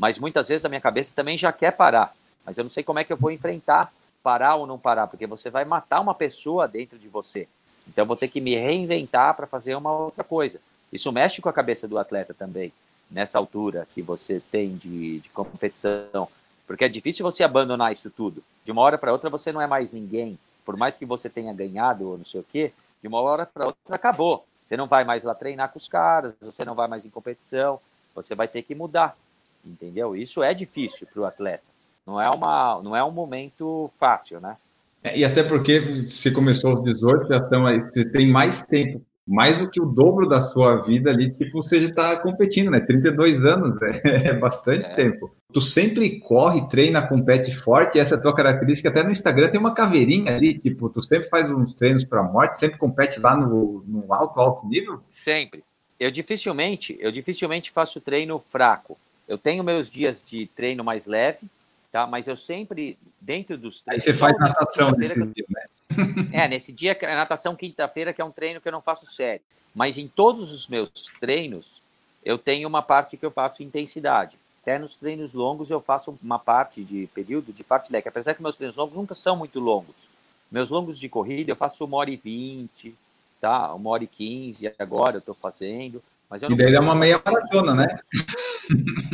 mas 0.00 0.18
muitas 0.18 0.48
vezes 0.48 0.64
a 0.64 0.68
minha 0.68 0.80
cabeça 0.80 1.12
também 1.14 1.36
já 1.36 1.52
quer 1.52 1.72
parar, 1.72 2.14
mas 2.44 2.56
eu 2.56 2.64
não 2.64 2.70
sei 2.70 2.82
como 2.82 2.98
é 2.98 3.04
que 3.04 3.12
eu 3.12 3.18
vou 3.18 3.30
enfrentar 3.30 3.92
parar 4.22 4.56
ou 4.56 4.66
não 4.66 4.78
parar, 4.78 5.06
porque 5.06 5.26
você 5.26 5.50
vai 5.50 5.64
matar 5.64 6.00
uma 6.00 6.14
pessoa 6.14 6.66
dentro 6.66 6.98
de 6.98 7.06
você. 7.06 7.46
Então 7.86 8.02
eu 8.02 8.06
vou 8.06 8.16
ter 8.16 8.28
que 8.28 8.40
me 8.40 8.56
reinventar 8.56 9.34
para 9.34 9.46
fazer 9.46 9.74
uma 9.74 9.92
outra 9.92 10.24
coisa. 10.24 10.60
Isso 10.92 11.12
mexe 11.12 11.40
com 11.40 11.48
a 11.48 11.52
cabeça 11.52 11.86
do 11.86 11.98
atleta 11.98 12.34
também, 12.34 12.72
nessa 13.10 13.38
altura 13.38 13.86
que 13.94 14.02
você 14.02 14.40
tem 14.50 14.74
de, 14.76 15.20
de 15.20 15.28
competição. 15.30 16.28
Porque 16.66 16.84
é 16.84 16.88
difícil 16.88 17.24
você 17.24 17.42
abandonar 17.42 17.92
isso 17.92 18.10
tudo. 18.10 18.42
De 18.64 18.72
uma 18.72 18.82
hora 18.82 18.96
para 18.96 19.12
outra 19.12 19.28
você 19.28 19.52
não 19.52 19.60
é 19.60 19.66
mais 19.66 19.92
ninguém. 19.92 20.38
Por 20.64 20.76
mais 20.76 20.96
que 20.96 21.04
você 21.04 21.28
tenha 21.28 21.52
ganhado 21.52 22.08
ou 22.08 22.18
não 22.18 22.24
sei 22.24 22.40
o 22.40 22.46
quê, 22.50 22.72
de 23.02 23.08
uma 23.08 23.20
hora 23.20 23.44
para 23.44 23.66
outra 23.66 23.96
acabou. 23.96 24.46
Você 24.64 24.76
não 24.76 24.86
vai 24.86 25.04
mais 25.04 25.24
lá 25.24 25.34
treinar 25.34 25.72
com 25.72 25.78
os 25.78 25.88
caras, 25.88 26.34
você 26.40 26.64
não 26.64 26.74
vai 26.74 26.86
mais 26.86 27.04
em 27.04 27.10
competição, 27.10 27.80
você 28.14 28.34
vai 28.34 28.46
ter 28.46 28.62
que 28.62 28.74
mudar. 28.74 29.16
Entendeu? 29.64 30.16
Isso 30.16 30.42
é 30.42 30.54
difícil 30.54 31.06
para 31.12 31.22
o 31.22 31.24
atleta. 31.24 31.64
Não 32.06 32.20
é, 32.20 32.28
uma, 32.30 32.80
não 32.82 32.96
é 32.96 33.04
um 33.04 33.10
momento 33.10 33.90
fácil, 33.98 34.40
né? 34.40 34.56
É, 35.02 35.18
e 35.18 35.24
até 35.24 35.42
porque 35.42 35.80
você 35.80 36.30
começou 36.30 36.72
aos 36.72 36.84
18, 36.84 37.28
já 37.28 37.38
estão 37.38 37.66
aí, 37.66 37.80
você 37.80 38.04
tem 38.04 38.28
mais 38.28 38.62
tempo 38.62 39.02
mais 39.30 39.58
do 39.58 39.70
que 39.70 39.80
o 39.80 39.86
dobro 39.86 40.28
da 40.28 40.40
sua 40.40 40.82
vida 40.82 41.08
ali, 41.08 41.30
tipo, 41.30 41.62
você 41.62 41.80
já 41.80 41.88
está 41.88 42.16
competindo, 42.16 42.68
né? 42.68 42.80
32 42.80 43.44
anos 43.44 43.80
é, 43.80 44.26
é 44.30 44.32
bastante 44.32 44.90
é. 44.90 44.94
tempo. 44.94 45.32
Tu 45.52 45.60
sempre 45.60 46.18
corre, 46.18 46.68
treina, 46.68 47.06
compete 47.06 47.54
forte, 47.54 48.00
essa 48.00 48.16
é 48.16 48.18
a 48.18 48.20
tua 48.20 48.34
característica. 48.34 48.88
Até 48.88 49.04
no 49.04 49.12
Instagram 49.12 49.48
tem 49.48 49.60
uma 49.60 49.72
caveirinha 49.72 50.34
ali, 50.34 50.58
tipo, 50.58 50.88
tu 50.88 51.00
sempre 51.00 51.28
faz 51.28 51.48
uns 51.48 51.74
treinos 51.74 52.04
para 52.04 52.24
morte, 52.24 52.58
sempre 52.58 52.76
compete 52.76 53.20
lá 53.20 53.36
no, 53.36 53.84
no 53.86 54.12
alto, 54.12 54.40
alto 54.40 54.66
nível? 54.66 55.00
Sempre. 55.12 55.62
Eu 55.98 56.10
dificilmente, 56.10 56.96
eu 56.98 57.12
dificilmente 57.12 57.70
faço 57.70 58.00
treino 58.00 58.42
fraco. 58.50 58.98
Eu 59.30 59.38
tenho 59.38 59.62
meus 59.62 59.88
dias 59.88 60.24
de 60.26 60.48
treino 60.48 60.82
mais 60.82 61.06
leve, 61.06 61.46
tá? 61.92 62.04
Mas 62.04 62.26
eu 62.26 62.34
sempre, 62.34 62.98
dentro 63.20 63.56
dos 63.56 63.80
treinos... 63.80 64.04
Aí 64.04 64.12
você 64.12 64.18
faz 64.18 64.36
natação 64.36 64.90
nesse 64.90 65.14
dia, 65.14 65.46
né? 65.48 65.64
É, 66.32 66.48
nesse 66.48 66.72
dia, 66.72 66.98
a 67.00 67.14
natação 67.14 67.54
quinta-feira, 67.54 68.12
que 68.12 68.20
é 68.20 68.24
um 68.24 68.32
treino 68.32 68.60
que 68.60 68.66
eu 68.66 68.72
não 68.72 68.82
faço 68.82 69.06
sério. 69.06 69.40
Mas 69.72 69.96
em 69.96 70.08
todos 70.08 70.52
os 70.52 70.66
meus 70.66 70.90
treinos, 71.20 71.80
eu 72.24 72.38
tenho 72.38 72.66
uma 72.68 72.82
parte 72.82 73.16
que 73.16 73.24
eu 73.24 73.30
faço 73.30 73.62
intensidade. 73.62 74.36
Até 74.62 74.80
nos 74.80 74.96
treinos 74.96 75.32
longos 75.32 75.70
eu 75.70 75.80
faço 75.80 76.18
uma 76.20 76.38
parte 76.38 76.82
de 76.82 77.08
período 77.14 77.52
de 77.52 77.62
parte 77.62 77.92
leque. 77.92 78.08
Apesar 78.08 78.34
que 78.34 78.42
meus 78.42 78.56
treinos 78.56 78.76
longos 78.76 78.96
nunca 78.96 79.14
são 79.14 79.36
muito 79.36 79.60
longos. 79.60 80.08
Meus 80.50 80.70
longos 80.70 80.98
de 80.98 81.08
corrida 81.08 81.52
eu 81.52 81.56
faço 81.56 81.84
uma 81.84 81.96
hora 81.98 82.10
e 82.10 82.16
vinte, 82.16 82.94
tá? 83.40 83.72
Uma 83.74 83.90
hora 83.90 84.04
e 84.04 84.08
quinze 84.08 84.72
agora 84.76 85.16
eu 85.16 85.20
estou 85.20 85.34
fazendo. 85.34 86.02
Mas 86.30 86.42
e 86.42 86.54
daí 86.54 86.72
dá 86.72 86.80
uma 86.80 86.94
meia 86.94 87.20
maratona, 87.22 87.74
né? 87.74 87.88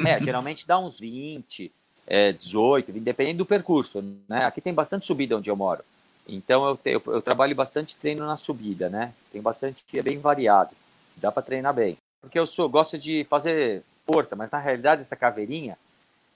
É, 0.06 0.20
geralmente 0.20 0.66
dá 0.66 0.78
uns 0.78 1.00
20, 1.00 1.72
é, 2.06 2.32
18, 2.32 2.92
dependendo 2.92 3.38
do 3.38 3.46
percurso, 3.46 4.04
né? 4.28 4.44
Aqui 4.44 4.60
tem 4.60 4.74
bastante 4.74 5.06
subida 5.06 5.36
onde 5.36 5.48
eu 5.48 5.56
moro. 5.56 5.82
Então 6.28 6.66
eu, 6.66 6.78
eu, 6.84 7.02
eu, 7.06 7.22
trabalho 7.22 7.56
bastante 7.56 7.96
treino 7.96 8.26
na 8.26 8.36
subida, 8.36 8.90
né? 8.90 9.14
Tem 9.32 9.40
bastante, 9.40 9.82
é 9.98 10.02
bem 10.02 10.18
variado. 10.18 10.74
Dá 11.16 11.32
para 11.32 11.42
treinar 11.42 11.72
bem. 11.72 11.96
Porque 12.20 12.38
eu 12.38 12.46
sou, 12.46 12.68
gosto 12.68 12.98
de 12.98 13.24
fazer 13.30 13.82
força, 14.04 14.36
mas 14.36 14.50
na 14.50 14.58
realidade 14.58 15.00
essa 15.00 15.16
caveirinha 15.16 15.78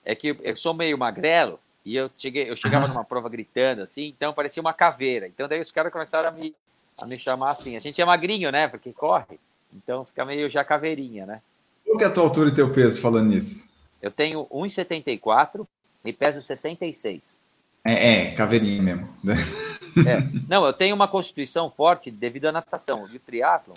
é 0.03 0.15
que 0.15 0.35
eu 0.41 0.57
sou 0.57 0.73
meio 0.73 0.97
magrelo 0.97 1.59
e 1.85 1.95
eu 1.95 2.09
cheguei, 2.17 2.49
eu 2.49 2.55
chegava 2.55 2.87
numa 2.87 3.03
prova 3.03 3.29
gritando 3.29 3.81
assim, 3.81 4.07
então 4.07 4.33
parecia 4.33 4.61
uma 4.61 4.73
caveira. 4.73 5.27
Então 5.27 5.47
daí 5.47 5.61
os 5.61 5.71
caras 5.71 5.91
começaram 5.91 6.29
a 6.29 6.31
me, 6.31 6.55
a 6.99 7.05
me 7.05 7.19
chamar 7.19 7.51
assim. 7.51 7.75
A 7.75 7.79
gente 7.79 8.01
é 8.01 8.05
magrinho, 8.05 8.51
né? 8.51 8.67
Porque 8.67 8.91
corre. 8.91 9.39
Então 9.73 10.05
fica 10.05 10.25
meio 10.25 10.49
já 10.49 10.63
caveirinha, 10.63 11.25
né? 11.25 11.41
Qual 11.85 11.97
que 11.97 12.03
é 12.03 12.07
a 12.07 12.11
tua 12.11 12.23
altura 12.23 12.49
e 12.49 12.55
teu 12.55 12.71
peso 12.71 13.01
falando 13.01 13.29
nisso? 13.29 13.69
Eu 14.01 14.11
tenho 14.11 14.45
1,74 14.45 15.65
e 16.03 16.13
peso 16.13 16.41
66. 16.41 17.41
É, 17.83 18.27
é 18.27 18.31
caveirinha 18.31 18.81
mesmo. 18.81 19.09
É. 20.07 20.21
Não, 20.47 20.65
eu 20.65 20.71
tenho 20.71 20.95
uma 20.95 21.05
constituição 21.05 21.69
forte 21.69 22.09
devido 22.09 22.45
à 22.45 22.51
natação. 22.53 23.09
E 23.11 23.17
o 23.17 23.19
triatlo 23.19 23.73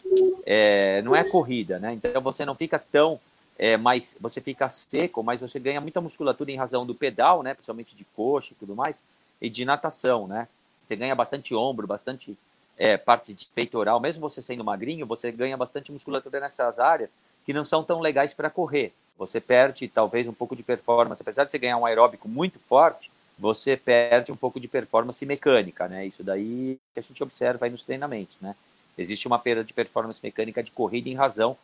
é, 0.47 1.03
não 1.03 1.17
é 1.17 1.25
corrida, 1.25 1.81
né? 1.81 1.93
Então 1.93 2.23
você 2.23 2.45
não 2.45 2.55
fica 2.55 2.79
tão 2.79 3.19
é, 3.59 3.77
mais, 3.77 4.17
você 4.21 4.41
fica 4.41 4.71
seco, 4.71 5.25
mas 5.25 5.41
você 5.41 5.59
ganha 5.59 5.81
muita 5.81 6.01
musculatura 6.01 6.53
em 6.53 6.57
razão 6.57 6.87
do 6.87 6.95
pedal, 6.95 7.43
né? 7.43 7.53
Principalmente 7.53 7.97
de 7.97 8.05
coxa 8.15 8.53
e 8.53 8.55
tudo 8.55 8.77
mais, 8.77 9.03
e 9.41 9.51
de 9.51 9.65
natação, 9.65 10.29
né? 10.29 10.47
Você 10.85 10.95
ganha 10.95 11.17
bastante 11.17 11.53
ombro, 11.53 11.85
bastante 11.85 12.39
é, 12.79 12.97
parte 12.97 13.37
peitoral. 13.55 14.01
Mesmo 14.01 14.29
você 14.29 14.43
sendo 14.43 14.65
magrinho, 14.65 15.07
você 15.07 15.31
ganha 15.31 15.57
bastante 15.57 15.93
musculatura 15.93 16.41
nessas 16.41 16.79
áreas 16.79 17.15
que 17.45 17.53
não 17.53 17.65
são 17.65 17.83
tão 17.83 18.01
legais 18.01 18.33
para 18.33 18.51
correr. 18.51 18.93
Você 19.19 19.41
perde 19.41 19.87
talvez 19.89 20.27
um 20.27 20.33
pouco 20.33 20.57
de 20.57 20.63
performance, 20.63 21.23
apesar 21.23 21.45
de 21.45 21.51
você 21.51 21.59
ganhar 21.59 21.77
um 21.77 21.87
aeróbico 21.87 22.29
muito 22.29 22.59
forte 22.59 23.11
você 23.39 23.77
perde 23.77 24.31
um 24.31 24.37
pouco 24.37 24.61
de 24.61 24.69
performance 24.69 25.25
mecânica, 25.27 25.89
né? 25.89 26.07
Isso 26.07 26.23
daí 26.23 26.79
que 26.93 27.01
a 27.01 27.03
gente 27.03 27.23
observa 27.23 27.67
aí 27.67 27.71
nos 27.71 27.85
treinamentos, 27.85 28.37
né? 28.41 28.55
Existe 28.97 29.27
uma 29.27 29.39
perda 29.39 29.65
de 29.65 29.75
performance 29.75 30.21
mecânica 30.23 30.63
de 30.63 30.71
corrida 30.71 31.09
em 31.09 31.15
razão 31.15 31.57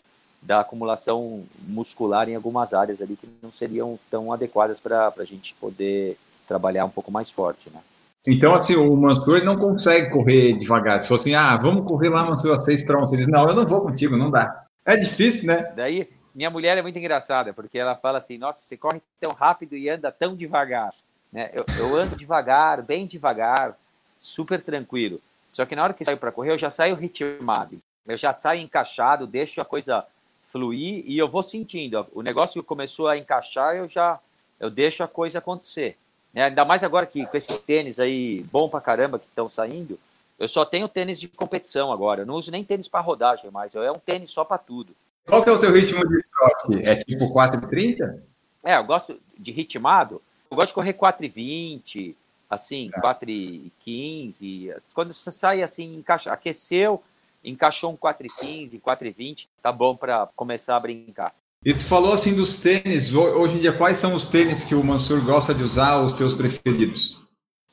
da 0.43 0.61
acumulação 0.61 1.45
muscular 1.61 2.29
em 2.29 2.35
algumas 2.35 2.73
áreas 2.73 3.01
ali 3.01 3.15
que 3.15 3.29
não 3.43 3.53
seriam 3.53 3.99
tão 4.11 4.33
adequadas 4.33 4.81
para 4.81 5.13
a 5.17 5.25
gente 5.25 5.55
poder 5.61 6.19
trabalhar 6.49 6.85
um 6.85 6.91
pouco 6.91 7.13
mais 7.13 7.31
forte, 7.31 7.71
né? 7.71 7.81
Então, 8.27 8.55
assim, 8.55 8.77
o 8.77 8.95
Mansur 8.97 9.43
não 9.45 9.57
consegue 9.57 10.11
correr 10.11 10.53
devagar. 10.59 11.03
Se 11.03 11.09
for 11.09 11.17
assim, 11.17 11.35
ah, 11.35 11.57
vamos 11.57 11.87
correr 11.87 12.11
lá, 12.11 12.25
Mansur, 12.25 12.55
a 12.55 12.61
6 12.61 12.85
para 12.85 13.03
11. 13.03 13.15
Ele 13.15 13.25
diz, 13.25 13.33
não, 13.33 13.49
eu 13.49 13.55
não 13.55 13.67
vou 13.67 13.81
contigo, 13.81 14.17
não 14.17 14.31
dá. 14.31 14.67
É 14.85 14.97
difícil, 14.97 15.47
né? 15.47 15.73
Daí, 15.75 16.09
minha 16.35 16.51
mulher 16.51 16.77
é 16.77 16.83
muito 16.83 16.99
engraçada, 16.99 17.53
porque 17.53 17.79
ela 17.79 17.97
fala 17.97 18.19
assim, 18.19 18.37
nossa, 18.37 18.63
você 18.63 18.77
corre 18.77 19.01
tão 19.19 19.33
rápido 19.33 19.77
e 19.77 19.89
anda 19.89 20.13
tão 20.13 20.37
devagar. 20.37 20.93
Né? 21.33 21.51
Eu, 21.53 21.65
eu 21.79 21.97
ando 21.97 22.17
devagar, 22.17 22.83
bem 22.83 23.07
devagar, 23.07 23.77
super 24.21 24.63
tranquilo. 24.63 25.21
Só 25.53 25.65
que 25.65 25.75
na 25.75 25.83
hora 25.83 25.95
que 25.95 26.05
saio 26.05 26.19
para 26.19 26.33
correr, 26.33 26.53
eu 26.53 26.59
já 26.59 26.71
saio 26.71 26.95
ritmado. 26.95 27.81
Eu 28.07 28.17
já 28.17 28.33
saio 28.33 28.61
encaixado, 28.61 29.27
deixo 29.27 29.61
a 29.61 29.65
coisa 29.65 30.05
fluir 30.53 31.05
e 31.07 31.17
eu 31.17 31.29
vou 31.29 31.43
sentindo. 31.43 32.07
O 32.13 32.23
negócio 32.23 32.63
começou 32.63 33.09
a 33.09 33.17
encaixar, 33.17 33.77
eu 33.77 33.89
já 33.89 34.19
eu 34.59 34.71
deixo 34.71 35.03
a 35.03 35.09
coisa 35.09 35.39
acontecer. 35.39 35.97
Né? 36.33 36.45
Ainda 36.45 36.65
mais 36.65 36.85
agora 36.85 37.07
que 37.07 37.27
com 37.27 37.37
esses 37.37 37.63
tênis 37.63 37.99
aí 37.99 38.43
bom 38.53 38.69
pra 38.69 38.81
caramba 38.81 39.19
que 39.19 39.27
estão 39.27 39.49
saindo, 39.49 39.99
eu 40.39 40.49
só 40.49 40.65
tenho 40.65 40.89
tênis 40.89 41.21
de 41.21 41.29
competição 41.29 41.93
agora. 41.93 42.23
Eu 42.23 42.27
não 42.27 42.35
uso 42.35 42.51
nem 42.51 42.65
tênis 42.65 42.89
para 42.89 43.01
rodagem 43.01 43.51
mais. 43.51 43.75
Eu 43.75 43.83
é 43.83 43.93
um 43.93 43.99
tênis 43.99 44.31
só 44.31 44.45
para 44.45 44.59
tudo. 44.59 44.95
Qual 45.27 45.43
que 45.45 45.51
é 45.51 45.53
o 45.53 45.61
teu 45.61 45.73
ritmo 45.73 46.07
de 46.09 46.25
trote? 46.33 46.83
É 46.89 46.97
tipo 47.05 47.33
4,30? 47.33 48.23
É, 48.65 48.77
eu 48.77 48.85
gosto 48.85 49.21
de 49.39 49.53
ritmado. 49.53 50.23
Eu 50.51 50.57
gosto 50.57 50.69
de 50.69 50.75
correr 50.75 50.95
4,20, 50.95 52.15
assim, 52.49 52.89
tá. 52.91 53.01
4,15. 53.01 54.75
Quando 54.95 55.15
você 55.15 55.31
sai 55.31 55.63
assim, 55.63 55.95
encaixa, 55.97 56.33
aqueceu, 56.33 57.03
encaixou 57.45 57.93
um 57.93 57.97
4,15, 57.97 58.81
4,20, 58.81 59.47
tá 59.63 59.71
bom 59.71 59.95
para 59.95 60.27
começar 60.35 60.77
a 60.77 60.81
brincar. 60.81 61.35
E 61.63 61.75
tu 61.75 61.85
falou 61.85 62.15
assim 62.15 62.35
dos 62.35 62.59
tênis. 62.59 63.13
Hoje 63.13 63.57
em 63.57 63.61
dia, 63.61 63.73
quais 63.73 63.99
são 63.99 64.15
os 64.15 64.27
tênis 64.27 64.65
que 64.65 64.75
o 64.75 64.83
Mansur 64.83 65.23
gosta 65.23 65.55
de 65.55 65.63
usar, 65.63 66.01
os 66.01 66.15
teus 66.15 66.33
preferidos? 66.33 67.21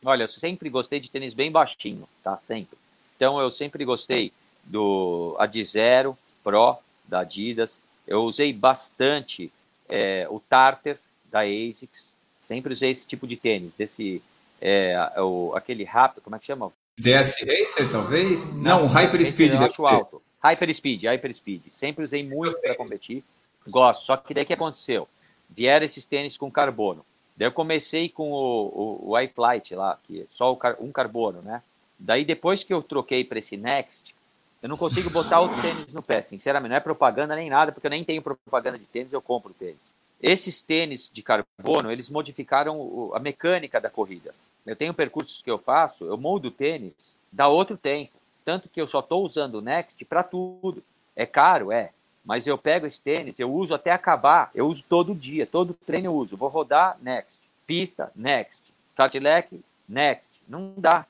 Olha, 0.04 0.24
eu 0.24 0.28
sempre 0.28 0.70
gostei 0.70 1.00
de 1.00 1.10
tênis 1.10 1.34
bem 1.34 1.50
baixinho, 1.50 2.08
tá? 2.22 2.38
Sempre. 2.38 2.78
Então, 3.16 3.40
eu 3.40 3.50
sempre 3.50 3.86
gostei 3.86 4.34
do 4.66 5.38
Adizero 5.40 6.18
Pro, 6.44 6.78
da 7.08 7.22
Adidas. 7.22 7.82
Eu 8.06 8.24
usei 8.24 8.52
bastante 8.52 9.50
é, 9.88 10.28
o 10.30 10.42
Tartar, 10.42 10.98
da 11.32 11.42
ASICS. 11.42 12.10
Sempre 12.42 12.74
usei 12.74 12.92
esse 12.92 13.08
tipo 13.08 13.26
de 13.26 13.38
tênis, 13.38 13.74
desse, 13.74 14.22
é, 14.60 14.98
o, 15.18 15.54
aquele 15.56 15.86
rápido, 15.86 16.22
como 16.24 16.36
é 16.36 16.40
que 16.40 16.46
chama? 16.46 16.74
DS 17.00 17.36
Racer, 17.40 17.90
talvez? 17.90 18.54
Não, 18.54 18.82
Não 18.82 18.88
Hyper 18.88 19.26
Speed. 19.26 19.54
Eu 19.54 19.60
acho 19.62 19.88
alto. 19.88 20.22
Hyper 20.44 20.74
Speed, 20.74 21.04
Hyper 21.04 21.34
Speed. 21.34 21.62
Sempre 21.72 22.04
usei 22.04 22.24
muito 22.24 22.60
para 22.60 22.76
competir. 22.76 23.24
Gosto. 23.70 24.06
Só 24.06 24.18
que 24.18 24.34
daí 24.34 24.44
o 24.44 24.48
que 24.48 24.54
aconteceu? 24.54 25.08
Vieram 25.50 25.86
esses 25.86 26.06
tênis 26.06 26.38
com 26.38 26.52
carbono. 26.52 27.06
Daí 27.36 27.48
eu 27.48 27.52
comecei 27.52 28.10
com 28.10 28.32
o, 28.32 29.06
o, 29.06 29.12
o 29.12 29.20
iFlight 29.20 29.76
lá, 29.76 29.98
que 30.04 30.22
é 30.22 30.26
só 30.32 30.52
o, 30.52 30.60
um 30.80 30.92
carbono, 30.92 31.42
né? 31.42 31.62
Daí 32.00 32.26
depois 32.26 32.64
que 32.64 32.74
eu 32.74 32.82
troquei 32.82 33.24
para 33.24 33.40
esse 33.40 33.58
Next, 33.58 34.14
eu 34.62 34.70
não 34.70 34.78
consigo 34.78 35.10
botar 35.10 35.40
outro 35.40 35.62
tênis 35.62 35.94
no 35.94 36.02
pé, 36.02 36.22
sinceramente. 36.22 36.70
Não 36.70 36.78
é 36.78 36.82
propaganda 36.82 37.36
nem 37.36 37.50
nada, 37.50 37.72
porque 37.72 37.88
eu 37.88 37.92
nem 37.92 38.04
tenho 38.04 38.22
propaganda 38.22 38.78
de 38.78 38.86
tênis, 38.86 39.14
eu 39.14 39.22
compro 39.22 39.54
tênis. 39.54 39.82
Esses 40.22 40.64
tênis 40.64 41.12
de 41.14 41.22
carbono, 41.22 41.92
eles 41.92 42.10
modificaram 42.10 43.12
a 43.14 43.20
mecânica 43.20 43.80
da 43.80 43.90
corrida. 43.90 44.34
Eu 44.66 44.76
tenho 44.76 44.94
percursos 44.94 45.42
que 45.42 45.50
eu 45.50 45.60
faço, 45.60 46.06
eu 46.06 46.18
moldo 46.18 46.50
tênis, 46.50 46.94
dá 47.32 47.48
outro 47.48 47.78
tempo. 47.78 48.14
Tanto 48.44 48.68
que 48.68 48.82
eu 48.82 48.88
só 48.88 49.00
estou 49.00 49.24
usando 49.24 49.56
o 49.56 49.62
Next 49.62 50.04
para 50.06 50.24
tudo. 50.24 50.84
É 51.16 51.26
caro, 51.26 51.72
é. 51.72 51.92
Mas 52.28 52.46
eu 52.46 52.58
pego 52.58 52.86
esse 52.86 53.00
tênis, 53.00 53.40
eu 53.40 53.50
uso 53.50 53.74
até 53.74 53.90
acabar. 53.90 54.52
Eu 54.54 54.68
uso 54.68 54.84
todo 54.84 55.16
dia, 55.16 55.48
todo 55.48 55.74
treino 55.74 56.08
eu 56.08 56.14
uso. 56.14 56.36
Vou 56.36 56.50
rodar 56.50 56.98
Next. 57.02 57.40
Pista, 57.66 58.12
next. 58.14 58.62
Cadillac, 58.98 59.58
next. 59.88 60.30
Não 60.46 60.74
dá. 60.76 61.06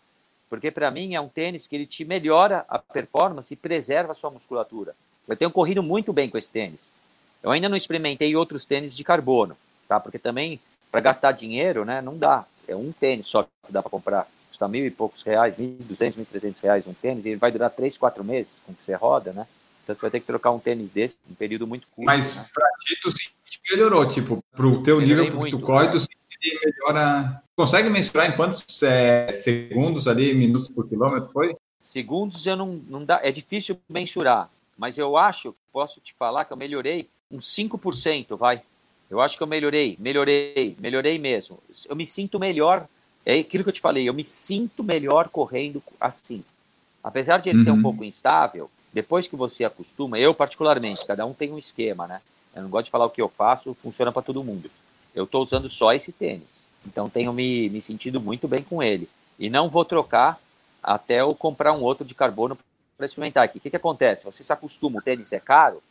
Porque 0.48 0.70
para 0.70 0.92
mim 0.92 1.16
é 1.16 1.20
um 1.20 1.28
tênis 1.28 1.66
que 1.66 1.76
ele 1.76 1.88
te 1.88 2.06
melhora 2.06 2.66
a 2.70 2.78
performance 2.78 3.52
e 3.52 3.58
preserva 3.58 4.12
a 4.12 4.16
sua 4.16 4.30
musculatura. 4.30 4.96
Eu 5.28 5.36
tenho 5.36 5.50
corrido 5.50 5.82
muito 5.82 6.14
bem 6.14 6.30
com 6.30 6.38
esse 6.38 6.52
tênis. 6.52 6.92
Eu 7.42 7.50
ainda 7.50 7.68
não 7.68 7.76
experimentei 7.76 8.36
outros 8.36 8.64
tênis 8.64 8.96
de 8.96 9.04
carbono, 9.04 9.58
tá? 9.88 10.00
Porque 10.00 10.20
também 10.20 10.60
para 10.92 11.02
gastar 11.02 11.32
dinheiro, 11.32 11.84
né, 11.84 12.00
não 12.00 12.16
dá. 12.16 12.46
É 12.68 12.76
um 12.76 12.92
tênis 12.92 13.26
só 13.26 13.44
que 13.44 13.50
dá 13.72 13.82
para 13.82 13.90
comprar. 13.90 14.28
Custa 14.50 14.68
mil 14.68 14.86
e 14.86 14.92
poucos 14.92 15.24
reais, 15.24 15.58
mil 15.58 15.78
duzentos, 15.80 16.16
mil 16.16 16.26
trezentos 16.26 16.62
reais 16.62 16.86
um 16.86 16.94
tênis 16.94 17.26
e 17.26 17.30
ele 17.30 17.38
vai 17.38 17.52
durar 17.52 17.72
três, 17.72 17.98
quatro 17.98 18.24
meses 18.24 18.60
com 18.66 18.74
que 18.74 18.84
você 18.84 18.94
roda, 18.94 19.34
né? 19.34 19.48
Então 19.88 19.96
você 19.96 20.02
vai 20.02 20.12
ter 20.12 20.20
que 20.20 20.26
trocar 20.26 20.52
um 20.52 20.60
tênis 20.60 20.90
desse 20.90 21.18
em 21.30 21.32
um 21.32 21.36
período 21.36 21.66
muito 21.66 21.88
curto. 21.96 22.06
Mas 22.06 22.36
né? 22.36 22.46
para 22.54 22.70
ti, 22.82 23.00
tu 23.02 23.10
melhorou, 23.72 24.10
tipo, 24.10 24.44
pro 24.52 24.84
teu 24.84 25.00
Melhorei 25.00 25.26
nível, 25.26 25.40
pro 25.40 25.46
que 25.46 25.52
tu 25.52 25.60
corre, 25.62 25.88
tu 25.88 26.06
melhora. 26.62 27.42
Consegue 27.56 27.90
mensurar 27.90 28.30
em 28.30 28.36
quantos 28.36 28.84
é, 28.84 29.32
segundos 29.32 30.08
ali, 30.08 30.34
minutos 30.34 30.70
por 30.70 30.88
quilômetro 30.90 31.30
foi? 31.32 31.56
Segundos 31.82 32.46
eu 32.46 32.58
não, 32.58 32.82
não 32.90 33.06
dá, 33.06 33.22
é 33.24 33.32
difícil 33.32 33.80
mensurar, 33.88 34.50
mas 34.78 34.98
eu 34.98 35.16
acho, 35.16 35.56
posso 35.72 36.02
te 36.02 36.14
falar 36.14 36.44
que 36.44 36.52
eu 36.52 36.58
melhorei 36.58 37.08
uns 37.32 37.48
5%, 37.56 38.38
vai. 38.38 38.62
Eu 39.10 39.22
acho 39.22 39.38
que 39.38 39.44
eu 39.44 39.48
melhorei, 39.48 39.96
melhorei, 39.98 40.76
melhorei 40.80 41.18
mesmo. 41.18 41.60
Eu 41.88 41.96
me 41.96 42.06
sinto 42.06 42.38
melhor, 42.38 42.88
é 43.26 43.40
aquilo 43.40 43.64
que 43.64 43.70
eu 43.70 43.74
te 43.74 43.80
falei, 43.80 44.08
eu 44.08 44.14
me 44.14 44.24
sinto 44.24 44.84
melhor 44.84 45.30
correndo 45.30 45.82
assim. 45.98 46.44
Apesar 47.02 47.38
de 47.40 47.50
ele 47.50 47.60
uhum. 47.60 47.64
ser 47.64 47.72
um 47.72 47.76
uhum. 47.76 47.82
pouco 47.82 48.04
instável, 48.04 48.70
depois 48.94 49.28
que 49.28 49.36
você 49.36 49.64
acostuma, 49.64 50.18
eu 50.18 50.34
particularmente, 50.34 51.06
cada 51.06 51.26
um 51.26 51.34
tem 51.34 51.52
um 51.52 51.58
esquema, 51.58 52.08
né? 52.08 52.22
Eu 52.56 52.64
não 52.64 52.70
gosto 52.70 52.86
de 52.86 52.92
falar 52.92 53.06
o 53.06 53.10
que 53.10 53.22
eu 53.22 53.30
faço, 53.30 53.76
funciona 53.76 54.12
para 54.12 54.22
todo 54.22 54.44
mundo. 54.44 54.70
Eu 55.14 55.26
estou 55.26 55.44
usando 55.44 55.70
só 55.70 55.94
esse 55.94 56.12
tênis. 56.12 56.48
Então 56.86 57.10
tenho 57.10 57.34
me, 57.34 57.70
me 57.70 57.82
sentido 57.82 58.20
muito 58.20 58.48
bem 58.48 58.64
com 58.64 58.82
ele. 58.82 59.10
E 59.38 59.50
não 59.50 59.70
vou 59.70 59.86
trocar 59.86 60.40
até 60.82 61.22
eu 61.22 61.36
comprar 61.36 61.74
um 61.74 61.84
outro 61.84 62.06
de 62.06 62.16
carbono 62.16 62.58
para 62.96 63.06
experimentar 63.06 63.44
aqui. 63.44 63.58
O 63.58 63.62
que, 63.62 63.70
que 63.70 63.76
acontece? 63.76 64.26
Você 64.26 64.44
se 64.44 64.52
acostuma, 64.52 65.00
o 65.00 65.02
tênis 65.02 65.32
é 65.32 65.40
caro, 65.40 65.82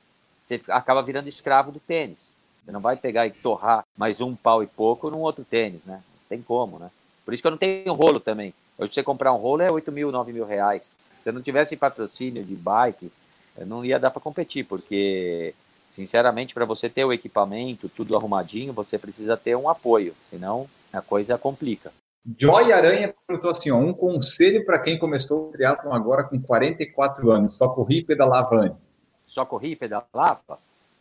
você 0.43 0.61
acaba 0.69 1.03
virando 1.03 1.29
escravo 1.29 1.71
do 1.71 1.79
tênis. 1.79 2.33
Você 2.65 2.73
não 2.73 2.81
vai 2.81 2.97
pegar 2.97 3.27
e 3.27 3.31
torrar 3.31 3.85
mais 3.97 4.21
um 4.21 4.35
pau 4.35 4.63
e 4.63 4.67
pouco 4.67 5.11
num 5.11 5.21
outro 5.21 5.45
tênis, 5.45 5.85
né? 5.85 5.95
Não 5.95 6.29
tem 6.29 6.43
como, 6.43 6.79
né? 6.79 6.91
Por 7.25 7.33
isso 7.33 7.43
que 7.43 7.47
eu 7.47 7.53
não 7.53 7.59
tenho 7.59 7.93
rolo 7.93 8.19
também. 8.19 8.53
Hoje 8.79 8.93
você 8.93 9.03
comprar 9.03 9.33
um 9.33 9.37
rolo 9.37 9.63
é 9.63 9.71
8 9.71 9.93
mil, 9.93 10.11
9 10.11 10.33
mil 10.33 10.45
reais. 10.45 10.85
Se 11.27 11.33
não 11.33 11.43
tivesse 11.43 11.77
patrocínio 11.77 12.45
de 12.45 12.55
bike, 12.55 13.11
eu 13.59 13.67
não 13.67 13.85
ia 13.85 13.99
dar 13.99 14.11
para 14.11 14.21
competir, 14.21 14.65
porque 14.65 15.55
Sinceramente, 15.97 16.53
para 16.53 16.67
você 16.67 16.91
ter 16.91 17.07
o 17.07 17.13
equipamento, 17.13 17.89
tudo 17.89 18.15
arrumadinho, 18.15 18.71
você 18.71 18.99
precisa 18.99 19.35
ter 19.35 19.57
um 19.57 19.67
apoio, 19.67 20.15
senão 20.29 20.69
a 20.93 21.01
coisa 21.01 21.39
complica. 21.39 21.91
Joy 22.39 22.71
Aranha 22.71 23.15
perguntou 23.27 23.51
assim: 23.51 23.71
ó, 23.71 23.79
um 23.79 23.95
conselho 23.95 24.63
para 24.67 24.79
quem 24.79 24.99
começou 24.99 25.49
o 25.49 25.53
triatlon 25.53 25.95
agora 25.95 26.23
com 26.23 26.39
44 26.39 27.31
anos, 27.31 27.57
só 27.57 27.71
corri 27.71 28.01
e 28.01 28.05
pedalava 28.05 28.57
antes. 28.57 28.79
Só 29.27 29.47
corri 29.47 29.71
e 29.71 29.77
pedalava? 29.77 30.59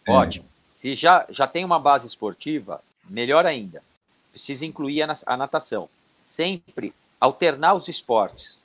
É. 0.08 0.14
Ótimo. 0.14 0.46
Se 0.72 0.96
já, 0.96 1.26
já 1.30 1.46
tem 1.46 1.66
uma 1.66 1.78
base 1.78 2.08
esportiva, 2.08 2.82
melhor 3.10 3.46
ainda. 3.46 3.84
Precisa 4.32 4.66
incluir 4.66 5.02
a, 5.02 5.14
a 5.26 5.36
natação. 5.36 5.90
Sempre 6.24 6.94
alternar 7.20 7.74
os 7.74 7.90
esportes. 7.90 8.58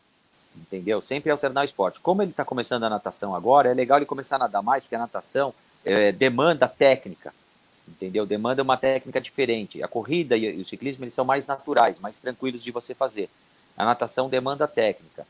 Entendeu? 0.56 1.00
Sempre 1.00 1.30
alternar 1.30 1.62
o 1.62 1.64
esporte. 1.64 2.00
Como 2.00 2.22
ele 2.22 2.32
está 2.32 2.44
começando 2.44 2.84
a 2.84 2.90
natação 2.90 3.34
agora, 3.34 3.70
é 3.70 3.74
legal 3.74 3.98
ele 3.98 4.06
começar 4.06 4.36
a 4.36 4.40
nadar 4.40 4.62
mais, 4.62 4.82
porque 4.82 4.96
a 4.96 4.98
natação 4.98 5.54
é, 5.84 6.12
demanda 6.12 6.66
técnica, 6.66 7.32
entendeu? 7.86 8.26
Demanda 8.26 8.62
uma 8.62 8.76
técnica 8.76 9.20
diferente. 9.20 9.82
A 9.82 9.88
corrida 9.88 10.36
e 10.36 10.60
o 10.60 10.64
ciclismo 10.64 11.04
eles 11.04 11.14
são 11.14 11.24
mais 11.24 11.46
naturais, 11.46 11.98
mais 11.98 12.16
tranquilos 12.16 12.62
de 12.62 12.70
você 12.70 12.94
fazer. 12.94 13.28
A 13.76 13.84
natação 13.84 14.28
demanda 14.28 14.66
técnica. 14.66 15.26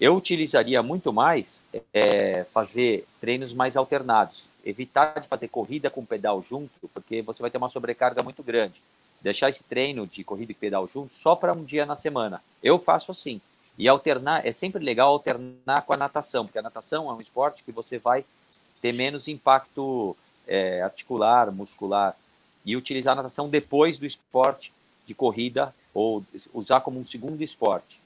Eu 0.00 0.14
utilizaria 0.14 0.82
muito 0.82 1.12
mais 1.12 1.60
é, 1.92 2.44
fazer 2.52 3.04
treinos 3.20 3.52
mais 3.52 3.76
alternados, 3.76 4.44
evitar 4.64 5.20
de 5.20 5.26
fazer 5.26 5.48
corrida 5.48 5.90
com 5.90 6.04
pedal 6.04 6.44
junto, 6.48 6.88
porque 6.94 7.20
você 7.22 7.42
vai 7.42 7.50
ter 7.50 7.58
uma 7.58 7.68
sobrecarga 7.68 8.22
muito 8.22 8.42
grande. 8.42 8.80
Deixar 9.20 9.50
esse 9.50 9.64
treino 9.64 10.06
de 10.06 10.22
corrida 10.22 10.52
e 10.52 10.54
pedal 10.54 10.88
junto 10.92 11.14
só 11.14 11.34
para 11.34 11.52
um 11.52 11.64
dia 11.64 11.84
na 11.84 11.96
semana. 11.96 12.40
Eu 12.62 12.78
faço 12.78 13.10
assim. 13.10 13.40
E 13.78 13.86
alternar, 13.86 14.44
é 14.44 14.50
sempre 14.50 14.82
legal 14.82 15.12
alternar 15.12 15.82
com 15.82 15.92
a 15.92 15.96
natação, 15.96 16.44
porque 16.44 16.58
a 16.58 16.62
natação 16.62 17.08
é 17.08 17.14
um 17.14 17.20
esporte 17.20 17.62
que 17.62 17.70
você 17.70 17.96
vai 17.96 18.24
ter 18.82 18.92
menos 18.92 19.28
impacto 19.28 20.16
é, 20.46 20.82
articular, 20.82 21.52
muscular, 21.52 22.16
e 22.64 22.76
utilizar 22.76 23.12
a 23.12 23.22
natação 23.22 23.48
depois 23.48 23.96
do 23.96 24.04
esporte 24.04 24.72
de 25.06 25.14
corrida 25.14 25.74
ou 25.94 26.22
usar 26.52 26.80
como 26.80 27.00
um 27.00 27.06
segundo 27.06 27.42
esporte. 27.42 27.98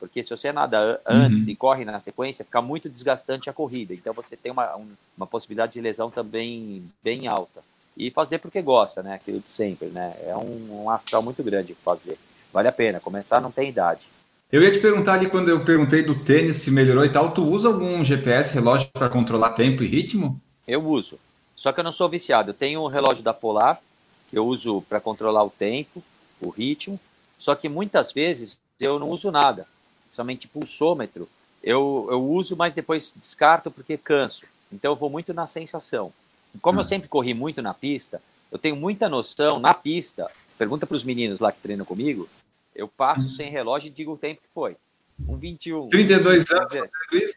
Porque 0.00 0.22
se 0.22 0.30
você 0.30 0.52
nada 0.52 1.00
antes 1.06 1.42
uhum. 1.42 1.48
e 1.48 1.56
corre 1.56 1.84
na 1.84 2.00
sequência, 2.00 2.44
fica 2.44 2.60
muito 2.60 2.88
desgastante 2.88 3.50
a 3.50 3.52
corrida. 3.52 3.94
Então 3.94 4.12
você 4.12 4.36
tem 4.36 4.50
uma, 4.50 4.76
um, 4.76 4.88
uma 5.16 5.26
possibilidade 5.26 5.72
de 5.72 5.80
lesão 5.80 6.10
também 6.10 6.84
bem 7.02 7.28
alta. 7.28 7.62
E 7.96 8.10
fazer 8.10 8.38
porque 8.38 8.62
gosta, 8.62 9.02
né? 9.02 9.14
Aquilo 9.14 9.40
de 9.40 9.48
sempre, 9.48 9.88
né? 9.88 10.16
É 10.22 10.36
um, 10.36 10.84
um 10.84 10.90
astral 10.90 11.22
muito 11.22 11.42
grande 11.42 11.74
fazer. 11.74 12.16
Vale 12.52 12.68
a 12.68 12.72
pena. 12.72 13.00
Começar 13.00 13.40
não 13.40 13.50
tem 13.50 13.68
idade. 13.68 14.00
Eu 14.50 14.62
ia 14.62 14.72
te 14.72 14.80
perguntar 14.80 15.12
ali 15.12 15.28
quando 15.28 15.50
eu 15.50 15.62
perguntei 15.62 16.02
do 16.02 16.14
tênis 16.24 16.56
se 16.56 16.70
melhorou 16.70 17.04
e 17.04 17.12
tal, 17.12 17.32
tu 17.32 17.44
usa 17.44 17.68
algum 17.68 18.02
GPS 18.02 18.54
relógio 18.54 18.88
para 18.94 19.10
controlar 19.10 19.50
tempo 19.50 19.82
e 19.82 19.86
ritmo? 19.86 20.40
Eu 20.66 20.82
uso. 20.86 21.18
Só 21.54 21.70
que 21.70 21.80
eu 21.80 21.84
não 21.84 21.92
sou 21.92 22.08
viciado. 22.08 22.50
Eu 22.50 22.54
tenho 22.54 22.82
um 22.82 22.86
relógio 22.86 23.22
da 23.22 23.34
Polar 23.34 23.78
que 24.30 24.38
eu 24.38 24.46
uso 24.46 24.80
para 24.88 25.00
controlar 25.00 25.44
o 25.44 25.50
tempo, 25.50 26.02
o 26.40 26.48
ritmo. 26.48 26.98
Só 27.38 27.54
que 27.54 27.68
muitas 27.68 28.10
vezes 28.10 28.58
eu 28.80 28.98
não 28.98 29.10
uso 29.10 29.30
nada, 29.30 29.66
somente 30.14 30.48
pulsômetro. 30.48 31.28
Eu, 31.62 32.08
eu 32.10 32.24
uso, 32.24 32.56
mas 32.56 32.72
depois 32.72 33.12
descarto 33.14 33.70
porque 33.70 33.98
canso. 33.98 34.46
Então 34.72 34.92
eu 34.92 34.96
vou 34.96 35.10
muito 35.10 35.34
na 35.34 35.46
sensação. 35.46 36.10
Como 36.62 36.80
eu 36.80 36.84
hum. 36.84 36.88
sempre 36.88 37.06
corri 37.06 37.34
muito 37.34 37.60
na 37.60 37.74
pista, 37.74 38.22
eu 38.50 38.58
tenho 38.58 38.76
muita 38.76 39.10
noção 39.10 39.58
na 39.58 39.74
pista. 39.74 40.30
Pergunta 40.56 40.86
para 40.86 40.96
os 40.96 41.04
meninos 41.04 41.38
lá 41.38 41.52
que 41.52 41.60
treinam 41.60 41.84
comigo 41.84 42.26
eu 42.78 42.86
passo 42.86 43.22
uhum. 43.22 43.28
sem 43.28 43.50
relógio 43.50 43.88
e 43.88 43.90
digo 43.90 44.12
o 44.12 44.16
tempo 44.16 44.40
que 44.40 44.48
foi. 44.54 44.76
Um 45.28 45.36
21. 45.36 45.88
32 45.88 46.48
anos 46.52 46.68
dizer, 46.68 46.90
isso? 47.12 47.36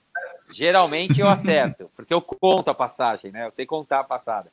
Geralmente 0.51 1.19
eu 1.19 1.27
acerto, 1.27 1.89
porque 1.95 2.13
eu 2.13 2.21
conto 2.21 2.69
a 2.69 2.75
passagem, 2.75 3.31
né? 3.31 3.47
Eu 3.47 3.51
sei 3.51 3.65
contar 3.65 4.01
a 4.01 4.03
passada. 4.03 4.51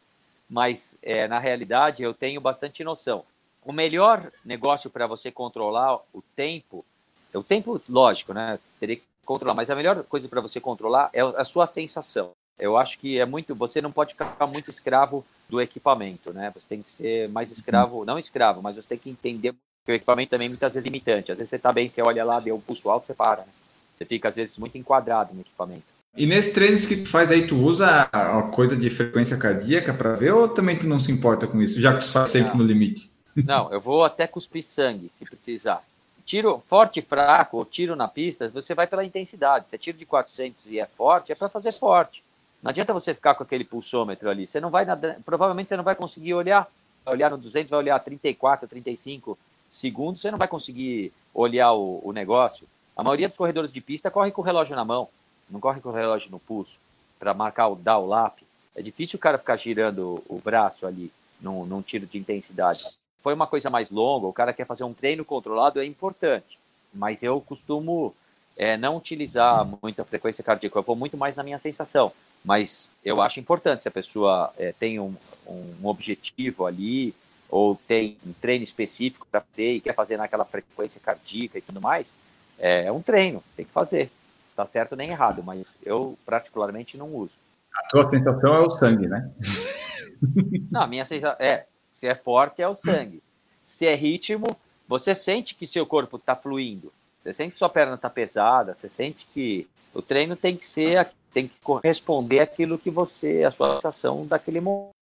Mas, 0.48 0.96
é, 1.02 1.28
na 1.28 1.38
realidade, 1.38 2.02
eu 2.02 2.14
tenho 2.14 2.40
bastante 2.40 2.82
noção. 2.82 3.22
O 3.62 3.70
melhor 3.70 4.32
negócio 4.42 4.88
para 4.88 5.06
você 5.06 5.30
controlar 5.30 5.96
o 6.14 6.22
tempo, 6.34 6.82
o 7.34 7.42
tempo, 7.42 7.82
lógico, 7.86 8.32
né? 8.32 8.58
Teria 8.80 8.96
que 8.96 9.02
controlar, 9.26 9.52
mas 9.52 9.70
a 9.70 9.76
melhor 9.76 10.02
coisa 10.04 10.26
para 10.26 10.40
você 10.40 10.58
controlar 10.58 11.10
é 11.12 11.20
a 11.20 11.44
sua 11.44 11.66
sensação. 11.66 12.32
Eu 12.58 12.78
acho 12.78 12.98
que 12.98 13.20
é 13.20 13.26
muito. 13.26 13.54
Você 13.54 13.82
não 13.82 13.92
pode 13.92 14.14
ficar 14.14 14.46
muito 14.46 14.70
escravo 14.70 15.22
do 15.50 15.60
equipamento, 15.60 16.32
né? 16.32 16.50
Você 16.54 16.64
tem 16.66 16.82
que 16.82 16.90
ser 16.90 17.28
mais 17.28 17.52
escravo, 17.52 18.06
não 18.06 18.18
escravo, 18.18 18.62
mas 18.62 18.76
você 18.76 18.88
tem 18.88 18.98
que 18.98 19.10
entender 19.10 19.54
porque 19.88 19.92
o 19.92 19.94
equipamento 19.94 20.30
também 20.30 20.50
muitas 20.50 20.74
vezes 20.74 20.84
é 20.84 20.90
limitante. 20.90 21.32
Às 21.32 21.38
vezes 21.38 21.48
você 21.48 21.56
está 21.56 21.72
bem, 21.72 21.88
você 21.88 22.02
olha 22.02 22.22
lá, 22.22 22.38
deu 22.38 22.54
um 22.54 22.60
pulso 22.60 22.90
alto, 22.90 23.06
você 23.06 23.14
para. 23.14 23.40
Né? 23.40 23.48
Você 23.96 24.04
fica, 24.04 24.28
às 24.28 24.34
vezes, 24.34 24.58
muito 24.58 24.76
enquadrado 24.76 25.32
no 25.32 25.40
equipamento. 25.40 25.84
E 26.14 26.26
nesses 26.26 26.52
treinos 26.52 26.84
que 26.84 26.96
tu 26.98 27.08
faz 27.08 27.30
aí, 27.30 27.46
tu 27.46 27.56
usa 27.56 28.06
a 28.12 28.42
coisa 28.42 28.76
de 28.76 28.90
frequência 28.90 29.38
cardíaca 29.38 29.94
para 29.94 30.14
ver 30.14 30.34
ou 30.34 30.46
também 30.46 30.76
tu 30.76 30.86
não 30.86 31.00
se 31.00 31.10
importa 31.10 31.46
com 31.46 31.62
isso, 31.62 31.80
já 31.80 31.94
que 31.94 32.04
tu 32.04 32.12
faz 32.12 32.28
sempre 32.28 32.50
não. 32.50 32.58
no 32.58 32.64
limite? 32.64 33.10
Não, 33.34 33.72
eu 33.72 33.80
vou 33.80 34.04
até 34.04 34.26
cuspir 34.26 34.62
sangue, 34.62 35.08
se 35.08 35.24
precisar. 35.24 35.82
Tiro 36.26 36.62
forte 36.68 37.00
e 37.00 37.02
fraco, 37.02 37.56
ou 37.56 37.64
tiro 37.64 37.96
na 37.96 38.08
pista, 38.08 38.50
você 38.50 38.74
vai 38.74 38.86
pela 38.86 39.04
intensidade. 39.04 39.68
Se 39.68 39.74
é 39.74 39.78
tiro 39.78 39.96
de 39.96 40.04
400 40.04 40.66
e 40.66 40.80
é 40.80 40.86
forte, 40.86 41.32
é 41.32 41.34
para 41.34 41.48
fazer 41.48 41.72
forte. 41.72 42.22
Não 42.62 42.70
adianta 42.70 42.92
você 42.92 43.14
ficar 43.14 43.34
com 43.36 43.42
aquele 43.42 43.64
pulsômetro 43.64 44.28
ali. 44.28 44.46
Você 44.46 44.60
não 44.60 44.68
vai, 44.68 44.84
provavelmente 45.24 45.68
você 45.68 45.76
não 45.78 45.84
vai 45.84 45.94
conseguir 45.94 46.34
olhar. 46.34 46.68
Vai 47.04 47.14
olhar 47.14 47.30
no 47.30 47.38
200, 47.38 47.70
vai 47.70 47.78
olhar 47.78 47.98
34, 48.00 48.68
35 48.68 49.38
segundos, 49.70 50.20
você 50.20 50.30
não 50.30 50.38
vai 50.38 50.48
conseguir 50.48 51.12
olhar 51.34 51.72
o, 51.72 52.00
o 52.02 52.12
negócio. 52.12 52.66
A 52.96 53.02
maioria 53.02 53.28
dos 53.28 53.36
corredores 53.36 53.72
de 53.72 53.80
pista 53.80 54.10
corre 54.10 54.30
com 54.30 54.42
o 54.42 54.44
relógio 54.44 54.74
na 54.74 54.84
mão, 54.84 55.08
não 55.48 55.60
corre 55.60 55.80
com 55.80 55.88
o 55.88 55.92
relógio 55.92 56.30
no 56.30 56.38
pulso, 56.38 56.78
para 57.18 57.34
marcar 57.34 57.68
o 57.68 57.76
dar 57.76 57.98
o 57.98 58.06
lap. 58.06 58.42
É 58.74 58.82
difícil 58.82 59.16
o 59.16 59.20
cara 59.20 59.38
ficar 59.38 59.56
girando 59.56 60.22
o 60.28 60.40
braço 60.42 60.86
ali 60.86 61.10
num, 61.40 61.64
num 61.64 61.82
tiro 61.82 62.06
de 62.06 62.18
intensidade. 62.18 62.84
Foi 63.22 63.34
uma 63.34 63.46
coisa 63.46 63.68
mais 63.68 63.90
longa, 63.90 64.26
o 64.26 64.32
cara 64.32 64.52
quer 64.52 64.66
fazer 64.66 64.84
um 64.84 64.94
treino 64.94 65.24
controlado, 65.24 65.80
é 65.80 65.84
importante. 65.84 66.58
Mas 66.92 67.22
eu 67.22 67.40
costumo 67.40 68.14
é, 68.56 68.76
não 68.76 68.96
utilizar 68.96 69.66
muita 69.82 70.04
frequência 70.04 70.42
cardíaca, 70.42 70.78
eu 70.78 70.82
vou 70.82 70.96
muito 70.96 71.16
mais 71.16 71.36
na 71.36 71.42
minha 71.42 71.58
sensação. 71.58 72.12
Mas 72.44 72.88
eu 73.04 73.20
acho 73.20 73.40
importante 73.40 73.82
se 73.82 73.88
a 73.88 73.92
pessoa 73.92 74.52
é, 74.56 74.72
tem 74.72 74.98
um, 75.00 75.14
um 75.46 75.86
objetivo 75.86 76.66
ali, 76.66 77.14
ou 77.48 77.74
tem 77.88 78.16
um 78.26 78.32
treino 78.32 78.64
específico 78.64 79.26
para 79.30 79.40
fazer 79.40 79.72
e 79.72 79.80
quer 79.80 79.94
fazer 79.94 80.16
naquela 80.16 80.44
frequência 80.44 81.00
cardíaca 81.00 81.58
e 81.58 81.62
tudo 81.62 81.80
mais, 81.80 82.06
é, 82.58 82.84
é 82.84 82.92
um 82.92 83.00
treino, 83.00 83.42
tem 83.56 83.64
que 83.64 83.72
fazer. 83.72 84.10
Tá 84.54 84.66
certo 84.66 84.96
nem 84.96 85.10
errado, 85.10 85.42
mas 85.42 85.64
eu 85.84 86.18
particularmente 86.26 86.96
não 86.96 87.14
uso. 87.14 87.34
A 87.74 87.88
tua 87.88 88.10
sensação 88.10 88.54
é 88.54 88.60
o 88.60 88.70
sangue, 88.72 89.06
né? 89.06 89.30
Não, 90.70 90.82
a 90.82 90.86
minha 90.86 91.04
sensação 91.04 91.36
é, 91.38 91.64
se 91.94 92.08
é 92.08 92.14
forte 92.14 92.60
é 92.60 92.68
o 92.68 92.74
sangue. 92.74 93.22
Se 93.64 93.86
é 93.86 93.94
ritmo, 93.94 94.46
você 94.88 95.14
sente 95.14 95.54
que 95.54 95.66
seu 95.66 95.86
corpo 95.86 96.16
está 96.16 96.34
fluindo, 96.34 96.92
você 97.22 97.32
sente 97.32 97.52
que 97.52 97.58
sua 97.58 97.68
perna 97.68 97.94
está 97.94 98.10
pesada, 98.10 98.74
você 98.74 98.88
sente 98.88 99.28
que 99.32 99.68
o 99.94 100.02
treino 100.02 100.34
tem 100.34 100.56
que 100.56 100.66
ser, 100.66 101.08
tem 101.32 101.46
que 101.46 101.60
corresponder 101.62 102.40
àquilo 102.40 102.78
que 102.78 102.90
você, 102.90 103.44
a 103.44 103.50
sua 103.50 103.76
sensação 103.76 104.26
daquele 104.26 104.60
momento. 104.60 104.97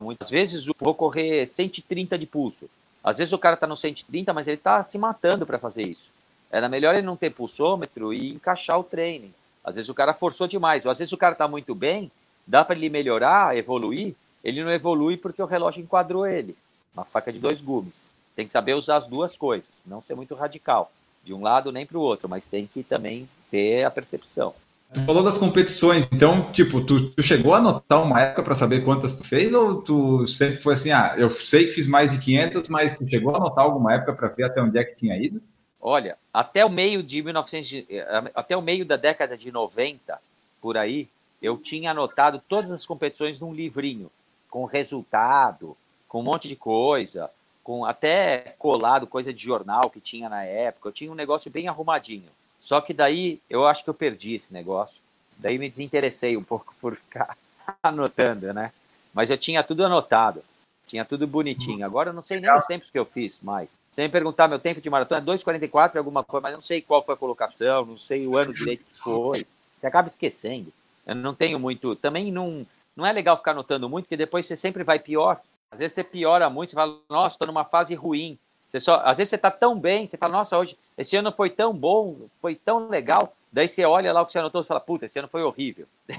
Muitas 0.00 0.30
vezes 0.30 0.66
eu 0.66 0.74
vou 0.80 0.94
correr 0.94 1.46
130 1.46 2.16
de 2.16 2.24
pulso. 2.24 2.70
Às 3.04 3.18
vezes 3.18 3.32
o 3.32 3.38
cara 3.38 3.54
está 3.54 3.66
no 3.66 3.76
130, 3.76 4.32
mas 4.32 4.48
ele 4.48 4.56
está 4.56 4.82
se 4.82 4.96
matando 4.96 5.44
para 5.44 5.58
fazer 5.58 5.82
isso. 5.82 6.08
Era 6.50 6.68
melhor 6.70 6.94
ele 6.94 7.06
não 7.06 7.16
ter 7.16 7.30
pulsômetro 7.30 8.12
e 8.12 8.30
encaixar 8.30 8.78
o 8.78 8.84
treino. 8.84 9.30
Às 9.62 9.76
vezes 9.76 9.90
o 9.90 9.94
cara 9.94 10.14
forçou 10.14 10.48
demais, 10.48 10.86
ou 10.86 10.90
às 10.90 10.98
vezes 10.98 11.12
o 11.12 11.18
cara 11.18 11.34
está 11.34 11.46
muito 11.46 11.74
bem, 11.74 12.10
dá 12.46 12.64
para 12.64 12.74
ele 12.74 12.88
melhorar, 12.88 13.56
evoluir, 13.56 14.14
ele 14.42 14.64
não 14.64 14.72
evolui 14.72 15.18
porque 15.18 15.42
o 15.42 15.46
relógio 15.46 15.82
enquadrou 15.82 16.26
ele. 16.26 16.56
Uma 16.94 17.04
faca 17.04 17.30
de 17.30 17.38
dois 17.38 17.60
gumes. 17.60 17.94
Tem 18.34 18.46
que 18.46 18.52
saber 18.52 18.74
usar 18.74 18.96
as 18.96 19.06
duas 19.06 19.36
coisas, 19.36 19.70
não 19.84 20.00
ser 20.00 20.14
muito 20.14 20.34
radical, 20.34 20.90
de 21.22 21.34
um 21.34 21.42
lado 21.42 21.70
nem 21.70 21.84
para 21.84 21.98
o 21.98 22.02
outro, 22.02 22.26
mas 22.26 22.46
tem 22.46 22.66
que 22.66 22.82
também 22.82 23.28
ter 23.50 23.84
a 23.84 23.90
percepção. 23.90 24.54
Tu 24.92 25.00
falou 25.02 25.22
das 25.22 25.38
competições, 25.38 26.08
então, 26.12 26.50
tipo, 26.50 26.84
tu, 26.84 27.10
tu 27.10 27.22
chegou 27.22 27.54
a 27.54 27.58
anotar 27.58 28.02
uma 28.02 28.20
época 28.20 28.42
para 28.42 28.56
saber 28.56 28.84
quantas 28.84 29.16
tu 29.16 29.24
fez 29.24 29.54
ou 29.54 29.80
tu 29.80 30.26
sempre 30.26 30.56
foi 30.56 30.74
assim, 30.74 30.90
ah, 30.90 31.14
eu 31.16 31.30
sei 31.30 31.66
que 31.66 31.72
fiz 31.72 31.86
mais 31.86 32.10
de 32.10 32.18
500, 32.18 32.68
mas 32.68 32.98
tu 32.98 33.08
chegou 33.08 33.32
a 33.32 33.36
anotar 33.36 33.64
alguma 33.64 33.94
época 33.94 34.14
para 34.14 34.28
ver 34.28 34.44
até 34.44 34.60
onde 34.60 34.76
é 34.78 34.84
que 34.84 34.96
tinha 34.96 35.16
ido? 35.16 35.40
Olha, 35.80 36.18
até 36.34 36.64
o 36.64 36.68
meio 36.68 37.04
de 37.04 37.22
1900, 37.22 37.86
até 38.34 38.56
o 38.56 38.62
meio 38.62 38.84
da 38.84 38.96
década 38.96 39.38
de 39.38 39.52
90, 39.52 40.20
por 40.60 40.76
aí, 40.76 41.08
eu 41.40 41.56
tinha 41.56 41.92
anotado 41.92 42.42
todas 42.48 42.72
as 42.72 42.84
competições 42.84 43.38
num 43.38 43.54
livrinho, 43.54 44.10
com 44.50 44.64
resultado, 44.64 45.76
com 46.08 46.18
um 46.18 46.24
monte 46.24 46.48
de 46.48 46.56
coisa, 46.56 47.30
com 47.62 47.84
até 47.84 48.56
colado 48.58 49.06
coisa 49.06 49.32
de 49.32 49.42
jornal 49.42 49.88
que 49.88 50.00
tinha 50.00 50.28
na 50.28 50.42
época. 50.42 50.88
Eu 50.88 50.92
tinha 50.92 51.12
um 51.12 51.14
negócio 51.14 51.50
bem 51.50 51.68
arrumadinho. 51.68 52.28
Só 52.60 52.80
que 52.80 52.92
daí 52.92 53.40
eu 53.48 53.66
acho 53.66 53.82
que 53.82 53.90
eu 53.90 53.94
perdi 53.94 54.34
esse 54.34 54.52
negócio. 54.52 54.96
Daí 55.38 55.58
me 55.58 55.70
desinteressei 55.70 56.36
um 56.36 56.42
pouco 56.42 56.74
por 56.80 56.96
ficar 56.96 57.36
anotando, 57.82 58.52
né? 58.52 58.72
Mas 59.12 59.30
eu 59.30 59.38
tinha 59.38 59.62
tudo 59.64 59.84
anotado. 59.84 60.42
Tinha 60.86 61.04
tudo 61.04 61.26
bonitinho. 61.26 61.86
Agora 61.86 62.10
eu 62.10 62.12
não 62.12 62.20
sei 62.20 62.40
nem 62.40 62.52
os 62.52 62.66
tempos 62.66 62.90
que 62.90 62.98
eu 62.98 63.04
fiz 63.04 63.40
mais. 63.40 63.70
Sem 63.92 64.10
perguntar, 64.10 64.48
meu 64.48 64.58
tempo 64.58 64.80
de 64.80 64.90
maratona 64.90 65.20
é 65.20 65.24
2,44 65.24 65.96
alguma 65.96 66.24
coisa, 66.24 66.42
mas 66.42 66.52
eu 66.52 66.58
não 66.58 66.64
sei 66.64 66.80
qual 66.80 67.04
foi 67.04 67.14
a 67.14 67.18
colocação, 67.18 67.86
não 67.86 67.98
sei 67.98 68.26
o 68.26 68.36
ano 68.36 68.52
direito 68.52 68.84
que 68.84 68.98
foi. 69.00 69.46
Você 69.76 69.86
acaba 69.86 70.08
esquecendo. 70.08 70.72
Eu 71.06 71.14
não 71.14 71.34
tenho 71.34 71.58
muito. 71.58 71.94
Também 71.96 72.30
não, 72.30 72.66
não 72.94 73.06
é 73.06 73.12
legal 73.12 73.36
ficar 73.36 73.52
anotando 73.52 73.88
muito, 73.88 74.04
porque 74.04 74.16
depois 74.16 74.46
você 74.46 74.56
sempre 74.56 74.84
vai 74.84 74.98
pior. 74.98 75.40
Às 75.70 75.78
vezes 75.78 75.94
você 75.94 76.04
piora 76.04 76.50
muito, 76.50 76.70
você 76.70 76.74
fala, 76.74 76.98
nossa, 77.08 77.34
estou 77.34 77.46
numa 77.46 77.64
fase 77.64 77.94
ruim. 77.94 78.38
Você 78.70 78.78
só, 78.78 79.02
às 79.04 79.18
vezes 79.18 79.30
você 79.30 79.36
está 79.36 79.50
tão 79.50 79.78
bem, 79.78 80.06
você 80.06 80.16
fala, 80.16 80.34
nossa, 80.34 80.56
hoje, 80.56 80.76
esse 80.96 81.16
ano 81.16 81.32
foi 81.32 81.50
tão 81.50 81.74
bom, 81.74 82.16
foi 82.40 82.54
tão 82.54 82.88
legal. 82.88 83.34
Daí 83.52 83.66
você 83.66 83.84
olha 83.84 84.12
lá 84.12 84.22
o 84.22 84.26
que 84.26 84.32
você 84.32 84.38
anotou 84.38 84.62
e 84.62 84.64
fala, 84.64 84.80
puta, 84.80 85.06
esse 85.06 85.18
ano 85.18 85.28
foi 85.28 85.42
horrível. 85.42 85.86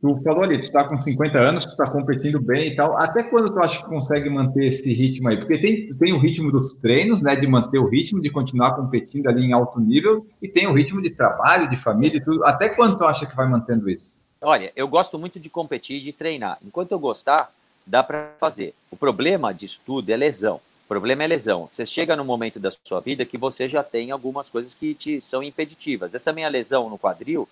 Tu 0.00 0.18
falou 0.22 0.44
ali, 0.44 0.56
tu 0.56 0.64
está 0.64 0.88
com 0.88 0.98
50 0.98 1.38
anos, 1.38 1.66
tu 1.66 1.72
está 1.72 1.90
competindo 1.90 2.40
bem 2.40 2.68
e 2.68 2.74
tal. 2.74 2.96
Até 2.96 3.22
quando 3.22 3.52
tu 3.52 3.58
acha 3.58 3.82
que 3.82 3.86
consegue 3.86 4.30
manter 4.30 4.64
esse 4.64 4.90
ritmo 4.94 5.28
aí? 5.28 5.36
Porque 5.36 5.58
tem, 5.58 5.94
tem 5.94 6.14
o 6.14 6.18
ritmo 6.18 6.50
dos 6.50 6.74
treinos, 6.76 7.20
né? 7.20 7.36
De 7.36 7.46
manter 7.46 7.78
o 7.78 7.86
ritmo, 7.86 8.22
de 8.22 8.30
continuar 8.30 8.76
competindo 8.76 9.26
ali 9.26 9.44
em 9.44 9.52
alto 9.52 9.78
nível, 9.78 10.26
e 10.40 10.48
tem 10.48 10.66
o 10.66 10.72
ritmo 10.72 11.02
de 11.02 11.10
trabalho, 11.10 11.68
de 11.68 11.76
família 11.76 12.16
e 12.16 12.24
tudo. 12.24 12.42
Até 12.46 12.70
quando 12.70 12.96
tu 12.96 13.04
acha 13.04 13.26
que 13.26 13.36
vai 13.36 13.46
mantendo 13.46 13.90
isso? 13.90 14.18
Olha, 14.40 14.72
eu 14.74 14.88
gosto 14.88 15.18
muito 15.18 15.38
de 15.38 15.50
competir 15.50 15.98
e 15.98 16.04
de 16.04 16.14
treinar. 16.14 16.56
Enquanto 16.64 16.92
eu 16.92 16.98
gostar, 16.98 17.52
dá 17.86 18.02
para 18.02 18.30
fazer. 18.40 18.72
O 18.90 18.96
problema 18.96 19.52
disso 19.52 19.82
tudo 19.84 20.08
é 20.08 20.16
lesão 20.16 20.62
problema 20.90 21.22
é 21.22 21.26
lesão. 21.28 21.68
Você 21.68 21.86
chega 21.86 22.16
no 22.16 22.24
momento 22.24 22.58
da 22.58 22.72
sua 22.84 22.98
vida 22.98 23.24
que 23.24 23.38
você 23.38 23.68
já 23.68 23.80
tem 23.80 24.10
algumas 24.10 24.50
coisas 24.50 24.74
que 24.74 24.92
te 24.92 25.20
são 25.20 25.40
impeditivas. 25.40 26.16
Essa 26.16 26.32
minha 26.32 26.48
lesão 26.48 26.90
no 26.90 26.98
quadril 26.98 27.48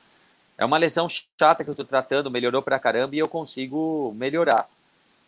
é 0.58 0.64
uma 0.64 0.76
lesão 0.76 1.08
chata 1.08 1.62
que 1.62 1.70
eu 1.70 1.72
estou 1.72 1.86
tratando, 1.86 2.32
melhorou 2.32 2.60
pra 2.60 2.80
caramba 2.80 3.14
e 3.14 3.20
eu 3.20 3.28
consigo 3.28 4.12
melhorar. 4.16 4.68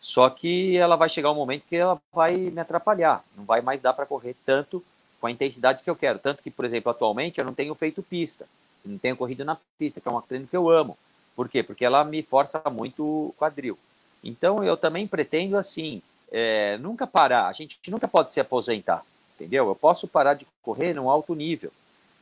Só 0.01 0.29
que 0.29 0.75
ela 0.75 0.97
vai 0.97 1.07
chegar 1.07 1.31
um 1.31 1.35
momento 1.35 1.63
que 1.69 1.77
ela 1.77 2.01
vai 2.11 2.35
me 2.35 2.59
atrapalhar. 2.59 3.23
Não 3.37 3.45
vai 3.45 3.61
mais 3.61 3.81
dar 3.81 3.93
para 3.93 4.05
correr 4.05 4.35
tanto 4.45 4.83
com 5.21 5.27
a 5.27 5.31
intensidade 5.31 5.81
que 5.81 5.89
eu 5.89 5.95
quero. 5.95 6.19
Tanto 6.19 6.43
que, 6.43 6.51
por 6.51 6.65
exemplo, 6.65 6.91
atualmente 6.91 7.39
eu 7.39 7.45
não 7.45 7.53
tenho 7.53 7.73
feito 7.75 8.03
pista. 8.03 8.45
Não 8.83 8.97
tenho 8.97 9.15
corrido 9.15 9.45
na 9.45 9.57
pista, 9.79 10.01
que 10.01 10.07
é 10.09 10.11
uma 10.11 10.21
treino 10.21 10.47
que 10.47 10.57
eu 10.57 10.69
amo. 10.69 10.97
Por 11.33 11.47
quê? 11.47 11.63
Porque 11.63 11.85
ela 11.85 12.03
me 12.03 12.21
força 12.23 12.61
muito 12.69 13.05
o 13.05 13.35
quadril. 13.39 13.79
Então 14.21 14.61
eu 14.65 14.75
também 14.75 15.07
pretendo 15.07 15.57
assim 15.57 16.01
é, 16.31 16.77
nunca 16.77 17.05
parar. 17.05 17.47
A 17.47 17.53
gente 17.53 17.77
nunca 17.89 18.07
pode 18.07 18.31
se 18.31 18.39
aposentar, 18.39 19.03
entendeu? 19.35 19.67
Eu 19.67 19.75
posso 19.75 20.07
parar 20.07 20.33
de 20.33 20.47
correr 20.61 20.93
num 20.93 21.09
alto 21.09 21.35
nível, 21.35 21.71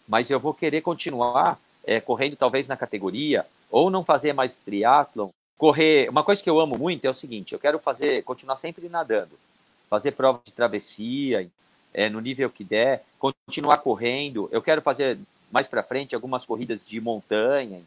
mas 0.07 0.30
eu 0.30 0.40
vou 0.40 0.53
querer 0.53 0.81
continuar 0.81 1.60
é, 1.86 2.02
correndo 2.02 2.36
talvez 2.36 2.68
na 2.68 2.76
categoria 2.76 3.45
ou 3.69 3.90
não 3.90 4.03
fazer 4.03 4.34
mais 4.34 4.57
triatlon. 4.60 5.30
Correr, 5.57 6.10
uma 6.10 6.23
coisa 6.23 6.41
que 6.41 6.49
eu 6.49 6.60
amo 6.60 6.77
muito 6.77 7.06
é 7.06 7.10
o 7.10 7.14
seguinte: 7.14 7.53
eu 7.53 7.60
quero 7.60 7.80
fazer, 7.80 8.23
continuar 8.23 8.56
sempre 8.56 8.90
nadando, 8.90 9.38
fazer 9.90 10.11
prova 10.11 10.41
de 10.44 10.52
travessia 10.52 11.48
é, 11.94 12.10
no 12.10 12.19
nível 12.19 12.49
que 12.49 12.64
der, 12.64 13.03
continuar 13.19 13.77
correndo. 13.77 14.49
Eu 14.52 14.61
quero 14.61 14.81
fazer 14.81 15.19
mais 15.52 15.68
para 15.68 15.84
frente 15.84 16.15
algumas 16.15 16.45
corridas 16.45 16.86
de 16.86 16.99
montanha, 17.02 17.81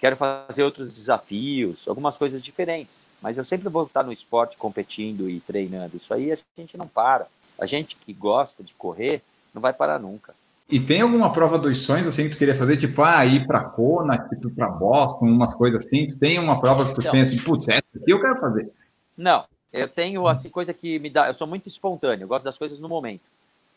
quero 0.00 0.16
fazer 0.16 0.64
outros 0.64 0.92
desafios, 0.92 1.86
algumas 1.86 2.18
coisas 2.18 2.42
diferentes. 2.42 3.04
Mas 3.20 3.36
eu 3.36 3.44
sempre 3.44 3.68
vou 3.68 3.84
estar 3.84 4.02
no 4.02 4.12
esporte 4.12 4.56
competindo 4.56 5.28
e 5.28 5.40
treinando. 5.40 5.96
Isso 5.96 6.12
aí 6.12 6.32
a 6.32 6.38
gente 6.56 6.76
não 6.76 6.88
para. 6.88 7.26
A 7.58 7.66
gente 7.66 7.94
que 7.96 8.12
gosta 8.12 8.64
de 8.64 8.72
correr 8.74 9.22
não 9.54 9.60
vai 9.60 9.72
parar 9.72 9.98
nunca. 9.98 10.34
E 10.70 10.78
tem 10.78 11.00
alguma 11.00 11.32
prova 11.32 11.58
dos 11.58 11.82
sonhos 11.82 12.06
assim 12.06 12.24
que 12.24 12.30
tu 12.30 12.38
queria 12.38 12.54
fazer, 12.54 12.76
tipo, 12.76 13.02
ah, 13.02 13.26
ir 13.26 13.44
para 13.46 13.64
Kona, 13.64 14.16
tipo, 14.28 14.50
para 14.50 14.68
Boston, 14.68 15.26
umas 15.26 15.52
coisas 15.54 15.84
assim? 15.84 16.06
Tu 16.06 16.16
tem 16.16 16.38
uma 16.38 16.60
prova 16.60 16.86
que 16.86 16.94
tu 16.94 17.04
não. 17.04 17.10
pensa 17.10 17.42
putz, 17.42 17.68
essa 17.68 17.82
aqui 17.96 18.10
eu 18.10 18.20
quero 18.20 18.36
fazer? 18.38 18.70
Não, 19.16 19.44
eu 19.72 19.88
tenho 19.88 20.26
assim 20.28 20.48
coisa 20.48 20.72
que 20.72 20.98
me 21.00 21.10
dá, 21.10 21.26
eu 21.26 21.34
sou 21.34 21.46
muito 21.46 21.68
espontâneo, 21.68 22.24
eu 22.24 22.28
gosto 22.28 22.44
das 22.44 22.56
coisas 22.56 22.78
no 22.78 22.88
momento. 22.88 23.22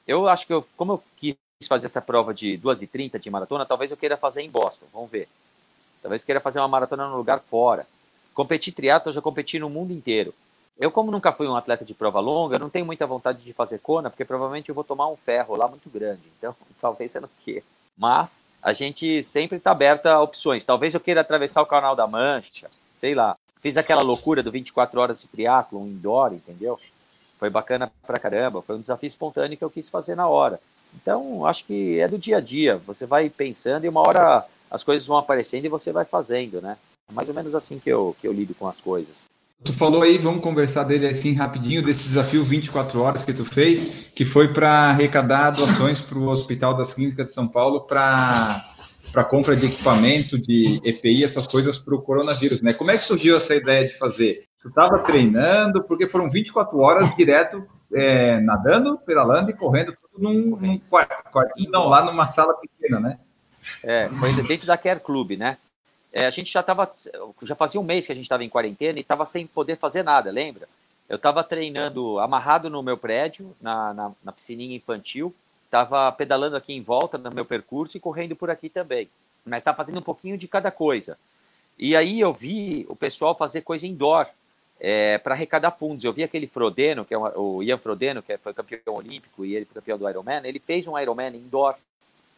Eu 0.07 0.27
acho 0.27 0.45
que 0.45 0.53
eu, 0.53 0.65
como 0.77 0.93
eu 0.93 1.03
quis 1.17 1.35
fazer 1.67 1.87
essa 1.87 2.01
prova 2.01 2.31
de 2.31 2.59
2h30 2.59 3.19
de 3.19 3.29
maratona, 3.29 3.65
talvez 3.65 3.89
eu 3.89 3.97
queira 3.97 4.15
fazer 4.15 4.41
em 4.41 4.49
Boston, 4.49 4.85
vamos 4.93 5.09
ver. 5.09 5.27
Talvez 6.03 6.23
queira 6.23 6.41
fazer 6.41 6.59
uma 6.59 6.67
maratona 6.67 7.07
num 7.07 7.15
lugar 7.15 7.39
fora. 7.39 7.87
Competir 8.33 8.73
triatlo, 8.73 9.09
eu 9.09 9.13
já 9.13 9.21
competi 9.21 9.57
no 9.57 9.69
mundo 9.69 9.93
inteiro. 9.93 10.33
Eu, 10.77 10.91
como 10.91 11.11
nunca 11.11 11.31
fui 11.31 11.47
um 11.47 11.55
atleta 11.55 11.85
de 11.85 11.93
prova 11.93 12.19
longa, 12.19 12.59
não 12.59 12.69
tenho 12.69 12.85
muita 12.85 13.07
vontade 13.07 13.41
de 13.41 13.53
fazer 13.53 13.79
Kona, 13.79 14.09
porque 14.09 14.25
provavelmente 14.25 14.67
eu 14.67 14.75
vou 14.75 14.83
tomar 14.83 15.07
um 15.07 15.15
ferro 15.15 15.55
lá 15.55 15.67
muito 15.67 15.89
grande. 15.89 16.21
Então, 16.37 16.53
talvez 16.81 17.09
você 17.09 17.21
não 17.21 17.29
queira. 17.45 17.63
Mas 17.97 18.43
a 18.61 18.73
gente 18.73 19.23
sempre 19.23 19.57
está 19.57 19.71
aberto 19.71 20.07
a 20.07 20.21
opções. 20.21 20.65
Talvez 20.65 20.93
eu 20.93 20.99
queira 20.99 21.21
atravessar 21.21 21.61
o 21.61 21.65
Canal 21.65 21.95
da 21.95 22.05
Mancha, 22.05 22.69
sei 22.95 23.13
lá. 23.13 23.37
Fiz 23.61 23.77
aquela 23.77 24.01
loucura 24.01 24.43
do 24.43 24.51
24 24.51 24.99
horas 24.99 25.19
de 25.19 25.27
triatlo 25.27 25.87
indoor, 25.87 26.33
entendeu? 26.33 26.77
Foi 27.39 27.49
bacana 27.49 27.89
pra 28.05 28.19
caramba. 28.19 28.61
Foi 28.61 28.75
um 28.75 28.81
desafio 28.81 29.07
espontâneo 29.07 29.57
que 29.57 29.63
eu 29.63 29.69
quis 29.69 29.89
fazer 29.89 30.15
na 30.15 30.27
hora. 30.27 30.59
Então, 30.95 31.45
acho 31.45 31.63
que 31.65 31.99
é 31.99 32.07
do 32.07 32.17
dia 32.17 32.37
a 32.37 32.41
dia. 32.41 32.77
Você 32.85 33.05
vai 33.05 33.29
pensando 33.29 33.85
e 33.85 33.89
uma 33.89 34.01
hora 34.01 34.45
as 34.73 34.83
coisas 34.83 35.07
vão 35.07 35.17
aparecendo 35.17 35.65
e 35.65 35.69
você 35.69 35.91
vai 35.91 36.03
fazendo, 36.03 36.59
né? 36.59 36.75
É 37.07 37.13
mais 37.13 37.29
ou 37.29 37.35
menos 37.35 37.53
assim 37.53 37.77
que 37.77 37.89
eu, 37.89 38.15
que 38.19 38.27
eu 38.27 38.33
lido 38.33 38.55
com 38.55 38.67
as 38.67 38.81
coisas. 38.81 39.25
Tu 39.63 39.71
falou 39.71 40.01
aí, 40.01 40.17
vamos 40.17 40.41
conversar 40.41 40.83
dele 40.83 41.05
assim 41.07 41.33
rapidinho, 41.33 41.83
desse 41.83 42.03
desafio 42.03 42.43
24 42.43 42.99
horas 42.99 43.23
que 43.23 43.33
tu 43.33 43.45
fez, 43.45 44.11
que 44.13 44.25
foi 44.25 44.51
para 44.51 44.89
arrecadar 44.89 45.51
doações 45.51 46.01
para 46.01 46.17
o 46.17 46.27
Hospital 46.27 46.73
das 46.73 46.93
Clínicas 46.93 47.27
de 47.27 47.33
São 47.33 47.47
Paulo 47.47 47.81
para 47.81 48.65
para 49.11 49.23
compra 49.23 49.55
de 49.55 49.67
equipamento, 49.67 50.39
de 50.39 50.81
EPI, 50.83 51.23
essas 51.23 51.45
coisas 51.45 51.77
para 51.77 51.93
o 51.93 52.01
coronavírus, 52.01 52.63
né? 52.63 52.73
Como 52.73 52.89
é 52.89 52.97
que 52.97 53.03
surgiu 53.03 53.37
essa 53.37 53.53
ideia 53.53 53.87
de 53.87 53.95
fazer? 53.99 54.43
Tu 54.59 54.69
estava 54.69 54.97
treinando, 54.99 55.83
porque 55.83 56.07
foram 56.07 56.31
24 56.31 56.79
horas 56.79 57.15
direto 57.15 57.63
é, 57.93 58.39
nadando, 58.39 58.97
pedalando 59.05 59.51
e 59.51 59.53
correndo 59.53 59.93
tudo 60.01 60.23
num, 60.23 60.57
num 60.57 60.79
quarto, 60.79 61.31
quarto, 61.31 61.53
não, 61.69 61.87
lá 61.87 62.03
numa 62.03 62.25
sala 62.25 62.55
pequena, 62.55 62.99
né? 62.99 63.19
É, 63.83 64.09
foi 64.09 64.33
dentro 64.43 64.65
da 64.65 64.77
Care 64.77 64.99
Club, 64.99 65.31
né? 65.31 65.57
É, 66.11 66.25
a 66.25 66.29
gente 66.29 66.51
já 66.51 66.59
estava, 66.59 66.89
já 67.41 67.55
fazia 67.55 67.81
um 67.81 67.83
mês 67.83 68.05
que 68.05 68.11
a 68.11 68.15
gente 68.15 68.25
estava 68.25 68.43
em 68.43 68.49
quarentena 68.49 68.99
e 68.99 69.01
estava 69.01 69.25
sem 69.25 69.47
poder 69.47 69.77
fazer 69.77 70.03
nada, 70.03 70.31
lembra? 70.31 70.67
Eu 71.09 71.17
estava 71.17 71.43
treinando 71.43 72.19
amarrado 72.19 72.69
no 72.69 72.81
meu 72.81 72.97
prédio, 72.97 73.53
na, 73.59 73.93
na, 73.93 74.11
na 74.23 74.31
piscininha 74.31 74.75
infantil, 74.75 75.33
estava 75.65 76.11
pedalando 76.11 76.55
aqui 76.55 76.71
em 76.71 76.81
volta 76.81 77.17
no 77.17 77.31
meu 77.31 77.45
percurso 77.45 77.97
e 77.97 77.99
correndo 77.99 78.35
por 78.35 78.49
aqui 78.49 78.69
também. 78.69 79.09
Mas 79.43 79.61
estava 79.61 79.75
fazendo 79.75 79.99
um 79.99 80.03
pouquinho 80.03 80.37
de 80.37 80.47
cada 80.47 80.71
coisa. 80.71 81.17
E 81.77 81.95
aí 81.95 82.19
eu 82.19 82.31
vi 82.31 82.85
o 82.87 82.95
pessoal 82.95 83.35
fazer 83.35 83.61
coisa 83.61 83.85
indoor 83.85 84.27
é, 84.79 85.17
para 85.17 85.33
arrecadar 85.33 85.71
fundos. 85.71 86.05
Eu 86.05 86.13
vi 86.13 86.23
aquele 86.23 86.47
Frodeno, 86.47 87.03
que 87.03 87.13
é 87.13 87.17
o 87.17 87.63
Ian 87.63 87.77
Frodeno, 87.79 88.21
que 88.21 88.37
foi 88.37 88.53
campeão 88.53 88.95
olímpico 88.95 89.43
e 89.43 89.55
ele 89.55 89.65
foi 89.65 89.75
campeão 89.75 89.97
do 89.97 90.07
Ironman. 90.07 90.41
Ele 90.45 90.59
fez 90.59 90.87
um 90.87 90.97
Ironman 90.97 91.35
indoor 91.35 91.75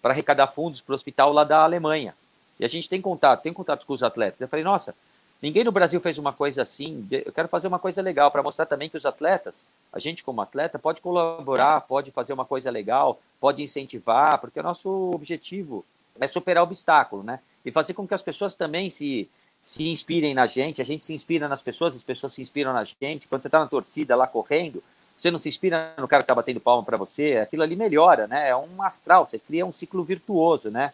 para 0.06 0.14
arrecadar 0.14 0.46
fundos 0.46 0.82
para 0.82 0.94
o 0.94 0.96
hospital 0.96 1.34
lá 1.34 1.44
da 1.44 1.64
Alemanha. 1.64 2.14
E 2.60 2.64
a 2.64 2.68
gente 2.68 2.88
tem 2.88 3.02
contato, 3.02 3.42
tem 3.42 3.52
contato 3.52 3.88
com 3.88 3.94
os 3.94 4.04
atletas. 4.04 4.40
Eu 4.40 4.48
falei, 4.48 4.64
nossa, 4.64 4.94
Ninguém 5.42 5.64
no 5.64 5.72
Brasil 5.72 6.00
fez 6.00 6.18
uma 6.18 6.32
coisa 6.32 6.62
assim. 6.62 7.06
Eu 7.12 7.32
quero 7.32 7.48
fazer 7.48 7.68
uma 7.68 7.78
coisa 7.78 8.02
legal 8.02 8.32
para 8.32 8.42
mostrar 8.42 8.66
também 8.66 8.90
que 8.90 8.98
os 8.98 9.06
atletas, 9.06 9.66
a 9.92 10.00
gente 10.00 10.24
como 10.24 10.42
atleta, 10.42 10.80
pode 10.80 11.02
colaborar, 11.02 11.82
pode 11.82 12.10
fazer 12.10 12.34
uma 12.34 12.46
coisa 12.46 12.72
legal, 12.72 13.20
pode 13.40 13.62
incentivar, 13.62 14.40
porque 14.40 14.60
o 14.60 14.64
nosso 14.64 15.12
objetivo 15.14 15.86
é 16.20 16.28
superar 16.28 16.64
obstáculo, 16.64 17.22
né? 17.22 17.40
E 17.66 17.70
fazer 17.70 17.94
com 17.94 18.08
que 18.08 18.14
as 18.14 18.24
pessoas 18.24 18.56
também 18.56 18.90
se, 18.90 19.30
se 19.66 19.90
inspirem 19.90 20.34
na 20.34 20.48
gente, 20.48 20.82
a 20.82 20.86
gente 20.86 21.04
se 21.04 21.14
inspira 21.14 21.50
nas 21.50 21.62
pessoas, 21.62 21.96
as 21.96 22.04
pessoas 22.04 22.34
se 22.34 22.42
inspiram 22.42 22.72
na 22.72 22.86
gente. 22.86 23.28
Quando 23.28 23.42
você 23.42 23.50
está 23.50 23.60
na 23.60 23.68
torcida 23.68 24.16
lá 24.16 24.26
correndo, 24.26 24.82
você 25.18 25.32
não 25.32 25.40
se 25.40 25.50
inspira 25.50 25.94
no 25.98 26.08
cara 26.08 26.22
que 26.22 26.26
está 26.26 26.36
batendo 26.36 26.60
palma 26.60 26.84
para 26.84 26.98
você, 26.98 27.38
aquilo 27.38 27.64
ali 27.64 27.76
melhora, 27.76 28.28
né? 28.28 28.50
É 28.50 28.56
um 28.56 28.82
astral, 28.82 29.26
você 29.26 29.40
cria 29.40 29.66
um 29.66 29.72
ciclo 29.72 30.04
virtuoso, 30.04 30.70
né? 30.70 30.94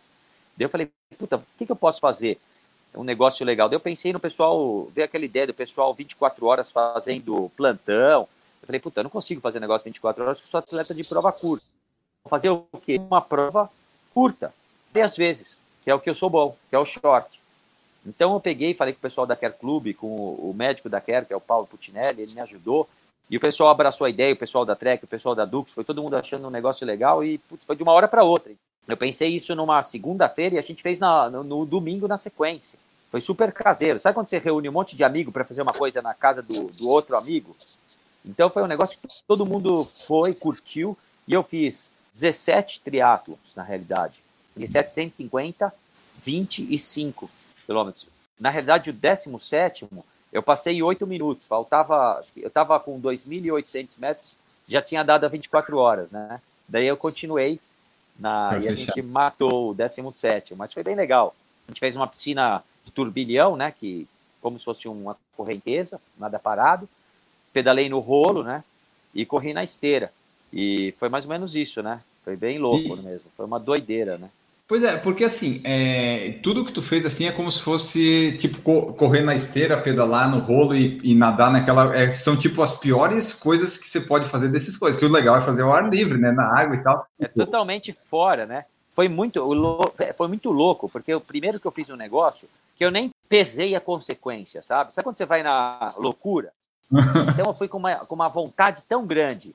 Daí 0.55 0.65
eu 0.65 0.69
falei, 0.69 0.89
puta, 1.17 1.37
o 1.37 1.43
que, 1.57 1.65
que 1.65 1.71
eu 1.71 1.75
posso 1.75 1.99
fazer? 1.99 2.39
um 2.95 3.03
negócio 3.03 3.45
legal. 3.45 3.69
Daí 3.69 3.75
eu 3.75 3.81
pensei 3.81 4.11
no 4.11 4.19
pessoal, 4.19 4.85
veio 4.93 5.05
aquela 5.05 5.25
ideia 5.25 5.47
do 5.47 5.53
pessoal 5.53 5.93
24 5.93 6.45
horas 6.45 6.71
fazendo 6.71 7.49
plantão. 7.55 8.27
Eu 8.61 8.65
falei, 8.65 8.79
puta, 8.79 8.99
eu 8.99 9.03
não 9.03 9.09
consigo 9.09 9.41
fazer 9.41 9.59
negócio 9.59 9.85
24 9.85 10.23
horas, 10.23 10.39
porque 10.39 10.51
sou 10.51 10.59
atleta 10.59 10.93
de 10.93 11.03
prova 11.03 11.31
curta. 11.31 11.65
Vou 12.23 12.29
fazer 12.29 12.49
o 12.49 12.65
quê? 12.81 12.97
Uma 12.97 13.21
prova 13.21 13.69
curta, 14.13 14.53
três 14.93 15.15
vezes, 15.15 15.57
que 15.83 15.89
é 15.89 15.95
o 15.95 15.99
que 15.99 16.09
eu 16.09 16.15
sou 16.15 16.29
bom, 16.29 16.55
que 16.69 16.75
é 16.75 16.79
o 16.79 16.85
short. 16.85 17.39
Então 18.05 18.33
eu 18.33 18.39
peguei, 18.39 18.73
falei 18.73 18.93
com 18.93 18.99
o 18.99 19.01
pessoal 19.01 19.25
da 19.25 19.35
Care 19.35 19.53
Clube, 19.53 19.93
com 19.93 20.07
o 20.07 20.53
médico 20.55 20.89
da 20.89 20.99
Care, 20.99 21.25
que 21.25 21.33
é 21.33 21.35
o 21.35 21.41
Paulo 21.41 21.67
Putinelli, 21.67 22.21
ele 22.21 22.33
me 22.33 22.41
ajudou. 22.41 22.87
E 23.29 23.37
o 23.37 23.39
pessoal 23.39 23.69
abraçou 23.69 24.05
a 24.05 24.09
ideia, 24.09 24.33
o 24.33 24.37
pessoal 24.37 24.65
da 24.65 24.75
Trek, 24.75 25.03
o 25.03 25.07
pessoal 25.07 25.33
da 25.33 25.45
Dux, 25.45 25.73
foi 25.73 25.83
todo 25.83 26.01
mundo 26.01 26.15
achando 26.15 26.47
um 26.47 26.51
negócio 26.51 26.85
legal 26.85 27.23
e 27.23 27.37
putz, 27.37 27.63
foi 27.63 27.75
de 27.75 27.83
uma 27.83 27.93
hora 27.93 28.07
para 28.07 28.23
outra. 28.23 28.51
Eu 28.87 28.97
pensei 28.97 29.29
isso 29.29 29.55
numa 29.55 29.81
segunda-feira 29.81 30.55
e 30.55 30.57
a 30.57 30.61
gente 30.61 30.81
fez 30.81 30.99
na, 30.99 31.29
no, 31.29 31.43
no, 31.43 31.65
domingo 31.65 32.07
na 32.07 32.17
sequência. 32.17 32.77
Foi 33.09 33.21
super 33.21 33.51
caseiro. 33.51 33.99
Sabe 33.99 34.15
quando 34.15 34.29
você 34.29 34.37
reúne 34.37 34.67
um 34.67 34.73
monte 34.73 34.95
de 34.95 35.03
amigo 35.03 35.31
para 35.31 35.45
fazer 35.45 35.61
uma 35.61 35.73
coisa 35.73 36.01
na 36.01 36.13
casa 36.13 36.41
do, 36.41 36.65
do 36.71 36.89
outro 36.89 37.15
amigo? 37.15 37.55
Então 38.25 38.49
foi 38.49 38.63
um 38.63 38.67
negócio 38.67 38.97
que 38.99 39.07
todo 39.27 39.45
mundo 39.45 39.85
foi, 40.07 40.33
curtiu, 40.33 40.97
e 41.27 41.33
eu 41.33 41.43
fiz 41.43 41.91
17 42.13 42.81
triatlons, 42.81 43.39
na 43.55 43.63
realidade. 43.63 44.15
E 44.55 44.67
750, 44.67 45.73
25 46.23 47.29
quilômetros. 47.65 48.07
Na 48.39 48.49
realidade, 48.49 48.89
o 48.89 48.93
17 48.93 49.87
eu 50.31 50.41
passei 50.41 50.81
8 50.81 51.05
minutos, 51.05 51.47
faltava, 51.47 52.23
eu 52.37 52.47
estava 52.47 52.79
com 52.79 53.01
2.800 53.01 53.99
metros, 53.99 54.37
já 54.67 54.81
tinha 54.81 55.03
dado 55.03 55.25
a 55.25 55.29
24 55.29 55.77
horas, 55.77 56.11
né? 56.11 56.39
Daí 56.67 56.87
eu 56.87 56.95
continuei 56.95 57.59
na, 58.17 58.57
e 58.61 58.67
a 58.67 58.71
gente 58.71 59.01
matou 59.01 59.71
o 59.71 59.73
17, 59.73 60.55
mas 60.55 60.71
foi 60.71 60.83
bem 60.83 60.95
legal. 60.95 61.35
A 61.67 61.71
gente 61.71 61.79
fez 61.79 61.95
uma 61.95 62.07
piscina 62.07 62.63
de 62.85 62.91
turbilhão, 62.91 63.57
né? 63.57 63.73
Que 63.77 64.07
como 64.41 64.57
se 64.57 64.65
fosse 64.65 64.87
uma 64.87 65.17
correnteza, 65.35 65.99
nada 66.17 66.39
parado. 66.39 66.87
Pedalei 67.51 67.89
no 67.89 67.99
rolo, 67.99 68.43
né? 68.43 68.63
E 69.13 69.25
corri 69.25 69.53
na 69.53 69.63
esteira. 69.63 70.11
E 70.53 70.93
foi 70.97 71.09
mais 71.09 71.25
ou 71.25 71.29
menos 71.29 71.55
isso, 71.55 71.83
né? 71.83 72.01
Foi 72.23 72.35
bem 72.35 72.57
louco 72.57 72.95
e... 72.95 73.01
mesmo. 73.01 73.29
Foi 73.35 73.45
uma 73.45 73.59
doideira, 73.59 74.17
né? 74.17 74.29
Pois 74.71 74.85
é, 74.85 74.95
porque 74.95 75.25
assim, 75.25 75.59
é, 75.65 76.39
tudo 76.41 76.63
que 76.63 76.71
tu 76.71 76.81
fez 76.81 77.05
assim 77.05 77.27
é 77.27 77.31
como 77.33 77.51
se 77.51 77.61
fosse 77.61 78.37
tipo 78.37 78.61
correr 78.93 79.19
na 79.19 79.35
esteira, 79.35 79.75
pedalar 79.75 80.31
no 80.31 80.39
rolo 80.39 80.73
e, 80.73 80.97
e 81.03 81.13
nadar 81.13 81.51
naquela. 81.51 81.93
É, 81.93 82.09
são 82.11 82.37
tipo 82.37 82.61
as 82.61 82.79
piores 82.79 83.33
coisas 83.33 83.75
que 83.75 83.85
você 83.85 83.99
pode 83.99 84.29
fazer 84.29 84.47
dessas 84.47 84.77
coisas. 84.77 84.97
Que 84.97 85.05
o 85.05 85.11
legal 85.11 85.35
é 85.35 85.41
fazer 85.41 85.63
ao 85.63 85.73
ar 85.73 85.89
livre, 85.89 86.17
né? 86.17 86.31
Na 86.31 86.57
água 86.57 86.77
e 86.77 86.81
tal. 86.81 87.05
É 87.19 87.27
totalmente 87.27 87.91
fora, 88.09 88.45
né? 88.45 88.63
Foi 88.95 89.09
muito, 89.09 89.45
foi 90.15 90.27
muito 90.29 90.49
louco, 90.51 90.87
porque 90.87 91.13
o 91.13 91.19
primeiro 91.19 91.59
que 91.59 91.67
eu 91.67 91.71
fiz 91.71 91.89
um 91.89 91.97
negócio 91.97 92.47
que 92.77 92.85
eu 92.85 92.91
nem 92.91 93.11
pesei 93.27 93.75
a 93.75 93.81
consequência, 93.81 94.61
sabe? 94.61 94.93
Sabe 94.93 95.03
quando 95.03 95.17
você 95.17 95.25
vai 95.25 95.43
na 95.43 95.93
loucura? 95.97 96.53
Então 97.33 97.47
eu 97.47 97.53
fui 97.53 97.67
com 97.67 97.77
uma, 97.77 97.95
com 98.05 98.15
uma 98.15 98.29
vontade 98.29 98.83
tão 98.87 99.05
grande, 99.05 99.53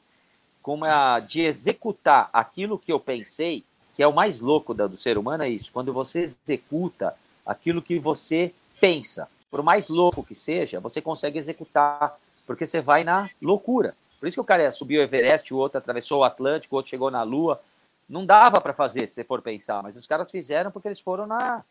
com 0.60 0.74
uma, 0.74 1.20
de 1.20 1.40
executar 1.40 2.28
aquilo 2.34 2.78
que 2.78 2.93
eu 2.93 3.01
pensei 3.01 3.64
que 3.97 4.02
é 4.02 4.06
o 4.06 4.12
mais 4.12 4.43
louco 4.43 4.74
do 4.74 4.97
ser 4.97 5.16
humano, 5.16 5.43
é 5.43 5.48
isso. 5.48 5.73
Quando 5.73 5.90
você 5.90 6.20
executa 6.20 7.16
aquilo 7.47 7.81
que 7.81 7.98
você 7.98 8.52
pensa, 8.78 9.27
por 9.51 9.62
mais 9.62 9.89
louco 9.89 10.23
que 10.23 10.35
seja, 10.35 10.78
você 10.78 11.01
consegue 11.01 11.39
executar, 11.39 12.18
porque 12.47 12.66
você 12.66 12.82
vai 12.82 13.05
na 13.05 13.31
loucura. 13.40 13.97
Por 14.20 14.28
isso 14.28 14.36
que 14.36 14.40
o 14.40 14.44
cara 14.44 14.70
subiu 14.70 15.01
o 15.01 15.05
Everest, 15.05 15.52
o 15.52 15.56
outro 15.56 15.78
atravessou 15.78 16.20
o 16.20 16.24
Atlântico, 16.24 16.74
o 16.74 16.77
outro 16.77 16.90
chegou 16.90 17.10
na 17.10 17.23
Lua. 17.23 17.59
Não 18.06 18.27
dava 18.27 18.60
para 18.60 18.74
fazer, 18.74 19.06
se 19.06 19.14
você 19.14 19.24
for 19.24 19.40
pensar, 19.40 19.82
mas 19.82 19.97
os 19.97 20.06
caras 20.06 20.31
fizeram 20.31 20.70
porque 20.70 20.89
eles 20.89 21.01
foram 21.01 21.27
na, 21.27 21.64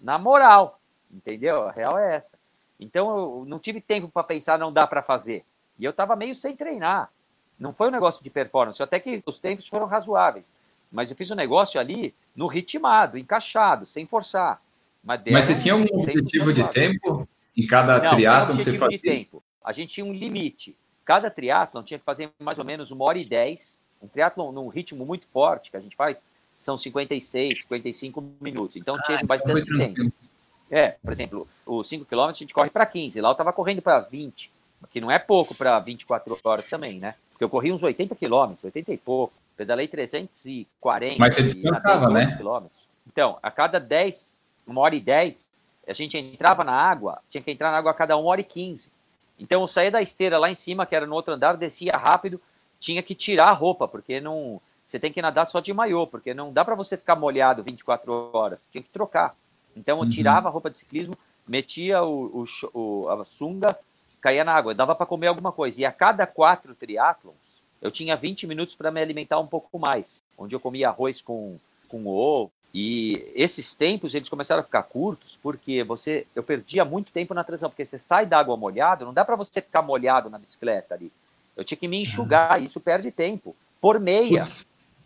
na 0.00 0.18
moral, 0.18 0.80
entendeu? 1.12 1.68
A 1.68 1.70
real 1.70 1.96
é 1.96 2.16
essa. 2.16 2.36
Então 2.80 3.16
eu 3.16 3.44
não 3.46 3.60
tive 3.60 3.80
tempo 3.80 4.08
para 4.08 4.24
pensar, 4.24 4.58
não 4.58 4.72
dá 4.72 4.84
para 4.84 5.00
fazer. 5.00 5.44
E 5.78 5.84
eu 5.84 5.92
estava 5.92 6.16
meio 6.16 6.34
sem 6.34 6.56
treinar. 6.56 7.08
Não 7.56 7.72
foi 7.72 7.86
um 7.86 7.92
negócio 7.92 8.22
de 8.22 8.30
performance, 8.30 8.82
até 8.82 8.98
que 8.98 9.22
os 9.24 9.38
tempos 9.38 9.68
foram 9.68 9.86
razoáveis. 9.86 10.50
Mas 10.92 11.10
eu 11.10 11.16
fiz 11.16 11.30
o 11.30 11.32
um 11.32 11.36
negócio 11.36 11.80
ali 11.80 12.14
no 12.36 12.46
ritmado, 12.46 13.16
encaixado, 13.16 13.86
sem 13.86 14.06
forçar. 14.06 14.60
Mas, 15.02 15.20
Mas 15.30 15.46
você 15.46 15.54
tinha 15.54 15.74
um 15.74 15.84
objetivo 15.84 16.52
de 16.52 16.62
tempo 16.68 17.26
em 17.56 17.66
cada 17.66 18.00
não, 18.00 18.10
triatlon 18.10 18.56
que 18.56 18.62
você 18.62 18.78
fazia? 18.78 18.98
de 18.98 19.02
tempo. 19.02 19.42
A 19.64 19.72
gente 19.72 19.94
tinha 19.94 20.06
um 20.06 20.12
limite. 20.12 20.76
Cada 21.04 21.30
triatlon 21.30 21.82
tinha 21.82 21.98
que 21.98 22.04
fazer 22.04 22.30
mais 22.38 22.58
ou 22.58 22.64
menos 22.64 22.90
uma 22.90 23.04
hora 23.04 23.18
e 23.18 23.24
dez. 23.24 23.78
Um 24.00 24.06
triatlon 24.06 24.52
num 24.52 24.68
ritmo 24.68 25.04
muito 25.04 25.26
forte 25.26 25.70
que 25.70 25.76
a 25.76 25.80
gente 25.80 25.96
faz 25.96 26.24
são 26.58 26.78
56, 26.78 27.60
55 27.62 28.24
minutos. 28.40 28.76
Então 28.76 28.94
ah, 28.94 29.02
tinha 29.02 29.16
então 29.16 29.26
bastante 29.26 29.76
tempo. 29.76 30.12
É, 30.70 30.96
por 31.02 31.12
exemplo, 31.12 31.48
os 31.66 31.88
5 31.88 32.04
km 32.04 32.20
a 32.20 32.32
gente 32.32 32.54
corre 32.54 32.70
para 32.70 32.86
15. 32.86 33.20
Lá 33.20 33.28
eu 33.28 33.32
estava 33.32 33.52
correndo 33.52 33.82
para 33.82 34.00
20, 34.00 34.50
que 34.90 35.00
não 35.00 35.10
é 35.10 35.18
pouco 35.18 35.54
para 35.54 35.78
24 35.80 36.38
horas 36.44 36.68
também, 36.68 36.98
né? 36.98 37.14
Porque 37.30 37.44
eu 37.44 37.50
corri 37.50 37.72
uns 37.72 37.82
80 37.82 38.14
quilômetros, 38.14 38.64
80 38.64 38.92
e 38.92 38.96
pouco. 38.96 39.34
Pedalei 39.62 39.86
340 39.86 41.16
Mas 41.20 41.36
você 41.36 41.42
descansava, 41.44 42.10
né? 42.10 42.34
Quilômetros. 42.36 42.82
Então, 43.06 43.38
a 43.40 43.48
cada 43.48 43.78
10, 43.78 44.36
uma 44.66 44.80
hora 44.80 44.96
e 44.96 45.00
10, 45.00 45.52
a 45.86 45.92
gente 45.92 46.18
entrava 46.18 46.64
na 46.64 46.72
água, 46.72 47.20
tinha 47.30 47.40
que 47.40 47.50
entrar 47.52 47.70
na 47.70 47.78
água 47.78 47.92
a 47.92 47.94
cada 47.94 48.16
uma 48.16 48.28
hora 48.28 48.40
e 48.40 48.44
15. 48.44 48.90
Então, 49.38 49.60
eu 49.62 49.68
saía 49.68 49.92
da 49.92 50.02
esteira 50.02 50.36
lá 50.36 50.50
em 50.50 50.56
cima, 50.56 50.84
que 50.84 50.96
era 50.96 51.06
no 51.06 51.14
outro 51.14 51.32
andar, 51.32 51.56
descia 51.56 51.92
rápido, 51.92 52.40
tinha 52.80 53.04
que 53.04 53.14
tirar 53.14 53.50
a 53.50 53.52
roupa, 53.52 53.86
porque 53.86 54.20
não. 54.20 54.60
Você 54.88 54.98
tem 54.98 55.12
que 55.12 55.22
nadar 55.22 55.46
só 55.46 55.60
de 55.60 55.72
maiô, 55.72 56.08
porque 56.08 56.34
não 56.34 56.52
dá 56.52 56.64
para 56.64 56.74
você 56.74 56.96
ficar 56.96 57.14
molhado 57.14 57.62
24 57.62 58.30
horas, 58.32 58.66
tinha 58.72 58.82
que 58.82 58.90
trocar. 58.90 59.36
Então, 59.76 59.98
eu 59.98 60.02
uhum. 60.02 60.10
tirava 60.10 60.48
a 60.48 60.50
roupa 60.50 60.70
de 60.70 60.78
ciclismo, 60.78 61.16
metia 61.46 62.02
o, 62.02 62.44
o, 62.74 62.78
o 62.78 63.08
a 63.08 63.24
sunga, 63.24 63.78
caía 64.20 64.42
na 64.42 64.52
água, 64.52 64.74
dava 64.74 64.96
para 64.96 65.06
comer 65.06 65.28
alguma 65.28 65.52
coisa. 65.52 65.80
E 65.80 65.84
a 65.84 65.92
cada 65.92 66.26
quatro 66.26 66.74
triatlons, 66.74 67.36
eu 67.82 67.90
tinha 67.90 68.16
20 68.16 68.46
minutos 68.46 68.76
para 68.76 68.92
me 68.92 69.02
alimentar 69.02 69.40
um 69.40 69.46
pouco 69.46 69.76
mais, 69.78 70.22
onde 70.38 70.54
eu 70.54 70.60
comia 70.60 70.88
arroz 70.88 71.20
com, 71.20 71.58
com 71.88 72.06
ovo. 72.06 72.50
E 72.72 73.30
esses 73.34 73.74
tempos 73.74 74.14
eles 74.14 74.30
começaram 74.30 74.62
a 74.62 74.64
ficar 74.64 74.84
curtos, 74.84 75.38
porque 75.42 75.82
você 75.82 76.26
eu 76.34 76.42
perdia 76.42 76.84
muito 76.84 77.12
tempo 77.12 77.34
na 77.34 77.44
transição, 77.44 77.68
porque 77.68 77.84
você 77.84 77.98
sai 77.98 78.24
da 78.24 78.38
água 78.38 78.56
molhada, 78.56 79.04
não 79.04 79.12
dá 79.12 79.24
para 79.24 79.36
você 79.36 79.60
ficar 79.60 79.82
molhado 79.82 80.30
na 80.30 80.38
bicicleta 80.38 80.94
ali. 80.94 81.12
Eu 81.54 81.64
tinha 81.64 81.76
que 81.76 81.88
me 81.88 82.00
enxugar, 82.00 82.62
isso 82.62 82.80
perde 82.80 83.10
tempo. 83.10 83.54
Por 83.78 84.00
meia. 84.00 84.44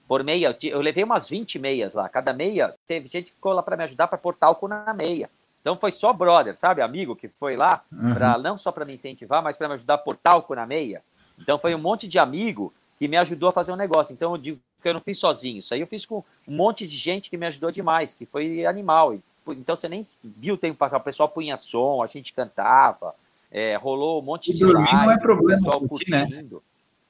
Por 0.06 0.22
meia, 0.22 0.56
eu 0.62 0.80
levei 0.80 1.02
umas 1.02 1.28
20 1.28 1.58
meias 1.58 1.94
lá. 1.94 2.08
Cada 2.08 2.32
meia, 2.32 2.72
teve 2.86 3.08
gente 3.08 3.32
que 3.32 3.36
ficou 3.36 3.52
lá 3.52 3.62
para 3.62 3.76
me 3.76 3.82
ajudar 3.82 4.06
para 4.06 4.18
pôr 4.18 4.36
talco 4.36 4.68
na 4.68 4.94
meia. 4.94 5.28
Então 5.60 5.76
foi 5.76 5.90
só 5.90 6.12
brother, 6.12 6.54
sabe? 6.56 6.80
Amigo 6.80 7.16
que 7.16 7.26
foi 7.26 7.56
lá, 7.56 7.82
uhum. 7.90 8.14
Pra, 8.14 8.38
não 8.38 8.56
só 8.56 8.70
para 8.70 8.84
me 8.84 8.94
incentivar, 8.94 9.42
mas 9.42 9.56
para 9.56 9.66
me 9.66 9.74
ajudar 9.74 9.94
a 9.94 9.98
pôr 9.98 10.16
talco 10.16 10.54
na 10.54 10.64
meia. 10.64 11.02
Então 11.38 11.58
foi 11.58 11.74
um 11.74 11.78
monte 11.78 12.08
de 12.08 12.18
amigo 12.18 12.72
que 12.98 13.08
me 13.08 13.16
ajudou 13.16 13.48
a 13.48 13.52
fazer 13.52 13.72
um 13.72 13.76
negócio. 13.76 14.12
Então 14.12 14.32
eu 14.32 14.38
digo 14.38 14.60
que 14.82 14.88
eu 14.88 14.94
não 14.94 15.00
fiz 15.00 15.18
sozinho. 15.18 15.58
Isso 15.58 15.74
aí 15.74 15.80
eu 15.80 15.86
fiz 15.86 16.06
com 16.06 16.24
um 16.46 16.54
monte 16.54 16.86
de 16.86 16.96
gente 16.96 17.28
que 17.28 17.36
me 17.36 17.46
ajudou 17.46 17.70
demais, 17.70 18.14
que 18.14 18.24
foi 18.26 18.64
animal. 18.64 19.18
Então 19.48 19.76
você 19.76 19.88
nem 19.88 20.02
viu 20.22 20.54
o 20.54 20.58
tempo 20.58 20.78
passar. 20.78 20.96
O 20.96 21.00
pessoal 21.00 21.28
punha 21.28 21.56
som, 21.56 22.02
a 22.02 22.06
gente 22.06 22.32
cantava, 22.32 23.14
é, 23.50 23.76
rolou 23.76 24.20
um 24.20 24.24
monte 24.24 24.52
de 24.52 24.60
dormir 24.60 24.92
live, 24.92 25.06
não 25.06 25.12
é 25.12 25.18
problema, 25.18 25.60
o 25.60 25.64
pessoal 25.64 25.80
curtir, 25.88 26.10
né? 26.10 26.20
curtindo. 26.24 26.56
Né? 26.56 26.62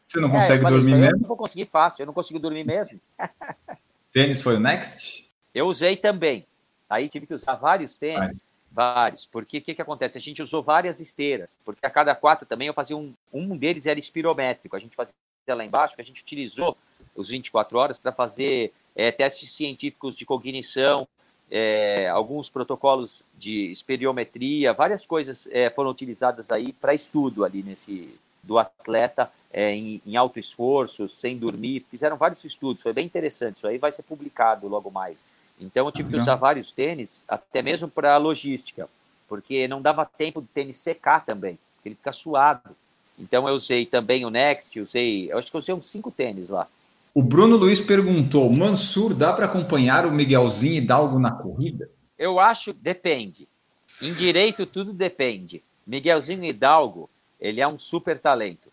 Você 0.05 0.21
não 0.21 0.31
consegue 0.31 0.65
é, 0.65 0.71
dormir 0.71 0.93
mesmo? 0.93 1.17
Eu 1.17 1.19
não 1.21 1.29
vou 1.29 1.37
conseguir 1.37 1.67
fácil, 1.67 2.03
eu 2.03 2.07
não 2.07 2.15
consigo 2.15 2.39
dormir 2.39 2.65
mesmo. 2.65 3.01
Tênis 4.13 4.41
foi 4.41 4.57
o 4.57 4.61
Next? 4.61 5.29
Eu 5.55 5.67
usei 5.67 5.97
também. 5.97 6.47
Aí 6.89 7.09
tive 7.09 7.27
que 7.27 7.35
usar 7.35 7.55
vários 7.57 7.97
tênis. 7.97 8.39
Vários, 8.77 9.25
porque 9.25 9.57
o 9.57 9.63
que, 9.63 9.75
que 9.75 9.81
acontece? 9.81 10.19
A 10.19 10.21
gente 10.21 10.43
usou 10.43 10.63
várias 10.63 11.01
esteiras, 11.01 11.49
porque 11.65 11.87
a 11.87 11.89
cada 11.89 12.15
quatro 12.15 12.45
também 12.45 12.69
eu 12.69 12.75
fazia 12.75 12.95
um, 12.95 13.15
um 13.33 13.57
deles 13.57 13.87
era 13.87 13.99
espirométrico, 13.99 14.77
a 14.77 14.79
gente 14.79 14.95
fazia 14.95 15.15
lá 15.49 15.65
embaixo, 15.65 15.97
que 15.97 16.03
a 16.03 16.05
gente 16.05 16.21
utilizou 16.21 16.77
os 17.15 17.31
24 17.31 17.79
horas 17.79 17.97
para 17.97 18.13
fazer 18.13 18.75
é, 18.95 19.11
testes 19.11 19.51
científicos 19.55 20.15
de 20.15 20.27
cognição, 20.27 21.09
é, 21.51 22.07
alguns 22.11 22.51
protocolos 22.51 23.25
de 23.39 23.73
esperiometria, 23.73 24.75
várias 24.75 25.07
coisas 25.07 25.49
é, 25.51 25.71
foram 25.71 25.89
utilizadas 25.89 26.51
aí 26.51 26.75
para 26.75 26.93
estudo 26.93 27.47
ali 27.47 27.63
nesse 27.63 28.21
do 28.43 28.59
atleta 28.59 29.33
é, 29.51 29.73
em, 29.73 30.03
em, 30.07 30.17
alto 30.17 30.39
esforço, 30.39 31.09
sem 31.09 31.39
dormir, 31.39 31.87
fizeram 31.91 32.19
vários 32.19 32.45
estudos, 32.45 32.83
foi 32.83 32.93
bem 32.93 33.07
interessante, 33.07 33.57
isso 33.57 33.67
aí 33.67 33.79
vai 33.79 33.91
ser 33.91 34.03
publicado 34.03 34.69
logo 34.69 34.91
mais. 34.91 35.25
Então 35.61 35.87
eu 35.87 35.93
tive 35.93 36.11
que 36.11 36.17
usar 36.17 36.35
vários 36.35 36.71
tênis, 36.71 37.23
até 37.27 37.63
mesmo 37.63 37.89
para 37.89 38.17
logística. 38.17 38.89
porque 39.29 39.67
não 39.67 39.83
dava 39.83 40.05
tempo 40.07 40.41
do 40.41 40.47
tênis 40.47 40.77
secar 40.77 41.25
também, 41.25 41.59
porque 41.75 41.89
ele 41.89 41.97
fica 41.97 42.13
suado. 42.13 42.71
Então 43.19 43.49
eu 43.49 43.55
usei 43.55 43.85
também 43.85 44.25
o 44.25 44.31
Next, 44.31 44.79
usei, 44.79 45.33
eu 45.33 45.39
acho 45.39 45.51
que 45.51 45.57
eu 45.57 45.59
usei 45.59 45.75
uns 45.75 45.87
cinco 45.87 46.11
tênis 46.13 46.49
lá. 46.49 46.69
O 47.15 47.23
Bruno 47.23 47.57
Luiz 47.57 47.81
perguntou: 47.81 48.53
Mansur, 48.53 49.15
dá 49.15 49.33
para 49.33 49.47
acompanhar 49.47 50.07
o 50.07 50.13
Miguelzinho 50.13 50.77
e 50.77 50.87
dar 50.87 50.97
algo 50.97 51.19
na 51.19 51.33
corrida? 51.33 51.89
Eu 52.19 52.39
acho, 52.39 52.73
depende. 52.73 53.49
Em 54.03 54.13
direito, 54.13 54.67
tudo 54.67 54.93
depende. 54.93 55.63
Miguelzinho 55.87 56.45
Hidalgo, 56.45 57.09
ele 57.41 57.61
é 57.61 57.67
um 57.67 57.79
super 57.79 58.19
talento. 58.19 58.69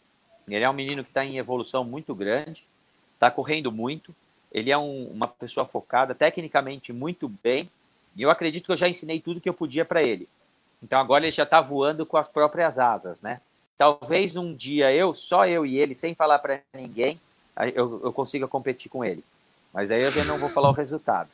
Ele 0.48 0.64
é 0.64 0.70
um 0.70 0.74
menino 0.74 1.04
que 1.04 1.10
está 1.10 1.24
em 1.24 1.38
evolução 1.38 1.86
muito 1.86 2.14
grande, 2.14 2.66
está 3.14 3.32
correndo 3.32 3.72
muito. 3.72 4.14
Ele 4.54 4.72
é 4.72 4.78
um, 4.78 5.08
uma 5.08 5.28
pessoa 5.28 5.66
focada, 5.66 6.14
tecnicamente 6.14 6.94
muito 6.94 7.28
bem. 7.28 7.70
E 8.16 8.22
eu 8.22 8.30
acredito 8.30 8.66
que 8.66 8.72
eu 8.72 8.78
já 8.78 8.88
ensinei 8.88 9.20
tudo 9.20 9.42
que 9.42 9.50
eu 9.50 9.54
podia 9.54 9.84
para 9.84 10.04
ele. 10.04 10.30
Então 10.82 11.00
agora 11.00 11.26
ele 11.26 11.36
já 11.36 11.44
está 11.44 11.60
voando 11.60 12.06
com 12.06 12.18
as 12.18 12.28
próprias 12.28 12.78
asas, 12.78 13.22
né? 13.22 13.42
Talvez 13.78 14.36
um 14.36 14.54
dia 14.54 14.94
eu, 14.94 15.14
só 15.14 15.48
eu 15.48 15.66
e 15.66 15.78
ele, 15.80 15.96
sem 15.96 16.14
falar 16.14 16.40
para 16.40 16.62
ninguém, 16.74 17.20
eu, 17.74 18.02
eu 18.04 18.14
consiga 18.14 18.48
competir 18.48 18.90
com 18.90 19.04
ele. 19.04 19.24
Mas 19.74 19.90
aí 19.90 20.02
eu 20.02 20.12
já 20.12 20.24
não 20.24 20.38
vou 20.38 20.50
falar 20.50 20.70
o 20.70 20.74
resultado. 20.74 21.30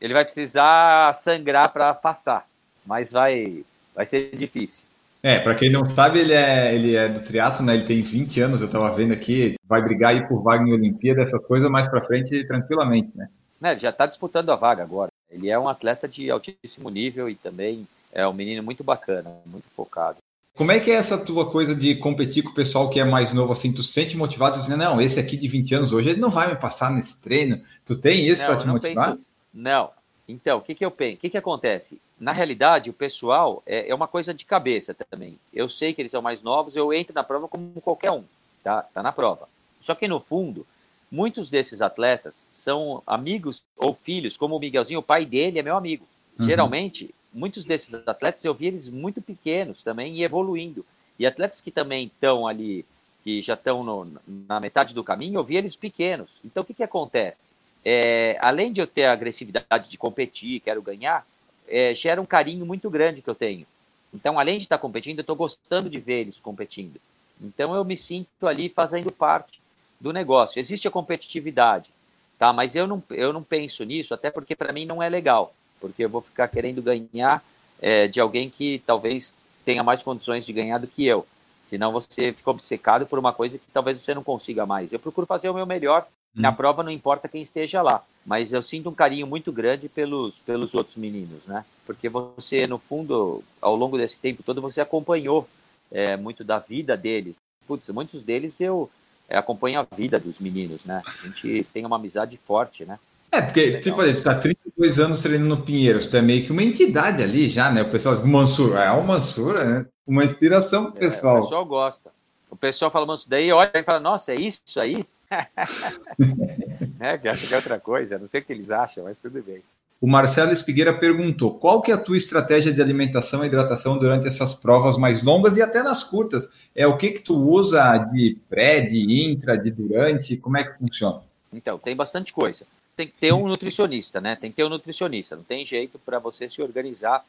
Ele 0.00 0.12
vai 0.12 0.24
precisar 0.24 1.14
sangrar 1.14 1.72
para 1.72 1.94
passar, 1.94 2.48
mas 2.84 3.12
vai, 3.12 3.64
vai 3.94 4.04
ser 4.04 4.36
difícil. 4.36 4.84
É, 5.24 5.38
para 5.38 5.54
quem 5.54 5.70
não 5.70 5.88
sabe, 5.88 6.18
ele 6.18 6.34
é, 6.34 6.74
ele 6.74 6.94
é 6.94 7.08
do 7.08 7.24
triatlo, 7.24 7.64
né? 7.64 7.72
Ele 7.72 7.86
tem 7.86 8.02
20 8.02 8.42
anos, 8.42 8.60
eu 8.60 8.66
estava 8.66 8.94
vendo 8.94 9.14
aqui, 9.14 9.54
vai 9.66 9.80
brigar 9.80 10.10
aí 10.10 10.28
por 10.28 10.42
vaga 10.42 10.62
em 10.62 10.72
Olimpíada, 10.74 11.22
essa 11.22 11.38
coisa 11.38 11.70
mais 11.70 11.88
para 11.88 12.04
frente 12.04 12.46
tranquilamente, 12.46 13.10
né? 13.14 13.30
É, 13.62 13.78
já 13.78 13.88
está 13.88 14.04
disputando 14.04 14.50
a 14.50 14.54
vaga 14.54 14.82
agora. 14.82 15.10
Ele 15.30 15.48
é 15.48 15.58
um 15.58 15.66
atleta 15.66 16.06
de 16.06 16.30
altíssimo 16.30 16.90
nível 16.90 17.30
e 17.30 17.36
também 17.36 17.88
é 18.12 18.28
um 18.28 18.34
menino 18.34 18.62
muito 18.62 18.84
bacana, 18.84 19.30
muito 19.46 19.64
focado. 19.74 20.18
Como 20.54 20.70
é 20.70 20.78
que 20.78 20.90
é 20.90 20.96
essa 20.96 21.16
tua 21.16 21.50
coisa 21.50 21.74
de 21.74 21.94
competir 21.94 22.42
com 22.42 22.50
o 22.50 22.54
pessoal 22.54 22.90
que 22.90 23.00
é 23.00 23.04
mais 23.04 23.32
novo, 23.32 23.50
assim, 23.50 23.72
tu 23.72 23.82
sente 23.82 24.18
motivado, 24.18 24.60
dizendo, 24.60 24.84
não, 24.84 25.00
esse 25.00 25.18
aqui 25.18 25.38
de 25.38 25.48
20 25.48 25.74
anos 25.74 25.92
hoje, 25.94 26.10
ele 26.10 26.20
não 26.20 26.30
vai 26.30 26.50
me 26.50 26.56
passar 26.56 26.92
nesse 26.92 27.22
treino, 27.22 27.62
tu 27.86 27.96
tem 27.96 28.28
isso 28.28 28.44
para 28.44 28.58
te 28.58 28.66
motivar? 28.66 29.12
Penso, 29.12 29.24
não, 29.54 29.90
então, 30.28 30.58
o 30.58 30.62
que, 30.62 30.74
que 30.74 30.84
eu 30.84 30.90
penso? 30.90 31.16
O 31.16 31.20
que, 31.20 31.30
que 31.30 31.38
acontece? 31.38 32.00
Na 32.18 32.32
realidade, 32.32 32.88
o 32.88 32.94
pessoal 32.94 33.62
é, 33.66 33.90
é, 33.90 33.94
uma 33.94 34.08
coisa 34.08 34.32
de 34.32 34.44
cabeça 34.44 34.94
também. 34.94 35.38
Eu 35.52 35.68
sei 35.68 35.92
que 35.92 36.00
eles 36.00 36.12
são 36.12 36.22
mais 36.22 36.42
novos, 36.42 36.74
eu 36.74 36.92
entro 36.92 37.14
na 37.14 37.22
prova 37.22 37.46
como 37.46 37.80
qualquer 37.82 38.10
um, 38.10 38.24
tá? 38.62 38.82
Tá 38.82 39.02
na 39.02 39.12
prova. 39.12 39.48
Só 39.82 39.94
que 39.94 40.08
no 40.08 40.20
fundo, 40.20 40.66
muitos 41.10 41.50
desses 41.50 41.82
atletas 41.82 42.34
são 42.50 43.02
amigos 43.06 43.62
ou 43.76 43.94
filhos, 43.94 44.36
como 44.36 44.56
o 44.56 44.58
Miguelzinho, 44.58 45.00
o 45.00 45.02
pai 45.02 45.26
dele 45.26 45.58
é 45.58 45.62
meu 45.62 45.76
amigo. 45.76 46.06
Uhum. 46.38 46.46
Geralmente, 46.46 47.14
muitos 47.32 47.64
desses 47.64 47.92
atletas 48.06 48.44
eu 48.44 48.54
vi 48.54 48.66
eles 48.66 48.88
muito 48.88 49.20
pequenos 49.20 49.82
também 49.82 50.16
e 50.16 50.24
evoluindo. 50.24 50.86
E 51.18 51.26
atletas 51.26 51.60
que 51.60 51.70
também 51.70 52.06
estão 52.06 52.46
ali, 52.46 52.86
que 53.22 53.42
já 53.42 53.54
estão 53.54 54.10
na 54.26 54.58
metade 54.58 54.94
do 54.94 55.04
caminho, 55.04 55.38
eu 55.38 55.44
vi 55.44 55.56
eles 55.56 55.76
pequenos. 55.76 56.40
Então, 56.42 56.62
o 56.62 56.66
que, 56.66 56.74
que 56.74 56.82
acontece? 56.82 57.44
É, 57.84 58.38
além 58.40 58.72
de 58.72 58.80
eu 58.80 58.86
ter 58.86 59.04
a 59.04 59.12
agressividade 59.12 59.90
de 59.90 59.98
competir, 59.98 60.60
quero 60.60 60.80
ganhar, 60.80 61.26
é, 61.68 61.94
gera 61.94 62.20
um 62.20 62.26
carinho 62.26 62.64
muito 62.64 62.88
grande 62.88 63.20
que 63.20 63.28
eu 63.28 63.34
tenho. 63.34 63.66
Então, 64.12 64.38
além 64.38 64.58
de 64.58 64.64
estar 64.64 64.78
competindo, 64.78 65.18
eu 65.18 65.22
estou 65.22 65.36
gostando 65.36 65.90
de 65.90 65.98
ver 65.98 66.20
eles 66.20 66.38
competindo. 66.38 67.00
Então, 67.40 67.74
eu 67.74 67.84
me 67.84 67.96
sinto 67.96 68.46
ali 68.46 68.68
fazendo 68.68 69.10
parte 69.10 69.60
do 70.00 70.12
negócio. 70.12 70.60
Existe 70.60 70.86
a 70.86 70.90
competitividade, 70.90 71.90
tá? 72.38 72.52
Mas 72.52 72.76
eu 72.76 72.86
não, 72.86 73.02
eu 73.10 73.32
não 73.32 73.42
penso 73.42 73.84
nisso, 73.84 74.14
até 74.14 74.30
porque 74.30 74.54
para 74.54 74.72
mim 74.72 74.86
não 74.86 75.02
é 75.02 75.08
legal, 75.08 75.52
porque 75.80 76.04
eu 76.04 76.08
vou 76.08 76.20
ficar 76.20 76.48
querendo 76.48 76.80
ganhar 76.80 77.42
é, 77.82 78.06
de 78.06 78.20
alguém 78.20 78.48
que 78.48 78.82
talvez 78.86 79.34
tenha 79.64 79.82
mais 79.82 80.02
condições 80.02 80.46
de 80.46 80.52
ganhar 80.52 80.78
do 80.78 80.86
que 80.86 81.04
eu. 81.04 81.26
Senão 81.68 81.90
você 81.90 82.32
fica 82.32 82.50
obcecado 82.50 83.06
por 83.06 83.18
uma 83.18 83.32
coisa 83.32 83.58
que 83.58 83.64
talvez 83.72 84.00
você 84.00 84.14
não 84.14 84.22
consiga 84.22 84.64
mais. 84.64 84.92
Eu 84.92 84.98
procuro 84.98 85.26
fazer 85.26 85.48
o 85.48 85.54
meu 85.54 85.66
melhor 85.66 86.06
na 86.34 86.50
hum. 86.50 86.54
prova 86.54 86.82
não 86.82 86.90
importa 86.90 87.28
quem 87.28 87.42
esteja 87.42 87.80
lá, 87.80 88.04
mas 88.26 88.52
eu 88.52 88.62
sinto 88.62 88.88
um 88.88 88.94
carinho 88.94 89.26
muito 89.26 89.52
grande 89.52 89.88
pelos, 89.88 90.34
pelos 90.46 90.74
outros 90.74 90.96
meninos, 90.96 91.46
né? 91.46 91.64
Porque 91.86 92.08
você, 92.08 92.66
no 92.66 92.78
fundo, 92.78 93.42
ao 93.60 93.76
longo 93.76 93.96
desse 93.96 94.18
tempo 94.18 94.42
todo, 94.42 94.60
você 94.60 94.80
acompanhou 94.80 95.48
é, 95.92 96.16
muito 96.16 96.42
da 96.42 96.58
vida 96.58 96.96
deles. 96.96 97.36
Putz, 97.66 97.88
muitos 97.90 98.22
deles 98.22 98.60
eu 98.60 98.90
é, 99.28 99.36
acompanho 99.36 99.80
a 99.80 99.96
vida 99.96 100.18
dos 100.18 100.38
meninos, 100.38 100.84
né? 100.84 101.02
A 101.06 101.26
gente 101.26 101.64
tem 101.72 101.84
uma 101.86 101.96
amizade 101.96 102.38
forte, 102.46 102.84
né? 102.84 102.98
É, 103.30 103.40
porque, 103.40 103.80
tipo, 103.80 103.96
você 103.96 104.22
tá 104.22 104.34
32 104.34 105.00
anos 105.00 105.22
treinando 105.22 105.56
no 105.56 105.62
Pinheiros, 105.62 106.06
tu 106.06 106.16
é 106.16 106.22
meio 106.22 106.44
que 106.44 106.52
uma 106.52 106.62
entidade 106.62 107.22
ali 107.22 107.50
já, 107.50 107.70
né? 107.70 107.82
O 107.82 107.90
pessoal 107.90 108.16
diz, 108.16 108.24
Mansur, 108.24 108.76
é 108.76 108.90
o 108.92 109.04
Mansur, 109.04 109.54
né? 109.54 109.86
Uma 110.06 110.24
inspiração 110.24 110.90
pro 110.90 111.00
pessoal. 111.00 111.36
É, 111.36 111.40
o 111.40 111.42
pessoal 111.42 111.66
gosta. 111.66 112.12
O 112.50 112.56
pessoal 112.56 112.90
fala 112.90 113.06
Mansur, 113.06 113.28
daí 113.28 113.50
olha 113.50 113.70
e 113.74 113.82
fala, 113.82 113.98
nossa, 113.98 114.32
é 114.32 114.36
isso 114.36 114.78
aí? 114.78 115.04
é, 117.00 117.18
que 117.18 117.28
acha 117.28 117.46
que 117.46 117.54
é 117.54 117.56
outra 117.56 117.78
coisa, 117.80 118.18
não 118.18 118.26
sei 118.26 118.40
o 118.40 118.44
que 118.44 118.52
eles 118.52 118.70
acham, 118.70 119.04
mas 119.04 119.18
tudo 119.18 119.42
bem. 119.42 119.62
O 120.00 120.06
Marcelo 120.06 120.52
Espigueira 120.52 120.92
perguntou: 120.92 121.54
qual 121.54 121.80
que 121.80 121.90
é 121.90 121.94
a 121.94 121.98
tua 121.98 122.16
estratégia 122.16 122.72
de 122.72 122.82
alimentação 122.82 123.42
e 123.42 123.46
hidratação 123.46 123.98
durante 123.98 124.28
essas 124.28 124.54
provas 124.54 124.98
mais 124.98 125.22
longas 125.22 125.56
e 125.56 125.62
até 125.62 125.82
nas 125.82 126.04
curtas? 126.04 126.50
É 126.74 126.86
o 126.86 126.98
que 126.98 127.12
que 127.12 127.22
tu 127.22 127.34
usa 127.34 127.96
de 128.12 128.36
pré, 128.48 128.82
de 128.82 129.26
intra, 129.26 129.56
de 129.56 129.70
durante? 129.70 130.36
Como 130.36 130.58
é 130.58 130.64
que 130.64 130.78
funciona? 130.78 131.22
Então, 131.52 131.78
tem 131.78 131.96
bastante 131.96 132.32
coisa. 132.32 132.66
Tem 132.96 133.06
que 133.06 133.14
ter 133.14 133.32
um 133.32 133.48
nutricionista, 133.48 134.20
né? 134.20 134.36
Tem 134.36 134.50
que 134.50 134.56
ter 134.56 134.64
um 134.64 134.68
nutricionista. 134.68 135.36
Não 135.36 135.42
tem 135.42 135.64
jeito 135.64 135.98
para 135.98 136.18
você 136.18 136.50
se 136.50 136.60
organizar, 136.60 137.24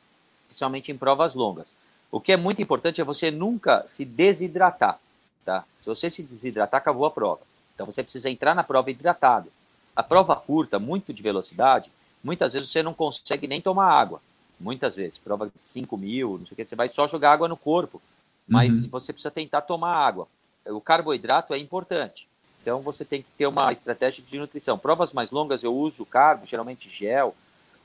principalmente 0.48 0.92
em 0.92 0.98
provas 0.98 1.34
longas. 1.34 1.68
O 2.12 2.20
que 2.20 2.32
é 2.32 2.38
muito 2.38 2.62
importante 2.62 3.00
é 3.00 3.04
você 3.04 3.32
nunca 3.32 3.86
se 3.88 4.04
desidratar, 4.04 5.00
tá? 5.46 5.64
Se 5.80 5.86
você 5.86 6.10
se 6.10 6.24
desidratar, 6.24 6.80
acabou 6.80 7.06
a 7.06 7.12
prova. 7.12 7.42
Então 7.76 7.86
você 7.86 8.02
precisa 8.02 8.30
entrar 8.30 8.56
na 8.56 8.64
prova 8.64 8.90
hidratado. 8.90 9.52
A 9.96 10.02
prova 10.02 10.36
curta, 10.36 10.80
muito 10.80 11.14
de 11.14 11.22
velocidade, 11.22 11.92
muitas 12.24 12.54
vezes 12.54 12.72
você 12.72 12.82
não 12.82 12.94
consegue 12.94 13.48
nem 13.48 13.62
tomar 13.62 13.92
água. 13.92 14.22
Muitas 14.60 14.96
vezes, 14.96 15.18
prova 15.18 15.48
de 15.48 15.52
5 15.72 15.98
mil, 15.98 16.38
não 16.40 16.46
sei 16.46 16.54
o 16.54 16.56
que, 16.56 16.66
você 16.66 16.76
vai 16.76 16.90
só 16.90 17.08
jogar 17.08 17.34
água 17.34 17.48
no 17.48 17.58
corpo. 17.58 18.02
Mas 18.48 18.84
uhum. 18.84 18.90
você 18.90 19.12
precisa 19.12 19.32
tentar 19.32 19.62
tomar 19.62 19.96
água. 19.96 20.28
O 20.66 20.82
carboidrato 20.82 21.54
é 21.54 21.58
importante. 21.58 22.28
Então 22.62 22.80
você 22.82 23.06
tem 23.06 23.22
que 23.22 23.30
ter 23.38 23.46
uma 23.46 23.72
estratégia 23.72 24.24
de 24.24 24.40
nutrição. 24.40 24.78
Provas 24.78 25.14
mais 25.14 25.30
longas 25.30 25.64
eu 25.64 25.76
uso 25.76 26.06
carbo, 26.06 26.48
geralmente 26.48 26.90
gel, 26.90 27.36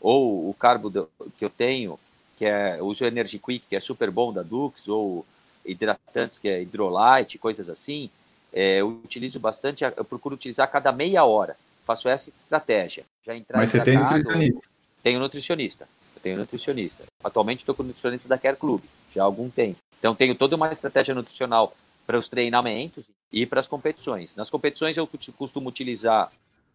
ou 0.00 0.48
o 0.48 0.54
carbo 0.54 1.08
que 1.38 1.44
eu 1.44 1.50
tenho, 1.50 1.98
que 2.38 2.46
é, 2.46 2.78
eu 2.78 2.86
uso 2.86 3.04
o 3.04 3.06
Energy 3.06 3.38
Quick, 3.38 3.66
que 3.68 3.76
é 3.76 3.80
super 3.80 4.10
bom 4.10 4.32
da 4.32 4.42
Dux, 4.42 4.88
ou 4.88 5.26
hidratantes, 5.66 6.38
que 6.38 6.48
é 6.48 6.60
Hydrolyte, 6.60 7.36
coisas 7.36 7.68
assim. 7.68 8.08
É, 8.52 8.80
eu 8.80 8.88
utilizo 8.88 9.38
bastante, 9.38 9.84
eu 9.84 10.04
procuro 10.04 10.34
utilizar 10.34 10.64
a 10.64 10.70
cada 10.70 10.92
meia 10.92 11.24
hora. 11.24 11.56
Faço 11.86 12.08
essa 12.08 12.30
estratégia. 12.30 13.04
Já 13.24 13.34
entrar 13.34 13.58
Mas 13.58 13.70
você 13.70 13.80
tem 13.80 13.98
nutricionista? 13.98 14.68
Tenho 15.02 15.20
nutricionista. 15.20 15.88
Eu 16.16 16.22
tenho 16.22 16.38
nutricionista. 16.38 17.04
Atualmente 17.22 17.60
estou 17.60 17.74
com 17.74 17.82
nutricionista 17.82 18.28
da 18.28 18.38
Care 18.38 18.56
Club, 18.56 18.82
já 19.14 19.22
há 19.22 19.24
algum 19.24 19.48
tempo. 19.48 19.78
Então 19.98 20.14
tenho 20.14 20.34
toda 20.34 20.56
uma 20.56 20.72
estratégia 20.72 21.14
nutricional 21.14 21.74
para 22.06 22.18
os 22.18 22.28
treinamentos 22.28 23.04
e 23.32 23.46
para 23.46 23.60
as 23.60 23.68
competições. 23.68 24.34
Nas 24.34 24.50
competições 24.50 24.96
eu 24.96 25.08
costumo 25.36 25.68
utilizar 25.68 26.30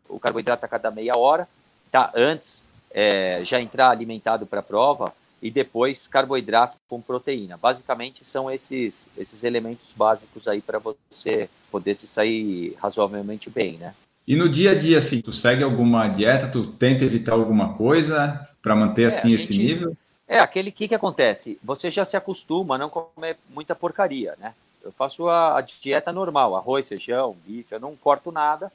o 0.08 0.20
carboidrato 0.20 0.66
a 0.66 0.70
cada 0.70 0.92
meia 0.92 1.18
hora, 1.18 1.48
tá? 1.92 2.12
Antes 2.16 2.62
é, 2.92 3.44
já 3.44 3.60
entrar 3.60 3.90
alimentado 3.90 4.46
para 4.46 4.60
a 4.60 4.64
prova 4.64 5.14
e 5.46 5.52
depois 5.52 6.08
carboidrato 6.08 6.76
com 6.90 7.00
proteína. 7.00 7.56
Basicamente 7.56 8.26
são 8.26 8.50
esses 8.50 9.08
esses 9.16 9.44
elementos 9.44 9.86
básicos 9.96 10.48
aí 10.48 10.60
para 10.60 10.80
você 10.80 11.48
poder 11.70 11.94
se 11.96 12.08
sair 12.08 12.76
razoavelmente 12.82 13.48
bem, 13.48 13.74
né? 13.74 13.94
E 14.28 14.36
no 14.36 14.50
dia 14.50 14.72
a 14.72 14.76
dia, 14.76 14.98
assim, 14.98 15.22
tu 15.22 15.32
segue 15.32 15.64
alguma 15.64 16.08
dieta, 16.08 16.48
tu 16.48 16.66
tenta 16.66 17.06
evitar 17.06 17.34
alguma 17.34 17.76
coisa 17.76 18.50
para 18.60 18.76
manter 18.76 19.04
é, 19.04 19.06
assim 19.06 19.34
esse 19.34 19.56
nível? 19.56 19.96
É, 20.28 20.40
aquele 20.40 20.72
que 20.72 20.88
que 20.88 20.96
acontece? 20.96 21.60
Você 21.64 21.92
já 21.92 22.04
se 22.04 22.18
acostuma 22.18 22.74
a 22.74 22.80
não 22.80 22.90
comer 22.90 23.38
muita 23.48 23.76
porcaria, 23.76 24.34
né? 24.40 24.56
Eu 24.84 24.92
faço 24.92 25.30
a, 25.30 25.60
a 25.60 25.62
dieta 25.62 26.12
normal, 26.12 26.56
arroz, 26.56 26.88
feijão, 26.88 27.38
bife, 27.46 27.72
eu 27.72 27.80
não 27.80 27.96
corto 27.96 28.32
nada, 28.32 28.72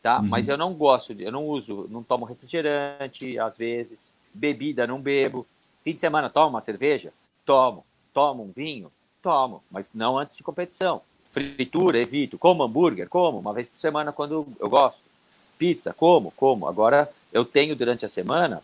tá? 0.00 0.20
Uhum. 0.20 0.28
Mas 0.28 0.48
eu 0.48 0.56
não 0.56 0.72
gosto, 0.74 1.12
eu 1.12 1.32
não 1.32 1.44
uso, 1.44 1.88
não 1.90 2.04
tomo 2.04 2.24
refrigerante 2.24 3.36
às 3.36 3.56
vezes, 3.56 4.12
bebida 4.32 4.86
não 4.86 5.00
bebo. 5.00 5.44
Fim 5.84 5.94
de 5.94 6.00
semana 6.00 6.30
tomo 6.30 6.48
uma 6.48 6.62
cerveja? 6.62 7.12
Tomo. 7.44 7.84
Tomo 8.14 8.42
um 8.42 8.50
vinho? 8.50 8.90
Tomo, 9.20 9.62
mas 9.70 9.88
não 9.94 10.18
antes 10.18 10.34
de 10.34 10.42
competição. 10.42 11.02
Fritura, 11.30 11.98
evito. 11.98 12.38
Como 12.38 12.62
hambúrguer? 12.62 13.06
Como, 13.08 13.38
uma 13.38 13.52
vez 13.52 13.66
por 13.66 13.76
semana 13.76 14.10
quando 14.10 14.46
eu 14.58 14.68
gosto. 14.68 15.02
Pizza, 15.58 15.92
como? 15.92 16.30
Como. 16.30 16.66
Agora, 16.66 17.10
eu 17.30 17.44
tenho 17.44 17.76
durante 17.76 18.06
a 18.06 18.08
semana 18.08 18.62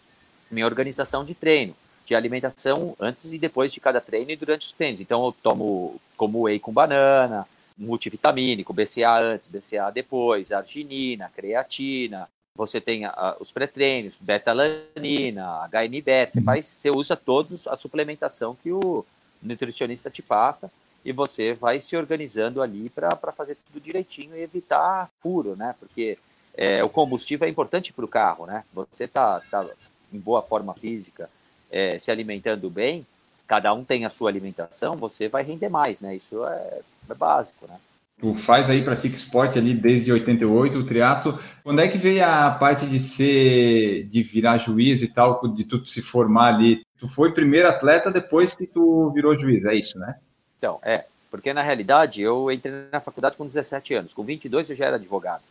minha 0.50 0.64
organização 0.64 1.22
de 1.22 1.34
treino, 1.34 1.74
de 2.06 2.14
alimentação 2.14 2.96
antes 2.98 3.24
e 3.24 3.38
depois 3.38 3.70
de 3.70 3.80
cada 3.80 4.00
treino 4.00 4.30
e 4.30 4.36
durante 4.36 4.66
os 4.66 4.72
treinos. 4.72 5.00
Então, 5.00 5.24
eu 5.26 5.32
tomo 5.42 6.00
como 6.16 6.42
whey 6.42 6.58
com 6.58 6.72
banana, 6.72 7.46
multivitamínico, 7.76 8.72
BCA 8.72 9.18
antes, 9.18 9.46
BCA 9.46 9.90
depois, 9.90 10.50
arginina, 10.52 11.30
creatina, 11.34 12.28
você 12.60 12.78
tem 12.78 13.06
a, 13.06 13.36
os 13.40 13.50
pré-treinos, 13.50 14.18
beta-alanina, 14.20 15.66
HNBET, 15.72 16.34
você, 16.34 16.62
você 16.62 16.90
usa 16.90 17.16
todos 17.16 17.66
a 17.66 17.74
suplementação 17.74 18.54
que 18.54 18.70
o 18.70 19.02
nutricionista 19.42 20.10
te 20.10 20.20
passa 20.20 20.70
e 21.02 21.10
você 21.10 21.54
vai 21.54 21.80
se 21.80 21.96
organizando 21.96 22.60
ali 22.60 22.90
para 22.90 23.16
fazer 23.34 23.56
tudo 23.66 23.82
direitinho 23.82 24.36
e 24.36 24.42
evitar 24.42 25.10
furo, 25.20 25.56
né? 25.56 25.74
Porque 25.80 26.18
é, 26.54 26.84
o 26.84 26.90
combustível 26.90 27.48
é 27.48 27.50
importante 27.50 27.94
para 27.94 28.04
o 28.04 28.08
carro, 28.08 28.44
né? 28.44 28.62
Você 28.74 29.08
tá, 29.08 29.40
tá 29.50 29.66
em 30.12 30.18
boa 30.18 30.42
forma 30.42 30.74
física, 30.74 31.30
é, 31.70 31.98
se 31.98 32.10
alimentando 32.10 32.68
bem, 32.68 33.06
cada 33.46 33.72
um 33.72 33.82
tem 33.82 34.04
a 34.04 34.10
sua 34.10 34.28
alimentação, 34.28 34.96
você 34.96 35.28
vai 35.28 35.42
render 35.42 35.70
mais, 35.70 36.02
né? 36.02 36.14
Isso 36.14 36.44
é, 36.44 36.80
é 37.08 37.14
básico, 37.14 37.66
né? 37.66 37.80
Tu 38.20 38.34
faz 38.34 38.68
aí, 38.68 38.84
pratica 38.84 39.16
esporte 39.16 39.58
ali 39.58 39.72
desde 39.72 40.12
88, 40.12 40.78
o 40.78 40.84
triatlo. 40.84 41.40
Quando 41.64 41.80
é 41.80 41.88
que 41.88 41.96
veio 41.96 42.22
a 42.22 42.50
parte 42.50 42.86
de 42.86 43.00
ser, 43.00 44.04
de 44.08 44.22
virar 44.22 44.58
juiz 44.58 45.00
e 45.00 45.08
tal, 45.08 45.40
de 45.48 45.64
tu 45.64 45.84
se 45.86 46.02
formar 46.02 46.54
ali? 46.54 46.84
Tu 46.98 47.08
foi 47.08 47.32
primeiro 47.32 47.66
atleta 47.66 48.10
depois 48.10 48.54
que 48.54 48.66
tu 48.66 49.10
virou 49.14 49.38
juiz, 49.38 49.64
é 49.64 49.74
isso, 49.74 49.98
né? 49.98 50.16
Então, 50.58 50.78
é. 50.82 51.06
Porque 51.30 51.54
na 51.54 51.62
realidade 51.62 52.20
eu 52.20 52.50
entrei 52.50 52.74
na 52.92 53.00
faculdade 53.00 53.36
com 53.36 53.46
17 53.46 53.94
anos. 53.94 54.12
Com 54.12 54.22
22 54.22 54.68
eu 54.68 54.76
já 54.76 54.86
era 54.86 54.96
advogado. 54.96 55.42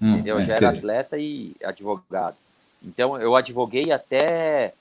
Hum, 0.00 0.14
entendeu? 0.14 0.40
Eu 0.40 0.46
é, 0.46 0.48
já 0.48 0.56
era 0.56 0.70
atleta 0.70 1.18
e 1.18 1.54
advogado. 1.62 2.36
Então 2.82 3.20
eu 3.20 3.36
advoguei 3.36 3.92
até 3.92 4.72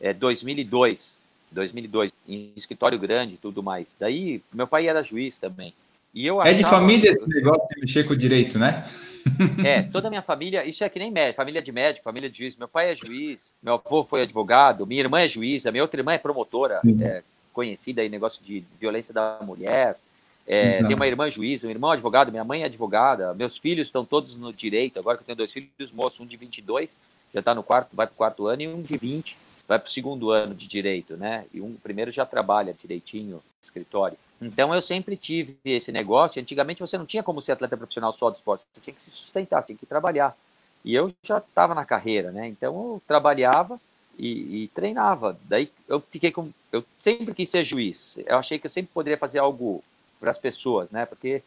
é, 0.00 0.12
2002. 0.12 1.16
2002, 1.50 2.12
em 2.28 2.52
escritório 2.56 2.98
grande 2.98 3.34
e 3.34 3.38
tudo 3.38 3.62
mais. 3.62 3.88
Daí, 3.98 4.42
meu 4.52 4.66
pai 4.66 4.86
era 4.86 5.02
juiz 5.02 5.38
também. 5.38 5.72
E 6.14 6.26
eu. 6.26 6.42
É 6.42 6.52
de 6.52 6.64
família 6.64 7.10
esse 7.10 7.28
negócio 7.28 7.66
de 7.68 7.80
mexer 7.80 8.04
com 8.04 8.14
o 8.14 8.16
direito, 8.16 8.58
né? 8.58 8.88
É, 9.64 9.82
toda 9.82 10.06
a 10.06 10.10
minha 10.10 10.22
família, 10.22 10.64
isso 10.64 10.82
é 10.82 10.88
que 10.88 10.98
nem 10.98 11.10
médico, 11.10 11.36
família 11.36 11.60
de 11.60 11.70
médico, 11.70 12.04
família 12.04 12.30
de 12.30 12.38
juiz. 12.38 12.56
Meu 12.56 12.68
pai 12.68 12.92
é 12.92 12.96
juiz, 12.96 13.52
meu 13.62 13.74
avô 13.74 14.02
foi 14.02 14.22
advogado, 14.22 14.86
minha 14.86 15.02
irmã 15.02 15.20
é 15.20 15.28
juíza, 15.28 15.70
minha 15.70 15.82
outra 15.82 16.00
irmã 16.00 16.14
é 16.14 16.18
promotora, 16.18 16.80
é, 17.02 17.22
conhecida 17.52 18.00
aí, 18.00 18.08
negócio 18.08 18.42
de 18.42 18.64
violência 18.80 19.12
da 19.12 19.38
mulher. 19.42 19.96
É, 20.46 20.82
tem 20.82 20.94
uma 20.94 21.06
irmã 21.06 21.30
juíza, 21.30 21.66
um 21.66 21.70
irmão 21.70 21.90
advogado, 21.90 22.30
minha 22.30 22.44
mãe 22.44 22.62
é 22.62 22.66
advogada, 22.66 23.34
meus 23.34 23.58
filhos 23.58 23.88
estão 23.88 24.02
todos 24.02 24.34
no 24.34 24.50
direito. 24.50 24.98
Agora 24.98 25.18
que 25.18 25.22
eu 25.22 25.26
tenho 25.26 25.36
dois 25.36 25.52
filhos 25.52 25.92
moços, 25.92 26.20
um 26.20 26.26
de 26.26 26.38
22, 26.38 26.96
já 27.34 27.40
está 27.40 27.54
no 27.54 27.62
quarto, 27.62 27.90
vai 27.92 28.06
para 28.06 28.14
o 28.14 28.16
quarto 28.16 28.46
ano, 28.46 28.62
e 28.62 28.68
um 28.68 28.80
de 28.80 28.96
20, 28.96 29.36
vai 29.66 29.78
para 29.78 29.88
o 29.88 29.90
segundo 29.90 30.30
ano 30.30 30.54
de 30.54 30.66
direito, 30.66 31.18
né? 31.18 31.44
E 31.52 31.60
um 31.60 31.74
primeiro 31.74 32.10
já 32.10 32.24
trabalha 32.24 32.74
direitinho 32.80 33.36
no 33.36 33.42
escritório. 33.62 34.16
Então 34.40 34.74
eu 34.74 34.80
sempre 34.80 35.16
tive 35.16 35.56
esse 35.64 35.90
negócio. 35.90 36.40
Antigamente 36.40 36.80
você 36.80 36.96
não 36.96 37.06
tinha 37.06 37.22
como 37.22 37.42
ser 37.42 37.52
atleta 37.52 37.76
profissional 37.76 38.12
só 38.12 38.30
do 38.30 38.36
esporte, 38.36 38.64
você 38.72 38.80
tinha 38.80 38.94
que 38.94 39.02
se 39.02 39.10
sustentar, 39.10 39.60
você 39.60 39.68
tinha 39.68 39.78
que 39.78 39.86
trabalhar. 39.86 40.36
E 40.84 40.94
eu 40.94 41.12
já 41.22 41.38
estava 41.38 41.74
na 41.74 41.84
carreira, 41.84 42.30
né? 42.30 42.46
Então 42.46 42.74
eu 42.74 43.02
trabalhava 43.06 43.80
e, 44.18 44.64
e, 44.64 44.68
treinava. 44.68 45.38
Daí 45.44 45.70
eu 45.88 46.00
fiquei 46.00 46.30
com. 46.30 46.50
Eu 46.72 46.84
sempre 47.00 47.34
quis 47.34 47.48
ser 47.50 47.64
juiz. 47.64 48.16
Eu 48.26 48.38
achei 48.38 48.58
que 48.58 48.66
eu 48.66 48.70
sempre 48.70 48.90
poderia 48.92 49.18
fazer 49.18 49.38
algo 49.38 49.82
para 50.20 50.30
as 50.30 50.38
pessoas, 50.38 50.90
né? 50.90 51.04
Porque 51.06 51.42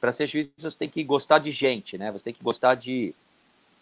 para 0.00 0.12
ser 0.12 0.26
juiz 0.26 0.50
você 0.56 0.76
tem 0.76 0.88
que 0.88 1.02
gostar 1.02 1.38
de 1.38 1.50
gente, 1.50 1.98
né? 1.98 2.12
Você 2.12 2.24
tem 2.24 2.34
que 2.34 2.42
gostar 2.42 2.74
de 2.74 3.14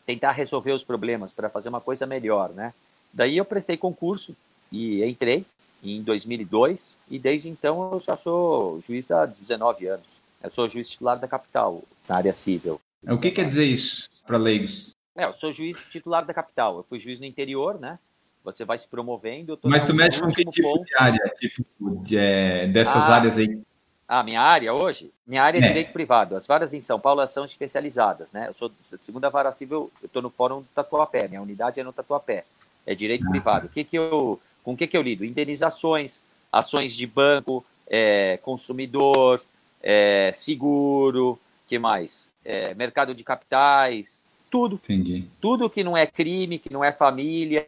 tentar 0.07 0.32
resolver 0.32 0.73
os 0.73 0.85
problemas 0.85 1.32
para 1.32 1.49
fazer 1.49 1.69
uma 1.69 1.81
coisa 1.81 2.07
melhor, 2.07 2.51
né? 2.51 2.73
Daí 3.12 3.36
eu 3.36 3.45
prestei 3.45 3.77
concurso 3.77 4.36
e 4.70 5.05
entrei 5.05 5.45
em 5.85 6.02
2002 6.02 6.93
e 7.11 7.19
desde 7.19 7.48
então 7.48 7.93
eu 7.93 8.01
já 8.01 8.16
sou 8.16 8.81
juiz 8.86 9.11
há 9.11 9.27
19 9.27 9.86
anos. 9.86 10.06
Eu 10.43 10.51
sou 10.51 10.69
juiz 10.69 10.89
titular 10.89 11.19
da 11.19 11.28
capital, 11.28 11.82
na 12.09 12.16
área 12.16 12.35
civil. 12.35 12.81
O 13.09 13.19
que 13.19 13.31
quer 13.31 13.48
dizer 13.48 13.65
isso 13.65 14.09
para 14.27 14.36
leigos? 14.36 14.94
É, 15.16 15.24
eu 15.24 15.35
sou 15.35 15.52
juiz 15.52 15.86
titular 15.86 16.24
da 16.24 16.35
capital. 16.35 16.78
Eu 16.78 16.82
fui 16.85 16.98
juiz 16.98 17.20
no 17.20 17.27
interior, 17.27 17.78
né? 17.78 17.98
Você 18.43 18.65
vai 18.65 18.78
se 18.78 18.86
promovendo. 18.86 19.59
Mas 19.62 19.85
tu 19.85 19.94
mexe 19.94 20.20
com 20.20 20.31
que 20.31 20.44
tipo 20.44 20.69
ponto. 20.69 20.85
de 20.85 20.94
área? 20.97 21.35
Tipo, 21.39 21.65
de, 22.05 22.16
é, 22.16 22.66
dessas 22.66 22.97
ah, 22.97 23.15
áreas 23.15 23.39
aí? 23.39 23.59
Ah, 24.06 24.23
minha 24.23 24.40
área 24.40 24.74
hoje? 24.74 25.11
Minha 25.27 25.43
área 25.43 25.59
é, 25.59 25.62
é, 25.62 25.66
direito 25.66 25.93
privado. 25.93 26.36
As 26.36 26.47
varas 26.47 26.74
em 26.74 26.81
São 26.81 27.01
Paulo 27.01 27.27
são 27.27 27.44
especializadas, 27.44 28.32
né? 28.32 28.48
Eu 28.48 28.55
sou 28.55 28.70
segunda 28.98 29.31
vara 29.31 29.51
civil, 29.51 29.90
eu 30.02 30.06
estou 30.06 30.20
no 30.20 30.28
fórum 30.28 30.61
do 30.61 30.69
Tatuapé. 30.74 31.27
Minha 31.27 31.40
unidade 31.40 31.81
é 31.81 31.85
no 31.85 31.93
Tatuapé. 31.93 32.44
É 32.85 32.94
direito 32.94 33.27
ah. 33.27 33.31
privado. 33.31 33.66
O 33.66 33.70
que 33.70 33.82
que 33.82 33.97
eu, 33.97 34.39
com 34.65 34.73
o 34.73 34.77
que 34.77 34.86
que 34.86 34.97
eu 34.97 35.03
lido? 35.03 35.24
Indenizações, 35.24 36.23
ações 36.51 36.93
de 36.95 37.07
banco, 37.07 37.65
é, 37.86 38.39
consumidor, 38.39 39.41
é, 39.82 40.32
seguro, 40.35 41.39
que 41.69 41.78
mais? 41.78 42.27
É, 42.45 42.74
mercado 42.74 43.15
de 43.15 43.23
capitais, 43.23 44.19
tudo. 44.51 44.81
Entendi. 44.85 45.24
Tudo 45.41 45.69
que 45.69 45.82
não 45.82 45.97
é 45.97 46.07
crime, 46.07 46.59
que 46.59 46.73
não 46.73 46.85
é 46.85 46.93
família, 46.93 47.66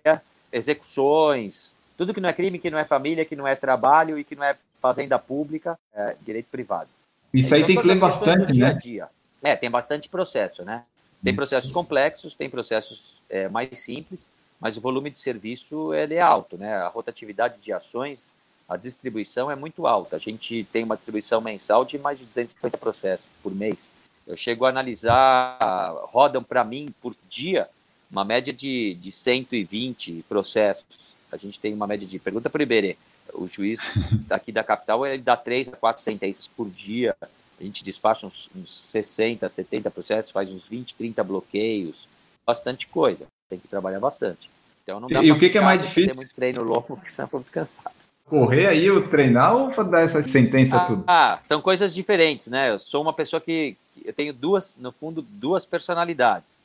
execuções, 0.52 1.76
tudo 1.96 2.14
que 2.14 2.20
não 2.20 2.28
é 2.28 2.32
crime, 2.32 2.58
que 2.58 2.70
não 2.70 2.78
é 2.78 2.84
família, 2.84 3.24
que 3.24 3.34
não 3.34 3.46
é 3.46 3.56
trabalho 3.56 4.18
e 4.18 4.24
que 4.24 4.36
não 4.36 4.44
é 4.44 4.56
fazenda 4.80 5.18
pública, 5.18 5.78
é 5.92 6.14
direito 6.22 6.46
privado. 6.50 6.88
Isso 7.34 7.54
aí 7.54 7.64
tem 7.64 7.80
que 7.80 7.86
ler 7.86 7.98
bastante, 7.98 8.52
dia 8.52 8.72
né? 8.72 8.78
Dia. 8.80 9.08
É, 9.42 9.56
tem 9.56 9.68
bastante 9.70 10.08
processo, 10.08 10.64
né? 10.64 10.84
Tem 11.24 11.34
processos 11.34 11.72
complexos, 11.72 12.36
tem 12.36 12.48
processos 12.48 13.20
é, 13.28 13.48
mais 13.48 13.76
simples, 13.80 14.28
mas 14.60 14.76
o 14.76 14.80
volume 14.80 15.10
de 15.10 15.18
serviço 15.18 15.92
ele 15.92 16.14
é 16.14 16.20
alto, 16.20 16.56
né? 16.56 16.74
A 16.76 16.88
rotatividade 16.88 17.60
de 17.60 17.72
ações, 17.72 18.32
a 18.68 18.76
distribuição 18.76 19.50
é 19.50 19.56
muito 19.56 19.86
alta. 19.86 20.16
A 20.16 20.18
gente 20.18 20.64
tem 20.72 20.84
uma 20.84 20.96
distribuição 20.96 21.40
mensal 21.40 21.84
de 21.84 21.98
mais 21.98 22.18
de 22.18 22.24
250 22.24 22.78
processos 22.78 23.28
por 23.42 23.54
mês. 23.54 23.90
Eu 24.26 24.36
chego 24.36 24.64
a 24.64 24.70
analisar, 24.70 25.92
rodam 26.06 26.42
para 26.42 26.64
mim 26.64 26.92
por 27.00 27.14
dia 27.28 27.68
uma 28.10 28.24
média 28.24 28.52
de, 28.52 28.94
de 28.94 29.12
120 29.12 30.24
processos. 30.28 31.14
A 31.30 31.36
gente 31.36 31.60
tem 31.60 31.74
uma 31.74 31.86
média 31.86 32.06
de. 32.06 32.18
Pergunta 32.18 32.50
para 32.50 32.60
o 32.60 32.62
Iberê. 32.62 32.96
O 33.34 33.46
juiz 33.46 33.78
aqui 34.30 34.50
da 34.50 34.64
capital 34.64 35.06
ele 35.06 35.22
dá 35.22 35.36
3 35.36 35.68
a 35.68 35.76
4 35.76 36.02
sentenças 36.02 36.46
por 36.46 36.68
dia. 36.70 37.14
A 37.58 37.62
gente 37.62 37.84
despacha 37.84 38.26
uns, 38.26 38.50
uns 38.54 38.80
60, 38.90 39.48
70 39.48 39.90
processos, 39.90 40.30
faz 40.30 40.50
uns 40.50 40.68
20, 40.68 40.94
30 40.94 41.24
bloqueios. 41.24 42.08
Bastante 42.44 42.86
coisa. 42.86 43.26
Tem 43.48 43.58
que 43.58 43.68
trabalhar 43.68 44.00
bastante. 44.00 44.50
Então 44.82 45.00
não 45.00 45.08
dá 45.08 45.22
e 45.22 45.32
o 45.32 45.38
que, 45.38 45.50
que 45.50 45.58
é 45.58 45.60
mais 45.60 45.82
difícil? 45.82 46.14
muito 46.16 46.34
treino 46.34 46.62
longo, 46.62 46.82
porque 46.96 47.10
senão 47.10 47.28
eu 47.32 47.38
muito 47.38 47.50
cansado. 47.50 47.94
Correr 48.24 48.66
aí, 48.66 48.90
ou 48.90 49.06
treinar 49.08 49.54
ou 49.54 49.84
dar 49.84 50.00
essa 50.00 50.20
sentença 50.20 50.76
ah, 50.76 50.84
tudo? 50.86 51.04
Ah, 51.06 51.38
são 51.42 51.62
coisas 51.62 51.94
diferentes, 51.94 52.48
né? 52.48 52.70
Eu 52.70 52.78
sou 52.78 53.00
uma 53.00 53.12
pessoa 53.12 53.40
que, 53.40 53.76
eu 54.04 54.12
tenho 54.12 54.32
duas, 54.32 54.76
no 54.76 54.90
fundo, 54.90 55.22
duas 55.22 55.64
personalidades. 55.64 56.58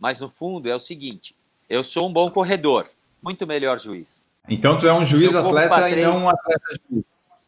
Mas 0.00 0.18
no 0.20 0.30
fundo 0.30 0.70
é 0.70 0.74
o 0.74 0.80
seguinte: 0.80 1.34
eu 1.68 1.84
sou 1.84 2.08
um 2.08 2.12
bom 2.12 2.30
corredor, 2.30 2.86
muito 3.22 3.46
melhor 3.46 3.78
juiz. 3.78 4.22
Então 4.48 4.78
tu 4.78 4.86
é 4.86 4.92
um 4.92 5.04
juiz 5.04 5.34
atleta 5.34 5.76
três, 5.82 5.98
e 5.98 6.02
não 6.02 6.24
um 6.24 6.28
atleta 6.30 6.80
juiz. 6.90 7.04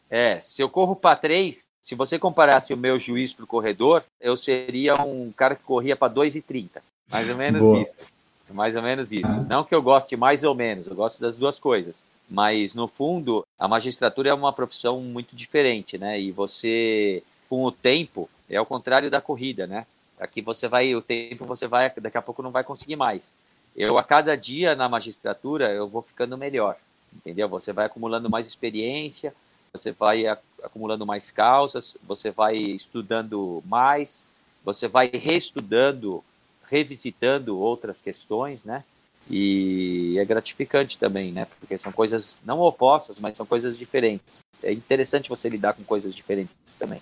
É, 0.09 0.39
se 0.39 0.61
eu 0.61 0.69
corro 0.69 0.95
para 0.95 1.15
três, 1.15 1.71
se 1.81 1.95
você 1.95 2.17
comparasse 2.17 2.73
o 2.73 2.77
meu 2.77 2.99
juiz 2.99 3.33
para 3.33 3.43
o 3.43 3.47
corredor, 3.47 4.03
eu 4.21 4.37
seria 4.37 4.95
um 5.01 5.31
cara 5.31 5.55
que 5.55 5.63
corria 5.63 5.95
para 5.95 6.13
2,30. 6.13 6.81
Mais 7.09 7.29
ou 7.29 7.35
menos 7.35 7.61
Boa. 7.61 7.81
isso. 7.81 8.03
Mais 8.49 8.75
ou 8.75 8.81
menos 8.81 9.11
isso. 9.11 9.31
Ah. 9.31 9.45
Não 9.49 9.63
que 9.63 9.73
eu 9.73 9.81
goste 9.81 10.15
mais 10.15 10.43
ou 10.43 10.53
menos, 10.53 10.87
eu 10.87 10.95
gosto 10.95 11.19
das 11.19 11.35
duas 11.35 11.59
coisas. 11.59 11.95
Mas, 12.29 12.73
no 12.73 12.87
fundo, 12.87 13.45
a 13.57 13.67
magistratura 13.67 14.29
é 14.29 14.33
uma 14.33 14.53
profissão 14.53 14.99
muito 14.99 15.35
diferente, 15.35 15.97
né? 15.97 16.19
E 16.19 16.31
você, 16.31 17.23
com 17.47 17.63
o 17.63 17.71
tempo, 17.71 18.29
é 18.49 18.57
ao 18.57 18.65
contrário 18.65 19.11
da 19.11 19.21
corrida, 19.21 19.67
né? 19.67 19.85
Aqui 20.19 20.41
você 20.41 20.67
vai, 20.67 20.95
o 20.95 21.01
tempo 21.01 21.45
você 21.45 21.67
vai, 21.67 21.91
daqui 21.97 22.17
a 22.17 22.21
pouco 22.21 22.41
não 22.41 22.51
vai 22.51 22.63
conseguir 22.63 22.95
mais. 22.95 23.33
Eu, 23.75 23.97
a 23.97 24.03
cada 24.03 24.35
dia 24.35 24.75
na 24.75 24.87
magistratura, 24.87 25.71
eu 25.71 25.87
vou 25.87 26.01
ficando 26.01 26.37
melhor, 26.37 26.77
entendeu? 27.13 27.49
Você 27.49 27.73
vai 27.73 27.85
acumulando 27.85 28.29
mais 28.29 28.47
experiência, 28.47 29.33
você 29.73 29.91
vai 29.91 30.25
acumulando 30.63 31.05
mais 31.05 31.31
causas, 31.31 31.97
você 32.01 32.31
vai 32.31 32.55
estudando 32.55 33.61
mais, 33.65 34.23
você 34.63 34.87
vai 34.87 35.09
reestudando, 35.09 36.23
revisitando 36.69 37.57
outras 37.57 38.01
questões, 38.01 38.63
né? 38.63 38.83
E 39.29 40.15
é 40.19 40.25
gratificante 40.25 40.97
também, 40.97 41.31
né? 41.31 41.47
Porque 41.59 41.77
são 41.77 41.91
coisas 41.91 42.37
não 42.45 42.59
opostas, 42.59 43.17
mas 43.19 43.35
são 43.35 43.45
coisas 43.45 43.77
diferentes. 43.77 44.39
É 44.61 44.71
interessante 44.71 45.29
você 45.29 45.49
lidar 45.49 45.73
com 45.73 45.83
coisas 45.83 46.13
diferentes 46.13 46.55
também. 46.77 47.01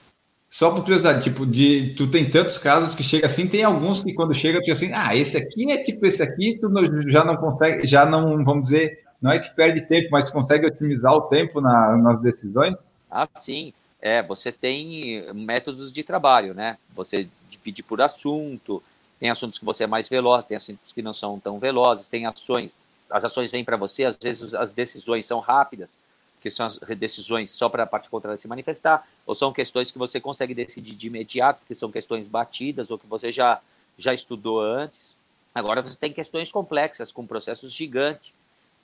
Só 0.49 0.69
por 0.69 0.84
curiosidade, 0.84 1.23
tipo, 1.23 1.45
de, 1.48 1.95
tu 1.98 2.10
tem 2.10 2.30
tantos 2.30 2.60
casos 2.60 2.95
que 2.95 3.03
chega 3.03 3.26
assim, 3.26 3.48
tem 3.48 3.64
alguns 3.64 4.03
que 4.03 4.14
quando 4.14 4.35
chega, 4.35 4.61
tu 4.64 4.72
assim, 4.72 4.91
ah, 4.94 5.15
esse 5.15 5.35
aqui 5.35 5.72
é 5.72 5.81
tipo 5.81 6.06
esse 6.06 6.22
aqui, 6.22 6.60
tu 6.61 6.72
já 7.10 7.26
não 7.26 7.35
consegue, 7.38 7.88
já 7.88 8.06
não, 8.06 8.45
vamos 8.45 8.65
dizer, 8.65 9.03
não 9.19 9.31
é 9.31 9.40
que 9.40 9.49
perde 9.56 9.81
tempo, 9.88 10.10
mas 10.11 10.26
tu 10.26 10.31
consegue 10.31 10.68
otimizar 10.68 11.11
o 11.11 11.22
tempo 11.22 11.60
na, 11.60 11.98
nas 11.98 12.22
decisões? 12.22 12.76
Ah, 13.10 13.27
sim. 13.35 13.73
É, 13.99 14.22
você 14.22 14.52
tem 14.52 15.23
métodos 15.34 15.91
de 15.91 16.03
trabalho, 16.03 16.53
né? 16.53 16.77
Você 16.94 17.27
divide 17.49 17.81
por 17.81 18.02
assunto, 18.02 18.84
tem 19.23 19.29
assuntos 19.29 19.57
que 19.57 19.63
você 19.63 19.85
é 19.85 19.87
mais 19.87 20.09
veloz, 20.09 20.45
tem 20.45 20.57
assuntos 20.57 20.91
que 20.91 21.01
não 21.01 21.13
são 21.13 21.39
tão 21.39 21.57
velozes, 21.57 22.09
tem 22.09 22.25
ações, 22.25 22.75
as 23.09 23.23
ações 23.23 23.49
vêm 23.49 23.63
para 23.63 23.77
você, 23.77 24.03
às 24.03 24.17
vezes 24.17 24.53
as 24.53 24.73
decisões 24.73 25.25
são 25.25 25.39
rápidas, 25.39 25.95
que 26.41 26.49
são 26.49 26.65
as 26.65 26.77
decisões 26.97 27.49
só 27.49 27.69
para 27.69 27.83
a 27.83 27.87
parte 27.87 28.09
contrária 28.09 28.37
se 28.37 28.49
manifestar, 28.49 29.07
ou 29.25 29.33
são 29.33 29.53
questões 29.53 29.91
que 29.93 29.97
você 29.97 30.19
consegue 30.19 30.53
decidir 30.53 30.93
de 30.93 31.07
imediato, 31.07 31.61
que 31.65 31.73
são 31.73 31.89
questões 31.89 32.27
batidas 32.27 32.91
ou 32.91 32.99
que 32.99 33.07
você 33.07 33.31
já, 33.31 33.61
já 33.97 34.13
estudou 34.13 34.59
antes. 34.59 35.15
Agora 35.55 35.81
você 35.81 35.95
tem 35.95 36.11
questões 36.11 36.51
complexas, 36.51 37.09
com 37.09 37.25
processos 37.25 37.71
gigantes, 37.71 38.33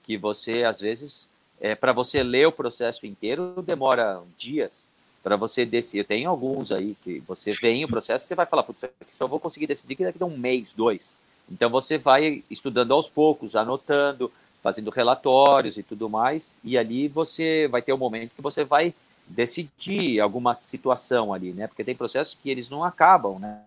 que 0.03 0.17
você, 0.17 0.63
às 0.63 0.79
vezes, 0.79 1.27
é, 1.59 1.75
para 1.75 1.91
você 1.91 2.23
ler 2.23 2.47
o 2.47 2.51
processo 2.53 3.05
inteiro, 3.05 3.61
demora 3.61 4.23
dias 4.37 4.87
para 5.23 5.35
você 5.35 5.65
decidir. 5.65 6.05
Tem 6.05 6.25
alguns 6.25 6.71
aí 6.71 6.95
que 7.03 7.19
você 7.27 7.51
vem 7.51 7.83
o 7.83 7.87
processo, 7.87 8.25
você 8.25 8.35
vai 8.35 8.45
falar, 8.45 8.63
putz, 8.63 8.83
só 9.09 9.27
vou 9.27 9.39
conseguir 9.39 9.67
decidir 9.67 9.95
que 9.95 10.03
daqui 10.03 10.21
a 10.21 10.25
um 10.25 10.37
mês, 10.37 10.73
dois. 10.73 11.13
Então 11.51 11.69
você 11.69 11.97
vai 11.97 12.43
estudando 12.49 12.93
aos 12.93 13.09
poucos, 13.09 13.55
anotando, 13.55 14.31
fazendo 14.61 14.89
relatórios 14.91 15.77
e 15.77 15.83
tudo 15.83 16.09
mais, 16.09 16.53
e 16.63 16.77
ali 16.77 17.07
você 17.07 17.67
vai 17.67 17.81
ter 17.81 17.93
um 17.93 17.97
momento 17.97 18.35
que 18.35 18.41
você 18.41 18.63
vai 18.63 18.93
decidir 19.27 20.19
alguma 20.19 20.53
situação 20.53 21.33
ali, 21.33 21.53
né? 21.53 21.67
Porque 21.67 21.83
tem 21.83 21.95
processos 21.95 22.37
que 22.41 22.49
eles 22.49 22.69
não 22.69 22.83
acabam, 22.83 23.39
né? 23.39 23.61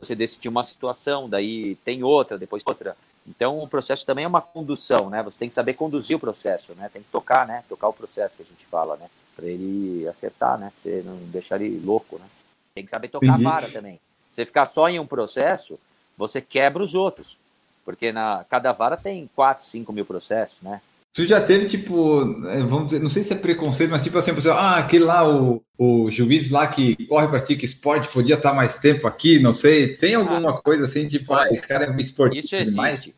Você 0.00 0.14
decidiu 0.14 0.50
uma 0.50 0.64
situação, 0.64 1.28
daí 1.28 1.76
tem 1.84 2.02
outra, 2.02 2.36
depois 2.36 2.62
outra. 2.66 2.96
Então 3.26 3.60
o 3.60 3.68
processo 3.68 4.04
também 4.04 4.24
é 4.24 4.28
uma 4.28 4.40
condução, 4.40 5.08
né? 5.08 5.22
Você 5.22 5.38
tem 5.38 5.48
que 5.48 5.54
saber 5.54 5.74
conduzir 5.74 6.16
o 6.16 6.20
processo, 6.20 6.74
né? 6.74 6.90
Tem 6.92 7.02
que 7.02 7.08
tocar, 7.10 7.46
né? 7.46 7.62
Tocar 7.68 7.88
o 7.88 7.92
processo 7.92 8.36
que 8.36 8.42
a 8.42 8.46
gente 8.46 8.66
fala, 8.66 8.96
né? 8.96 9.06
Para 9.36 9.46
ele 9.46 10.06
acertar, 10.08 10.58
né? 10.58 10.72
Você 10.76 11.02
não 11.04 11.16
deixar 11.30 11.60
ele 11.60 11.80
louco, 11.84 12.18
né? 12.18 12.26
Tem 12.74 12.84
que 12.84 12.90
saber 12.90 13.08
tocar 13.08 13.34
a 13.34 13.38
vara 13.38 13.68
também. 13.68 13.98
Você 14.32 14.44
ficar 14.44 14.66
só 14.66 14.88
em 14.88 14.98
um 14.98 15.06
processo, 15.06 15.78
você 16.16 16.40
quebra 16.40 16.82
os 16.82 16.94
outros. 16.94 17.36
Porque 17.84 18.12
na 18.12 18.44
cada 18.48 18.72
vara 18.72 18.96
tem 18.96 19.28
4, 19.34 19.64
5 19.64 19.92
mil 19.92 20.04
processos, 20.04 20.60
né? 20.62 20.80
Tu 21.12 21.26
já 21.26 21.40
teve, 21.40 21.66
tipo, 21.66 22.22
é, 22.46 22.60
vamos 22.60 22.86
dizer, 22.86 23.02
não 23.02 23.10
sei 23.10 23.24
se 23.24 23.32
é 23.32 23.36
preconceito, 23.36 23.90
mas 23.90 24.02
tipo 24.02 24.16
assim, 24.16 24.32
você, 24.32 24.48
ah, 24.48 24.76
aquele 24.76 25.02
lá, 25.02 25.28
o, 25.28 25.60
o 25.76 26.08
juiz 26.08 26.50
lá 26.52 26.68
que 26.68 26.94
corre, 27.06 27.26
pratica 27.26 27.64
esporte, 27.64 28.12
podia 28.12 28.36
estar 28.36 28.54
mais 28.54 28.76
tempo 28.76 29.08
aqui, 29.08 29.40
não 29.40 29.52
sei. 29.52 29.96
Tem 29.96 30.14
alguma 30.14 30.50
ah, 30.50 30.62
coisa 30.62 30.84
assim, 30.84 31.08
tipo, 31.08 31.34
ah, 31.34 31.48
esse 31.50 31.66
cara 31.66 31.86
é 31.86 31.90
um 31.90 31.98
esportista 31.98 32.46
isso 32.46 32.56
existe. 32.56 32.70
demais? 32.70 33.08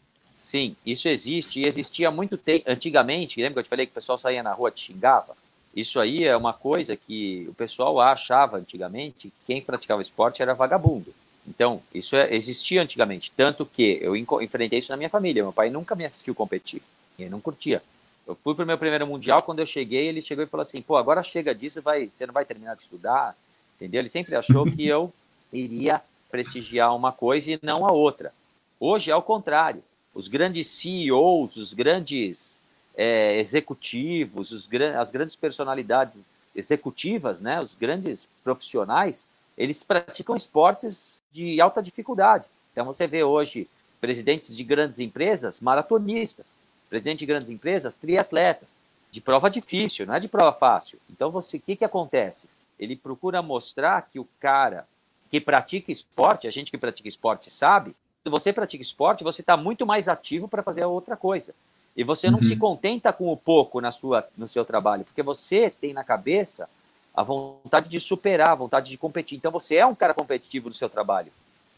Sim, 0.42 0.74
isso 0.86 1.06
existe 1.06 1.60
e 1.60 1.66
existia 1.66 2.10
muito 2.10 2.38
tempo. 2.38 2.64
Antigamente, 2.66 3.40
lembra 3.40 3.54
que 3.54 3.58
eu 3.60 3.64
te 3.64 3.68
falei 3.68 3.86
que 3.86 3.92
o 3.92 3.94
pessoal 3.94 4.18
saía 4.18 4.42
na 4.42 4.52
rua 4.54 4.70
e 4.70 4.72
te 4.72 4.84
xingava? 4.86 5.36
Isso 5.74 5.98
aí 5.98 6.24
é 6.24 6.36
uma 6.36 6.52
coisa 6.52 6.96
que 6.96 7.46
o 7.48 7.54
pessoal 7.54 7.98
achava 8.00 8.58
antigamente 8.58 9.28
que 9.28 9.32
quem 9.46 9.62
praticava 9.62 10.02
esporte 10.02 10.42
era 10.42 10.54
vagabundo. 10.54 11.14
Então, 11.46 11.82
isso 11.92 12.14
é, 12.14 12.34
existia 12.34 12.82
antigamente. 12.82 13.32
Tanto 13.36 13.64
que 13.64 13.98
eu 14.00 14.14
enfrentei 14.16 14.78
isso 14.78 14.92
na 14.92 14.96
minha 14.96 15.08
família. 15.08 15.42
Meu 15.42 15.52
pai 15.52 15.70
nunca 15.70 15.94
me 15.94 16.04
assistiu 16.04 16.34
competir. 16.34 16.82
Ele 17.18 17.30
não 17.30 17.40
curtia. 17.40 17.82
Eu 18.26 18.36
fui 18.36 18.54
para 18.54 18.64
o 18.64 18.66
meu 18.66 18.78
primeiro 18.78 19.06
mundial, 19.06 19.42
quando 19.42 19.58
eu 19.58 19.66
cheguei, 19.66 20.06
ele 20.06 20.22
chegou 20.22 20.44
e 20.44 20.46
falou 20.46 20.62
assim: 20.62 20.80
pô, 20.80 20.96
agora 20.96 21.22
chega 21.22 21.54
disso, 21.54 21.82
vai, 21.82 22.08
você 22.14 22.24
não 22.24 22.32
vai 22.32 22.44
terminar 22.44 22.76
de 22.76 22.82
estudar, 22.82 23.36
entendeu? 23.76 24.00
Ele 24.00 24.08
sempre 24.08 24.36
achou 24.36 24.64
que 24.64 24.86
eu 24.86 25.12
iria 25.52 26.00
prestigiar 26.30 26.94
uma 26.94 27.12
coisa 27.12 27.52
e 27.52 27.58
não 27.62 27.86
a 27.86 27.92
outra. 27.92 28.32
Hoje 28.78 29.10
é 29.10 29.16
o 29.16 29.22
contrário. 29.22 29.82
Os 30.14 30.28
grandes 30.28 30.68
CEOs, 30.68 31.56
os 31.56 31.74
grandes 31.74 32.60
é, 32.96 33.38
executivos, 33.38 34.52
os, 34.52 34.68
as 34.98 35.10
grandes 35.10 35.36
personalidades 35.36 36.28
executivas, 36.54 37.40
né, 37.40 37.60
os 37.60 37.74
grandes 37.74 38.28
profissionais, 38.44 39.26
eles 39.56 39.82
praticam 39.82 40.36
esportes 40.36 41.20
de 41.32 41.60
alta 41.60 41.82
dificuldade. 41.82 42.44
Então 42.72 42.84
você 42.84 43.06
vê 43.06 43.22
hoje 43.22 43.68
presidentes 44.00 44.54
de 44.54 44.64
grandes 44.64 44.98
empresas 44.98 45.60
maratonistas 45.60 46.46
presidente 46.92 47.20
de 47.20 47.26
grandes 47.26 47.48
empresas, 47.48 47.96
triatletas, 47.96 48.84
de 49.10 49.18
prova 49.18 49.48
difícil, 49.48 50.04
não 50.04 50.12
é 50.14 50.20
de 50.20 50.28
prova 50.28 50.52
fácil. 50.52 50.98
Então, 51.10 51.30
você, 51.30 51.56
o 51.56 51.60
que, 51.60 51.74
que 51.74 51.86
acontece? 51.86 52.50
Ele 52.78 52.94
procura 52.94 53.40
mostrar 53.40 54.10
que 54.12 54.18
o 54.18 54.28
cara 54.38 54.86
que 55.30 55.40
pratica 55.40 55.90
esporte, 55.90 56.46
a 56.46 56.50
gente 56.50 56.70
que 56.70 56.76
pratica 56.76 57.08
esporte 57.08 57.50
sabe, 57.50 57.96
se 58.22 58.28
você 58.28 58.52
pratica 58.52 58.82
esporte, 58.82 59.24
você 59.24 59.40
está 59.40 59.56
muito 59.56 59.86
mais 59.86 60.06
ativo 60.06 60.46
para 60.46 60.62
fazer 60.62 60.84
outra 60.84 61.16
coisa. 61.16 61.54
E 61.96 62.02
você 62.02 62.30
não 62.30 62.38
uhum. 62.38 62.44
se 62.44 62.56
contenta 62.56 63.12
com 63.12 63.30
o 63.30 63.36
pouco 63.36 63.80
na 63.80 63.92
sua, 63.92 64.26
no 64.36 64.48
seu 64.48 64.64
trabalho, 64.64 65.04
porque 65.04 65.22
você 65.22 65.70
tem 65.70 65.92
na 65.92 66.02
cabeça 66.02 66.68
a 67.14 67.22
vontade 67.22 67.88
de 67.88 68.00
superar, 68.00 68.50
a 68.50 68.54
vontade 68.54 68.88
de 68.88 68.96
competir. 68.96 69.36
Então 69.36 69.50
você 69.50 69.76
é 69.76 69.86
um 69.86 69.94
cara 69.94 70.14
competitivo 70.14 70.68
no 70.68 70.74
seu 70.74 70.88
trabalho. 70.88 71.30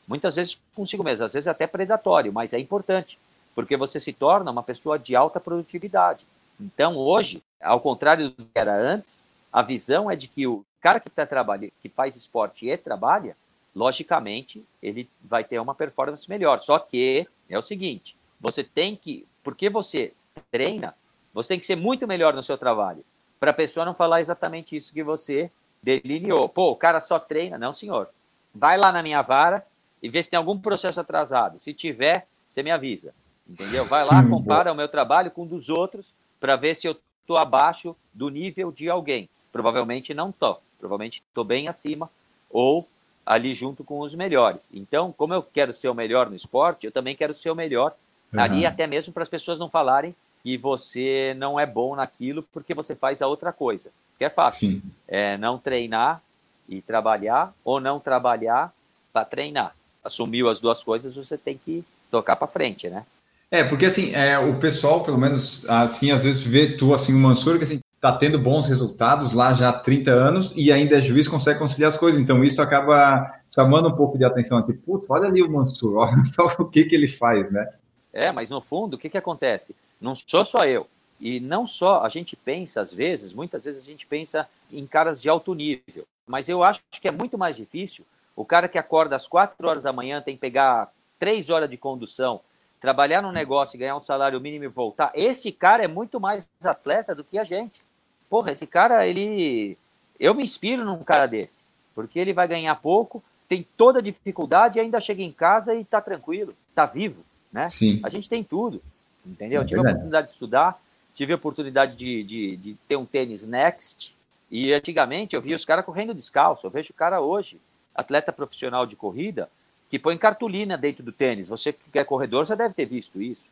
Muitas 0.07 0.37
vezes 0.37 0.61
consigo 0.75 1.03
mesmo, 1.03 1.25
às 1.25 1.33
vezes 1.33 1.49
até 1.49 1.67
predatório, 1.67 2.33
mas 2.33 2.53
é 2.53 2.59
importante 2.59 3.19
porque 3.55 3.77
você 3.77 4.01
se 4.01 4.13
torna 4.13 4.51
uma 4.51 4.63
pessoa 4.63 4.99
de 4.99 5.15
alta 5.15 5.39
produtividade. 5.39 6.27
Então, 6.61 6.97
hoje, 6.97 7.43
ao 7.61 7.81
contrário 7.81 8.31
do 8.31 8.45
que 8.45 8.59
era 8.59 8.75
antes, 8.75 9.19
a 9.53 9.63
visão 9.63 10.11
é 10.11 10.17
de 10.17 10.29
que 10.29 10.47
o 10.47 10.65
cara 10.81 11.01
que 11.01 11.09
tá 11.09 11.25
trabalhando, 11.25 11.73
que 11.81 11.89
faz 11.89 12.17
esporte 12.17 12.69
e 12.69 12.77
trabalha, 12.77 13.37
logicamente, 13.75 14.65
ele 14.83 15.09
vai 15.23 15.45
ter 15.45 15.59
uma 15.61 15.75
performance 15.75 16.29
melhor. 16.29 16.61
Só 16.61 16.79
que 16.79 17.27
é 17.49 17.59
o 17.59 17.63
seguinte, 17.63 18.17
você 18.41 18.63
tem 18.63 18.97
que, 18.97 19.27
porque 19.45 19.69
você 19.69 20.13
treina, 20.51 20.97
você 21.33 21.51
tem 21.51 21.61
que 21.61 21.67
ser 21.67 21.77
muito 21.77 22.09
melhor 22.09 22.35
no 22.35 22.43
seu 22.43 22.59
trabalho, 22.59 23.05
para 23.39 23.51
a 23.51 23.55
pessoa 23.55 23.87
não 23.87 23.95
falar 23.95 24.21
exatamente 24.21 24.75
isso 24.75 24.93
que 24.93 25.05
você 25.05 25.51
delineou. 25.83 26.49
Pô, 26.49 26.71
o 26.71 26.77
cara 26.77 27.01
só 27.01 27.19
treina, 27.19 27.59
não, 27.59 27.75
senhor. 27.75 28.09
Vai 28.55 28.79
lá 28.79 28.91
na 28.91 29.03
minha 29.03 29.21
vara 29.21 29.65
e 30.03 30.09
vê 30.09 30.23
se 30.23 30.31
tem 30.31 30.39
algum 30.39 30.59
processo 30.59 30.99
atrasado. 30.99 31.59
Se 31.59 31.75
tiver, 31.75 32.27
você 32.49 32.63
me 32.63 32.71
avisa. 32.71 33.15
Entendeu? 33.47 33.85
Vai 33.85 34.05
lá, 34.05 34.27
compara 34.27 34.73
o 34.73 34.75
meu 34.75 34.89
trabalho 34.89 35.31
com 35.31 35.43
o 35.43 35.47
dos 35.47 35.69
outros 35.69 36.15
para 36.41 36.57
ver 36.57 36.75
se 36.75 36.87
eu 36.87 36.97
estou 37.21 37.37
abaixo 37.37 37.95
do 38.13 38.31
nível 38.31 38.73
de 38.73 38.89
alguém. 38.89 39.29
Provavelmente 39.53 40.15
não 40.15 40.31
estou. 40.31 40.63
Provavelmente 40.79 41.23
estou 41.29 41.45
bem 41.45 41.69
acima 41.69 42.11
ou 42.51 42.89
ali 43.27 43.55
junto 43.55 43.85
com 43.85 44.01
os 44.01 44.15
melhores. 44.15 44.71
Então, 44.73 45.13
como 45.13 45.35
eu 45.35 45.43
quero 45.43 45.73
ser 45.73 45.89
o 45.89 45.95
melhor 45.95 46.29
no 46.29 46.37
esporte, 46.37 46.87
eu 46.87 46.93
também 46.93 47.17
quero 47.17 47.35
ser 47.35 47.51
o 47.51 47.55
melhor 47.55 47.95
uhum. 48.35 48.43
ali, 48.43 48.67
até 48.67 48.87
mesmo 48.87 49.13
para 49.13 49.23
as 49.23 49.29
pessoas 49.29 49.59
não 49.59 49.69
falarem 49.69 50.15
que 50.43 50.59
você 50.59 51.35
não 51.39 51.59
é 51.59 51.65
bom 51.65 51.97
naquilo 51.97 52.43
porque 52.53 52.75
você 52.75 52.95
faz 52.95 53.23
a 53.23 53.27
outra 53.27 53.53
coisa. 53.53 53.91
Que 54.19 54.25
é 54.25 54.31
fácil. 54.31 54.69
Sim. 54.69 54.83
É 55.09 55.39
não 55.39 55.59
treinar 55.59 56.21
e 56.69 56.83
trabalhar 56.83 57.53
ou 57.65 57.81
não 57.81 57.99
trabalhar 57.99 58.73
para 59.13 59.25
treinar. 59.25 59.75
Assumiu 60.05 60.49
as 60.49 60.61
duas 60.61 60.83
coisas, 60.83 61.15
você 61.15 61.39
tem 61.39 61.59
que 61.63 61.85
tocar 62.11 62.37
para 62.37 62.47
frente, 62.47 62.89
né? 62.89 63.05
É, 63.51 63.65
porque 63.65 63.87
assim, 63.87 64.13
é, 64.15 64.39
o 64.39 64.59
pessoal, 64.59 65.03
pelo 65.03 65.17
menos 65.17 65.69
assim, 65.69 66.11
às 66.11 66.25
vezes 66.25 66.43
vê 66.45 66.77
tu, 66.77 66.93
assim, 66.93 67.15
o 67.15 67.19
Mansur, 67.19 67.59
que 67.59 67.65
assim, 67.65 67.81
tá 68.01 68.13
tendo 68.13 68.39
bons 68.39 68.69
resultados 68.69 69.33
lá 69.33 69.55
já 69.55 69.71
há 69.71 69.73
30 69.73 70.11
anos 70.11 70.53
e 70.57 70.71
ainda 70.71 70.99
é 70.99 71.01
juiz, 71.01 71.27
consegue 71.27 71.59
conciliar 71.59 71.89
as 71.89 71.97
coisas. 71.97 72.21
Então 72.21 72.45
isso 72.45 72.61
acaba 72.61 73.33
chamando 73.55 73.89
um 73.89 73.97
pouco 73.97 74.19
de 74.19 74.25
atenção 74.25 74.59
aqui. 74.59 74.73
Putz, 74.73 75.07
olha 75.09 75.29
ali 75.29 75.43
o 75.43 75.51
Mansur, 75.51 75.97
olha 75.97 76.23
só 76.27 76.55
o 76.59 76.67
que, 76.67 76.85
que 76.85 76.95
ele 76.95 77.09
faz, 77.09 77.51
né? 77.51 77.67
É, 78.15 78.31
mas 78.31 78.49
no 78.49 78.61
fundo, 78.61 78.95
o 78.95 78.99
que, 78.99 79.11
que 79.11 79.19
acontece? 79.19 79.75
Não 80.01 80.15
sou 80.15 80.45
só 80.45 80.65
eu. 80.65 80.87
E 81.21 81.41
não 81.41 81.67
só, 81.67 82.05
a 82.05 82.09
gente 82.09 82.37
pensa, 82.37 82.81
às 82.81 82.93
vezes, 82.93 83.33
muitas 83.33 83.65
vezes 83.65 83.83
a 83.83 83.85
gente 83.85 84.07
pensa 84.07 84.49
em 84.73 84.87
caras 84.87 85.21
de 85.21 85.29
alto 85.29 85.53
nível. 85.53 86.07
Mas 86.25 86.49
eu 86.49 86.63
acho 86.63 86.81
que 86.93 87.09
é 87.09 87.13
muito 87.13 87.37
mais 87.37 87.57
difícil 87.57 88.05
o 88.37 88.45
cara 88.45 88.69
que 88.69 88.79
acorda 88.79 89.17
às 89.17 89.27
4 89.27 89.69
horas 89.69 89.83
da 89.83 89.93
manhã 89.93 90.23
tem 90.23 90.35
que 90.35 90.41
pegar 90.41 90.93
3 91.19 91.51
horas 91.51 91.69
de 91.69 91.77
condução, 91.77 92.41
trabalhar 92.81 93.23
no 93.23 93.33
negócio 93.33 93.77
e 93.77 93.79
ganhar 93.79 93.97
um 93.97 94.01
salário 94.01 94.41
mínimo 94.41 94.65
e 94.65 94.69
voltar, 94.69 95.13
esse 95.15 95.51
cara 95.51 95.85
é 95.85 95.89
muito 95.89 96.21
mais 96.21 96.51
atleta 96.65 97.15
do 97.15 97.25
que 97.25 97.39
a 97.39 97.45
gente. 97.45 97.81
Porra, 98.29 98.53
esse 98.53 98.67
cara, 98.67 99.07
ele. 99.07 99.77
Eu 100.19 100.35
me 100.35 100.43
inspiro 100.43 100.85
num 100.85 101.03
cara 101.03 101.27
desse, 101.27 101.61
porque 101.95 102.19
ele 102.19 102.33
vai 102.33 102.47
ganhar 102.47 102.75
pouco, 102.77 103.23
tem 103.49 103.67
toda 103.77 103.99
a 103.99 104.03
dificuldade 104.03 104.79
e 104.79 104.83
ainda 104.83 105.01
chega 105.01 105.23
em 105.23 105.33
casa 105.33 105.75
e 105.75 105.85
tá 105.85 106.01
tranquilo, 106.01 106.55
tá 106.75 106.87
vivo, 106.87 107.25
né? 107.55 107.71
Sim. 107.71 108.01
A 108.03 108.09
gente 108.09 108.29
tem 108.29 108.43
tudo, 108.43 108.83
entendeu? 109.25 109.63
É 109.63 109.65
tive 109.65 109.79
a 109.79 109.83
oportunidade 109.83 110.27
de 110.27 110.33
estudar, 110.33 110.83
tive 111.15 111.33
a 111.33 111.37
oportunidade 111.37 111.97
de, 111.97 112.25
de, 112.25 112.57
de 112.57 112.77
ter 112.89 112.97
um 112.97 113.07
tênis 113.07 113.47
Next, 113.47 114.15
e 114.51 114.73
antigamente 114.75 115.37
eu 115.37 115.41
via 115.41 115.55
os 115.55 115.65
caras 115.65 115.85
correndo 115.85 116.13
descalço, 116.13 116.67
eu 116.67 116.71
vejo 116.71 116.91
o 116.91 116.97
cara 116.97 117.21
hoje, 117.21 117.61
atleta 117.95 118.33
profissional 118.33 118.85
de 118.85 118.97
corrida, 118.97 119.49
que 119.89 120.01
põe 120.01 120.19
cartolina 120.19 120.77
dentro 120.77 121.05
do 121.05 121.13
tênis. 121.13 121.49
Você 121.49 121.73
que 121.73 121.99
é 121.99 122.03
corredor 122.03 122.45
já 122.45 122.57
deve 122.57 122.75
ter 122.75 122.85
visto 122.85 123.23
isso. 123.23 123.47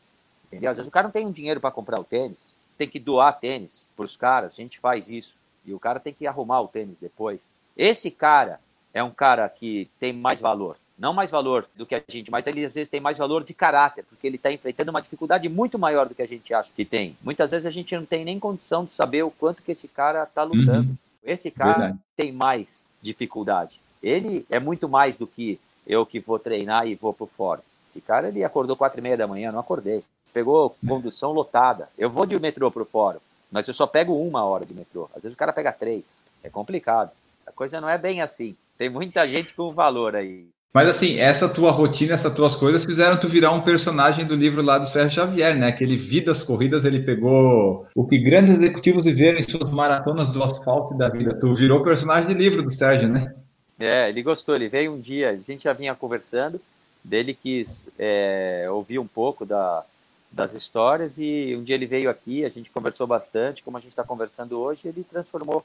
Entendeu? 0.47 0.73
Às 0.73 0.77
vezes 0.77 0.89
o 0.89 0.93
cara 0.93 1.07
não 1.07 1.13
tem 1.13 1.25
um 1.25 1.31
dinheiro 1.31 1.61
para 1.61 1.71
comprar 1.71 2.01
o 2.01 2.05
tênis, 2.05 2.49
tem 2.77 2.89
que 2.89 2.99
doar 2.99 3.39
tênis 3.39 3.87
para 3.95 4.05
os 4.05 4.17
caras, 4.17 4.55
a 4.55 4.57
gente 4.57 4.81
faz 4.81 5.09
isso. 5.09 5.37
E 5.65 5.73
o 5.73 5.79
cara 5.79 6.01
tem 6.01 6.13
que 6.13 6.27
arrumar 6.27 6.61
o 6.61 6.69
tênis 6.69 6.99
depois. 6.99 7.49
Esse 7.77 8.11
cara 8.11 8.59
é 8.93 9.03
um 9.03 9.13
cara 9.13 9.49
que 9.49 9.89
tem 10.01 10.13
mais 10.13 10.41
valor. 10.41 10.77
Não 11.03 11.13
mais 11.13 11.33
valor 11.33 11.67
do 11.75 11.85
que 11.85 11.97
a 11.97 12.03
gente, 12.09 12.31
mas 12.31 12.47
ele 12.47 12.65
às 12.65 12.75
vezes 12.75 12.89
tem 12.89 13.01
mais 13.01 13.19
valor 13.19 13.43
de 13.43 13.53
caráter, 13.53 14.05
porque 14.09 14.25
ele 14.25 14.37
está 14.37 14.53
enfrentando 14.53 14.93
uma 14.93 15.03
dificuldade 15.03 15.49
muito 15.49 15.77
maior 15.77 16.09
do 16.09 16.15
que 16.15 16.23
a 16.23 16.29
gente 16.29 16.55
acha 16.55 16.71
que 16.77 16.85
tem. 16.85 17.17
Muitas 17.25 17.51
vezes 17.51 17.67
a 17.67 17.71
gente 17.71 17.97
não 17.97 18.05
tem 18.05 18.25
nem 18.25 18.39
condição 18.39 18.85
de 18.85 18.95
saber 18.95 19.25
o 19.25 19.31
quanto 19.33 19.65
que 19.65 19.73
esse 19.73 19.89
cara 19.89 20.23
está 20.23 20.45
lutando. 20.45 20.91
Uhum. 20.91 20.97
Esse 21.25 21.51
cara 21.51 21.73
Verdade. 21.73 21.99
tem 22.17 22.31
mais 22.31 22.87
dificuldade. 23.03 23.81
Ele 24.01 24.47
é 24.49 24.61
muito 24.61 24.89
mais 24.89 25.17
do 25.17 25.27
que 25.27 25.59
eu 25.85 26.07
que 26.07 26.21
vou 26.21 26.39
treinar 26.39 26.87
e 26.87 26.95
vou 26.95 27.13
pro 27.13 27.27
fórum. 27.27 27.63
Esse 27.91 28.01
cara, 28.01 28.29
ele 28.29 28.45
acordou 28.45 28.77
quatro 28.77 29.01
e 29.01 29.03
meia 29.03 29.17
da 29.17 29.27
manhã, 29.27 29.51
não 29.51 29.59
acordei. 29.59 30.05
Pegou 30.33 30.77
condução 30.87 31.33
lotada. 31.33 31.89
Eu 31.99 32.11
vou 32.11 32.27
de 32.27 32.39
metrô 32.39 32.71
pro 32.71 32.85
fórum, 32.85 33.19
mas 33.51 33.67
eu 33.67 33.75
só 33.75 33.89
pego 33.89 34.15
uma 34.15 34.45
hora 34.45 34.65
de 34.65 34.73
metrô. 34.73 35.11
Às 35.17 35.25
vezes 35.25 35.35
o 35.35 35.39
cara 35.39 35.53
pega 35.53 35.73
três. 35.73 36.17
É 36.45 36.49
complicado. 36.49 37.11
A 37.45 37.51
coisa 37.51 37.81
não 37.81 37.89
é 37.89 37.99
bem 37.99 38.23
assim. 38.23 38.57
Tem 38.79 38.89
muita 38.89 39.27
gente 39.27 39.53
com 39.53 39.69
valor 39.71 40.15
aí. 40.15 40.47
Mas 40.73 40.89
assim, 40.89 41.19
essa 41.19 41.49
tua 41.49 41.71
rotina, 41.71 42.15
essas 42.15 42.33
tuas 42.33 42.57
coisas 42.57 42.85
fizeram 42.85 43.21
tu 43.21 43.29
virar 43.29 43.53
um 43.53 43.61
personagem 43.61 44.25
do 44.25 44.35
livro 44.35 44.63
lá 44.63 44.79
do 44.79 44.89
Sérgio 44.89 45.17
Xavier, 45.17 45.55
né? 45.55 45.69
Aquele 45.69 45.99
Vidas 45.99 46.43
Corridas, 46.43 46.87
ele 46.87 47.01
pegou 47.01 47.87
o 47.95 48.07
que 48.07 48.19
grandes 48.19 48.55
executivos 48.55 49.05
viveram 49.05 49.39
em 49.39 49.43
suas 49.43 49.71
maratonas 49.71 50.29
do 50.29 50.43
asfalto 50.43 50.95
da 50.95 51.11
vida. 51.11 51.39
Tu 51.39 51.55
virou 51.55 51.83
personagem 51.83 52.29
de 52.29 52.35
livro 52.35 52.63
do 52.63 52.71
Sérgio, 52.71 53.09
né? 53.09 53.35
É, 53.79 54.09
ele 54.09 54.23
gostou, 54.23 54.55
ele 54.55 54.69
veio 54.69 54.95
um 54.95 55.01
dia, 55.01 55.31
a 55.31 55.37
gente 55.37 55.65
já 55.65 55.73
vinha 55.75 55.95
conversando, 55.95 56.61
dele 57.05 57.35
quis 57.35 57.87
é, 57.99 58.67
ouvir 58.71 58.99
um 58.99 59.07
pouco 59.07 59.45
da, 59.45 59.85
das 60.31 60.55
histórias 60.55 61.19
e 61.19 61.55
um 61.59 61.63
dia 61.63 61.75
ele 61.75 61.87
veio 61.87 62.09
aqui, 62.09 62.45
a 62.45 62.49
gente 62.49 62.71
conversou 62.71 63.07
bastante, 63.07 63.63
como 63.63 63.77
a 63.77 63.81
gente 63.81 63.91
está 63.91 64.05
conversando 64.05 64.59
hoje, 64.59 64.89
ele 64.89 65.05
transformou 65.05 65.65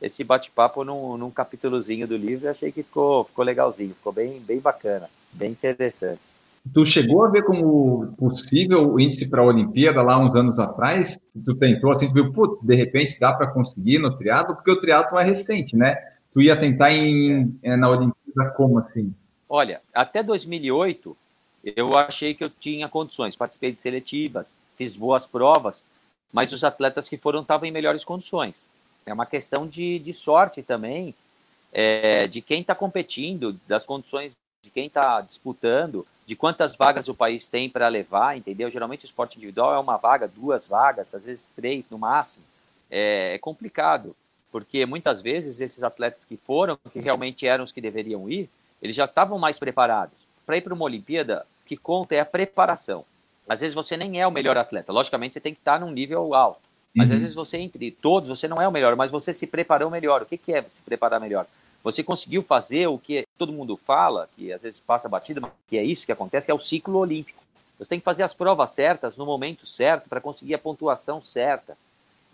esse 0.00 0.22
bate-papo 0.22 0.84
num, 0.84 1.16
num 1.16 1.30
capítulozinho 1.30 2.06
do 2.06 2.16
livro 2.16 2.46
e 2.46 2.48
achei 2.48 2.70
que 2.70 2.82
ficou, 2.82 3.24
ficou 3.24 3.44
legalzinho, 3.44 3.94
ficou 3.94 4.12
bem, 4.12 4.40
bem 4.40 4.60
bacana, 4.60 5.08
bem 5.32 5.50
interessante. 5.50 6.20
Tu 6.72 6.84
chegou 6.84 7.24
a 7.24 7.30
ver 7.30 7.44
como 7.44 8.12
possível 8.18 8.92
o 8.92 9.00
índice 9.00 9.28
para 9.28 9.40
a 9.40 9.44
Olimpíada 9.44 10.02
lá 10.02 10.18
uns 10.18 10.34
anos 10.34 10.58
atrás? 10.58 11.18
Tu 11.44 11.54
tentou 11.54 11.92
assim, 11.92 12.08
tu 12.08 12.14
viu, 12.14 12.32
putz, 12.32 12.60
de 12.60 12.74
repente 12.74 13.20
dá 13.20 13.32
para 13.32 13.46
conseguir 13.46 13.98
no 13.98 14.16
triatlo, 14.16 14.56
porque 14.56 14.70
o 14.70 14.80
triatlo 14.80 15.18
é 15.18 15.24
recente, 15.24 15.76
né? 15.76 15.96
Tu 16.32 16.42
ia 16.42 16.58
tentar 16.58 16.92
em, 16.92 17.56
é. 17.62 17.76
na 17.76 17.88
Olimpíada 17.88 18.50
como 18.56 18.78
assim? 18.78 19.14
Olha, 19.48 19.80
até 19.94 20.22
2008 20.22 21.16
eu 21.76 21.96
achei 21.96 22.34
que 22.34 22.44
eu 22.44 22.50
tinha 22.50 22.88
condições, 22.88 23.36
participei 23.36 23.72
de 23.72 23.78
seletivas, 23.78 24.52
fiz 24.76 24.96
boas 24.96 25.26
provas, 25.26 25.84
mas 26.32 26.52
os 26.52 26.64
atletas 26.64 27.08
que 27.08 27.16
foram 27.16 27.42
estavam 27.42 27.68
em 27.68 27.72
melhores 27.72 28.04
condições. 28.04 28.54
É 29.06 29.12
uma 29.12 29.24
questão 29.24 29.68
de, 29.68 30.00
de 30.00 30.12
sorte 30.12 30.64
também, 30.64 31.14
é, 31.72 32.26
de 32.26 32.40
quem 32.40 32.60
está 32.60 32.74
competindo, 32.74 33.58
das 33.68 33.86
condições 33.86 34.32
de 34.64 34.70
quem 34.70 34.86
está 34.86 35.20
disputando, 35.20 36.04
de 36.26 36.34
quantas 36.34 36.74
vagas 36.74 37.06
o 37.06 37.14
país 37.14 37.46
tem 37.46 37.70
para 37.70 37.86
levar, 37.86 38.36
entendeu? 38.36 38.68
Geralmente 38.68 39.04
o 39.04 39.06
esporte 39.06 39.36
individual 39.36 39.72
é 39.72 39.78
uma 39.78 39.96
vaga, 39.96 40.26
duas 40.26 40.66
vagas, 40.66 41.14
às 41.14 41.24
vezes 41.24 41.52
três 41.54 41.88
no 41.88 41.96
máximo. 41.96 42.44
É, 42.90 43.34
é 43.34 43.38
complicado, 43.38 44.16
porque 44.50 44.84
muitas 44.84 45.20
vezes 45.20 45.60
esses 45.60 45.84
atletas 45.84 46.24
que 46.24 46.36
foram, 46.36 46.76
que 46.92 46.98
realmente 46.98 47.46
eram 47.46 47.62
os 47.62 47.70
que 47.70 47.80
deveriam 47.80 48.28
ir, 48.28 48.50
eles 48.82 48.96
já 48.96 49.04
estavam 49.04 49.38
mais 49.38 49.56
preparados. 49.56 50.18
Para 50.44 50.56
ir 50.56 50.62
para 50.62 50.74
uma 50.74 50.84
Olimpíada, 50.84 51.46
o 51.62 51.66
que 51.66 51.76
conta 51.76 52.16
é 52.16 52.20
a 52.20 52.26
preparação. 52.26 53.04
Às 53.48 53.60
vezes 53.60 53.74
você 53.74 53.96
nem 53.96 54.20
é 54.20 54.26
o 54.26 54.32
melhor 54.32 54.58
atleta, 54.58 54.92
logicamente 54.92 55.34
você 55.34 55.40
tem 55.40 55.54
que 55.54 55.60
estar 55.60 55.78
num 55.78 55.92
nível 55.92 56.34
alto. 56.34 56.65
Mas 56.96 57.10
uhum. 57.10 57.14
às 57.14 57.20
vezes 57.20 57.34
você, 57.34 57.58
entre 57.58 57.90
todos, 57.90 58.30
você 58.30 58.48
não 58.48 58.60
é 58.60 58.66
o 58.66 58.72
melhor, 58.72 58.96
mas 58.96 59.10
você 59.10 59.30
se 59.30 59.46
preparou 59.46 59.90
melhor. 59.90 60.22
O 60.22 60.26
que, 60.26 60.38
que 60.38 60.52
é 60.54 60.62
se 60.62 60.80
preparar 60.80 61.20
melhor? 61.20 61.46
Você 61.84 62.02
conseguiu 62.02 62.42
fazer 62.42 62.86
o 62.86 62.98
que 62.98 63.26
todo 63.36 63.52
mundo 63.52 63.76
fala, 63.76 64.30
que 64.34 64.50
às 64.50 64.62
vezes 64.62 64.80
passa 64.80 65.06
batida, 65.06 65.38
mas 65.38 65.52
que 65.68 65.76
é 65.76 65.84
isso 65.84 66.06
que 66.06 66.10
acontece, 66.10 66.50
é 66.50 66.54
o 66.54 66.58
ciclo 66.58 66.98
olímpico. 66.98 67.44
Você 67.78 67.90
tem 67.90 67.98
que 67.98 68.04
fazer 68.04 68.22
as 68.22 68.32
provas 68.32 68.70
certas 68.70 69.14
no 69.14 69.26
momento 69.26 69.66
certo 69.66 70.08
para 70.08 70.22
conseguir 70.22 70.54
a 70.54 70.58
pontuação 70.58 71.20
certa. 71.20 71.76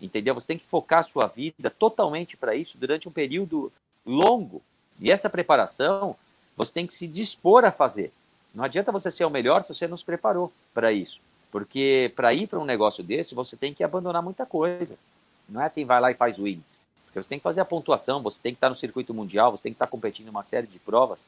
Entendeu? 0.01 0.33
Você 0.33 0.47
tem 0.47 0.57
que 0.57 0.65
focar 0.65 1.01
a 1.01 1.03
sua 1.03 1.27
vida 1.27 1.69
totalmente 1.69 2.37
para 2.37 2.55
isso 2.55 2.77
durante 2.77 3.09
um 3.09 3.11
período 3.11 3.69
longo. 4.05 4.61
E 4.97 5.11
essa 5.11 5.29
preparação 5.29 6.15
você 6.55 6.71
tem 6.71 6.87
que 6.87 6.95
se 6.95 7.05
dispor 7.05 7.65
a 7.65 7.71
fazer. 7.71 8.13
Não 8.55 8.63
adianta 8.63 8.93
você 8.93 9.11
ser 9.11 9.25
o 9.25 9.29
melhor 9.29 9.63
se 9.63 9.73
você 9.73 9.87
não 9.87 9.97
se 9.97 10.05
preparou 10.05 10.53
para 10.73 10.93
isso. 10.93 11.19
Porque 11.53 12.11
para 12.15 12.33
ir 12.33 12.47
para 12.47 12.57
um 12.57 12.65
negócio 12.65 13.03
desse, 13.03 13.35
você 13.35 13.55
tem 13.55 13.75
que 13.75 13.83
abandonar 13.83 14.23
muita 14.23 14.43
coisa. 14.43 14.97
Não 15.47 15.61
é 15.61 15.65
assim, 15.65 15.85
vai 15.85 16.01
lá 16.01 16.09
e 16.09 16.15
faz 16.15 16.39
o 16.39 16.47
índice. 16.47 16.79
Porque 17.05 17.21
você 17.21 17.29
tem 17.29 17.37
que 17.37 17.43
fazer 17.43 17.61
a 17.61 17.65
pontuação, 17.65 18.23
você 18.23 18.39
tem 18.41 18.53
que 18.53 18.57
estar 18.57 18.71
no 18.71 18.75
circuito 18.75 19.13
mundial, 19.13 19.51
você 19.51 19.61
tem 19.61 19.71
que 19.71 19.75
estar 19.75 19.85
competindo 19.85 20.25
em 20.25 20.31
uma 20.31 20.41
série 20.41 20.65
de 20.65 20.79
provas 20.79 21.23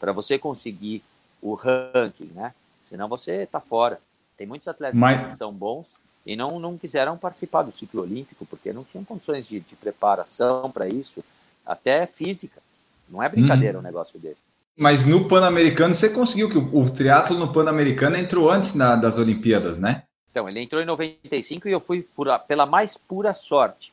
para 0.00 0.12
você 0.12 0.38
conseguir 0.38 1.04
o 1.42 1.52
ranking, 1.52 2.30
né? 2.34 2.54
Senão 2.88 3.06
você 3.06 3.42
está 3.42 3.60
fora. 3.60 4.00
Tem 4.38 4.46
muitos 4.46 4.66
atletas 4.66 4.98
Mas... 4.98 5.32
que 5.32 5.36
são 5.36 5.52
bons 5.52 5.84
e 6.24 6.34
não, 6.34 6.58
não 6.58 6.78
quiseram 6.78 7.18
participar 7.18 7.62
do 7.62 7.70
ciclo 7.70 8.00
olímpico 8.00 8.46
porque 8.46 8.72
não 8.72 8.82
tinham 8.82 9.04
condições 9.04 9.46
de, 9.46 9.60
de 9.60 9.76
preparação 9.76 10.70
para 10.70 10.88
isso, 10.88 11.22
até 11.66 12.06
física. 12.06 12.62
Não 13.10 13.22
é 13.22 13.28
brincadeira 13.28 13.76
hum. 13.76 13.82
um 13.82 13.84
negócio 13.84 14.18
desse. 14.18 14.40
Mas 14.76 15.06
no 15.06 15.26
Pan-Americano 15.26 15.94
você 15.94 16.08
conseguiu 16.08 16.50
que 16.50 16.58
o, 16.58 16.82
o 16.82 16.90
triatlo 16.90 17.38
no 17.38 17.52
Pan-Americano 17.52 18.16
entrou 18.16 18.50
antes 18.50 18.74
na, 18.74 18.94
das 18.94 19.16
Olimpíadas, 19.16 19.78
né? 19.78 20.02
Então, 20.30 20.46
ele 20.46 20.60
entrou 20.60 20.82
em 20.82 20.84
95 20.84 21.66
e 21.66 21.72
eu 21.72 21.80
fui 21.80 22.02
por, 22.14 22.28
pela 22.40 22.66
mais 22.66 22.94
pura 22.94 23.32
sorte, 23.32 23.90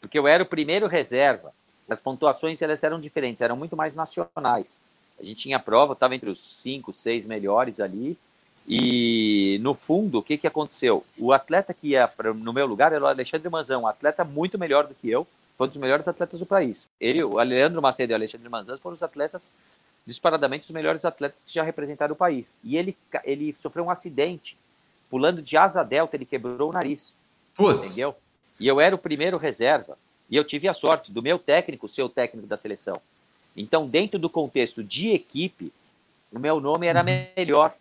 porque 0.00 0.18
eu 0.18 0.26
era 0.26 0.42
o 0.42 0.46
primeiro 0.46 0.88
reserva. 0.88 1.52
As 1.88 2.00
pontuações 2.00 2.60
elas 2.62 2.82
eram 2.82 3.00
diferentes, 3.00 3.40
eram 3.40 3.56
muito 3.56 3.76
mais 3.76 3.94
nacionais. 3.94 4.76
A 5.20 5.22
gente 5.22 5.42
tinha 5.42 5.60
prova, 5.60 5.92
estava 5.92 6.16
entre 6.16 6.30
os 6.30 6.56
cinco, 6.60 6.92
seis 6.92 7.24
melhores 7.24 7.78
ali. 7.78 8.18
E 8.66 9.58
no 9.62 9.74
fundo, 9.74 10.18
o 10.18 10.22
que, 10.22 10.36
que 10.36 10.46
aconteceu? 10.48 11.04
O 11.16 11.32
atleta 11.32 11.72
que 11.72 11.90
ia 11.90 12.08
pra, 12.08 12.34
no 12.34 12.52
meu 12.52 12.66
lugar 12.66 12.92
era 12.92 13.04
o 13.04 13.06
Alexandre 13.06 13.48
Manzão, 13.48 13.82
um 13.82 13.86
atleta 13.86 14.24
muito 14.24 14.58
melhor 14.58 14.88
do 14.88 14.94
que 14.94 15.08
eu, 15.08 15.24
foi 15.56 15.68
um 15.68 15.70
dos 15.70 15.78
melhores 15.78 16.08
atletas 16.08 16.40
do 16.40 16.46
país. 16.46 16.88
Ele, 17.00 17.22
o 17.22 17.40
Leandro 17.40 17.80
Macedo 17.80 18.12
e 18.12 18.14
o 18.14 18.16
Alexandre 18.16 18.48
Manzão 18.48 18.76
foram 18.78 18.94
os 18.94 19.02
atletas 19.02 19.52
disparadamente 20.06 20.64
os 20.64 20.70
melhores 20.70 21.04
atletas 21.04 21.44
que 21.44 21.52
já 21.54 21.62
representaram 21.62 22.12
o 22.12 22.16
país. 22.16 22.58
E 22.62 22.76
ele, 22.76 22.96
ele 23.24 23.54
sofreu 23.54 23.84
um 23.84 23.90
acidente, 23.90 24.56
pulando 25.08 25.40
de 25.40 25.56
asa 25.56 25.82
delta, 25.82 26.16
ele 26.16 26.26
quebrou 26.26 26.70
o 26.70 26.72
nariz. 26.72 27.14
Putz. 27.54 27.84
Entendeu? 27.84 28.14
E 28.60 28.66
eu 28.66 28.80
era 28.80 28.94
o 28.94 28.98
primeiro 28.98 29.36
reserva. 29.36 29.96
E 30.28 30.36
eu 30.36 30.44
tive 30.44 30.68
a 30.68 30.74
sorte 30.74 31.12
do 31.12 31.22
meu 31.22 31.38
técnico 31.38 31.88
ser 31.88 32.02
o 32.02 32.08
técnico 32.08 32.46
da 32.46 32.56
seleção. 32.56 33.00
Então, 33.56 33.86
dentro 33.86 34.18
do 34.18 34.28
contexto 34.28 34.82
de 34.82 35.10
equipe, 35.10 35.72
o 36.32 36.38
meu 36.38 36.60
nome 36.60 36.86
era 36.86 37.00
uhum. 37.00 37.26
melhor 37.36 37.74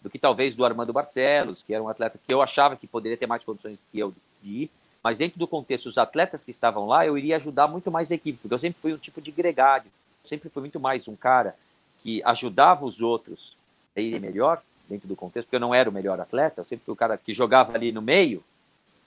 do 0.00 0.10
que 0.10 0.18
talvez 0.18 0.54
do 0.56 0.64
Armando 0.64 0.92
Barcelos, 0.92 1.62
que 1.62 1.72
era 1.72 1.82
um 1.82 1.88
atleta 1.88 2.18
que 2.26 2.34
eu 2.34 2.42
achava 2.42 2.76
que 2.76 2.86
poderia 2.86 3.16
ter 3.16 3.26
mais 3.26 3.44
condições 3.44 3.78
que 3.90 3.98
eu 3.98 4.12
de 4.40 4.64
ir. 4.64 4.70
Mas 5.02 5.18
dentro 5.18 5.38
do 5.38 5.46
contexto 5.46 5.84
dos 5.84 5.98
atletas 5.98 6.44
que 6.44 6.50
estavam 6.50 6.86
lá, 6.86 7.06
eu 7.06 7.16
iria 7.16 7.36
ajudar 7.36 7.68
muito 7.68 7.90
mais 7.90 8.10
a 8.10 8.14
equipe, 8.14 8.38
porque 8.40 8.54
eu 8.54 8.58
sempre 8.58 8.80
fui 8.80 8.92
um 8.92 8.98
tipo 8.98 9.20
de 9.20 9.30
gregário 9.30 9.90
sempre 10.24 10.48
fui 10.48 10.60
muito 10.60 10.80
mais 10.80 11.08
um 11.08 11.16
cara 11.16 11.54
que 12.02 12.22
ajudava 12.24 12.84
os 12.84 13.00
outros 13.00 13.56
a 13.96 14.00
irem 14.00 14.20
melhor 14.20 14.62
dentro 14.88 15.08
do 15.08 15.16
contexto, 15.16 15.46
porque 15.46 15.56
eu 15.56 15.60
não 15.60 15.74
era 15.74 15.88
o 15.88 15.92
melhor 15.92 16.20
atleta, 16.20 16.60
eu 16.60 16.64
sempre 16.64 16.84
fui 16.84 16.92
o 16.92 16.96
cara 16.96 17.16
que 17.16 17.32
jogava 17.32 17.74
ali 17.74 17.92
no 17.92 18.02
meio, 18.02 18.42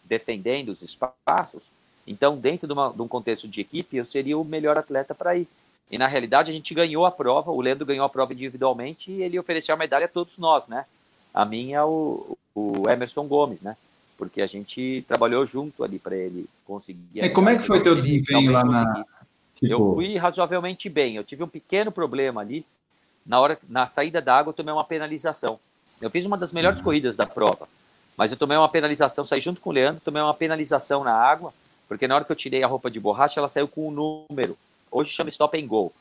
defendendo 0.03 0.69
os 0.69 0.81
espaços. 0.81 1.63
Então, 2.07 2.37
dentro 2.37 2.67
de, 2.67 2.73
uma, 2.73 2.91
de 2.91 3.01
um 3.01 3.07
contexto 3.07 3.47
de 3.47 3.61
equipe, 3.61 3.97
eu 3.97 4.05
seria 4.05 4.37
o 4.37 4.43
melhor 4.43 4.77
atleta 4.77 5.13
para 5.13 5.35
ir. 5.35 5.47
E 5.89 5.97
na 5.97 6.07
realidade 6.07 6.49
a 6.49 6.53
gente 6.53 6.73
ganhou 6.73 7.05
a 7.05 7.11
prova, 7.11 7.51
o 7.51 7.61
Leandro 7.61 7.85
ganhou 7.85 8.05
a 8.05 8.09
prova 8.09 8.33
individualmente 8.33 9.11
e 9.11 9.21
ele 9.21 9.37
ofereceu 9.37 9.75
a 9.75 9.77
medalha 9.77 10.05
a 10.05 10.09
todos 10.09 10.37
nós, 10.37 10.67
né? 10.67 10.85
A 11.33 11.45
minha, 11.45 11.85
o, 11.85 12.37
o 12.55 12.89
Emerson 12.89 13.27
Gomes, 13.27 13.61
né? 13.61 13.77
Porque 14.17 14.41
a 14.41 14.47
gente 14.47 15.03
trabalhou 15.07 15.45
junto 15.45 15.83
ali 15.83 15.99
para 15.99 16.15
ele 16.15 16.47
conseguir. 16.65 17.23
E 17.23 17.29
como 17.29 17.49
é 17.49 17.57
que 17.57 17.63
foi 17.63 17.83
teu 17.83 17.95
desempenho 17.95 18.51
lá 18.51 18.63
na, 18.63 19.03
Tipo... 19.67 19.73
Eu 19.73 19.93
fui 19.95 20.17
razoavelmente 20.17 20.89
bem. 20.89 21.15
Eu 21.15 21.23
tive 21.23 21.43
um 21.43 21.47
pequeno 21.47 21.91
problema 21.91 22.41
ali. 22.41 22.65
Na 23.25 23.39
hora, 23.39 23.57
na 23.67 23.87
saída 23.87 24.21
da 24.21 24.37
água, 24.37 24.51
eu 24.51 24.55
tomei 24.55 24.73
uma 24.73 24.83
penalização. 24.83 25.59
Eu 25.99 26.09
fiz 26.09 26.25
uma 26.25 26.37
das 26.37 26.51
melhores 26.51 26.79
uhum. 26.79 26.83
corridas 26.83 27.15
da 27.15 27.25
prova, 27.25 27.67
mas 28.17 28.31
eu 28.31 28.37
tomei 28.37 28.57
uma 28.57 28.69
penalização, 28.69 29.25
saí 29.25 29.41
junto 29.41 29.61
com 29.61 29.69
o 29.69 29.73
Leandro, 29.73 30.01
tomei 30.03 30.21
uma 30.21 30.33
penalização 30.33 31.03
na 31.03 31.13
água, 31.13 31.53
porque 31.87 32.07
na 32.07 32.15
hora 32.15 32.25
que 32.25 32.31
eu 32.31 32.35
tirei 32.35 32.63
a 32.63 32.67
roupa 32.67 32.91
de 32.91 32.99
borracha, 32.99 33.39
ela 33.39 33.47
saiu 33.47 33.67
com 33.67 33.87
um 33.87 34.25
número. 34.29 34.57
Hoje 34.91 35.11
chama 35.11 35.29
stop 35.29 35.57
and 35.57 35.67
go, 35.67 35.91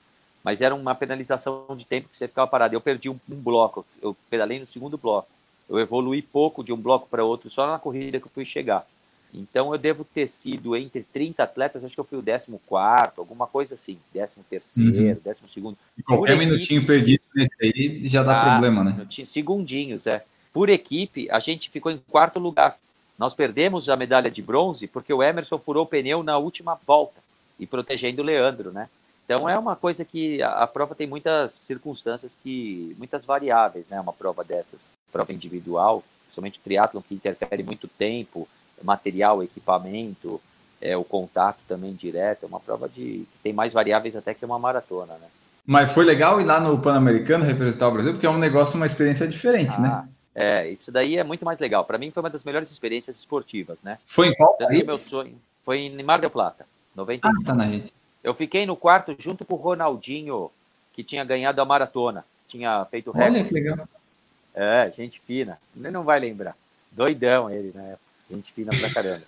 mas 0.43 0.61
era 0.61 0.75
uma 0.75 0.95
penalização 0.95 1.65
de 1.77 1.85
tempo 1.85 2.09
que 2.09 2.19
você 2.19 2.29
ficava 2.29 2.47
parado. 2.47 2.75
Eu 2.75 2.81
perdi 2.81 3.09
um, 3.09 3.19
um 3.31 3.37
bloco, 3.37 3.87
eu 4.03 4.17
pedalei 4.29 4.59
no 4.59 4.67
segundo 4.67 4.99
bloco. 4.99 5.29
Eu 5.69 5.79
evolui 5.79 6.21
pouco 6.21 6.63
de 6.63 6.73
um 6.73 6.77
bloco 6.77 7.09
para 7.09 7.25
outro 7.25 7.49
só 7.49 7.67
na 7.67 7.79
corrida 7.79 8.21
que 8.21 8.27
eu 8.27 8.33
fui 8.35 8.45
chegar. 8.45 8.87
Então 9.35 9.73
eu 9.73 9.79
devo 9.79 10.05
ter 10.05 10.29
sido 10.29 10.77
entre 10.77 11.03
30 11.03 11.43
atletas, 11.43 11.85
acho 11.85 11.95
que 11.95 12.01
eu 12.01 12.05
fui 12.05 12.19
o 12.19 12.23
14, 12.23 12.57
alguma 13.17 13.47
coisa 13.47 13.75
assim, 13.75 13.99
13, 14.13 14.37
uhum. 14.79 15.17
12. 15.25 15.77
Qualquer 16.07 16.35
equipe, 16.35 16.47
minutinho 16.47 16.87
perdido 16.87 17.23
nesse 17.35 17.51
aí 17.61 18.09
já 18.09 18.23
dá 18.23 18.41
ah, 18.41 18.51
problema, 18.53 18.85
né? 18.85 19.07
Segundinhos, 19.27 20.07
é. 20.07 20.25
Por 20.53 20.69
equipe, 20.69 21.29
a 21.31 21.41
gente 21.41 21.69
ficou 21.69 21.91
em 21.91 21.99
quarto 22.09 22.39
lugar. 22.39 22.79
Nós 23.19 23.35
perdemos 23.35 23.89
a 23.89 23.97
medalha 23.97 24.31
de 24.31 24.41
bronze 24.41 24.87
porque 24.87 25.13
o 25.13 25.23
Emerson 25.23 25.59
furou 25.59 25.83
o 25.83 25.87
pneu 25.87 26.23
na 26.23 26.39
última 26.39 26.79
volta 26.87 27.21
e 27.59 27.67
protegendo 27.67 28.23
o 28.23 28.25
Leandro, 28.25 28.71
né? 28.71 28.89
Então 29.25 29.49
é 29.49 29.59
uma 29.59 29.75
coisa 29.75 30.05
que 30.05 30.43
a, 30.43 30.51
a 30.63 30.67
prova 30.67 30.95
tem 30.95 31.07
muitas 31.07 31.55
circunstâncias 31.55 32.39
que 32.43 32.95
muitas 32.99 33.25
variáveis, 33.25 33.87
né? 33.89 34.01
Uma 34.01 34.13
prova 34.13 34.45
dessas, 34.45 34.93
prova 35.11 35.33
individual, 35.33 36.05
somente 36.35 36.61
triatlon 36.63 37.01
que 37.01 37.15
interfere 37.15 37.63
muito 37.63 37.89
tempo, 37.89 38.49
material, 38.83 39.43
equipamento, 39.43 40.41
é, 40.81 40.97
o 40.97 41.05
contato 41.05 41.59
também 41.67 41.95
direto, 41.95 42.45
é 42.45 42.47
uma 42.47 42.61
prova 42.61 42.89
de 42.89 43.27
que 43.31 43.39
tem 43.43 43.53
mais 43.53 43.73
variáveis 43.73 44.15
até 44.15 44.35
que 44.35 44.45
uma 44.45 44.59
maratona, 44.59 45.15
né? 45.15 45.27
Mas 45.67 45.93
foi 45.93 46.05
legal 46.05 46.41
ir 46.41 46.45
lá 46.45 46.61
no 46.61 46.79
Pan-Americano 46.79 47.45
representar 47.45 47.89
o 47.89 47.93
Brasil, 47.93 48.13
porque 48.13 48.27
é 48.27 48.31
um 48.31 48.37
negócio, 48.37 48.77
uma 48.77 48.87
experiência 48.87 49.27
diferente, 49.27 49.81
né? 49.81 49.89
ah, 49.91 50.03
né? 50.03 50.09
É, 50.35 50.69
isso 50.69 50.93
daí 50.93 51.17
é 51.17 51.25
muito 51.25 51.45
mais 51.45 51.59
legal. 51.59 51.85
Para 51.85 51.97
mim 51.97 52.11
foi 52.11 52.23
uma 52.23 52.29
das 52.29 52.45
melhores 52.45 52.71
experiências 52.71 53.17
esportivas, 53.17 53.79
né? 53.83 53.99
Foi 54.07 54.29
em 54.29 54.35
qual 54.35 54.57
país? 54.59 54.85
meu 54.85 54.99
sonho 54.99 55.37
foi 55.65 55.79
em 55.79 56.03
Mar 56.03 56.21
del 56.21 56.29
Plata, 56.29 56.67
95. 56.95 57.29
Ah, 57.29 57.47
tá 57.47 57.55
na 57.55 57.71
gente. 57.71 57.93
Eu 58.23 58.35
fiquei 58.35 58.67
no 58.67 58.77
quarto 58.77 59.15
junto 59.19 59.45
com 59.45 59.55
o 59.55 59.59
Ronaldinho, 59.59 60.51
que 60.93 61.03
tinha 61.03 61.25
ganhado 61.25 61.61
a 61.61 61.65
maratona. 61.65 62.25
tinha 62.49 62.85
feito 62.87 63.11
recorde. 63.11 63.39
Olha 63.39 63.45
que 63.45 63.55
legal. 63.55 63.89
É, 64.55 64.93
gente 64.97 65.21
fina. 65.21 65.59
Ele 65.77 65.91
não 65.91 66.05
vai 66.05 66.21
lembrar. 66.21 66.57
Doidão 66.93 67.51
ele, 67.51 67.73
né? 67.75 67.97
Gente 68.35 68.53
fina 68.53 68.71
pra 68.79 68.91
caramba. 68.91 69.23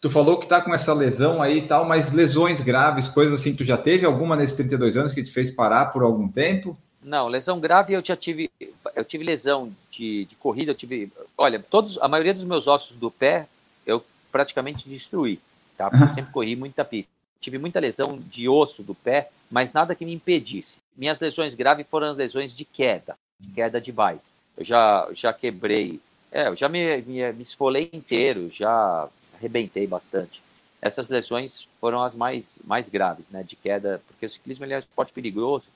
Tu 0.00 0.08
falou 0.08 0.38
que 0.38 0.46
tá 0.46 0.62
com 0.62 0.72
essa 0.74 0.94
lesão 0.94 1.42
aí 1.42 1.58
e 1.58 1.66
tal, 1.66 1.84
mas 1.84 2.10
lesões 2.10 2.60
graves, 2.60 3.08
coisas 3.08 3.38
assim, 3.38 3.54
tu 3.54 3.64
já 3.64 3.76
teve 3.76 4.06
alguma 4.06 4.34
nesses 4.34 4.56
32 4.56 4.96
anos 4.96 5.12
que 5.12 5.22
te 5.22 5.30
fez 5.30 5.50
parar 5.50 5.86
por 5.86 6.02
algum 6.02 6.26
tempo? 6.26 6.76
Não, 7.02 7.28
lesão 7.28 7.60
grave 7.60 7.94
eu 7.94 8.04
já 8.04 8.16
tive. 8.16 8.50
Eu 8.94 9.04
tive 9.04 9.24
lesão 9.24 9.70
de, 9.90 10.24
de 10.26 10.34
corrida, 10.36 10.70
eu 10.70 10.74
tive. 10.74 11.12
Olha, 11.36 11.58
todos, 11.60 11.98
a 11.98 12.08
maioria 12.08 12.34
dos 12.34 12.44
meus 12.44 12.66
ossos 12.66 12.96
do 12.96 13.10
pé 13.10 13.46
eu 13.86 14.04
praticamente 14.32 14.88
destruí, 14.88 15.38
tá? 15.76 15.90
Porque 15.90 16.04
eu 16.04 16.14
sempre 16.14 16.32
corri 16.32 16.56
muita 16.56 16.84
pista. 16.84 17.10
Tive 17.40 17.58
muita 17.58 17.80
lesão 17.80 18.18
de 18.18 18.48
osso 18.48 18.82
do 18.82 18.94
pé, 18.94 19.30
mas 19.50 19.72
nada 19.72 19.94
que 19.94 20.04
me 20.04 20.12
impedisse. 20.12 20.76
Minhas 20.94 21.20
lesões 21.20 21.54
graves 21.54 21.86
foram 21.90 22.10
as 22.10 22.16
lesões 22.16 22.54
de 22.54 22.64
queda, 22.64 23.16
de 23.38 23.50
queda 23.52 23.80
de 23.80 23.90
bike. 23.90 24.20
Eu 24.56 24.64
já, 24.64 25.08
já 25.14 25.32
quebrei, 25.32 25.98
é, 26.32 26.48
eu 26.48 26.56
já 26.56 26.68
me, 26.68 27.02
me, 27.02 27.32
me 27.32 27.42
esfolei 27.42 27.90
inteiro, 27.92 28.50
já 28.50 29.08
arrebentei 29.34 29.86
bastante. 29.86 30.42
Essas 30.80 31.08
lesões 31.08 31.66
foram 31.80 32.02
as 32.02 32.14
mais, 32.14 32.44
mais 32.64 32.88
graves, 32.88 33.26
né, 33.30 33.42
de 33.42 33.56
queda, 33.56 34.00
porque 34.06 34.26
o 34.26 34.30
ciclismo 34.30 34.64
ele 34.64 34.74
é 34.74 34.76
um 34.76 34.80
esporte 34.80 35.12
perigoso 35.12 35.66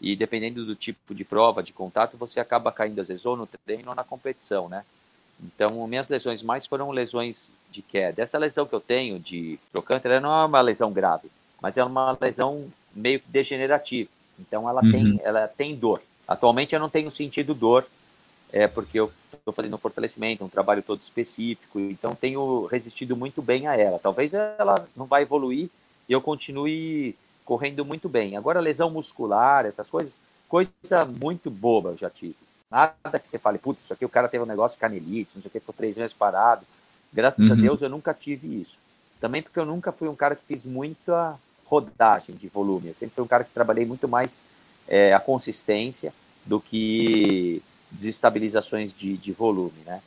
e 0.00 0.14
dependendo 0.14 0.64
do 0.64 0.74
tipo 0.74 1.14
de 1.14 1.24
prova, 1.24 1.62
de 1.62 1.72
contato, 1.72 2.16
você 2.16 2.38
acaba 2.40 2.72
caindo 2.72 3.00
às 3.00 3.08
vezes 3.08 3.24
ou 3.24 3.36
no 3.36 3.46
treino 3.46 3.90
ou 3.90 3.94
na 3.94 4.04
competição, 4.04 4.68
né? 4.68 4.84
Então, 5.42 5.86
minhas 5.86 6.08
lesões 6.08 6.42
mais 6.42 6.66
foram 6.66 6.90
lesões 6.90 7.36
de 7.70 7.82
queda. 7.82 8.22
Essa 8.22 8.38
lesão 8.38 8.66
que 8.66 8.74
eu 8.74 8.80
tenho 8.80 9.18
de 9.18 9.58
trocante, 9.72 10.06
ela 10.06 10.20
não 10.20 10.32
é 10.32 10.44
uma 10.46 10.60
lesão 10.60 10.92
grave, 10.92 11.30
mas 11.60 11.76
é 11.76 11.84
uma 11.84 12.16
lesão 12.20 12.70
meio 12.94 13.20
que 13.20 13.28
degenerativa. 13.28 14.08
Então, 14.38 14.68
ela, 14.68 14.82
uhum. 14.82 14.92
tem, 14.92 15.20
ela 15.22 15.48
tem 15.48 15.74
dor. 15.74 16.02
Atualmente, 16.26 16.74
eu 16.74 16.80
não 16.80 16.88
tenho 16.88 17.10
sentido 17.10 17.54
dor, 17.54 17.86
é 18.52 18.66
porque 18.66 18.98
eu 18.98 19.12
estou 19.32 19.52
fazendo 19.52 19.74
um 19.74 19.78
fortalecimento, 19.78 20.44
um 20.44 20.48
trabalho 20.48 20.82
todo 20.82 21.00
específico, 21.00 21.78
então 21.78 22.14
tenho 22.14 22.66
resistido 22.66 23.16
muito 23.16 23.40
bem 23.40 23.66
a 23.66 23.76
ela. 23.76 23.98
Talvez 23.98 24.34
ela 24.34 24.88
não 24.96 25.06
vai 25.06 25.22
evoluir 25.22 25.68
e 26.08 26.12
eu 26.12 26.20
continue 26.20 27.14
correndo 27.44 27.84
muito 27.84 28.08
bem. 28.08 28.36
Agora, 28.36 28.60
lesão 28.60 28.90
muscular, 28.90 29.64
essas 29.66 29.88
coisas, 29.88 30.18
coisa 30.48 31.04
muito 31.04 31.50
boba 31.50 31.90
eu 31.90 31.98
já 31.98 32.10
tive. 32.10 32.36
Nada 32.70 33.18
que 33.20 33.28
você 33.28 33.38
fale, 33.38 33.58
putz, 33.58 33.84
isso 33.84 33.92
aqui 33.92 34.04
o 34.04 34.08
cara 34.08 34.28
teve 34.28 34.42
um 34.42 34.46
negócio 34.46 34.76
de 34.76 34.80
canelite, 34.80 35.30
não 35.34 35.42
sei 35.42 35.48
o 35.48 35.52
que, 35.52 35.60
ficou 35.60 35.74
três 35.74 35.96
meses 35.96 36.12
parado. 36.12 36.66
Graças 37.12 37.46
uhum. 37.46 37.52
a 37.52 37.54
Deus 37.54 37.82
eu 37.82 37.88
nunca 37.88 38.12
tive 38.12 38.60
isso. 38.60 38.78
Também 39.20 39.42
porque 39.42 39.58
eu 39.58 39.64
nunca 39.64 39.92
fui 39.92 40.08
um 40.08 40.16
cara 40.16 40.34
que 40.34 40.42
fiz 40.46 40.64
muita 40.64 41.38
rodagem 41.64 42.34
de 42.34 42.48
volume. 42.48 42.88
Eu 42.88 42.94
sempre 42.94 43.14
fui 43.14 43.24
um 43.24 43.28
cara 43.28 43.44
que 43.44 43.52
trabalhei 43.52 43.86
muito 43.86 44.08
mais 44.08 44.40
é, 44.88 45.14
a 45.14 45.20
consistência 45.20 46.12
do 46.44 46.60
que 46.60 47.62
desestabilizações 47.96 48.92
de, 48.94 49.16
de 49.16 49.32
volume, 49.32 49.78
né? 49.84 50.00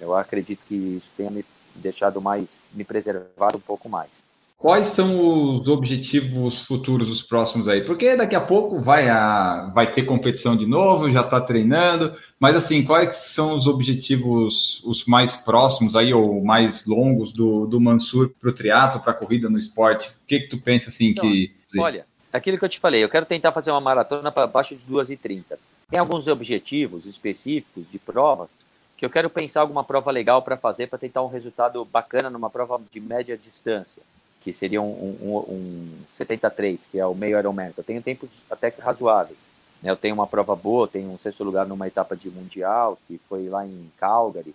Eu 0.00 0.14
acredito 0.14 0.60
que 0.68 0.74
isso 0.74 1.08
tenha 1.16 1.30
me 1.30 1.44
deixado 1.74 2.20
mais, 2.20 2.58
me 2.74 2.84
preservado 2.84 3.56
um 3.56 3.60
pouco 3.60 3.88
mais. 3.88 4.10
Quais 4.58 4.88
são 4.88 5.54
os 5.54 5.68
objetivos 5.68 6.64
futuros, 6.64 7.10
os 7.10 7.22
próximos 7.22 7.68
aí? 7.68 7.82
Porque 7.82 8.16
daqui 8.16 8.34
a 8.34 8.40
pouco 8.40 8.80
vai, 8.80 9.06
a, 9.06 9.70
vai 9.74 9.90
ter 9.90 10.04
competição 10.04 10.56
de 10.56 10.66
novo, 10.66 11.12
já 11.12 11.20
está 11.20 11.38
treinando, 11.42 12.14
mas 12.40 12.56
assim, 12.56 12.82
quais 12.82 13.16
são 13.16 13.54
os 13.54 13.66
objetivos 13.66 14.82
os 14.82 15.04
mais 15.04 15.36
próximos 15.36 15.94
aí, 15.94 16.12
ou 16.12 16.42
mais 16.42 16.86
longos 16.86 17.34
do, 17.34 17.66
do 17.66 17.78
Mansur 17.78 18.30
para 18.40 18.48
o 18.48 18.52
triatlo, 18.52 19.00
para 19.00 19.12
a 19.12 19.14
corrida 19.14 19.50
no 19.50 19.58
esporte? 19.58 20.08
O 20.08 20.26
que, 20.26 20.40
que 20.40 20.48
tu 20.48 20.58
pensa 20.58 20.88
assim 20.88 21.08
então, 21.08 21.24
que. 21.24 21.54
Olha, 21.78 22.06
aquilo 22.32 22.58
que 22.58 22.64
eu 22.64 22.68
te 22.70 22.80
falei, 22.80 23.04
eu 23.04 23.10
quero 23.10 23.26
tentar 23.26 23.52
fazer 23.52 23.70
uma 23.70 23.80
maratona 23.80 24.32
para 24.32 24.46
baixo 24.46 24.74
de 24.74 24.90
2h30. 24.90 25.58
Tem 25.88 26.00
alguns 26.00 26.26
objetivos 26.26 27.06
específicos 27.06 27.88
de 27.88 27.98
provas 27.98 28.50
que 28.96 29.06
eu 29.06 29.10
quero 29.10 29.30
pensar 29.30 29.60
alguma 29.60 29.84
prova 29.84 30.10
legal 30.10 30.42
para 30.42 30.56
fazer 30.56 30.88
para 30.88 30.98
tentar 30.98 31.22
um 31.22 31.28
resultado 31.28 31.84
bacana 31.84 32.28
numa 32.28 32.50
prova 32.50 32.80
de 32.90 32.98
média 32.98 33.36
distância, 33.36 34.02
que 34.40 34.52
seria 34.52 34.82
um, 34.82 35.16
um, 35.22 35.36
um 35.48 35.88
73, 36.10 36.88
que 36.90 36.98
é 36.98 37.06
o 37.06 37.14
meio 37.14 37.38
Ironman. 37.38 37.72
Eu 37.76 37.84
tenho 37.84 38.02
tempos 38.02 38.40
até 38.50 38.68
que 38.68 38.80
razoáveis. 38.80 39.38
Né? 39.80 39.90
Eu 39.90 39.96
tenho 39.96 40.14
uma 40.14 40.26
prova 40.26 40.56
boa, 40.56 40.88
tenho 40.88 41.08
um 41.08 41.18
sexto 41.18 41.44
lugar 41.44 41.66
numa 41.66 41.86
etapa 41.86 42.16
de 42.16 42.30
mundial, 42.30 42.98
que 43.06 43.20
foi 43.28 43.48
lá 43.48 43.64
em 43.64 43.88
Calgary. 43.96 44.54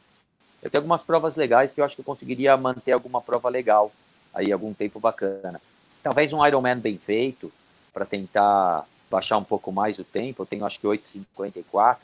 Eu 0.62 0.70
tenho 0.70 0.82
algumas 0.82 1.02
provas 1.02 1.38
legais 1.38 1.74
que 1.74 1.80
eu 1.80 1.86
acho 1.86 1.96
que 1.96 2.02
eu 2.02 2.06
conseguiria 2.06 2.58
manter 2.58 2.92
alguma 2.92 3.22
prova 3.22 3.48
legal 3.48 3.90
aí 4.34 4.52
algum 4.52 4.74
tempo 4.74 5.00
bacana. 5.00 5.62
Talvez 6.04 6.34
um 6.34 6.46
Ironman 6.46 6.78
bem 6.78 6.98
feito 6.98 7.50
para 7.94 8.06
tentar 8.06 8.86
baixar 9.12 9.38
um 9.38 9.44
pouco 9.44 9.72
mais 9.74 10.00
o 10.00 10.06
tempo. 10.06 10.42
Eu 10.42 10.46
tenho 10.46 10.66
acho 10.66 10.80
que 10.80 10.88
8,54. 10.88 11.98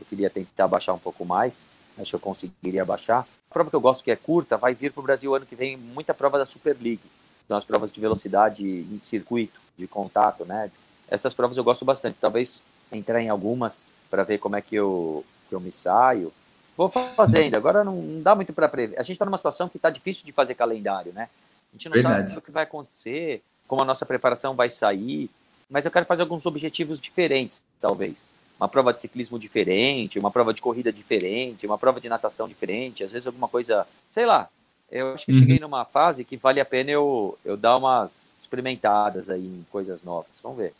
Eu 0.00 0.06
queria 0.08 0.30
tentar 0.30 0.66
baixar 0.66 0.94
um 0.94 0.98
pouco 0.98 1.24
mais. 1.24 1.52
Acho 1.98 2.10
que 2.10 2.16
eu 2.16 2.20
conseguiria 2.20 2.84
baixar. 2.84 3.20
A 3.50 3.52
prova 3.52 3.68
que 3.68 3.76
eu 3.76 3.80
gosto 3.80 4.02
que 4.02 4.10
é 4.10 4.16
curta 4.16 4.56
vai 4.56 4.74
vir 4.74 4.90
para 4.90 5.00
o 5.00 5.04
Brasil 5.04 5.34
ano 5.34 5.46
que 5.46 5.54
vem 5.54 5.76
muita 5.76 6.14
prova 6.14 6.38
da 6.38 6.46
Super 6.46 6.76
League. 6.80 7.02
São 7.46 7.56
as 7.56 7.64
provas 7.64 7.92
de 7.92 8.00
velocidade 8.00 8.64
em 8.64 8.98
circuito, 9.02 9.60
de 9.76 9.86
contato, 9.86 10.46
né? 10.46 10.70
Essas 11.06 11.34
provas 11.34 11.56
eu 11.56 11.62
gosto 11.62 11.84
bastante. 11.84 12.16
Talvez 12.18 12.60
entrar 12.90 13.20
em 13.20 13.28
algumas 13.28 13.82
para 14.10 14.24
ver 14.24 14.38
como 14.38 14.56
é 14.56 14.62
que 14.62 14.74
eu, 14.74 15.22
que 15.48 15.54
eu 15.54 15.60
me 15.60 15.70
saio. 15.70 16.32
Vou 16.76 16.88
fazendo. 16.88 17.54
Agora 17.54 17.84
não, 17.84 17.96
não 17.96 18.22
dá 18.22 18.34
muito 18.34 18.52
para 18.52 18.68
prever. 18.68 18.98
A 18.98 19.02
gente 19.02 19.12
está 19.12 19.26
numa 19.26 19.36
situação 19.36 19.68
que 19.68 19.76
está 19.76 19.90
difícil 19.90 20.24
de 20.24 20.32
fazer 20.32 20.54
calendário, 20.54 21.12
né? 21.12 21.28
A 21.72 21.76
gente 21.76 21.88
não 21.88 21.94
Verdade. 21.94 22.28
sabe 22.28 22.38
o 22.38 22.42
que 22.42 22.50
vai 22.50 22.64
acontecer, 22.64 23.42
como 23.68 23.82
a 23.82 23.84
nossa 23.84 24.06
preparação 24.06 24.56
vai 24.56 24.70
sair 24.70 25.30
mas 25.68 25.84
eu 25.84 25.90
quero 25.90 26.06
fazer 26.06 26.22
alguns 26.22 26.46
objetivos 26.46 26.98
diferentes, 26.98 27.62
talvez. 27.80 28.26
Uma 28.58 28.68
prova 28.68 28.92
de 28.92 29.00
ciclismo 29.00 29.38
diferente, 29.38 30.18
uma 30.18 30.30
prova 30.30 30.54
de 30.54 30.62
corrida 30.62 30.92
diferente, 30.92 31.66
uma 31.66 31.78
prova 31.78 32.00
de 32.00 32.08
natação 32.08 32.48
diferente, 32.48 33.02
às 33.02 33.10
vezes 33.12 33.26
alguma 33.26 33.48
coisa, 33.48 33.86
sei 34.10 34.26
lá. 34.26 34.48
Eu 34.90 35.14
acho 35.14 35.26
que 35.26 35.32
uhum. 35.32 35.40
cheguei 35.40 35.58
numa 35.58 35.84
fase 35.84 36.24
que 36.24 36.36
vale 36.36 36.60
a 36.60 36.64
pena 36.64 36.90
eu, 36.90 37.36
eu 37.44 37.56
dar 37.56 37.76
umas 37.76 38.30
experimentadas 38.40 39.28
aí 39.28 39.44
em 39.44 39.66
coisas 39.70 40.02
novas. 40.02 40.30
Vamos 40.42 40.58
ver. 40.58 40.72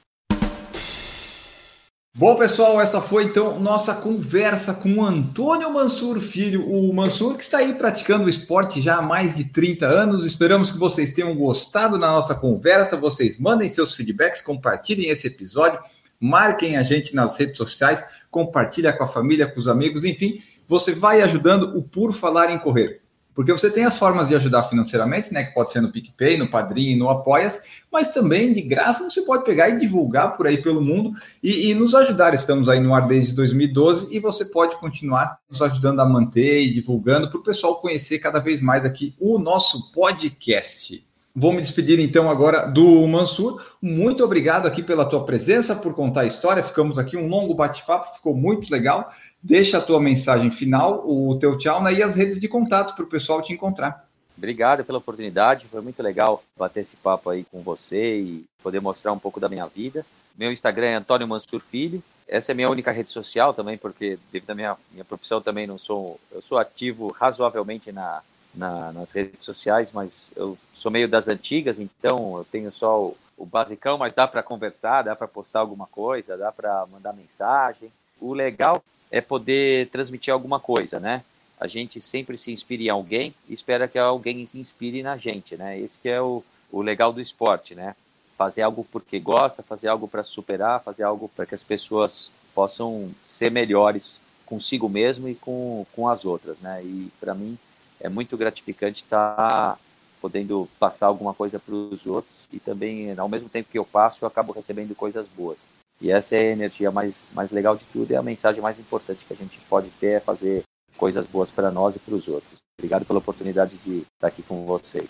Bom, 2.16 2.36
pessoal, 2.36 2.80
essa 2.80 3.00
foi 3.00 3.24
então 3.24 3.58
nossa 3.58 3.92
conversa 3.92 4.72
com 4.72 4.98
o 4.98 5.04
Antônio 5.04 5.68
Mansur 5.72 6.20
Filho, 6.20 6.64
o 6.64 6.94
Mansur 6.94 7.36
que 7.36 7.42
está 7.42 7.58
aí 7.58 7.74
praticando 7.74 8.26
o 8.26 8.28
esporte 8.28 8.80
já 8.80 8.98
há 8.98 9.02
mais 9.02 9.34
de 9.34 9.46
30 9.46 9.84
anos. 9.84 10.24
Esperamos 10.24 10.70
que 10.70 10.78
vocês 10.78 11.12
tenham 11.12 11.34
gostado 11.34 11.98
da 11.98 12.06
nossa 12.06 12.32
conversa. 12.32 12.96
Vocês 12.96 13.40
mandem 13.40 13.68
seus 13.68 13.96
feedbacks, 13.96 14.42
compartilhem 14.42 15.10
esse 15.10 15.26
episódio, 15.26 15.80
marquem 16.20 16.76
a 16.76 16.84
gente 16.84 17.16
nas 17.16 17.36
redes 17.36 17.56
sociais, 17.56 18.04
compartilha 18.30 18.92
com 18.92 19.02
a 19.02 19.08
família, 19.08 19.48
com 19.48 19.58
os 19.58 19.66
amigos, 19.66 20.04
enfim, 20.04 20.40
você 20.68 20.94
vai 20.94 21.20
ajudando 21.20 21.76
o 21.76 21.82
Por 21.82 22.12
Falar 22.12 22.48
em 22.48 22.60
Correr. 22.60 23.03
Porque 23.34 23.52
você 23.52 23.70
tem 23.70 23.84
as 23.84 23.98
formas 23.98 24.28
de 24.28 24.34
ajudar 24.36 24.64
financeiramente, 24.64 25.32
né? 25.32 25.44
Que 25.44 25.54
pode 25.54 25.72
ser 25.72 25.80
no 25.80 25.90
PicPay, 25.90 26.38
no 26.38 26.48
Padrinho, 26.48 26.98
no 26.98 27.10
Apoias, 27.10 27.62
mas 27.92 28.12
também 28.12 28.52
de 28.52 28.62
graça 28.62 29.02
você 29.02 29.22
pode 29.22 29.44
pegar 29.44 29.68
e 29.68 29.78
divulgar 29.78 30.36
por 30.36 30.46
aí 30.46 30.62
pelo 30.62 30.80
mundo 30.80 31.12
e, 31.42 31.70
e 31.70 31.74
nos 31.74 31.94
ajudar. 31.94 32.34
Estamos 32.34 32.68
aí 32.68 32.78
no 32.78 32.94
ar 32.94 33.08
desde 33.08 33.34
2012 33.34 34.14
e 34.14 34.20
você 34.20 34.44
pode 34.44 34.78
continuar 34.78 35.38
nos 35.50 35.60
ajudando 35.62 36.00
a 36.00 36.04
manter 36.04 36.62
e 36.62 36.72
divulgando 36.72 37.28
para 37.28 37.38
o 37.38 37.42
pessoal 37.42 37.80
conhecer 37.80 38.20
cada 38.20 38.38
vez 38.38 38.60
mais 38.60 38.84
aqui 38.84 39.14
o 39.18 39.38
nosso 39.38 39.90
podcast. 39.92 41.04
Vou 41.36 41.52
me 41.52 41.60
despedir 41.60 41.98
então 41.98 42.30
agora 42.30 42.64
do 42.64 43.04
Mansur. 43.08 43.60
Muito 43.82 44.22
obrigado 44.22 44.66
aqui 44.66 44.84
pela 44.84 45.04
tua 45.04 45.24
presença, 45.24 45.74
por 45.74 45.92
contar 45.92 46.20
a 46.20 46.26
história. 46.26 46.62
Ficamos 46.62 46.96
aqui 46.96 47.16
um 47.16 47.26
longo 47.26 47.52
bate-papo, 47.54 48.14
ficou 48.14 48.36
muito 48.36 48.70
legal. 48.70 49.12
Deixa 49.46 49.76
a 49.76 49.82
tua 49.82 50.00
mensagem 50.00 50.50
final, 50.50 51.06
o 51.06 51.38
teu 51.38 51.58
tchau 51.58 51.82
né, 51.82 51.92
e 51.92 52.02
as 52.02 52.16
redes 52.16 52.40
de 52.40 52.48
contato 52.48 52.94
para 52.96 53.04
o 53.04 53.06
pessoal 53.06 53.42
te 53.42 53.52
encontrar. 53.52 54.08
Obrigado 54.38 54.82
pela 54.82 54.96
oportunidade, 54.96 55.66
foi 55.66 55.82
muito 55.82 56.02
legal 56.02 56.42
bater 56.56 56.80
esse 56.80 56.96
papo 56.96 57.28
aí 57.28 57.44
com 57.52 57.60
você 57.60 58.20
e 58.20 58.44
poder 58.62 58.80
mostrar 58.80 59.12
um 59.12 59.18
pouco 59.18 59.38
da 59.38 59.46
minha 59.46 59.66
vida. 59.66 60.02
Meu 60.34 60.50
Instagram 60.50 60.86
é 60.86 60.94
Antônio 60.94 61.28
Mansur 61.28 61.60
Filho. 61.60 62.02
Essa 62.26 62.52
é 62.52 62.54
minha 62.54 62.70
única 62.70 62.90
rede 62.90 63.12
social 63.12 63.52
também, 63.52 63.76
porque 63.76 64.18
devido 64.32 64.48
à 64.48 64.54
minha, 64.54 64.76
minha 64.90 65.04
profissão 65.04 65.42
também 65.42 65.66
não 65.66 65.76
sou, 65.76 66.18
eu 66.32 66.40
sou 66.40 66.56
ativo 66.56 67.08
razoavelmente 67.08 67.92
na, 67.92 68.22
na, 68.54 68.92
nas 68.92 69.12
redes 69.12 69.44
sociais, 69.44 69.90
mas 69.92 70.10
eu 70.34 70.56
sou 70.72 70.90
meio 70.90 71.06
das 71.06 71.28
antigas, 71.28 71.78
então 71.78 72.38
eu 72.38 72.46
tenho 72.50 72.72
só 72.72 72.98
o, 72.98 73.16
o 73.36 73.44
basicão, 73.44 73.98
mas 73.98 74.14
dá 74.14 74.26
para 74.26 74.42
conversar, 74.42 75.02
dá 75.02 75.14
para 75.14 75.28
postar 75.28 75.60
alguma 75.60 75.86
coisa, 75.86 76.34
dá 76.34 76.50
para 76.50 76.86
mandar 76.90 77.12
mensagem. 77.12 77.92
O 78.18 78.32
legal 78.32 78.82
é 79.14 79.20
poder 79.20 79.88
transmitir 79.90 80.34
alguma 80.34 80.58
coisa, 80.58 80.98
né? 80.98 81.22
A 81.60 81.68
gente 81.68 82.00
sempre 82.00 82.36
se 82.36 82.50
inspira 82.50 82.82
em 82.82 82.88
alguém 82.88 83.32
e 83.48 83.54
espera 83.54 83.86
que 83.86 83.96
alguém 83.96 84.44
se 84.44 84.58
inspire 84.58 85.04
na 85.04 85.16
gente, 85.16 85.56
né? 85.56 85.78
Esse 85.78 85.96
que 86.00 86.08
é 86.08 86.20
o, 86.20 86.42
o 86.72 86.82
legal 86.82 87.12
do 87.12 87.20
esporte, 87.20 87.76
né? 87.76 87.94
Fazer 88.36 88.62
algo 88.62 88.84
porque 88.90 89.20
gosta, 89.20 89.62
fazer 89.62 89.86
algo 89.86 90.08
para 90.08 90.24
superar, 90.24 90.82
fazer 90.82 91.04
algo 91.04 91.28
para 91.28 91.46
que 91.46 91.54
as 91.54 91.62
pessoas 91.62 92.28
possam 92.52 93.08
ser 93.38 93.52
melhores 93.52 94.18
consigo 94.44 94.88
mesmo 94.88 95.28
e 95.28 95.36
com, 95.36 95.86
com 95.94 96.08
as 96.08 96.24
outras, 96.24 96.58
né? 96.58 96.82
E 96.82 97.08
para 97.20 97.36
mim 97.36 97.56
é 98.00 98.08
muito 98.08 98.36
gratificante 98.36 99.04
estar 99.04 99.36
tá 99.36 99.78
podendo 100.20 100.68
passar 100.76 101.06
alguma 101.06 101.32
coisa 101.32 101.60
para 101.60 101.72
os 101.72 102.04
outros 102.04 102.34
e 102.52 102.58
também, 102.58 103.16
ao 103.16 103.28
mesmo 103.28 103.48
tempo 103.48 103.70
que 103.70 103.78
eu 103.78 103.84
passo, 103.84 104.24
eu 104.24 104.26
acabo 104.26 104.52
recebendo 104.52 104.92
coisas 104.96 105.28
boas. 105.28 105.58
E 106.04 106.10
essa 106.10 106.36
é 106.36 106.40
a 106.40 106.52
energia 106.52 106.90
mais, 106.90 107.14
mais 107.32 107.50
legal 107.50 107.74
de 107.76 107.84
tudo 107.90 108.10
e 108.10 108.14
a 108.14 108.22
mensagem 108.22 108.60
mais 108.60 108.78
importante 108.78 109.24
que 109.26 109.32
a 109.32 109.36
gente 109.36 109.58
pode 109.70 109.88
ter 109.98 110.08
é 110.08 110.20
fazer 110.20 110.62
coisas 110.98 111.24
boas 111.24 111.50
para 111.50 111.70
nós 111.70 111.96
e 111.96 111.98
para 111.98 112.14
os 112.14 112.28
outros. 112.28 112.58
Obrigado 112.78 113.06
pela 113.06 113.20
oportunidade 113.20 113.78
de 113.82 114.02
estar 114.14 114.26
aqui 114.26 114.42
com 114.42 114.66
vocês. 114.66 115.08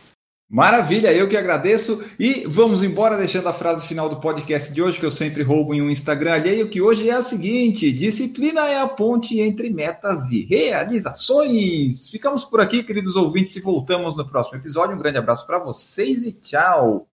Maravilha, 0.49 1.13
eu 1.13 1.29
que 1.29 1.37
agradeço. 1.37 2.05
E 2.17 2.45
vamos 2.47 2.85
embora 2.85 3.17
deixando 3.17 3.49
a 3.49 3.53
frase 3.53 3.89
final 3.89 4.09
do 4.09 4.21
podcast 4.21 4.73
de 4.73 4.81
hoje, 4.81 5.01
que 5.01 5.05
eu 5.05 5.11
sempre 5.11 5.43
roubo 5.43 5.75
em 5.75 5.83
um 5.83 5.91
Instagram 5.91 6.35
alheio, 6.35 6.71
que 6.71 6.81
hoje 6.81 7.11
é 7.11 7.15
a 7.15 7.23
seguinte: 7.25 7.91
disciplina 7.91 8.69
é 8.69 8.79
a 8.79 8.87
ponte 8.87 9.41
entre 9.41 9.71
metas 9.71 10.31
e 10.31 10.43
realizações. 10.43 12.09
Ficamos 12.09 12.45
por 12.45 12.61
aqui, 12.61 12.85
queridos 12.85 13.17
ouvintes, 13.17 13.57
e 13.57 13.61
voltamos 13.61 14.17
no 14.17 14.29
próximo 14.29 14.59
episódio. 14.59 14.95
Um 14.95 15.01
grande 15.01 15.19
abraço 15.19 15.45
para 15.45 15.59
vocês 15.59 16.23
e 16.23 16.33
tchau. 16.33 17.09